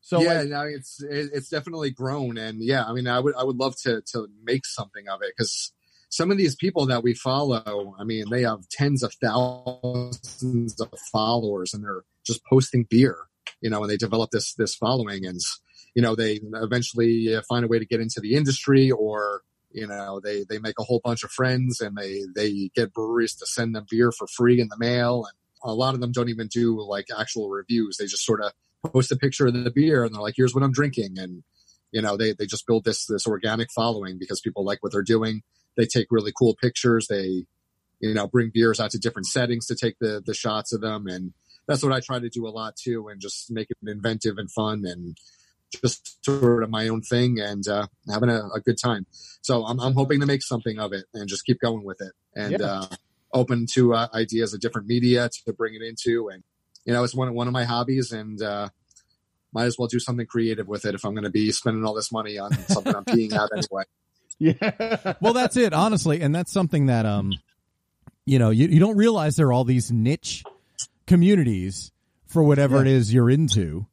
So 0.00 0.20
yeah, 0.20 0.40
like, 0.40 0.48
no, 0.48 0.60
it's 0.62 1.02
it, 1.02 1.30
it's 1.32 1.48
definitely 1.48 1.90
grown, 1.90 2.36
and 2.36 2.62
yeah, 2.62 2.84
I 2.84 2.92
mean, 2.92 3.06
I 3.06 3.20
would 3.20 3.34
I 3.36 3.42
would 3.44 3.56
love 3.56 3.74
to 3.84 4.02
to 4.12 4.28
make 4.42 4.66
something 4.66 5.08
of 5.08 5.22
it 5.22 5.32
because 5.34 5.72
some 6.10 6.30
of 6.30 6.36
these 6.36 6.54
people 6.54 6.84
that 6.86 7.02
we 7.02 7.14
follow, 7.14 7.96
I 7.98 8.04
mean, 8.04 8.28
they 8.30 8.42
have 8.42 8.68
tens 8.68 9.02
of 9.02 9.14
thousands 9.14 10.78
of 10.78 10.98
followers, 11.10 11.72
and 11.72 11.82
they're 11.82 12.04
just 12.22 12.44
posting 12.44 12.86
beer, 12.88 13.16
you 13.62 13.70
know, 13.70 13.82
and 13.82 13.90
they 13.90 13.96
develop 13.96 14.30
this 14.30 14.52
this 14.54 14.74
following, 14.74 15.24
and 15.24 15.40
you 15.94 16.02
know, 16.02 16.14
they 16.14 16.38
eventually 16.52 17.34
uh, 17.34 17.40
find 17.48 17.64
a 17.64 17.68
way 17.68 17.78
to 17.78 17.86
get 17.86 18.00
into 18.00 18.20
the 18.20 18.34
industry, 18.34 18.90
or 18.90 19.40
you 19.74 19.86
know, 19.86 20.20
they 20.22 20.44
they 20.48 20.58
make 20.58 20.78
a 20.78 20.84
whole 20.84 21.00
bunch 21.04 21.24
of 21.24 21.30
friends, 21.30 21.80
and 21.80 21.96
they 21.96 22.22
they 22.34 22.70
get 22.74 22.94
breweries 22.94 23.34
to 23.34 23.46
send 23.46 23.74
them 23.74 23.86
beer 23.90 24.12
for 24.12 24.26
free 24.26 24.60
in 24.60 24.68
the 24.68 24.78
mail, 24.78 25.26
and 25.26 25.36
a 25.70 25.74
lot 25.74 25.94
of 25.94 26.00
them 26.00 26.12
don't 26.12 26.30
even 26.30 26.46
do 26.46 26.80
like 26.80 27.06
actual 27.16 27.50
reviews; 27.50 27.96
they 27.98 28.06
just 28.06 28.24
sort 28.24 28.42
of 28.42 28.52
post 28.92 29.12
a 29.12 29.16
picture 29.16 29.46
of 29.46 29.54
the 29.54 29.70
beer 29.70 30.04
and 30.04 30.14
they're 30.14 30.22
like, 30.22 30.34
here's 30.36 30.54
what 30.54 30.64
I'm 30.64 30.72
drinking. 30.72 31.18
And, 31.18 31.42
you 31.92 32.02
know, 32.02 32.16
they, 32.16 32.32
they 32.32 32.46
just 32.46 32.66
build 32.66 32.84
this, 32.84 33.06
this 33.06 33.26
organic 33.26 33.68
following 33.72 34.18
because 34.18 34.40
people 34.40 34.64
like 34.64 34.82
what 34.82 34.92
they're 34.92 35.02
doing. 35.02 35.42
They 35.76 35.86
take 35.86 36.08
really 36.10 36.32
cool 36.36 36.56
pictures. 36.60 37.06
They, 37.08 37.46
you 38.00 38.14
know, 38.14 38.26
bring 38.26 38.50
beers 38.52 38.80
out 38.80 38.90
to 38.92 38.98
different 38.98 39.26
settings 39.26 39.66
to 39.66 39.76
take 39.76 39.96
the, 40.00 40.22
the 40.24 40.34
shots 40.34 40.72
of 40.72 40.80
them. 40.80 41.06
And 41.06 41.32
that's 41.66 41.82
what 41.82 41.92
I 41.92 42.00
try 42.00 42.18
to 42.18 42.28
do 42.28 42.46
a 42.46 42.50
lot 42.50 42.76
too. 42.76 43.08
And 43.08 43.20
just 43.20 43.50
make 43.50 43.68
it 43.70 43.78
inventive 43.86 44.38
and 44.38 44.50
fun 44.50 44.84
and 44.84 45.16
just 45.80 46.24
sort 46.24 46.62
of 46.62 46.70
my 46.70 46.88
own 46.88 47.02
thing 47.02 47.38
and, 47.40 47.66
uh, 47.68 47.86
having 48.10 48.30
a, 48.30 48.46
a 48.54 48.60
good 48.60 48.76
time. 48.82 49.06
So 49.42 49.64
I'm, 49.64 49.78
I'm 49.80 49.94
hoping 49.94 50.20
to 50.20 50.26
make 50.26 50.42
something 50.42 50.78
of 50.78 50.92
it 50.92 51.04
and 51.14 51.28
just 51.28 51.44
keep 51.44 51.60
going 51.60 51.84
with 51.84 52.00
it 52.00 52.12
and, 52.34 52.52
Yeah. 52.58 52.66
uh, 52.66 52.86
open 53.32 53.66
to 53.74 53.94
uh, 53.94 54.06
ideas 54.14 54.54
of 54.54 54.60
different 54.60 54.86
media 54.86 55.28
to 55.46 55.52
bring 55.52 55.74
it 55.74 55.82
into 55.82 56.28
and 56.28 56.42
you 56.86 56.92
know, 56.92 57.02
it's 57.02 57.14
one 57.14 57.32
one 57.32 57.46
of 57.46 57.52
my 57.54 57.64
hobbies, 57.64 58.12
and 58.12 58.42
uh, 58.42 58.68
might 59.54 59.64
as 59.64 59.76
well 59.78 59.88
do 59.88 59.98
something 59.98 60.26
creative 60.26 60.68
with 60.68 60.84
it 60.84 60.94
if 60.94 61.02
I'm 61.02 61.14
going 61.14 61.24
to 61.24 61.30
be 61.30 61.50
spending 61.50 61.82
all 61.82 61.94
this 61.94 62.12
money 62.12 62.36
on 62.36 62.52
something 62.68 62.94
I'm 62.94 63.06
peeing 63.06 63.32
out 63.32 63.48
anyway. 63.56 63.84
yeah. 64.38 65.14
well, 65.22 65.32
that's 65.32 65.56
it, 65.56 65.72
honestly, 65.72 66.20
and 66.20 66.34
that's 66.34 66.52
something 66.52 66.86
that 66.86 67.06
um, 67.06 67.32
you 68.26 68.38
know, 68.38 68.50
you, 68.50 68.68
you 68.68 68.78
don't 68.80 68.98
realize 68.98 69.36
there 69.36 69.46
are 69.46 69.52
all 69.54 69.64
these 69.64 69.90
niche 69.90 70.44
communities 71.06 71.90
for 72.26 72.42
whatever 72.42 72.82
it 72.82 72.86
is 72.86 73.14
you're 73.14 73.30
into 73.30 73.86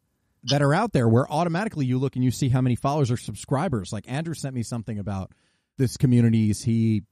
that 0.45 0.61
are 0.61 0.73
out 0.73 0.93
there 0.93 1.07
where 1.07 1.31
automatically 1.31 1.85
you 1.85 1.99
look 1.99 2.15
and 2.15 2.25
you 2.25 2.31
see 2.31 2.49
how 2.49 2.61
many 2.61 2.75
followers 2.75 3.11
or 3.11 3.17
subscribers. 3.17 3.91
Like 3.93 4.05
Andrew 4.07 4.33
sent 4.33 4.55
me 4.55 4.63
something 4.63 4.97
about 4.97 5.31
this 5.77 5.97
communities 5.97 6.61
he 6.61 7.03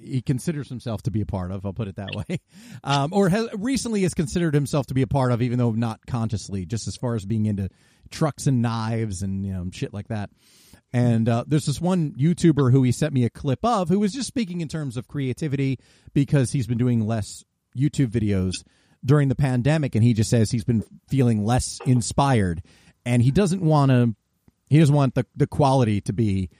he 0.00 0.22
considers 0.22 0.68
himself 0.68 1.02
to 1.02 1.10
be 1.10 1.20
a 1.20 1.26
part 1.26 1.50
of. 1.50 1.66
I'll 1.66 1.72
put 1.72 1.88
it 1.88 1.96
that 1.96 2.14
way, 2.14 2.40
um, 2.84 3.12
or 3.12 3.28
has 3.28 3.48
recently 3.54 4.02
has 4.02 4.14
considered 4.14 4.54
himself 4.54 4.86
to 4.86 4.94
be 4.94 5.02
a 5.02 5.06
part 5.06 5.32
of, 5.32 5.42
even 5.42 5.58
though 5.58 5.72
not 5.72 6.06
consciously. 6.06 6.66
Just 6.66 6.86
as 6.88 6.96
far 6.96 7.14
as 7.14 7.24
being 7.24 7.46
into 7.46 7.68
trucks 8.10 8.46
and 8.46 8.62
knives 8.62 9.22
and 9.22 9.44
you 9.44 9.52
know 9.52 9.68
shit 9.72 9.92
like 9.92 10.08
that. 10.08 10.30
And 10.92 11.28
uh, 11.28 11.44
there's 11.46 11.66
this 11.66 11.80
one 11.80 12.12
YouTuber 12.12 12.72
who 12.72 12.82
he 12.82 12.92
sent 12.92 13.12
me 13.12 13.24
a 13.24 13.30
clip 13.30 13.62
of 13.62 13.88
who 13.88 13.98
was 13.98 14.12
just 14.12 14.28
speaking 14.28 14.62
in 14.62 14.68
terms 14.68 14.96
of 14.96 15.06
creativity 15.06 15.78
because 16.14 16.50
he's 16.50 16.66
been 16.66 16.78
doing 16.78 17.06
less 17.06 17.44
YouTube 17.76 18.08
videos 18.08 18.64
during 19.04 19.28
the 19.28 19.34
pandemic, 19.34 19.94
and 19.94 20.04
he 20.04 20.12
just 20.12 20.30
says 20.30 20.50
he's 20.50 20.64
been 20.64 20.84
feeling 21.08 21.44
less 21.44 21.78
inspired, 21.86 22.62
and 23.04 23.22
he 23.22 23.30
doesn't 23.30 23.62
want 23.62 23.90
to. 23.90 24.14
He 24.68 24.78
doesn't 24.78 24.94
want 24.94 25.14
the 25.14 25.26
the 25.36 25.46
quality 25.46 26.00
to 26.02 26.12
be 26.12 26.50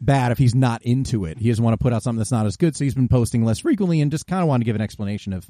bad 0.00 0.32
if 0.32 0.38
he's 0.38 0.54
not 0.54 0.82
into 0.82 1.24
it. 1.24 1.38
He 1.38 1.48
doesn't 1.48 1.64
want 1.64 1.78
to 1.78 1.82
put 1.82 1.92
out 1.92 2.02
something 2.02 2.18
that's 2.18 2.32
not 2.32 2.46
as 2.46 2.56
good, 2.56 2.76
so 2.76 2.84
he's 2.84 2.94
been 2.94 3.08
posting 3.08 3.44
less 3.44 3.60
frequently, 3.60 4.00
and 4.00 4.10
just 4.10 4.26
kind 4.26 4.42
of 4.42 4.48
want 4.48 4.60
to 4.60 4.64
give 4.64 4.76
an 4.76 4.82
explanation 4.82 5.32
of 5.32 5.48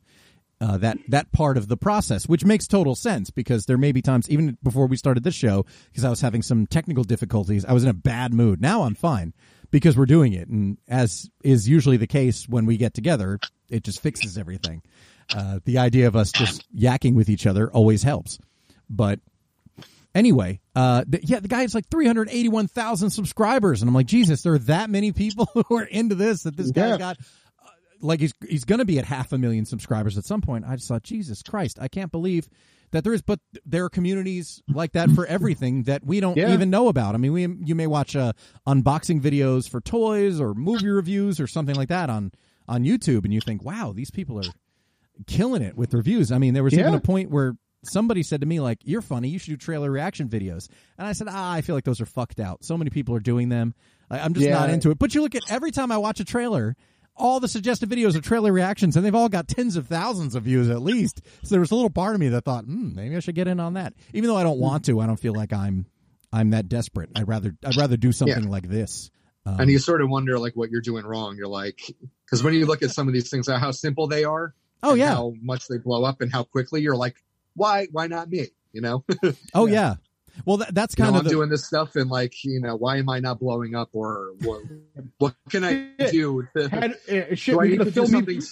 uh, 0.61 0.77
that 0.79 0.99
that 1.09 1.33
part 1.33 1.57
of 1.57 1.69
the 1.69 1.77
process, 1.77 2.29
which 2.29 2.45
makes 2.45 2.67
total 2.67 2.95
sense 2.95 3.31
because 3.31 3.67
there 3.67 3.79
may 3.79 3.93
be 3.93 4.03
times, 4.03 4.29
even 4.31 4.57
before 4.63 4.87
we 4.87 4.97
started 4.97 5.25
this 5.25 5.35
show, 5.35 5.65
because 5.91 6.05
I 6.05 6.11
was 6.11 6.21
having 6.21 6.43
some 6.43 6.67
technical 6.67 7.05
difficulties, 7.05 7.65
I 7.65 7.73
was 7.73 7.85
in 7.85 7.91
a 7.91 7.95
bad 7.95 8.33
mood. 8.33 8.61
Now 8.61 8.83
I'm 8.83 8.95
fine 8.95 9.35
because 9.71 9.97
we're 9.97 10.07
doing 10.07 10.33
it, 10.33 10.49
and 10.49 10.79
as 10.89 11.29
is 11.43 11.69
usually 11.69 11.97
the 11.97 12.07
case 12.07 12.49
when 12.49 12.67
we 12.67 12.77
get 12.77 12.95
together, 12.95 13.39
it 13.69 13.83
just 13.83 14.01
fixes 14.01 14.39
everything. 14.39 14.83
Uh, 15.35 15.61
the 15.65 15.79
idea 15.79 16.07
of 16.09 16.17
us 16.17 16.33
just 16.33 16.65
yakking 16.75 17.15
with 17.15 17.29
each 17.29 17.47
other 17.47 17.71
always 17.71 18.03
helps, 18.03 18.39
but 18.91 19.21
anyway, 20.15 20.61
uh, 20.77 21.05
th- 21.11 21.25
yeah, 21.29 21.41
the 21.41 21.49
guy 21.49 21.63
has 21.63 21.75
like 21.75 21.89
381,000 21.89 23.11
subscribers. 23.11 23.83
And 23.83 23.89
I'm 23.89 23.95
like, 23.95 24.07
Jesus, 24.07 24.43
there 24.43 24.55
are 24.55 24.59
that 24.61 24.91
many 24.91 25.13
people 25.13 25.49
who 25.69 25.77
are 25.77 25.85
into 25.85 26.15
this 26.15 26.43
that 26.43 26.57
this 26.57 26.71
guy's 26.71 26.91
Yeah. 26.93 26.99
got. 26.99 27.17
Uh, 27.19 27.69
like 28.01 28.21
he's 28.21 28.35
he's 28.49 28.65
going 28.65 28.81
to 28.81 28.85
be 28.85 28.99
at 28.99 29.05
half 29.05 29.33
a 29.33 29.39
million 29.39 29.65
subscribers 29.65 30.19
at 30.19 30.25
some 30.25 30.41
point. 30.41 30.65
I 30.69 30.77
just 30.77 30.89
thought, 30.89 31.03
Jesus 31.03 31.43
Christ, 31.43 31.79
I 31.81 31.89
can't 31.89 32.13
believe 32.13 32.49
that 32.91 33.03
there 33.03 33.15
is. 33.15 33.23
But 33.23 33.41
there 33.65 33.85
are 33.87 33.91
communities 33.91 34.63
like 34.69 34.93
that 34.93 35.11
for 35.11 35.25
everything 35.27 35.85
that 35.85 36.05
we 36.05 36.21
don't 36.21 36.37
Yeah. 36.37 36.53
even 36.53 36.71
know 36.71 36.89
about. 36.89 37.15
I 37.15 37.19
mean, 37.19 37.33
we 37.33 37.47
you 37.65 37.75
may 37.75 37.87
watch 37.87 38.15
uh, 38.15 38.33
unboxing 38.67 39.21
videos 39.21 39.69
for 39.69 39.81
toys 39.81 40.41
or 40.41 40.55
movie 40.55 40.89
reviews 40.89 41.41
or 41.41 41.47
something 41.47 41.77
like 41.77 41.89
that 41.89 42.11
on 42.11 42.33
on 42.69 42.83
YouTube, 42.85 43.25
and 43.25 43.33
you 43.35 43.41
think, 43.41 43.63
wow, 43.65 43.93
these 43.95 44.11
people 44.11 44.39
are 44.39 44.51
killing 45.27 45.63
it 45.63 45.77
with 45.77 45.95
reviews. 45.95 46.33
I 46.33 46.39
mean, 46.39 46.55
there 46.55 46.65
was 46.65 46.75
even 46.75 46.95
a 46.95 47.01
point 47.01 47.31
where 47.31 47.57
somebody 47.85 48.23
said 48.23 48.41
to 48.41 48.47
me 48.47 48.61
like, 48.61 48.79
"You're 48.85 49.03
funny. 49.03 49.29
You 49.29 49.39
should 49.39 49.51
do 49.51 49.57
trailer 49.57 49.91
reaction 49.91 50.29
videos." 50.29 50.69
And 50.99 51.07
I 51.07 51.13
said, 51.13 51.27
"Ah, 51.31 51.53
I 51.53 51.61
feel 51.61 51.75
like 51.75 51.85
those 51.85 52.01
are 52.01 52.07
fucked 52.07 52.41
out. 52.41 52.65
So 52.65 52.77
many 52.79 52.91
people 52.91 53.15
are 53.15 53.21
doing 53.21 53.49
them. 53.49 53.75
I'm 54.11 54.35
just 54.35 54.47
Yeah. 54.47 54.55
not 54.55 54.71
into 54.71 54.91
it." 54.91 54.99
But 54.99 55.15
you 55.15 55.23
look 55.23 55.35
at 55.35 55.43
every 55.51 55.71
time 55.71 55.93
I 55.93 55.99
watch 55.99 56.21
a 56.21 56.25
trailer, 56.25 56.77
all 57.17 57.39
the 57.41 57.49
suggested 57.49 57.89
videos 57.89 58.17
are 58.17 58.21
trailer 58.21 58.53
reactions, 58.53 58.97
and 58.97 59.05
they've 59.05 59.15
all 59.15 59.29
got 59.29 59.47
tens 59.49 59.77
of 59.77 59.87
thousands 59.87 60.35
of 60.35 60.43
views 60.45 60.69
at 60.69 60.83
least. 60.83 61.21
So 61.43 61.51
there 61.55 61.61
was 61.61 61.71
a 61.71 61.75
little 61.77 61.91
part 61.91 62.15
of 62.15 62.21
me 62.21 62.29
that 62.31 62.45
thought, 62.45 62.65
hmm, 62.65 62.95
maybe 62.95 63.15
I 63.17 63.21
should 63.21 63.37
get 63.37 63.47
in 63.47 63.61
on 63.61 63.75
that. 63.75 63.95
Even 64.13 64.29
though 64.29 64.37
I 64.37 64.43
don't 64.43 64.59
want 64.59 64.85
to, 64.87 65.01
I 65.01 65.07
don't 65.07 65.21
feel 65.21 65.35
like 65.35 65.53
I'm 65.53 65.87
I'm 66.33 66.51
that 66.51 66.69
desperate. 66.69 67.11
I'd 67.15 67.29
rather 67.29 67.55
I'd 67.65 67.77
rather 67.77 67.97
do 67.97 68.11
something 68.11 68.49
like 68.49 68.69
this. 68.69 69.11
Um, 69.47 69.61
and 69.61 69.71
you 69.71 69.79
sort 69.79 70.01
of 70.01 70.09
wonder 70.09 70.39
like 70.39 70.57
what 70.57 70.71
you're 70.71 70.81
doing 70.81 71.05
wrong. 71.05 71.37
You're 71.37 71.49
like, 71.49 71.81
because 72.25 72.43
when 72.43 72.55
you 72.55 72.65
look 72.67 72.83
at 72.83 72.91
some 72.91 73.07
of 73.09 73.15
these 73.15 73.29
things, 73.31 73.47
how 73.47 73.71
simple 73.73 74.09
they 74.09 74.25
are, 74.25 74.55
oh 74.83 74.95
yeah, 74.95 75.15
how 75.15 75.35
much 75.43 75.69
they 75.69 75.79
blow 75.79 76.05
up 76.05 76.21
and 76.21 76.33
how 76.33 76.45
quickly, 76.45 76.83
you're 76.83 76.97
like, 76.97 77.17
why, 77.55 77.87
why 77.93 78.07
not 78.07 78.29
me? 78.29 78.49
You 78.73 78.81
know, 78.81 79.05
oh 79.55 79.67
yeah. 79.67 79.97
Well, 80.45 80.57
that, 80.57 80.75
that's 80.75 80.99
know, 80.99 81.05
kind 81.05 81.17
I'm 81.17 81.21
of 81.21 81.25
the, 81.25 81.31
doing 81.31 81.49
this 81.49 81.65
stuff 81.65 81.95
and 81.95 82.11
like, 82.11 82.43
you 82.45 82.61
know, 82.61 82.75
why 82.75 82.97
am 82.97 83.09
I 83.09 83.21
not 83.21 83.39
blowing 83.39 83.77
up 83.77 83.91
or 83.93 84.33
what, 84.43 84.63
what 85.19 85.35
can 85.49 85.63
I 85.63 85.91
do? 86.11 86.47
To, 86.57 86.69
Had, 86.69 86.93
uh, 87.09 87.35
shit, 87.37 87.55
do 87.55 87.61
I 87.61 87.69
need 87.69 87.79
to 87.79 87.91
do 87.93 88.07
something? 88.07 88.43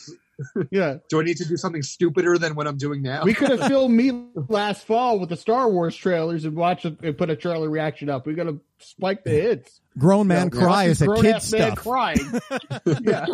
Me. 0.56 0.64
Yeah, 0.70 0.97
Do 1.09 1.20
I 1.20 1.24
need 1.24 1.36
to 1.39 1.44
do 1.48 1.56
something 1.56 1.82
stupider 1.82 2.39
than 2.39 2.55
what 2.55 2.66
I'm 2.66 2.77
doing 2.77 3.02
now? 3.02 3.24
we 3.24 3.35
could 3.35 3.51
have 3.51 3.64
filmed 3.69 3.94
me 3.94 4.10
last 4.48 4.85
fall 4.86 5.19
with 5.19 5.28
the 5.28 5.36
Star 5.36 5.69
Wars 5.70 5.94
trailers 5.97 6.44
and 6.44 6.55
watch 6.56 6.85
it 6.85 6.98
and 7.02 7.16
put 7.16 7.31
a 7.31 7.36
trailer 7.36 7.69
reaction 7.69 8.09
up. 8.09 8.27
We 8.27 8.35
got 8.35 8.44
to 8.44 8.60
spike 8.78 9.24
the 9.24 9.31
hits. 9.31 9.81
grown 9.98 10.27
man 10.27 10.51
Yeah, 10.52 10.60
cry 10.60 10.85
is 10.85 11.01
a 11.02 11.06
kid 11.06 11.20
Grown-ass 11.23 11.52
man 11.52 11.62
stuff. 11.73 11.78
crying. 11.78 12.40
yeah, 13.02 13.27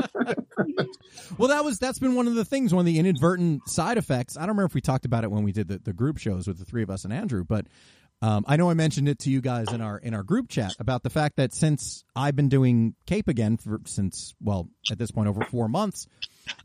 Well, 1.38 1.48
that 1.48 1.64
was 1.64 1.78
that's 1.78 1.98
been 1.98 2.14
one 2.14 2.26
of 2.26 2.34
the 2.34 2.44
things, 2.44 2.74
one 2.74 2.80
of 2.80 2.86
the 2.86 2.98
inadvertent 2.98 3.68
side 3.68 3.98
effects. 3.98 4.36
I 4.36 4.40
don't 4.40 4.50
remember 4.50 4.66
if 4.66 4.74
we 4.74 4.80
talked 4.80 5.04
about 5.04 5.24
it 5.24 5.30
when 5.30 5.42
we 5.44 5.52
did 5.52 5.68
the, 5.68 5.78
the 5.78 5.92
group 5.92 6.18
shows 6.18 6.46
with 6.46 6.58
the 6.58 6.64
three 6.64 6.82
of 6.82 6.90
us 6.90 7.04
and 7.04 7.12
Andrew, 7.12 7.44
but 7.44 7.66
um, 8.20 8.44
I 8.48 8.56
know 8.56 8.68
I 8.68 8.74
mentioned 8.74 9.08
it 9.08 9.20
to 9.20 9.30
you 9.30 9.40
guys 9.40 9.72
in 9.72 9.80
our 9.80 9.96
in 9.98 10.12
our 10.14 10.24
group 10.24 10.48
chat 10.48 10.74
about 10.80 11.02
the 11.04 11.10
fact 11.10 11.36
that 11.36 11.52
since 11.54 12.02
I've 12.16 12.34
been 12.34 12.48
doing 12.48 12.94
Cape 13.06 13.28
again 13.28 13.56
for 13.58 13.80
since 13.84 14.34
well 14.42 14.68
at 14.90 14.98
this 14.98 15.10
point 15.12 15.28
over 15.28 15.42
four 15.44 15.68
months, 15.68 16.08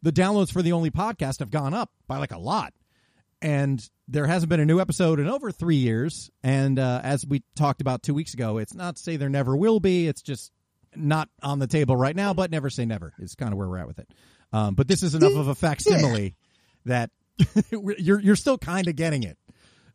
the 0.02 0.12
downloads 0.12 0.52
for 0.52 0.62
the 0.62 0.72
only 0.74 0.92
podcast 0.92 1.40
have 1.40 1.52
gone 1.52 1.74
up 1.74 1.92
by 2.08 2.18
like 2.18 2.32
a 2.32 2.38
lot, 2.38 2.74
and 3.42 3.88
there 4.08 4.28
hasn't 4.28 4.50
been 4.50 4.60
a 4.60 4.66
new 4.66 4.80
episode 4.80 5.20
in 5.20 5.28
over 5.28 5.52
three 5.52 5.78
years. 5.78 6.30
And 6.44 6.80
uh, 6.80 7.02
as 7.04 7.26
we 7.26 7.44
talked 7.56 7.82
about 7.82 8.04
two 8.04 8.14
weeks 8.14 8.34
ago, 8.34 8.58
it's 8.58 8.74
not 8.74 8.96
to 8.98 9.02
say 9.02 9.18
there 9.18 9.30
never 9.30 9.56
will 9.56 9.80
be. 9.80 10.08
It's 10.08 10.22
just 10.22 10.52
not 10.96 11.30
on 11.42 11.60
the 11.60 11.68
table 11.68 11.96
right 11.96 12.16
now, 12.16 12.34
but 12.34 12.52
never 12.52 12.70
say 12.70 12.86
never 12.86 13.14
is 13.20 13.36
kind 13.36 13.52
of 13.52 13.58
where 13.58 13.68
we're 13.68 13.78
at 13.78 13.88
with 13.88 14.00
it. 14.00 14.10
Um, 14.52 14.76
but 14.76 14.88
this 14.88 15.04
is 15.04 15.16
enough 15.16 15.36
of 15.36 15.48
a 15.48 15.56
facsimile 15.56 16.36
that 16.86 17.10
you're 17.72 18.20
you're 18.20 18.36
still 18.36 18.58
kind 18.58 18.88
of 18.88 18.96
getting 18.96 19.24
it. 19.24 19.38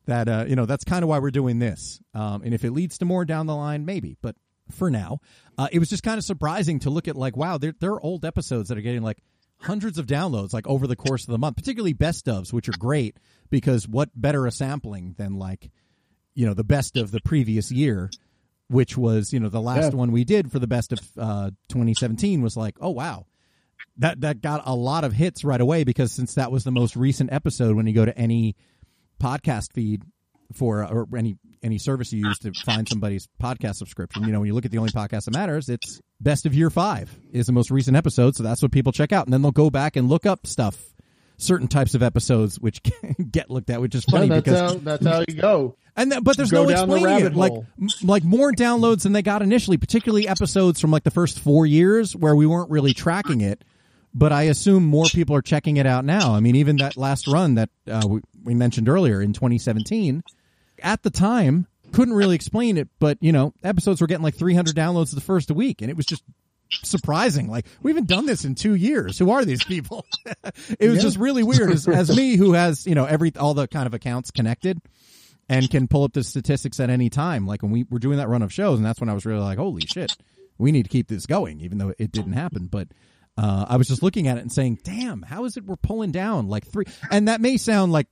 That 0.07 0.29
uh, 0.29 0.45
you 0.49 0.57
know 0.57 0.67
that's 0.67 0.85
kind 0.85 1.03
of 1.03 1.09
why 1.09 1.19
we're 1.19 1.31
doing 1.31 1.59
this. 1.59 2.01
Um, 2.15 2.43
and 2.43 2.55
if 2.55 2.65
it 2.65 2.73
leads 2.73 2.99
to 2.99 3.05
more 3.05 3.25
down 3.25 3.47
the 3.47 3.55
line, 3.55 3.85
maybe. 3.85 4.17
But 4.21 4.37
for 4.71 4.91
now, 4.91 5.21
uh, 5.57 5.69
it 5.71 5.79
was 5.79 5.91
just 5.91 6.03
kind 6.03 6.19
of 6.19 6.25
surprising 6.25 6.81
to 6.81 6.91
look 6.91 7.09
at 7.09 7.17
like, 7.17 7.37
wow, 7.37 7.59
there 7.59 7.75
there 7.79 7.93
are 7.93 8.01
old 8.01 8.25
episodes 8.25 8.71
that 8.71 8.79
are 8.79 8.83
getting 8.83 9.03
like 9.03 9.19
hundreds 9.61 9.99
of 9.99 10.07
downloads 10.07 10.53
like 10.53 10.67
over 10.67 10.87
the 10.87 10.97
course 10.97 11.25
of 11.25 11.33
the 11.33 11.39
month, 11.39 11.57
particularly 11.57 11.93
best 11.93 12.27
ofs, 12.27 12.53
which 12.53 12.69
are 12.69 12.79
great 12.79 13.17
because 13.51 13.89
what 13.89 14.09
better 14.15 14.47
a 14.47 14.53
sampling 14.53 15.15
than 15.19 15.35
like 15.35 15.71
you 16.35 16.47
know 16.47 16.55
the 16.55 16.65
best 16.65 16.97
of 16.97 17.11
the 17.11 17.21
previous 17.21 17.71
year 17.73 18.11
which 18.71 18.97
was 18.99 19.33
you 19.33 19.41
know 19.41 19.49
the 19.49 19.61
last 19.61 19.93
Yeah. 19.93 19.99
one 19.99 20.13
we 20.13 20.25
did 20.25 20.53
for 20.53 20.59
the 20.59 20.67
best 20.67 20.93
of 20.93 20.99
uh, 21.19 21.51
2017 21.71 22.43
was 22.43 22.57
like 22.57 22.77
oh 22.81 22.91
wow 22.91 23.27
that 23.97 24.21
that 24.21 24.41
got 24.43 24.63
a 24.67 24.75
lot 24.75 25.03
of 25.05 25.13
hits 25.13 25.43
right 25.43 25.61
away 25.61 25.83
because 25.85 26.13
since 26.13 26.35
that 26.35 26.53
was 26.53 26.63
the 26.65 26.71
most 26.71 26.95
recent 26.95 27.33
episode 27.33 27.75
when 27.75 27.87
you 27.87 27.95
go 27.95 28.05
to 28.05 28.17
any 28.17 28.55
podcast 29.21 29.73
feed 29.73 30.03
for 30.53 30.85
or 30.85 31.09
any 31.17 31.37
any 31.63 31.79
service 31.79 32.13
you 32.13 32.27
use 32.27 32.39
to 32.39 32.53
find 32.65 32.89
somebody's 32.89 33.29
podcast 33.43 33.77
subscription 33.77 34.25
you 34.25 34.33
know 34.33 34.41
when 34.41 34.47
you 34.47 34.55
look 34.55 34.65
at 34.65 34.71
the 34.71 34.79
only 34.79 34.91
podcast 34.91 35.25
that 35.25 35.33
matters 35.35 35.69
it's 35.69 36.01
best 36.21 36.47
of 36.47 36.55
year 36.55 36.71
5 36.71 37.17
is 37.33 37.47
the 37.47 37.53
most 37.53 37.71
recent 37.71 37.97
episode 37.97 38.37
so 38.37 38.43
that's 38.43 38.63
what 38.63 38.73
people 38.73 38.93
check 38.93 39.13
out 39.13 39.27
and 39.27 39.33
then 39.33 39.43
they'll 39.43 39.51
go 39.51 39.71
back 39.71 39.97
and 39.97 40.09
look 40.09 40.27
up 40.27 40.47
stuff 40.47 40.77
certain 41.39 41.69
types 41.69 41.95
of 41.95 42.03
episodes 42.03 42.59
which 42.59 42.83
get 43.31 43.51
looked 43.51 43.71
at 43.71 43.81
which 43.81 43.95
is 43.95 44.05
funny 44.05 44.29
that's 44.29 44.45
because 44.45 44.73
how 44.73 44.79
that's 44.79 45.07
how 45.07 45.25
you 45.29 45.35
go. 45.35 45.77
and 45.97 46.13
that, 46.13 46.25
but 46.25 46.37
there's 46.37 46.51
Go 46.51 46.65
no 46.65 46.71
down 46.71 46.89
the 46.89 47.27
it. 47.27 47.35
Like 47.35 47.53
m- 47.53 47.89
like 48.03 48.25
more 48.25 48.53
downloads 48.53 49.03
than 49.03 49.13
they 49.13 49.23
got 49.23 49.43
initially, 49.43 49.77
particularly 49.77 50.29
episodes 50.29 50.81
from 50.81 50.91
like 50.91 51.05
the 51.05 51.11
first 51.11 51.41
four 51.41 51.65
years 51.67 52.15
where 52.15 52.35
we 52.35 52.47
weren't 52.47 52.71
really 52.71 52.93
tracking 52.95 53.41
it. 53.41 53.65
But 54.15 54.33
I 54.33 54.45
assume 54.45 54.85
more 54.85 55.05
people 55.13 55.37
are 55.37 55.43
checking 55.43 55.77
it 55.77 55.87
out 55.87 56.05
now. 56.05 56.35
I 56.35 56.41
mean, 56.41 56.57
even 56.57 56.77
that 56.77 56.97
last 56.97 57.29
run 57.29 57.57
that 57.57 57.69
uh, 57.87 58.03
we, 58.09 58.21
we 58.43 58.55
mentioned 58.55 58.89
earlier 58.89 59.21
in 59.21 59.33
2017, 59.33 60.23
at 60.83 61.03
the 61.03 61.11
time 61.11 61.67
couldn't 61.93 62.15
really 62.15 62.35
explain 62.35 62.77
it. 62.77 62.89
But 62.99 63.19
you 63.21 63.33
know, 63.33 63.55
episodes 63.63 64.01
were 64.01 64.07
getting 64.07 64.25
like 64.25 64.37
300 64.37 64.75
downloads 64.75 65.15
the 65.15 65.21
first 65.21 65.51
week, 65.51 65.83
and 65.83 65.91
it 65.91 65.97
was 65.97 66.07
just 66.07 66.23
surprising. 66.71 67.49
Like 67.49 67.67
we 67.83 67.91
haven't 67.91 68.09
done 68.09 68.27
this 68.27 68.45
in 68.45 68.55
two 68.55 68.75
years. 68.75 69.19
Who 69.19 69.31
are 69.31 69.45
these 69.45 69.65
people? 69.65 70.05
it 70.79 70.89
was 70.89 71.03
just 71.03 71.17
really 71.17 71.43
weird. 71.43 71.71
As, 71.71 71.89
as 71.89 72.15
me, 72.15 72.37
who 72.37 72.53
has 72.53 72.87
you 72.87 72.95
know 72.95 73.05
every 73.05 73.33
all 73.37 73.55
the 73.55 73.69
kind 73.69 73.87
of 73.87 73.95
accounts 73.95 74.31
connected 74.31 74.81
and 75.49 75.71
can 75.71 75.89
pull 75.89 76.05
up 76.05 76.13
the 76.13 76.23
statistics 76.23 76.79
at 76.81 76.91
any 76.91 77.09
time. 77.09 77.47
Like 77.47 77.63
when 77.63 77.73
we 77.73 77.85
were 77.89 77.99
doing 77.99 78.19
that 78.19 78.29
run 78.29 78.43
of 78.43 78.53
shows, 78.53 78.79
and 78.79 78.87
that's 78.87 79.01
when 79.01 79.09
I 79.09 79.15
was 79.15 79.25
really 79.25 79.41
like, 79.41 79.59
holy 79.59 79.83
shit, 79.87 80.15
we 80.59 80.73
need 80.73 80.85
to 80.85 80.91
keep 80.91 81.09
this 81.09 81.27
going, 81.27 81.61
even 81.61 81.79
though 81.79 81.95
it 81.99 82.13
didn't 82.13 82.35
happen. 82.35 82.67
But 82.67 82.89
uh, 83.39 83.67
I 83.69 83.77
was 83.77 83.89
just 83.89 84.03
looking 84.03 84.27
at 84.27 84.37
it 84.37 84.41
and 84.41 84.53
saying, 84.53 84.81
damn, 84.83 85.23
how 85.23 85.45
is 85.45 85.57
it 85.57 85.65
we're 85.65 85.77
pulling 85.77 86.11
down 86.11 86.49
like 86.49 86.67
three? 86.67 86.85
And 87.11 87.29
that 87.29 87.41
may 87.41 87.57
sound 87.57 87.93
like, 87.93 88.09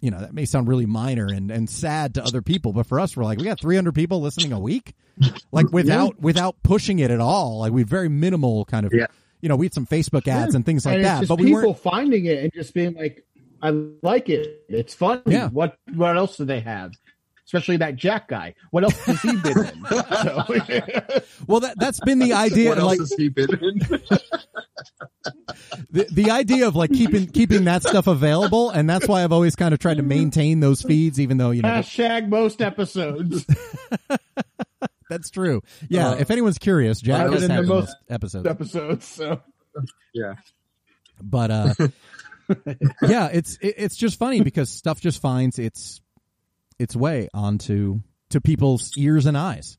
you 0.00 0.10
know, 0.10 0.20
that 0.20 0.32
may 0.32 0.44
sound 0.44 0.68
really 0.68 0.86
minor 0.86 1.26
and, 1.26 1.50
and 1.50 1.68
sad 1.68 2.14
to 2.14 2.22
other 2.24 2.40
people, 2.42 2.72
but 2.72 2.86
for 2.86 3.00
us, 3.00 3.16
we're 3.16 3.24
like, 3.24 3.38
we 3.38 3.44
got 3.44 3.60
300 3.60 3.94
people 3.94 4.20
listening 4.20 4.52
a 4.52 4.60
week, 4.60 4.94
like 5.50 5.72
without 5.72 6.20
without 6.20 6.56
pushing 6.62 6.98
it 7.00 7.10
at 7.10 7.20
all. 7.20 7.58
Like 7.58 7.72
we 7.72 7.82
very 7.82 8.08
minimal 8.08 8.64
kind 8.64 8.86
of, 8.86 8.92
Yeah. 8.94 9.06
you 9.40 9.48
know, 9.48 9.56
we 9.56 9.66
had 9.66 9.74
some 9.74 9.86
Facebook 9.86 10.28
ads 10.28 10.54
and 10.54 10.64
things 10.64 10.86
like 10.86 10.96
and 10.96 11.04
that, 11.04 11.26
but 11.28 11.38
we 11.38 11.46
people 11.46 11.62
weren't. 11.62 11.78
finding 11.80 12.26
it 12.26 12.42
and 12.44 12.52
just 12.52 12.74
being 12.74 12.94
like, 12.94 13.24
"I 13.60 13.70
like 14.02 14.28
it. 14.28 14.64
It's 14.68 14.94
fun 14.94 15.22
Yeah. 15.26 15.48
What 15.48 15.76
What 15.94 16.16
else 16.16 16.36
do 16.36 16.44
they 16.44 16.60
have? 16.60 16.92
Especially 17.48 17.78
that 17.78 17.96
Jack 17.96 18.28
guy. 18.28 18.54
What 18.72 18.84
else 18.84 18.98
has 19.06 19.22
he 19.22 19.34
been 19.36 19.58
in? 19.58 19.84
So, 19.88 20.44
Well, 21.46 21.60
that 21.60 21.76
that's 21.78 21.98
been 22.00 22.18
the 22.18 22.34
idea. 22.34 22.68
what 22.68 22.78
else 22.78 22.88
like 22.90 22.98
has 22.98 23.14
he 23.14 23.30
been 23.30 23.48
in? 23.54 23.78
the 25.90 26.06
the 26.12 26.30
idea 26.30 26.68
of 26.68 26.76
like 26.76 26.90
keeping 26.90 27.26
keeping 27.26 27.64
that 27.64 27.82
stuff 27.84 28.06
available, 28.06 28.68
and 28.68 28.88
that's 28.88 29.08
why 29.08 29.24
I've 29.24 29.32
always 29.32 29.56
kind 29.56 29.72
of 29.72 29.80
tried 29.80 29.96
to 29.96 30.02
maintain 30.02 30.60
those 30.60 30.82
feeds, 30.82 31.18
even 31.18 31.38
though 31.38 31.50
you 31.50 31.62
know 31.62 31.70
hashtag 31.70 32.28
most 32.28 32.60
episodes. 32.60 33.46
that's 35.08 35.30
true. 35.30 35.62
Yeah, 35.88 36.10
Uh, 36.10 36.14
if 36.16 36.30
anyone's 36.30 36.58
curious, 36.58 37.00
Jack 37.00 37.22
other 37.22 37.32
has 37.32 37.40
than 37.40 37.50
had 37.50 37.60
the 37.60 37.62
the 37.68 37.74
most 37.74 37.86
most 37.86 37.96
episodes, 38.10 38.46
episodes. 38.46 39.06
So 39.06 39.40
yeah. 40.12 40.34
but 41.22 41.50
uh, 41.50 41.74
yeah, 43.08 43.28
it's 43.32 43.56
it, 43.62 43.74
it's 43.78 43.96
just 43.96 44.18
funny 44.18 44.42
because 44.42 44.68
stuff 44.68 45.00
just 45.00 45.22
finds 45.22 45.58
its 45.58 46.02
its 46.78 46.94
way 46.96 47.28
onto 47.34 48.00
to 48.30 48.40
people's 48.40 48.92
ears 48.96 49.26
and 49.26 49.36
eyes. 49.36 49.78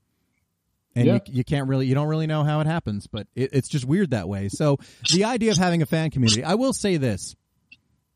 And 0.96 1.06
Yeah. 1.06 1.14
you, 1.28 1.38
you 1.38 1.44
can't 1.44 1.68
really, 1.68 1.86
you 1.88 1.94
don't 1.96 2.08
really 2.08 2.28
know 2.28 2.44
how 2.44 2.60
it 2.62 2.68
happens, 2.68 3.08
but 3.08 3.28
it, 3.36 3.52
it's 3.54 3.70
just 3.70 3.86
weird 3.86 4.12
that 4.12 4.28
way. 4.28 4.50
So 4.50 4.78
the 5.14 5.24
idea 5.26 5.52
of 5.52 5.58
having 5.58 5.82
a 5.82 5.86
fan 5.86 6.10
community, 6.10 6.44
I 6.44 6.56
will 6.56 6.74
say 6.74 6.98
this, 6.98 7.36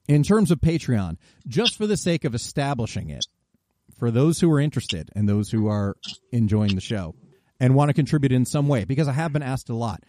in 0.07 0.23
terms 0.23 0.51
of 0.51 0.60
Patreon, 0.60 1.18
just 1.47 1.77
for 1.77 1.88
the 1.88 1.95
sake 1.95 2.26
of 2.26 2.35
establishing 2.35 3.10
it, 3.10 3.26
for 3.97 4.11
those 4.11 4.39
who 4.39 4.51
are 4.51 4.60
interested 4.60 5.10
and 5.15 5.30
those 5.30 5.49
who 5.51 5.68
are 5.68 5.95
enjoying 6.31 6.76
the 6.76 6.81
show 6.81 7.15
and 7.60 7.76
want 7.76 7.89
to 7.89 7.93
contribute 7.93 8.31
in 8.31 8.43
some 8.45 8.68
way, 8.68 8.84
because 8.85 9.07
I 9.07 9.14
have 9.14 9.31
been 9.31 9.43
asked 9.43 9.69
a 9.69 9.76
lot, 9.76 10.03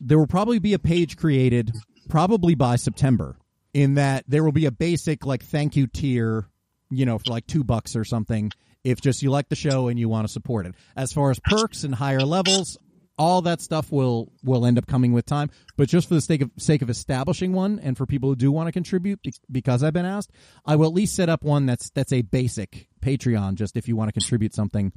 there 0.00 0.18
will 0.18 0.26
probably 0.26 0.58
be 0.58 0.74
a 0.74 0.78
page 0.78 1.16
created 1.16 1.72
probably 2.08 2.54
by 2.54 2.76
September 2.76 3.36
in 3.72 3.94
that 3.94 4.24
there 4.28 4.44
will 4.44 4.52
be 4.52 4.66
a 4.66 4.70
basic 4.70 5.24
like 5.24 5.42
thank 5.44 5.76
you 5.76 5.86
tier, 5.86 6.46
you 6.90 7.06
know, 7.06 7.18
for 7.18 7.30
like 7.30 7.46
two 7.46 7.64
bucks 7.64 7.96
or 7.96 8.04
something 8.04 8.50
if 8.84 9.00
just 9.00 9.22
you 9.22 9.30
like 9.30 9.48
the 9.48 9.56
show 9.56 9.88
and 9.88 9.98
you 9.98 10.08
want 10.08 10.26
to 10.26 10.32
support 10.32 10.66
it. 10.66 10.74
As 10.96 11.12
far 11.12 11.30
as 11.30 11.38
perks 11.38 11.84
and 11.84 11.94
higher 11.94 12.22
levels, 12.22 12.78
all 13.18 13.42
that 13.42 13.60
stuff 13.60 13.92
will 13.92 14.32
will 14.42 14.64
end 14.64 14.78
up 14.78 14.86
coming 14.86 15.12
with 15.12 15.26
time. 15.26 15.50
But 15.76 15.88
just 15.88 16.08
for 16.08 16.14
the 16.14 16.20
sake 16.20 16.40
of 16.40 16.50
sake 16.58 16.80
of 16.82 16.88
establishing 16.88 17.52
one, 17.52 17.78
and 17.78 17.96
for 17.96 18.06
people 18.06 18.30
who 18.30 18.36
do 18.36 18.50
want 18.50 18.68
to 18.68 18.72
contribute, 18.72 19.20
because 19.50 19.82
I've 19.82 19.92
been 19.92 20.06
asked, 20.06 20.30
I 20.64 20.76
will 20.76 20.86
at 20.86 20.94
least 20.94 21.14
set 21.14 21.28
up 21.28 21.42
one 21.44 21.66
that's 21.66 21.90
that's 21.90 22.12
a 22.12 22.22
basic 22.22 22.88
Patreon. 23.02 23.54
Just 23.56 23.76
if 23.76 23.88
you 23.88 23.96
want 23.96 24.08
to 24.08 24.12
contribute 24.12 24.54
something, 24.54 24.92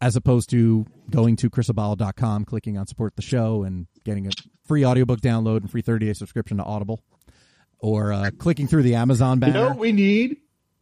as 0.00 0.16
opposed 0.16 0.48
to 0.50 0.86
going 1.10 1.36
to 1.36 1.50
chrisabalo.com, 1.50 2.46
clicking 2.46 2.78
on 2.78 2.86
support 2.86 3.14
the 3.16 3.22
show, 3.22 3.62
and 3.64 3.86
getting 4.04 4.26
a 4.26 4.30
free 4.64 4.86
audiobook 4.86 5.20
download 5.20 5.58
and 5.58 5.70
free 5.70 5.82
thirty 5.82 6.06
day 6.06 6.14
subscription 6.14 6.56
to 6.56 6.64
Audible, 6.64 7.02
or 7.78 8.14
uh, 8.14 8.30
clicking 8.38 8.66
through 8.66 8.84
the 8.84 8.94
Amazon 8.94 9.36
you 9.36 9.40
banner. 9.42 9.52
know 9.52 9.68
what 9.68 9.78
we 9.78 9.92
need? 9.92 10.38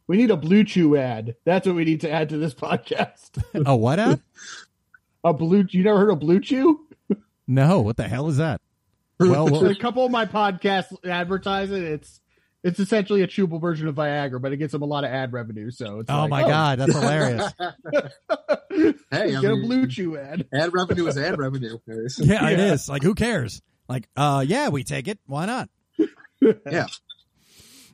We 0.07 0.17
need 0.17 0.31
a 0.31 0.37
BlueChew 0.37 0.99
ad. 0.99 1.35
That's 1.45 1.65
what 1.67 1.75
we 1.75 1.85
need 1.85 2.01
to 2.01 2.11
add 2.11 2.29
to 2.29 2.37
this 2.37 2.53
podcast. 2.55 3.41
oh, 3.65 3.75
what 3.75 3.99
ad? 3.99 4.21
A 5.23 5.33
blue. 5.33 5.65
You 5.69 5.83
never 5.83 5.99
heard 5.99 6.09
of 6.11 6.19
BlueChew? 6.19 6.75
No, 7.47 7.81
what 7.81 7.97
the 7.97 8.07
hell 8.07 8.29
is 8.29 8.37
that? 8.37 8.61
Well, 9.19 9.45
well 9.49 9.65
a 9.65 9.75
couple 9.75 10.05
of 10.05 10.11
my 10.11 10.25
podcasts 10.25 10.93
advertise 11.05 11.69
it. 11.71 11.83
It's 11.83 12.21
it's 12.63 12.79
essentially 12.79 13.23
a 13.23 13.27
chewable 13.27 13.59
version 13.59 13.87
of 13.89 13.95
Viagra, 13.95 14.41
but 14.41 14.53
it 14.53 14.57
gets 14.57 14.71
them 14.71 14.83
a 14.83 14.85
lot 14.85 15.03
of 15.03 15.09
ad 15.11 15.33
revenue. 15.33 15.69
So 15.69 15.99
it's 15.99 16.09
oh 16.09 16.21
like, 16.21 16.29
my 16.29 16.41
god, 16.43 16.79
that's 16.79 16.93
hilarious. 16.93 17.51
Hey, 17.59 18.93
I 19.11 19.41
get 19.41 19.51
a 19.51 19.55
mean- 19.57 19.69
BlueChew 19.69 20.17
ad. 20.17 20.47
Ad 20.53 20.73
revenue 20.73 21.07
is 21.07 21.17
ad 21.17 21.37
revenue. 21.37 21.77
Yeah, 21.87 22.47
it 22.49 22.57
Yeah. 22.59 22.73
is. 22.73 22.87
Like, 22.87 23.03
who 23.03 23.15
cares? 23.15 23.61
Like, 23.89 24.07
uh, 24.15 24.45
yeah, 24.47 24.69
we 24.69 24.83
take 24.85 25.09
it. 25.09 25.19
Why 25.25 25.45
not? 25.45 25.69
Yeah. 26.39 26.87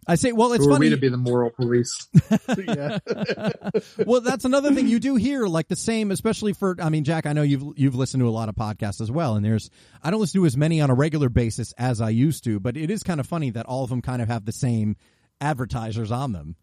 I 0.09 0.15
say, 0.15 0.31
well, 0.31 0.53
it's 0.53 0.63
Who 0.63 0.71
are 0.71 0.75
funny. 0.75 0.85
we 0.85 0.89
to 0.91 0.97
be 0.97 1.09
the 1.09 1.17
moral 1.17 1.49
police? 1.49 2.07
well, 4.05 4.21
that's 4.21 4.45
another 4.45 4.73
thing 4.73 4.87
you 4.87 4.99
do 4.99 5.15
hear, 5.15 5.45
like 5.47 5.67
the 5.67 5.75
same, 5.75 6.11
especially 6.11 6.53
for. 6.53 6.75
I 6.81 6.89
mean, 6.89 7.03
Jack, 7.03 7.25
I 7.25 7.33
know 7.33 7.41
you've 7.41 7.63
you've 7.77 7.95
listened 7.95 8.21
to 8.21 8.27
a 8.27 8.31
lot 8.31 8.49
of 8.49 8.55
podcasts 8.55 9.01
as 9.01 9.11
well, 9.11 9.35
and 9.35 9.45
there's 9.45 9.69
I 10.01 10.11
don't 10.11 10.19
listen 10.21 10.39
to 10.41 10.45
as 10.45 10.55
many 10.57 10.81
on 10.81 10.89
a 10.89 10.93
regular 10.95 11.29
basis 11.29 11.73
as 11.77 12.01
I 12.01 12.09
used 12.09 12.43
to, 12.45 12.59
but 12.59 12.77
it 12.77 12.89
is 12.89 13.03
kind 13.03 13.19
of 13.19 13.27
funny 13.27 13.49
that 13.51 13.65
all 13.65 13.83
of 13.83 13.89
them 13.89 14.01
kind 14.01 14.21
of 14.21 14.27
have 14.29 14.45
the 14.45 14.51
same 14.51 14.95
advertisers 15.41 16.11
on 16.11 16.31
them. 16.31 16.55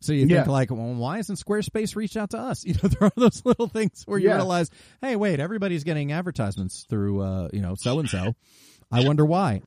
So 0.00 0.12
you 0.12 0.20
think 0.26 0.32
Yeah. 0.46 0.50
like, 0.52 0.70
well, 0.70 0.94
why 0.94 1.18
isn't 1.18 1.36
Squarespace 1.36 1.96
reached 1.96 2.16
out 2.16 2.30
to 2.30 2.38
us? 2.38 2.64
You 2.66 2.74
know, 2.74 2.88
there 2.88 3.04
are 3.08 3.12
those 3.16 3.42
little 3.44 3.68
things 3.68 4.02
where 4.06 4.18
you 4.18 4.28
Yeah. 4.28 4.36
realize, 4.36 4.70
hey, 5.00 5.16
wait, 5.16 5.40
everybody's 5.40 5.82
getting 5.84 6.12
advertisements 6.12 6.84
through, 6.88 7.22
uh, 7.22 7.48
you 7.52 7.60
know, 7.60 7.74
so 7.76 7.98
and 7.98 8.08
so. 8.08 8.34
I 8.92 9.00
wonder 9.04 9.24
why. 9.24 9.62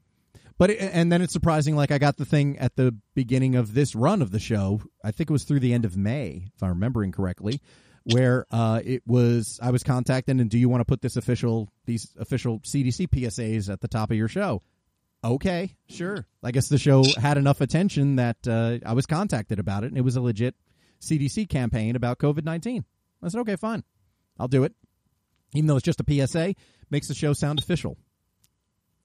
But 0.57 0.71
it, 0.71 0.79
and 0.79 1.11
then 1.11 1.21
it's 1.21 1.33
surprising. 1.33 1.75
Like 1.75 1.91
I 1.91 1.97
got 1.97 2.17
the 2.17 2.25
thing 2.25 2.57
at 2.57 2.75
the 2.75 2.95
beginning 3.13 3.55
of 3.55 3.73
this 3.73 3.95
run 3.95 4.21
of 4.21 4.31
the 4.31 4.39
show. 4.39 4.81
I 5.03 5.11
think 5.11 5.29
it 5.29 5.33
was 5.33 5.43
through 5.43 5.59
the 5.59 5.73
end 5.73 5.85
of 5.85 5.95
May, 5.95 6.47
if 6.55 6.63
I'm 6.63 6.69
remembering 6.69 7.11
correctly, 7.11 7.61
where 8.03 8.45
uh, 8.51 8.81
it 8.83 9.03
was 9.05 9.59
I 9.61 9.71
was 9.71 9.83
contacted 9.83 10.39
and 10.39 10.49
do 10.49 10.57
you 10.57 10.69
want 10.69 10.81
to 10.81 10.85
put 10.85 11.01
this 11.01 11.15
official 11.15 11.69
these 11.85 12.07
official 12.17 12.59
CDC 12.61 13.07
PSAs 13.09 13.69
at 13.71 13.81
the 13.81 13.87
top 13.87 14.11
of 14.11 14.17
your 14.17 14.27
show? 14.27 14.63
Okay, 15.23 15.75
sure. 15.89 16.25
I 16.43 16.51
guess 16.51 16.69
the 16.69 16.77
show 16.77 17.03
had 17.19 17.37
enough 17.37 17.59
attention 17.61 18.17
that 18.17 18.37
uh, 18.47 18.77
I 18.85 18.93
was 18.93 19.05
contacted 19.05 19.59
about 19.59 19.83
it, 19.83 19.87
and 19.87 19.97
it 19.97 20.03
was 20.03 20.15
a 20.15 20.21
legit 20.21 20.55
CDC 21.01 21.49
campaign 21.49 21.95
about 21.95 22.19
COVID 22.19 22.43
nineteen. 22.43 22.85
I 23.21 23.29
said, 23.29 23.41
okay, 23.41 23.55
fine, 23.55 23.83
I'll 24.39 24.47
do 24.47 24.63
it, 24.63 24.73
even 25.53 25.67
though 25.67 25.77
it's 25.77 25.85
just 25.85 26.01
a 26.01 26.27
PSA. 26.27 26.55
Makes 26.89 27.09
the 27.09 27.15
show 27.15 27.33
sound 27.33 27.59
official, 27.59 27.97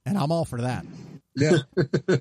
and 0.07 0.17
I'm 0.19 0.31
all 0.33 0.45
for 0.45 0.61
that 0.63 0.85
Yeah. 1.35 1.59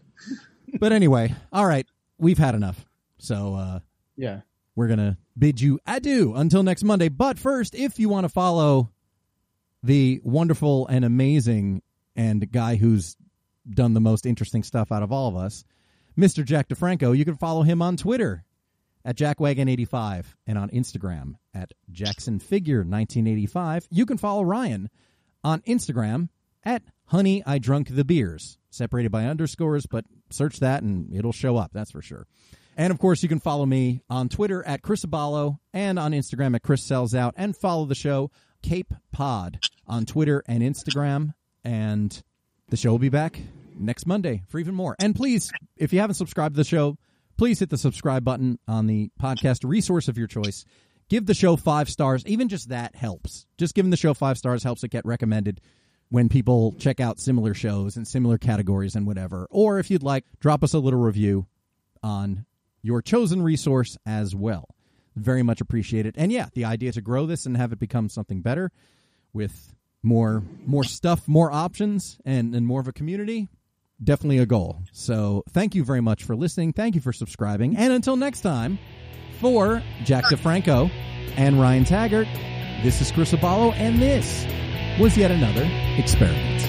but 0.80 0.92
anyway, 0.94 1.34
all 1.52 1.66
right, 1.66 1.86
we've 2.18 2.38
had 2.38 2.56
enough. 2.56 2.86
So 3.18 3.56
uh, 3.56 3.80
Yeah. 4.16 4.42
we're 4.76 4.88
gonna 4.88 5.18
bid 5.38 5.60
you 5.62 5.80
adieu 5.86 6.34
until 6.36 6.64
next 6.64 6.84
Monday. 6.84 7.10
But 7.10 7.38
first, 7.40 7.76
if 7.76 8.00
you 8.00 8.08
want 8.10 8.26
to 8.26 8.30
follow 8.30 8.90
the 9.84 10.22
wonderful 10.24 10.88
and 10.88 11.04
amazing 11.06 11.82
and 12.16 12.52
guy 12.52 12.76
who's 12.76 13.16
done 13.70 13.94
the 13.94 14.00
most 14.02 14.26
interesting 14.26 14.64
stuff 14.64 14.92
out 14.92 15.04
of 15.04 15.12
all 15.12 15.28
of 15.28 15.36
us, 15.36 15.64
Mr. 16.18 16.44
Jack 16.46 16.68
DeFranco, 16.68 17.18
you 17.18 17.26
can 17.26 17.36
follow 17.38 17.62
him 17.64 17.82
on 17.82 17.98
Twitter 17.98 18.44
at 19.04 19.16
JackWagon85 19.18 20.26
and 20.46 20.58
on 20.58 20.70
Instagram 20.70 21.34
at 21.54 21.72
JacksonFigure1985. 21.92 23.88
You 23.90 24.06
can 24.06 24.18
follow 24.18 24.44
Ryan 24.44 24.90
on 25.44 25.62
Instagram 25.62 26.30
at 26.64 26.84
Honey 27.12 27.44
I 27.46 27.60
Drunk 27.60 27.90
the 27.90 28.06
Beers, 28.06 28.58
separated 28.70 29.12
by 29.12 29.26
underscores, 29.26 29.86
but 29.86 30.06
search 30.30 30.62
that 30.62 30.82
and 30.82 31.14
it'll 31.14 31.34
show 31.34 31.58
up, 31.58 31.72
that's 31.74 31.92
for 31.92 32.02
sure. 32.02 32.26
And 32.78 32.90
of 32.90 33.00
course, 33.00 33.22
you 33.22 33.28
can 33.28 33.42
follow 33.42 33.66
me 33.66 34.02
on 34.10 34.30
Twitter 34.30 34.66
at 34.66 34.82
Chris 34.82 35.04
Abalo 35.04 35.58
and 35.74 36.00
on 36.00 36.14
Instagram 36.14 36.56
at 36.56 36.64
Chris 36.64 36.82
Sells 36.82 37.14
Out 37.14 37.34
and 37.36 37.54
follow 37.54 37.84
the 37.84 37.96
show 37.96 38.32
Cape 38.64 38.94
Pod 39.12 39.60
on 39.86 40.06
Twitter 40.06 40.42
and 40.48 40.64
Instagram. 40.64 41.34
And 41.66 42.18
the 42.70 42.78
show 42.78 42.92
will 42.92 42.98
be 42.98 43.10
back 43.10 43.42
next 43.78 44.08
Monday 44.08 44.44
for 44.48 44.60
even 44.60 44.74
more. 44.74 44.96
And 44.98 45.14
please, 45.14 45.52
if 45.76 45.92
you 45.92 46.00
haven't 46.00 46.16
subscribed 46.16 46.56
to 46.56 46.62
the 46.62 46.64
show, 46.64 46.98
please 47.38 47.60
hit 47.60 47.70
the 47.70 47.78
subscribe 47.78 48.24
button 48.24 48.58
on 48.70 48.88
the 48.88 49.12
podcast 49.22 49.68
resource 49.68 50.08
of 50.08 50.18
your 50.18 50.28
choice. 50.28 50.64
Give 51.10 51.26
the 51.26 51.34
show 51.34 51.58
five 51.58 51.90
stars. 51.90 52.26
Even 52.26 52.48
just 52.48 52.70
that 52.70 52.96
helps. 52.96 53.48
Just 53.58 53.76
giving 53.76 53.92
the 53.92 53.98
show 53.98 54.14
five 54.14 54.38
stars 54.38 54.64
helps 54.64 54.86
it 54.86 54.92
get 54.92 55.06
recommended 55.06 55.60
when 56.12 56.28
people 56.28 56.76
check 56.78 57.00
out 57.00 57.20
similar 57.20 57.54
shows 57.54 57.96
and 57.96 58.06
similar 58.06 58.38
categories 58.38 58.96
and 58.96 59.08
whatever. 59.08 59.48
Or 59.50 59.80
if 59.80 59.90
you'd 59.90 60.04
like, 60.04 60.26
drop 60.42 60.62
us 60.62 60.74
a 60.74 60.80
little 60.80 61.00
review 61.00 61.48
on 62.04 62.46
your 62.82 63.02
chosen 63.02 63.42
resource 63.42 63.98
as 64.06 64.36
well. 64.36 64.68
Very 65.16 65.42
much 65.42 65.62
appreciated. 65.62 66.16
And 66.18 66.30
yeah, 66.32 66.50
the 66.54 66.66
idea 66.66 66.92
to 66.92 67.02
grow 67.02 67.26
this 67.26 67.46
and 67.46 67.56
have 67.56 67.72
it 67.72 67.80
become 67.80 68.10
something 68.10 68.42
better 68.42 68.72
with 69.34 69.74
more 70.04 70.44
more 70.66 70.84
stuff, 70.84 71.28
more 71.28 71.52
options, 71.52 72.18
and, 72.26 72.54
and 72.56 72.68
more 72.68 72.82
of 72.82 72.90
a 72.90 72.94
community. 72.94 73.48
Definitely 74.04 74.40
a 74.40 74.46
goal. 74.46 74.82
So 74.92 75.44
thank 75.52 75.76
you 75.76 75.84
very 75.84 76.02
much 76.02 76.26
for 76.26 76.36
listening. 76.36 76.74
Thank 76.74 76.96
you 76.96 77.02
for 77.02 77.14
subscribing. 77.14 77.78
And 77.78 77.94
until 77.94 78.18
next 78.18 78.42
time, 78.42 78.80
for 79.40 79.82
Jack 80.04 80.26
DeFranco 80.26 80.92
and 81.38 81.60
Ryan 81.60 81.86
Taggart, 81.86 82.28
this 82.84 83.00
is 83.00 83.12
Chris 83.12 83.32
Abalo, 83.32 83.74
and 83.74 84.02
this 84.02 84.46
was 85.02 85.18
yet 85.18 85.32
another 85.32 85.68
experiment. 85.98 86.62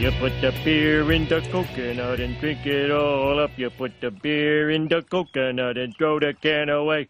You 0.00 0.10
put 0.12 0.32
the 0.40 0.54
beer 0.64 1.12
in 1.12 1.28
the 1.28 1.42
coconut 1.52 2.20
and 2.20 2.40
drink 2.40 2.64
it 2.64 2.90
all 2.90 3.38
up. 3.38 3.50
You 3.58 3.68
put 3.68 4.00
the 4.00 4.10
beer 4.10 4.70
in 4.70 4.88
the 4.88 5.02
coconut 5.02 5.76
and 5.76 5.94
throw 5.98 6.18
the 6.18 6.32
can 6.32 6.70
away. 6.70 7.08